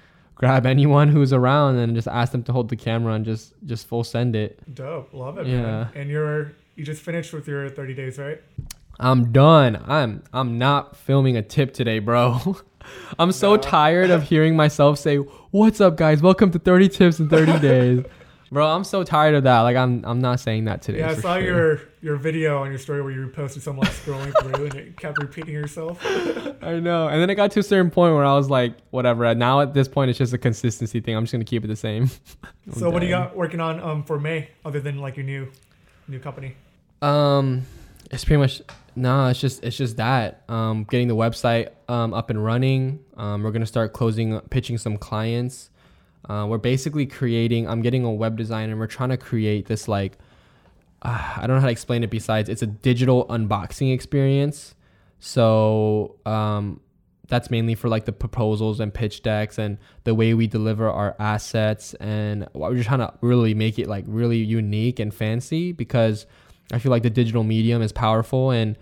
grab 0.41 0.65
anyone 0.65 1.09
who's 1.09 1.35
around 1.35 1.77
and 1.77 1.95
just 1.95 2.09
ask 2.09 2.33
them 2.33 2.43
to 2.43 2.51
hold 2.51 2.71
the 2.71 2.77
camera 2.77 3.13
and 3.13 3.27
just 3.27 3.53
just 3.67 3.87
full 3.87 4.03
send 4.03 4.35
it. 4.35 4.59
Dope, 4.75 5.13
love 5.13 5.37
it. 5.37 5.47
Yeah, 5.47 5.61
man. 5.61 5.89
and 5.95 6.09
you're 6.09 6.53
you 6.77 6.85
just 6.85 7.03
finished 7.03 7.35
with 7.35 7.47
your 7.47 7.69
30 7.69 7.93
days, 7.93 8.19
right? 8.19 8.41
I'm 8.99 9.33
done. 9.33 9.85
I'm 9.87 10.23
I'm 10.33 10.57
not 10.57 10.97
filming 10.97 11.37
a 11.37 11.43
tip 11.43 11.75
today, 11.75 11.99
bro. 11.99 12.57
I'm 13.19 13.33
so 13.33 13.57
no. 13.57 13.61
tired 13.61 14.09
of 14.09 14.23
hearing 14.23 14.57
myself 14.57 14.99
say, 14.99 15.17
"What's 15.17 15.79
up, 15.79 15.99
guys? 15.99 16.23
Welcome 16.23 16.51
to 16.53 16.59
30 16.59 16.89
tips 16.89 17.21
in 17.21 17.29
30 17.29 17.59
days." 17.69 18.05
Bro, 18.53 18.67
I'm 18.67 18.83
so 18.83 19.05
tired 19.05 19.37
of 19.37 19.45
that. 19.45 19.61
Like 19.61 19.77
I'm 19.77 20.05
I'm 20.05 20.21
not 20.21 20.41
saying 20.41 20.65
that 20.65 20.83
today. 20.83 20.99
Yeah, 20.99 21.11
I 21.11 21.15
saw 21.15 21.35
sure. 21.35 21.45
your 21.45 21.81
your 22.03 22.17
video 22.17 22.59
on 22.59 22.71
your 22.71 22.79
story 22.81 23.01
where 23.01 23.13
you 23.13 23.29
posted 23.29 23.63
someone 23.63 23.87
like, 23.87 23.95
scrolling 23.95 24.33
through 24.43 24.65
and 24.65 24.75
it 24.75 24.97
kept 24.97 25.19
repeating 25.19 25.55
yourself. 25.55 26.05
I 26.63 26.81
know. 26.81 27.07
And 27.07 27.23
then 27.23 27.31
it 27.31 27.37
got 27.37 27.53
to 27.53 27.61
a 27.61 27.63
certain 27.63 27.93
point 27.93 28.15
where 28.15 28.25
I 28.25 28.35
was 28.35 28.51
like, 28.51 28.75
whatever. 28.91 29.33
Now 29.37 29.61
at 29.61 29.73
this 29.73 29.87
point 29.87 30.11
it's 30.11 30.19
just 30.19 30.33
a 30.33 30.39
consistency 30.39 30.99
thing. 31.01 31.17
I'm 31.17 31.25
just 31.25 31.33
gonna 31.33 31.45
keep 31.45 31.65
it 31.65 31.69
the 31.69 31.77
same. 31.77 32.11
so 32.73 32.91
what 32.91 33.01
do 33.01 33.07
you 33.07 33.13
got 33.13 33.37
working 33.37 33.61
on 33.61 33.79
um 33.81 34.03
for 34.03 34.19
May 34.19 34.51
other 34.65 34.81
than 34.81 34.99
like 34.99 35.17
your 35.17 35.27
new 35.27 35.49
new 36.09 36.19
company? 36.19 36.57
Um 37.03 37.63
it's 38.11 38.25
pretty 38.25 38.41
much 38.41 38.63
no, 38.97 39.29
it's 39.29 39.41
just 39.41 39.63
it's 39.63 39.77
just 39.77 39.97
that. 39.99 40.43
Um 40.49 40.89
getting 40.91 41.07
the 41.07 41.15
website 41.15 41.69
um 41.89 42.13
up 42.13 42.31
and 42.31 42.45
running. 42.45 42.99
Um 43.17 43.45
we're 43.45 43.53
gonna 43.53 43.65
start 43.65 43.93
closing 43.93 44.41
pitching 44.51 44.77
some 44.77 44.97
clients. 44.97 45.71
Uh, 46.31 46.47
we're 46.47 46.59
basically 46.59 47.07
creating. 47.07 47.67
I'm 47.67 47.83
getting 47.83 48.05
a 48.05 48.13
web 48.13 48.37
designer. 48.37 48.71
and 48.71 48.81
we're 48.81 48.87
trying 48.87 49.09
to 49.09 49.17
create 49.17 49.67
this 49.67 49.89
like 49.89 50.17
uh, 51.03 51.35
I 51.39 51.47
don't 51.47 51.57
know 51.57 51.61
how 51.61 51.67
to 51.67 51.73
explain 51.73 52.05
it. 52.05 52.11
Besides, 52.11 52.49
it's 52.49 52.63
a 52.63 52.69
digital 52.69 53.27
unboxing 53.27 53.93
experience. 53.93 54.77
So 55.19 56.17
um, 56.25 56.81
that's 57.27 57.51
mainly 57.51 57.75
for 57.75 57.89
like 57.89 58.05
the 58.05 58.13
proposals 58.13 58.79
and 58.79 58.95
pitch 58.95 59.23
decks 59.23 59.59
and 59.59 59.79
the 60.05 60.15
way 60.15 60.35
we 60.35 60.47
deliver 60.47 60.89
our 60.89 61.17
assets. 61.19 61.95
And 61.95 62.47
we're 62.53 62.77
just 62.77 62.87
trying 62.87 63.01
to 63.01 63.13
really 63.23 63.55
make 63.55 63.81
it 63.81 63.89
like 63.89 64.05
really 64.07 64.39
unique 64.39 65.01
and 65.01 65.13
fancy 65.13 65.73
because 65.73 66.27
I 66.73 66.79
feel 66.79 66.91
like 66.91 67.03
the 67.03 67.11
digital 67.11 67.43
medium 67.43 67.83
is 67.83 67.93
powerful 67.93 68.51
and. 68.51 68.79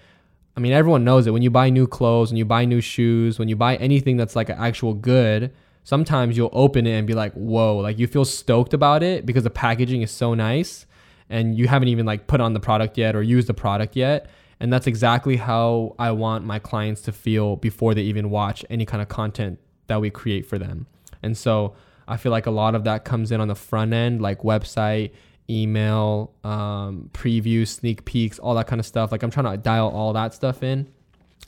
I 0.56 0.60
mean, 0.60 0.72
everyone 0.72 1.04
knows 1.04 1.28
it. 1.28 1.30
When 1.30 1.42
you 1.42 1.52
buy 1.52 1.70
new 1.70 1.86
clothes, 1.86 2.32
when 2.32 2.36
you 2.36 2.44
buy 2.44 2.64
new 2.64 2.80
shoes, 2.80 3.38
when 3.38 3.46
you 3.46 3.54
buy 3.54 3.76
anything 3.76 4.16
that's 4.16 4.34
like 4.34 4.48
an 4.48 4.58
actual 4.58 4.92
good, 4.92 5.52
sometimes 5.88 6.36
you'll 6.36 6.50
open 6.52 6.86
it 6.86 6.92
and 6.92 7.06
be 7.06 7.14
like, 7.14 7.32
whoa, 7.32 7.78
like 7.78 7.98
you 7.98 8.06
feel 8.06 8.26
stoked 8.26 8.74
about 8.74 9.02
it 9.02 9.24
because 9.24 9.42
the 9.42 9.48
packaging 9.48 10.02
is 10.02 10.10
so 10.10 10.34
nice 10.34 10.84
and 11.30 11.56
you 11.56 11.66
haven't 11.66 11.88
even 11.88 12.04
like 12.04 12.26
put 12.26 12.42
on 12.42 12.52
the 12.52 12.60
product 12.60 12.98
yet 12.98 13.16
or 13.16 13.22
used 13.22 13.48
the 13.48 13.54
product 13.54 13.96
yet. 13.96 14.28
And 14.60 14.70
that's 14.70 14.86
exactly 14.86 15.36
how 15.36 15.94
I 15.98 16.10
want 16.10 16.44
my 16.44 16.58
clients 16.58 17.00
to 17.02 17.12
feel 17.12 17.56
before 17.56 17.94
they 17.94 18.02
even 18.02 18.28
watch 18.28 18.66
any 18.68 18.84
kind 18.84 19.00
of 19.00 19.08
content 19.08 19.60
that 19.86 19.98
we 19.98 20.10
create 20.10 20.44
for 20.44 20.58
them. 20.58 20.86
And 21.22 21.34
so 21.34 21.74
I 22.06 22.18
feel 22.18 22.32
like 22.32 22.44
a 22.44 22.50
lot 22.50 22.74
of 22.74 22.84
that 22.84 23.06
comes 23.06 23.32
in 23.32 23.40
on 23.40 23.48
the 23.48 23.54
front 23.54 23.94
end, 23.94 24.20
like 24.20 24.42
website, 24.42 25.12
email, 25.48 26.34
um, 26.44 27.08
previews, 27.14 27.68
sneak 27.68 28.04
peeks, 28.04 28.38
all 28.38 28.54
that 28.56 28.66
kind 28.66 28.78
of 28.78 28.84
stuff. 28.84 29.10
Like 29.10 29.22
I'm 29.22 29.30
trying 29.30 29.50
to 29.50 29.56
dial 29.56 29.88
all 29.88 30.12
that 30.12 30.34
stuff 30.34 30.62
in 30.62 30.86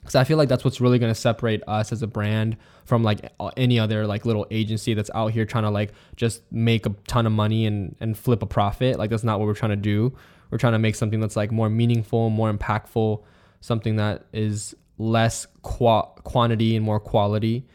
because 0.00 0.14
I 0.14 0.24
feel 0.24 0.38
like 0.38 0.48
that's 0.48 0.64
what's 0.64 0.80
really 0.80 0.98
going 0.98 1.12
to 1.12 1.18
separate 1.18 1.62
us 1.68 1.92
as 1.92 2.02
a 2.02 2.06
brand 2.06 2.56
from 2.84 3.02
like 3.02 3.32
any 3.56 3.78
other 3.78 4.06
like 4.06 4.24
little 4.24 4.46
agency 4.50 4.94
that's 4.94 5.10
out 5.14 5.32
here 5.32 5.44
trying 5.44 5.64
to 5.64 5.70
like 5.70 5.92
just 6.16 6.42
make 6.50 6.86
a 6.86 6.90
ton 7.06 7.26
of 7.26 7.32
money 7.32 7.66
and 7.66 7.96
and 8.00 8.16
flip 8.18 8.42
a 8.42 8.46
profit. 8.46 8.98
Like 8.98 9.10
that's 9.10 9.24
not 9.24 9.38
what 9.38 9.46
we're 9.46 9.54
trying 9.54 9.70
to 9.70 9.76
do. 9.76 10.16
We're 10.50 10.58
trying 10.58 10.72
to 10.72 10.78
make 10.78 10.96
something 10.96 11.20
that's 11.20 11.36
like 11.36 11.52
more 11.52 11.68
meaningful, 11.68 12.30
more 12.30 12.52
impactful, 12.52 13.22
something 13.60 13.96
that 13.96 14.24
is 14.32 14.74
less 14.98 15.46
qua- 15.62 16.06
quantity 16.24 16.76
and 16.76 16.84
more 16.84 16.98
quality. 16.98 17.66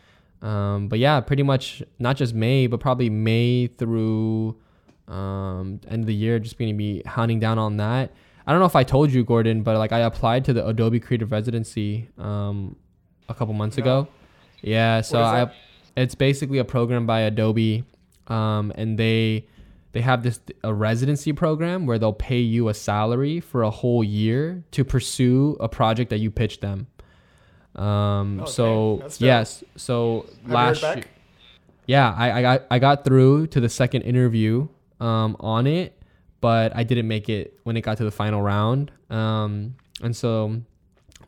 Um, 0.42 0.90
but 0.90 1.00
yeah, 1.00 1.22
pretty 1.22 1.44
much 1.44 1.82
not 2.00 2.18
just 2.18 2.34
May, 2.34 2.68
but 2.68 2.80
probably 2.80 3.10
May 3.10 3.68
through 3.68 4.60
um, 5.08 5.80
end 5.88 6.02
of 6.02 6.06
the 6.08 6.14
year, 6.14 6.40
just 6.40 6.58
going 6.58 6.72
to 6.72 6.78
be 6.78 7.02
hounding 7.06 7.40
down 7.40 7.58
on 7.58 7.78
that 7.78 8.12
I 8.48 8.52
don't 8.52 8.60
know 8.60 8.68
if 8.68 8.76
I 8.76 8.84
told 8.84 9.12
you, 9.12 9.24
Gordon, 9.24 9.64
but 9.64 9.78
like 9.78 9.92
I 9.92 10.00
applied 10.00 10.46
to 10.46 10.54
the 10.54 10.68
Adobe 10.68 11.00
Creative 11.00 11.32
Residency 11.32 12.10
um, 12.18 12.76
a 13.28 13.34
couple 13.34 13.54
months 13.54 13.78
no. 13.78 13.84
ago. 13.84 14.08
Yeah, 14.62 15.02
so 15.02 15.22
I 15.22 15.52
it's 15.96 16.16
basically 16.16 16.58
a 16.58 16.66
program 16.66 17.06
by 17.06 17.22
Adobe, 17.22 17.84
um, 18.28 18.72
and 18.76 18.98
they 18.98 19.48
they 19.94 20.02
have 20.02 20.24
this 20.24 20.40
a 20.64 20.74
residency 20.74 21.32
program 21.34 21.86
where 21.86 21.98
they'll 21.98 22.14
pay 22.14 22.40
you 22.40 22.70
a 22.70 22.74
salary 22.74 23.40
for 23.40 23.64
a 23.64 23.70
whole 23.70 24.04
year 24.04 24.64
to 24.72 24.84
pursue 24.84 25.56
a 25.60 25.70
project 25.70 26.10
that 26.10 26.20
you 26.20 26.30
pitch 26.30 26.60
them. 26.60 26.88
Um, 27.76 28.42
Okay, 28.42 28.52
so 28.52 29.08
yes, 29.20 29.64
so 29.76 30.26
Have 30.44 30.52
last 30.52 30.84
year, 30.84 31.04
yeah, 31.88 32.14
I, 32.16 32.40
I 32.40 32.42
got 32.42 32.62
I 32.72 32.80
got 32.80 33.06
through 33.06 33.48
to 33.48 33.60
the 33.60 33.70
second 33.70 34.02
interview 34.02 34.68
um, 35.00 35.38
on 35.40 35.68
it, 35.68 36.02
but 36.42 36.76
I 36.76 36.84
didn't 36.84 37.08
make 37.08 37.30
it 37.30 37.60
when 37.64 37.76
it 37.78 37.82
got 37.82 37.98
to 37.98 38.04
the 38.04 38.12
final 38.12 38.42
round. 38.42 38.92
Um, 39.10 39.76
and 40.02 40.16
so 40.16 40.62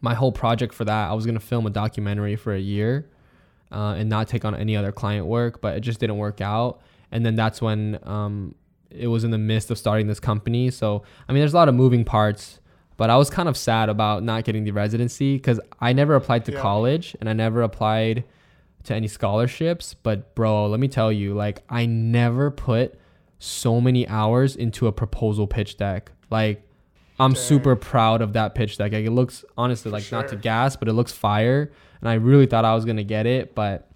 my 0.01 0.13
whole 0.13 0.31
project 0.31 0.73
for 0.73 0.85
that, 0.85 1.09
I 1.09 1.13
was 1.13 1.25
gonna 1.25 1.39
film 1.39 1.65
a 1.65 1.69
documentary 1.69 2.35
for 2.35 2.53
a 2.53 2.59
year 2.59 3.09
uh, 3.71 3.95
and 3.97 4.09
not 4.09 4.27
take 4.27 4.45
on 4.45 4.55
any 4.55 4.75
other 4.75 4.91
client 4.91 5.25
work, 5.25 5.61
but 5.61 5.75
it 5.75 5.81
just 5.81 5.99
didn't 5.99 6.17
work 6.17 6.41
out. 6.41 6.81
And 7.11 7.25
then 7.25 7.35
that's 7.35 7.61
when 7.61 7.99
um, 8.03 8.53
it 8.89 9.07
was 9.07 9.23
in 9.23 9.31
the 9.31 9.37
midst 9.37 9.71
of 9.71 9.77
starting 9.77 10.07
this 10.07 10.19
company. 10.19 10.69
So 10.71 11.03
I 11.27 11.33
mean, 11.33 11.41
there's 11.41 11.53
a 11.53 11.57
lot 11.57 11.69
of 11.69 11.75
moving 11.75 12.03
parts. 12.05 12.59
But 12.97 13.11
I 13.11 13.17
was 13.17 13.29
kind 13.29 13.47
of 13.47 13.55
sad 13.55 13.89
about 13.89 14.23
not 14.23 14.43
getting 14.43 14.63
the 14.63 14.71
residency 14.71 15.35
because 15.37 15.59
I 15.79 15.93
never 15.93 16.15
applied 16.15 16.45
to 16.45 16.51
Yeah. 16.51 16.59
college 16.61 17.15
and 17.19 17.29
I 17.29 17.33
never 17.33 17.61
applied 17.61 18.23
to 18.85 18.95
any 18.95 19.07
scholarships. 19.07 19.93
But 19.93 20.33
bro, 20.33 20.65
let 20.65 20.79
me 20.79 20.87
tell 20.87 21.11
you, 21.11 21.35
like 21.35 21.61
I 21.69 21.85
never 21.85 22.49
put 22.49 22.95
so 23.39 23.79
many 23.79 24.07
hours 24.07 24.55
into 24.55 24.87
a 24.87 24.91
proposal 24.91 25.47
pitch 25.47 25.77
deck. 25.77 26.11
Like 26.29 26.67
I'm 27.19 27.33
Dang. 27.33 27.41
super 27.41 27.75
proud 27.75 28.21
of 28.21 28.33
that 28.33 28.55
pitch 28.55 28.77
deck. 28.77 28.91
Like 28.91 29.05
it 29.05 29.11
looks 29.11 29.43
honestly 29.57 29.91
like 29.91 30.11
not 30.11 30.27
to 30.29 30.35
gas, 30.35 30.75
but 30.75 30.87
it 30.87 30.93
looks 30.93 31.11
fire. 31.11 31.71
And 32.01 32.09
I 32.09 32.15
really 32.15 32.45
thought 32.45 32.65
I 32.65 32.75
was 32.75 32.85
gonna 32.85 33.03
get 33.03 33.25
it, 33.25 33.55
but 33.55 33.89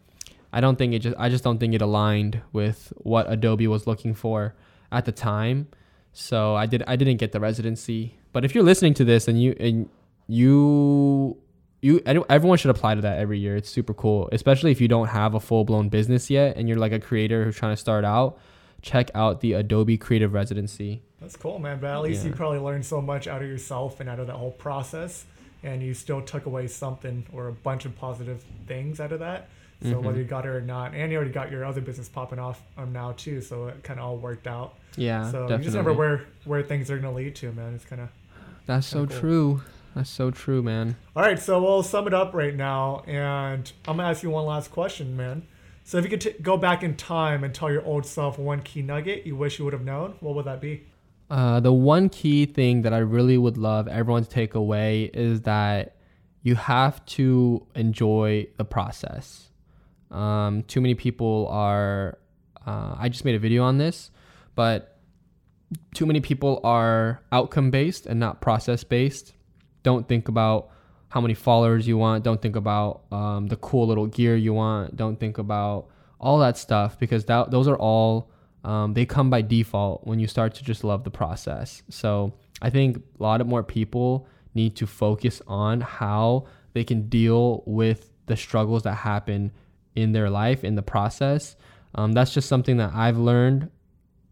I 0.53 0.61
don't 0.61 0.77
think 0.77 0.93
it 0.93 0.99
just 0.99 1.15
I 1.17 1.29
just 1.29 1.43
don't 1.43 1.59
think 1.59 1.73
it 1.73 1.81
aligned 1.81 2.41
with 2.51 2.93
what 2.97 3.31
Adobe 3.31 3.67
was 3.67 3.87
looking 3.87 4.13
for 4.13 4.55
at 4.91 5.05
the 5.05 5.11
time. 5.11 5.67
So 6.13 6.55
I 6.55 6.65
did 6.65 6.83
I 6.87 6.95
didn't 6.95 7.17
get 7.17 7.31
the 7.31 7.39
residency. 7.39 8.17
But 8.33 8.45
if 8.45 8.55
you're 8.55 8.63
listening 8.63 8.93
to 8.95 9.05
this 9.05 9.27
and 9.27 9.41
you 9.41 9.55
and 9.59 9.89
you 10.27 11.37
you 11.81 12.01
everyone 12.05 12.57
should 12.57 12.71
apply 12.71 12.95
to 12.95 13.01
that 13.01 13.19
every 13.19 13.39
year. 13.39 13.55
It's 13.55 13.69
super 13.69 13.93
cool, 13.93 14.29
especially 14.31 14.71
if 14.71 14.79
you 14.79 14.87
don't 14.87 15.07
have 15.07 15.33
a 15.33 15.39
full 15.39 15.65
blown 15.65 15.89
business 15.89 16.29
yet 16.29 16.55
and 16.55 16.69
you're 16.69 16.77
like 16.77 16.91
a 16.91 16.99
creator 16.99 17.43
who's 17.43 17.55
trying 17.55 17.73
to 17.73 17.77
start 17.77 18.05
out. 18.05 18.39
Check 18.81 19.11
out 19.13 19.41
the 19.41 19.53
Adobe 19.53 19.97
Creative 19.97 20.33
Residency. 20.33 21.01
That's 21.19 21.35
cool, 21.35 21.59
man. 21.59 21.79
But 21.79 21.91
at 21.91 22.01
least 22.01 22.23
Yeah. 22.23 22.29
you 22.31 22.35
probably 22.35 22.59
learned 22.59 22.85
so 22.85 22.99
much 23.01 23.27
out 23.27 23.41
of 23.41 23.47
yourself 23.47 23.99
and 23.99 24.09
out 24.09 24.19
of 24.19 24.27
that 24.27 24.35
whole 24.35 24.51
process, 24.51 25.25
and 25.63 25.83
you 25.83 25.93
still 25.93 26.21
took 26.21 26.45
away 26.47 26.65
something 26.67 27.25
or 27.31 27.47
a 27.47 27.51
bunch 27.53 27.85
of 27.85 27.95
positive 27.95 28.43
things 28.67 28.99
out 28.99 29.11
of 29.11 29.19
that. 29.19 29.49
So 29.83 29.95
Mhm. 29.95 30.03
whether 30.03 30.17
you 30.19 30.25
got 30.25 30.45
it 30.45 30.49
or 30.49 30.61
not, 30.61 30.93
and 30.93 31.11
you 31.11 31.17
already 31.17 31.31
got 31.33 31.51
your 31.51 31.65
other 31.65 31.81
business 31.81 32.07
popping 32.09 32.37
off 32.39 32.61
um, 32.77 32.91
now 32.93 33.13
too, 33.17 33.41
so 33.41 33.67
it 33.67 33.83
kind 33.83 33.99
of 33.99 34.05
all 34.05 34.17
worked 34.17 34.45
out. 34.47 34.75
Yeah, 34.95 35.25
so 35.25 35.41
definitely. 35.47 35.55
you 35.57 35.63
just 35.63 35.75
never 35.75 35.93
where 35.93 36.21
where 36.45 36.61
things 36.63 36.89
are 36.91 36.97
gonna 36.97 37.15
lead 37.15 37.35
to, 37.37 37.51
man. 37.51 37.73
It's 37.75 37.85
kind 37.85 38.01
of 38.03 38.09
That's 38.67 38.85
so 38.87 39.05
cool. 39.07 39.19
true. 39.19 39.61
That's 39.95 40.09
so 40.09 40.29
true, 40.31 40.61
man. 40.63 40.95
all 41.15 41.23
right. 41.23 41.37
So 41.39 41.61
we'll 41.61 41.83
sum 41.83 42.07
it 42.07 42.13
up 42.13 42.33
right 42.33 42.55
now, 42.55 43.03
and 43.07 43.71
I'm 43.87 43.97
gonna 43.97 44.09
ask 44.09 44.21
you 44.23 44.29
one 44.29 44.45
last 44.45 44.71
question, 44.71 45.17
man. 45.17 45.43
So 45.83 45.97
if 45.97 46.03
you 46.03 46.09
could 46.09 46.21
t- 46.21 46.35
go 46.41 46.57
back 46.57 46.83
in 46.83 46.95
time 46.95 47.43
and 47.43 47.53
tell 47.53 47.71
your 47.71 47.83
old 47.85 48.05
self 48.05 48.37
one 48.37 48.61
key 48.61 48.81
nugget 48.81 49.25
you 49.25 49.35
wish 49.35 49.59
you 49.59 49.65
would 49.65 49.73
have 49.73 49.83
known, 49.83 50.15
what 50.19 50.35
would 50.35 50.45
that 50.45 50.61
be? 50.61 50.85
Uh, 51.29 51.59
the 51.59 51.71
one 51.71 52.09
key 52.09 52.45
thing 52.45 52.81
that 52.81 52.93
I 52.93 52.97
really 52.97 53.37
would 53.37 53.57
love 53.57 53.87
everyone 53.87 54.23
to 54.23 54.29
take 54.29 54.53
away 54.53 55.09
is 55.13 55.41
that 55.43 55.95
you 56.43 56.55
have 56.55 57.05
to 57.05 57.65
enjoy 57.75 58.47
the 58.57 58.65
process. 58.65 59.49
Um, 60.09 60.63
too 60.63 60.81
many 60.81 60.95
people 60.95 61.47
are. 61.49 62.17
Uh, 62.65 62.95
I 62.97 63.09
just 63.09 63.25
made 63.25 63.35
a 63.35 63.39
video 63.39 63.63
on 63.63 63.77
this, 63.77 64.11
but 64.55 64.99
too 65.93 66.05
many 66.05 66.19
people 66.19 66.59
are 66.63 67.21
outcome 67.31 67.71
based 67.71 68.05
and 68.05 68.19
not 68.19 68.41
process 68.41 68.83
based. 68.83 69.33
Don't 69.83 70.07
think 70.07 70.27
about 70.27 70.70
how 71.11 71.19
many 71.19 71.33
followers 71.33 71.85
you 71.85 71.97
want. 71.97 72.23
Don't 72.23 72.41
think 72.41 72.55
about 72.55 73.03
um, 73.11 73.47
the 73.47 73.57
cool 73.57 73.85
little 73.85 74.07
gear 74.07 74.37
you 74.37 74.53
want. 74.53 74.95
Don't 74.95 75.19
think 75.19 75.37
about 75.37 75.87
all 76.21 76.39
that 76.39 76.57
stuff 76.57 76.97
because 76.97 77.25
that, 77.25 77.51
those 77.51 77.67
are 77.67 77.75
all 77.75 78.31
um, 78.63 78.93
they 78.93 79.05
come 79.05 79.29
by 79.29 79.41
default 79.41 80.05
when 80.05 80.19
you 80.19 80.27
start 80.27 80.53
to 80.55 80.63
just 80.63 80.83
love 80.83 81.03
the 81.03 81.11
process. 81.11 81.83
So 81.89 82.33
I 82.61 82.69
think 82.69 82.97
a 83.19 83.23
lot 83.23 83.41
of 83.41 83.47
more 83.47 83.63
people 83.63 84.27
need 84.53 84.75
to 84.77 84.87
focus 84.87 85.41
on 85.47 85.81
how 85.81 86.45
they 86.73 86.85
can 86.85 87.09
deal 87.09 87.63
with 87.65 88.11
the 88.27 88.37
struggles 88.37 88.83
that 88.83 88.93
happen 88.93 89.51
in 89.95 90.13
their 90.13 90.29
life 90.29 90.63
in 90.63 90.75
the 90.75 90.81
process. 90.81 91.57
Um, 91.95 92.13
that's 92.13 92.33
just 92.33 92.47
something 92.47 92.77
that 92.77 92.93
I've 92.93 93.17
learned 93.17 93.69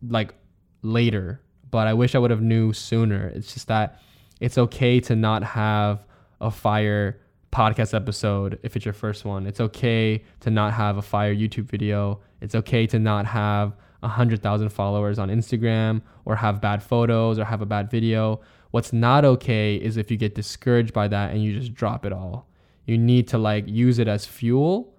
like 0.07 0.33
later, 0.81 1.41
but 1.69 1.87
I 1.87 1.93
wish 1.93 2.15
I 2.15 2.19
would 2.19 2.31
have 2.31 2.41
knew 2.41 2.71
sooner. 2.71 3.27
It's 3.27 3.53
just 3.53 3.67
that 3.67 3.99
it's 4.39 4.57
okay 4.57 5.01
to 5.01 5.15
not 5.15 5.43
have 5.43 6.05
a 6.41 6.51
fire 6.51 7.19
podcast 7.51 7.93
episode 7.93 8.59
if 8.63 8.75
it's 8.75 8.85
your 8.85 8.93
first 8.93 9.25
one. 9.25 9.45
It's 9.47 9.59
okay 9.59 10.23
to 10.41 10.49
not 10.49 10.73
have 10.73 10.97
a 10.97 11.01
fire 11.01 11.33
YouTube 11.33 11.65
video. 11.65 12.19
It's 12.41 12.55
okay 12.55 12.85
to 12.87 12.99
not 12.99 13.25
have 13.25 13.75
a 14.01 14.07
hundred 14.07 14.41
thousand 14.41 14.69
followers 14.69 15.19
on 15.19 15.29
Instagram 15.29 16.01
or 16.25 16.35
have 16.35 16.61
bad 16.61 16.81
photos 16.81 17.39
or 17.39 17.45
have 17.45 17.61
a 17.61 17.65
bad 17.65 17.89
video. 17.89 18.39
What's 18.71 18.93
not 18.93 19.25
okay 19.25 19.75
is 19.75 19.97
if 19.97 20.11
you 20.11 20.17
get 20.17 20.35
discouraged 20.35 20.93
by 20.93 21.07
that 21.07 21.31
and 21.31 21.43
you 21.43 21.59
just 21.59 21.73
drop 21.73 22.05
it 22.05 22.13
all. 22.13 22.47
You 22.85 22.97
need 22.97 23.27
to 23.29 23.37
like 23.37 23.67
use 23.67 23.99
it 23.99 24.07
as 24.07 24.25
fuel 24.25 24.93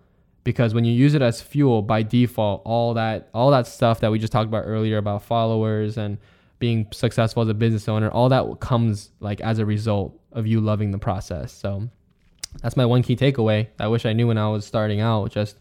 because 0.45 0.75
when 0.75 0.85
you 0.85 0.93
use 0.93 1.15
it 1.15 1.23
as 1.23 1.41
fuel 1.41 1.83
by 1.83 2.03
default 2.03 2.63
all 2.65 2.95
that 2.95 3.29
all 3.35 3.51
that 3.51 3.67
stuff 3.67 4.01
that 4.01 4.11
we 4.11 4.19
just 4.19 4.33
talked 4.33 4.49
about 4.49 4.65
earlier 4.67 4.97
about 4.97 5.23
followers 5.23 5.99
and 5.99 6.19
being 6.59 6.87
successful 6.93 7.43
as 7.43 7.49
a 7.49 7.55
business 7.55 7.89
owner 7.89 8.11
all 8.11 8.29
that 8.29 8.61
comes 8.61 9.11
like 9.21 9.41
as 9.41 9.59
a 9.59 9.67
result 9.67 10.20
of 10.33 10.47
you 10.47 10.61
loving 10.61 10.91
the 10.91 10.99
process. 10.99 11.53
So 11.53 11.89
that's 12.63 12.77
my 12.77 12.87
one 12.87 13.03
key 13.03 13.17
takeaway. 13.17 13.69
I 13.79 13.89
wish 13.89 14.07
i 14.07 14.13
knew 14.13 14.27
when 14.27 14.39
i 14.39 14.49
was 14.49 14.67
starting 14.67 15.01
out 15.01 15.31
just 15.31 15.57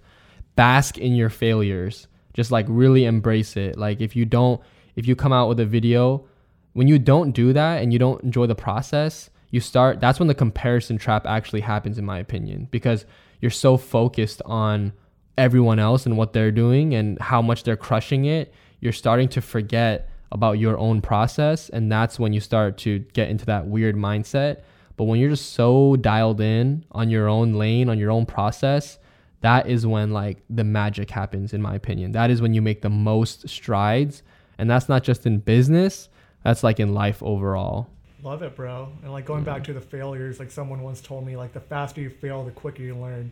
bask 0.56 0.98
in 0.98 1.16
your 1.16 1.30
failures. 1.30 2.08
Just 2.34 2.52
like 2.52 2.66
really 2.70 3.06
embrace 3.06 3.58
it. 3.58 3.78
Like 3.78 4.02
if 4.02 4.16
you 4.16 4.26
don't 4.26 4.62
if 4.96 5.08
you 5.08 5.16
come 5.16 5.34
out 5.34 5.48
with 5.48 5.60
a 5.60 5.66
video 5.66 6.26
when 6.74 6.88
you 6.88 7.00
don't 7.00 7.32
do 7.32 7.54
that 7.54 7.82
and 7.82 7.92
you 7.94 8.00
don't 8.00 8.24
enjoy 8.24 8.46
the 8.46 8.56
process 8.56 9.30
you 9.52 9.60
start 9.60 10.00
that's 10.00 10.20
when 10.20 10.28
the 10.28 10.36
comparison 10.36 10.98
trap 10.98 11.26
actually 11.26 11.62
happens 11.62 11.98
in 11.98 12.06
my 12.06 12.20
opinion 12.20 12.68
because 12.72 13.06
you're 13.42 13.50
so 13.50 13.78
focused 13.78 14.42
on 14.46 14.94
everyone 15.38 15.80
else 15.80 16.06
and 16.06 16.18
what 16.18 16.34
they're 16.34 16.52
doing 16.52 16.94
and 16.94 17.20
how 17.22 17.42
much 17.42 17.64
they're 17.64 17.78
crushing 17.78 18.26
it 18.26 18.54
you're 18.80 18.94
starting 18.94 19.28
to 19.28 19.42
forget 19.42 20.10
about 20.32 20.60
your 20.60 20.78
own 20.78 21.02
process 21.02 21.70
and 21.70 21.92
that's 21.92 22.20
when 22.20 22.34
you 22.34 22.40
start 22.40 22.78
to 22.78 23.00
get 23.14 23.30
into 23.30 23.46
that 23.46 23.68
weird 23.68 23.96
mindset. 23.96 24.62
But 24.98 25.06
when 25.06 25.20
you're 25.20 25.30
just 25.30 25.54
so 25.54 25.96
dialed 25.96 26.42
in 26.42 26.86
on 26.92 27.10
your 27.10 27.28
own 27.28 27.54
lane 27.54 27.90
on 27.90 27.98
your 27.98 28.12
own 28.12 28.26
process 28.26 29.00
that 29.42 29.70
is 29.70 29.88
when 29.88 30.12
like 30.12 30.44
the 30.50 30.64
magic 30.64 31.10
happens 31.10 31.54
in 31.54 31.62
my 31.62 31.74
opinion. 31.74 32.12
That 32.12 32.30
is 32.30 32.42
when 32.42 32.54
you 32.54 32.62
make 32.62 32.82
the 32.82 32.90
most 32.90 33.48
strides 33.48 34.24
and 34.58 34.70
that's 34.70 34.90
not 34.90 35.04
just 35.04 35.26
in 35.26 35.40
business 35.40 36.10
that's 36.44 36.64
like 36.64 36.80
in 36.80 36.94
life 36.94 37.22
overall. 37.22 37.90
Love 38.24 38.44
it, 38.44 38.56
bro. 38.56 38.90
And 39.04 39.12
like 39.12 39.26
going 39.26 39.44
back 39.44 39.64
to 39.66 39.74
the 39.74 39.82
failures, 39.82 40.40
like 40.40 40.52
someone 40.52 40.82
once 40.82 41.02
told 41.02 41.26
me, 41.26 41.38
like 41.38 41.54
the 41.54 41.60
faster 41.60 42.02
you 42.02 42.10
fail, 42.10 42.44
the 42.44 42.52
quicker 42.52 42.82
you 42.82 42.96
learn. 42.96 43.32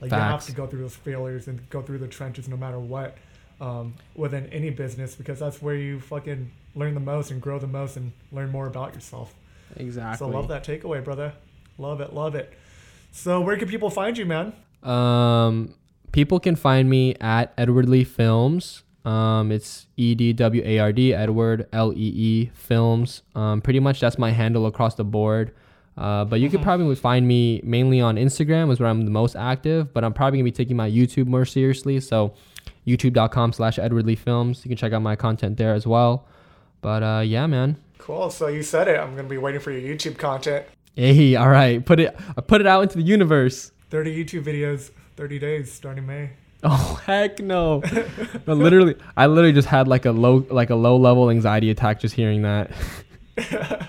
Like 0.00 0.12
you 0.12 0.16
have 0.16 0.46
to 0.46 0.52
go 0.52 0.66
through 0.66 0.82
those 0.82 0.94
failures 0.94 1.48
and 1.48 1.68
go 1.70 1.82
through 1.82 1.98
the 1.98 2.06
trenches 2.06 2.48
no 2.48 2.56
matter 2.56 2.78
what 2.78 3.16
um, 3.60 3.94
within 4.14 4.46
any 4.46 4.70
business 4.70 5.14
because 5.14 5.38
that's 5.38 5.60
where 5.60 5.74
you 5.74 6.00
fucking 6.00 6.50
learn 6.74 6.94
the 6.94 7.00
most 7.00 7.30
and 7.30 7.40
grow 7.40 7.58
the 7.58 7.66
most 7.66 7.96
and 7.96 8.12
learn 8.32 8.50
more 8.50 8.66
about 8.66 8.94
yourself. 8.94 9.34
exactly 9.76 10.18
So 10.18 10.28
love 10.28 10.48
that 10.48 10.64
takeaway, 10.64 11.02
brother. 11.02 11.32
Love 11.76 12.00
it, 12.00 12.12
love 12.12 12.34
it. 12.34 12.52
So 13.10 13.40
where 13.40 13.56
can 13.56 13.68
people 13.68 13.90
find 13.90 14.16
you, 14.16 14.26
man? 14.26 14.52
Um, 14.82 15.74
people 16.12 16.40
can 16.40 16.56
find 16.56 16.88
me 16.88 17.14
at 17.20 17.52
Edward 17.56 17.88
Lee 17.88 18.04
Films. 18.04 18.82
Um, 19.04 19.52
it's 19.52 19.86
E 19.96 20.14
D 20.14 20.32
W 20.32 20.62
A 20.64 20.78
R 20.78 20.92
D 20.92 21.14
Edward 21.14 21.66
L 21.72 21.92
E 21.92 21.96
E 21.96 22.50
Films. 22.54 23.22
Um, 23.34 23.60
pretty 23.60 23.80
much 23.80 24.00
that's 24.00 24.18
my 24.18 24.30
handle 24.30 24.66
across 24.66 24.94
the 24.94 25.04
board. 25.04 25.54
Uh, 25.96 26.24
but 26.24 26.38
you 26.38 26.48
could 26.48 26.62
probably 26.62 26.94
find 26.94 27.26
me 27.26 27.60
mainly 27.64 28.00
on 28.00 28.14
Instagram 28.16 28.70
is 28.70 28.78
where 28.78 28.88
I'm 28.88 29.02
the 29.02 29.10
most 29.10 29.34
active. 29.34 29.92
But 29.92 30.04
I'm 30.04 30.12
probably 30.12 30.38
gonna 30.38 30.44
be 30.44 30.52
taking 30.52 30.76
my 30.76 30.90
YouTube 30.90 31.26
more 31.26 31.44
seriously. 31.44 32.00
So 32.00 32.34
youtube.com 32.88 33.52
slash 33.52 33.78
Edward 33.78 34.06
Lee 34.06 34.16
Films. 34.16 34.64
You 34.64 34.68
can 34.68 34.76
check 34.76 34.92
out 34.92 35.02
my 35.02 35.16
content 35.16 35.56
there 35.56 35.74
as 35.74 35.86
well. 35.86 36.26
But 36.80 37.02
uh, 37.02 37.22
yeah, 37.24 37.46
man. 37.46 37.76
Cool. 37.98 38.30
So 38.30 38.48
you 38.48 38.62
said 38.62 38.88
it. 38.88 38.98
I'm 38.98 39.14
gonna 39.14 39.28
be 39.28 39.38
waiting 39.38 39.60
for 39.60 39.70
your 39.70 39.94
YouTube 39.94 40.18
content. 40.18 40.66
Hey, 40.94 41.36
all 41.36 41.48
right. 41.48 41.84
Put 41.84 42.00
it. 42.00 42.16
I 42.36 42.40
put 42.40 42.60
it 42.60 42.66
out 42.66 42.82
into 42.82 42.96
the 42.96 43.04
universe. 43.04 43.72
30 43.90 44.24
YouTube 44.24 44.44
videos, 44.44 44.90
30 45.16 45.38
days 45.38 45.72
starting 45.72 46.06
May. 46.06 46.30
Oh 46.64 47.00
heck 47.06 47.38
no! 47.38 47.82
but 48.44 48.56
literally, 48.56 48.96
I 49.16 49.26
literally 49.28 49.52
just 49.52 49.68
had 49.68 49.86
like 49.86 50.06
a 50.06 50.10
low, 50.10 50.44
like 50.50 50.70
a 50.70 50.74
low 50.74 50.96
level 50.96 51.30
anxiety 51.30 51.70
attack 51.70 52.00
just 52.00 52.16
hearing 52.16 52.42
that. 52.42 52.72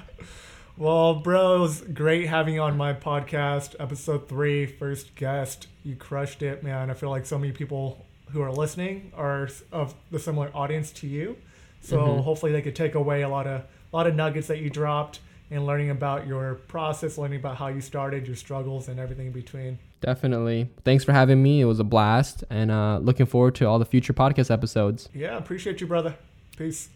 Well, 0.80 1.16
bro, 1.16 1.56
it 1.58 1.60
was 1.60 1.82
great 1.82 2.30
having 2.30 2.54
you 2.54 2.62
on 2.62 2.78
my 2.78 2.94
podcast, 2.94 3.76
episode 3.82 4.30
three, 4.30 4.66
first 4.66 5.14
guest. 5.16 5.68
You 5.84 5.98
crushed 5.98 6.42
it, 6.42 6.64
man. 6.64 6.90
I 6.90 6.94
feel 6.94 7.10
like 7.10 7.26
so 7.26 7.38
many 7.38 7.52
people 7.52 8.06
who 8.32 8.42
are 8.42 8.52
listening 8.52 9.12
are 9.16 9.50
of 9.72 9.96
the 10.12 10.20
similar 10.20 10.52
audience 10.54 10.92
to 10.92 11.08
you. 11.08 11.38
So 11.82 11.98
Mhm. 12.00 12.24
hopefully 12.24 12.52
they 12.52 12.62
could 12.62 12.76
take 12.76 12.96
away 12.96 13.22
a 13.22 13.30
lot 13.30 13.48
of 13.48 13.62
a 13.92 13.96
lot 13.96 14.06
of 14.06 14.14
nuggets 14.16 14.48
that 14.48 14.60
you 14.60 14.70
dropped 14.70 15.20
and 15.50 15.66
learning 15.66 15.90
about 15.90 16.28
your 16.28 16.56
process, 16.68 17.18
learning 17.18 17.40
about 17.40 17.58
how 17.58 17.68
you 17.68 17.82
started, 17.82 18.28
your 18.28 18.36
struggles, 18.36 18.88
and 18.88 19.00
everything 19.00 19.28
in 19.28 19.32
between. 19.34 19.80
Definitely. 20.00 20.70
Thanks 20.86 21.04
for 21.04 21.12
having 21.12 21.42
me. 21.42 21.60
It 21.62 21.66
was 21.66 21.80
a 21.80 21.84
blast, 21.84 22.44
and 22.52 22.70
uh, 22.70 23.00
looking 23.02 23.26
forward 23.26 23.56
to 23.56 23.66
all 23.66 23.80
the 23.80 23.86
future 23.86 24.14
podcast 24.14 24.52
episodes. 24.52 25.10
Yeah, 25.14 25.38
appreciate 25.38 25.82
you, 25.82 25.88
brother. 25.88 26.16
Peace. 26.56 26.90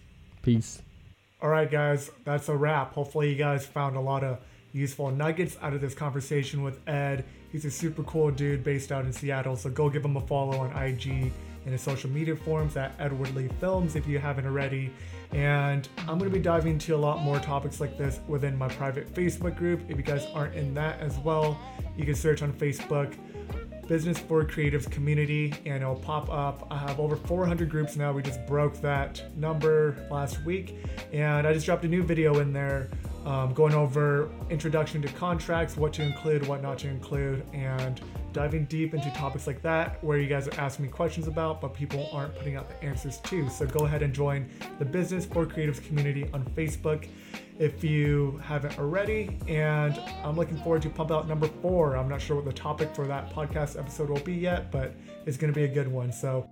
Peace. 0.43 0.81
All 1.41 1.49
right, 1.49 1.69
guys, 1.69 2.11
that's 2.25 2.47
a 2.47 2.55
wrap. 2.55 2.93
Hopefully, 2.93 3.29
you 3.31 3.35
guys 3.35 3.65
found 3.65 3.95
a 3.95 3.99
lot 4.01 4.23
of 4.23 4.37
useful 4.73 5.11
nuggets 5.11 5.55
out 5.61 5.73
of 5.73 5.81
this 5.81 5.93
conversation 5.93 6.63
with 6.63 6.79
Ed. 6.87 7.23
He's 7.51 7.63
a 7.65 7.71
super 7.71 8.03
cool 8.03 8.31
dude 8.31 8.63
based 8.63 8.91
out 8.91 9.05
in 9.05 9.13
Seattle, 9.13 9.55
so 9.55 9.69
go 9.69 9.89
give 9.89 10.03
him 10.03 10.17
a 10.17 10.21
follow 10.21 10.57
on 10.57 10.71
IG 10.75 11.31
and 11.65 11.71
his 11.71 11.81
social 11.81 12.09
media 12.09 12.35
forums 12.35 12.75
at 12.75 12.93
Edward 12.99 13.33
Lee 13.35 13.47
Films 13.59 13.95
if 13.95 14.07
you 14.07 14.19
haven't 14.19 14.45
already. 14.45 14.91
And 15.31 15.87
I'm 15.99 16.19
going 16.19 16.29
to 16.29 16.37
be 16.37 16.39
diving 16.39 16.73
into 16.73 16.95
a 16.95 16.97
lot 16.97 17.21
more 17.21 17.39
topics 17.39 17.79
like 17.79 17.97
this 17.97 18.19
within 18.27 18.57
my 18.57 18.67
private 18.67 19.13
Facebook 19.13 19.55
group. 19.55 19.81
If 19.87 19.97
you 19.97 20.03
guys 20.03 20.25
aren't 20.33 20.55
in 20.55 20.73
that 20.73 20.99
as 20.99 21.17
well, 21.19 21.57
you 21.95 22.05
can 22.05 22.15
search 22.15 22.41
on 22.41 22.51
Facebook 22.53 23.15
Business 23.93 24.17
for 24.17 24.43
Creatives 24.43 24.89
Community 24.89 25.53
and 25.67 25.83
it'll 25.83 25.93
pop 25.93 26.27
up. 26.27 26.65
I 26.71 26.79
have 26.79 26.99
over 26.99 27.15
400 27.15 27.69
groups 27.69 27.95
now. 27.95 28.11
We 28.11 28.23
just 28.23 28.43
broke 28.47 28.81
that 28.81 29.21
number 29.37 30.07
last 30.09 30.43
week. 30.43 30.79
And 31.11 31.45
I 31.45 31.53
just 31.53 31.67
dropped 31.67 31.85
a 31.85 31.87
new 31.87 32.01
video 32.01 32.39
in 32.39 32.51
there 32.51 32.89
um, 33.23 33.53
going 33.53 33.75
over 33.75 34.31
introduction 34.49 35.03
to 35.03 35.07
contracts, 35.09 35.77
what 35.77 35.93
to 35.93 36.01
include, 36.01 36.47
what 36.47 36.63
not 36.63 36.79
to 36.79 36.87
include, 36.87 37.45
and 37.53 38.01
diving 38.33 38.65
deep 38.65 38.95
into 38.95 39.11
topics 39.11 39.45
like 39.45 39.61
that 39.61 40.03
where 40.03 40.17
you 40.17 40.27
guys 40.27 40.47
are 40.47 40.59
asking 40.59 40.85
me 40.85 40.91
questions 40.91 41.27
about, 41.27 41.61
but 41.61 41.75
people 41.75 42.09
aren't 42.11 42.35
putting 42.35 42.55
out 42.55 42.67
the 42.67 42.83
answers 42.83 43.19
to. 43.19 43.47
So 43.47 43.67
go 43.67 43.85
ahead 43.85 44.01
and 44.01 44.11
join 44.11 44.49
the 44.79 44.85
Business 44.85 45.23
for 45.23 45.45
Creatives 45.45 45.85
community 45.85 46.27
on 46.33 46.43
Facebook 46.55 47.07
if 47.59 47.83
you 47.83 48.39
haven't 48.43 48.77
already. 48.79 49.37
And 49.47 49.99
I'm 50.23 50.35
looking 50.35 50.57
forward 50.57 50.81
to 50.83 50.89
pump 50.89 51.11
out 51.11 51.27
number 51.27 51.47
four. 51.61 51.95
I'm 51.95 52.09
not 52.09 52.21
sure 52.21 52.35
what 52.35 52.45
the 52.45 52.53
topic 52.53 52.95
for 52.95 53.07
that 53.07 53.33
podcast 53.33 53.79
episode 53.79 54.09
will 54.09 54.19
be 54.19 54.33
yet, 54.33 54.71
but 54.71 54.95
it's 55.25 55.37
going 55.37 55.51
to 55.51 55.57
be 55.57 55.65
a 55.65 55.73
good 55.73 55.87
one. 55.87 56.11
So 56.11 56.49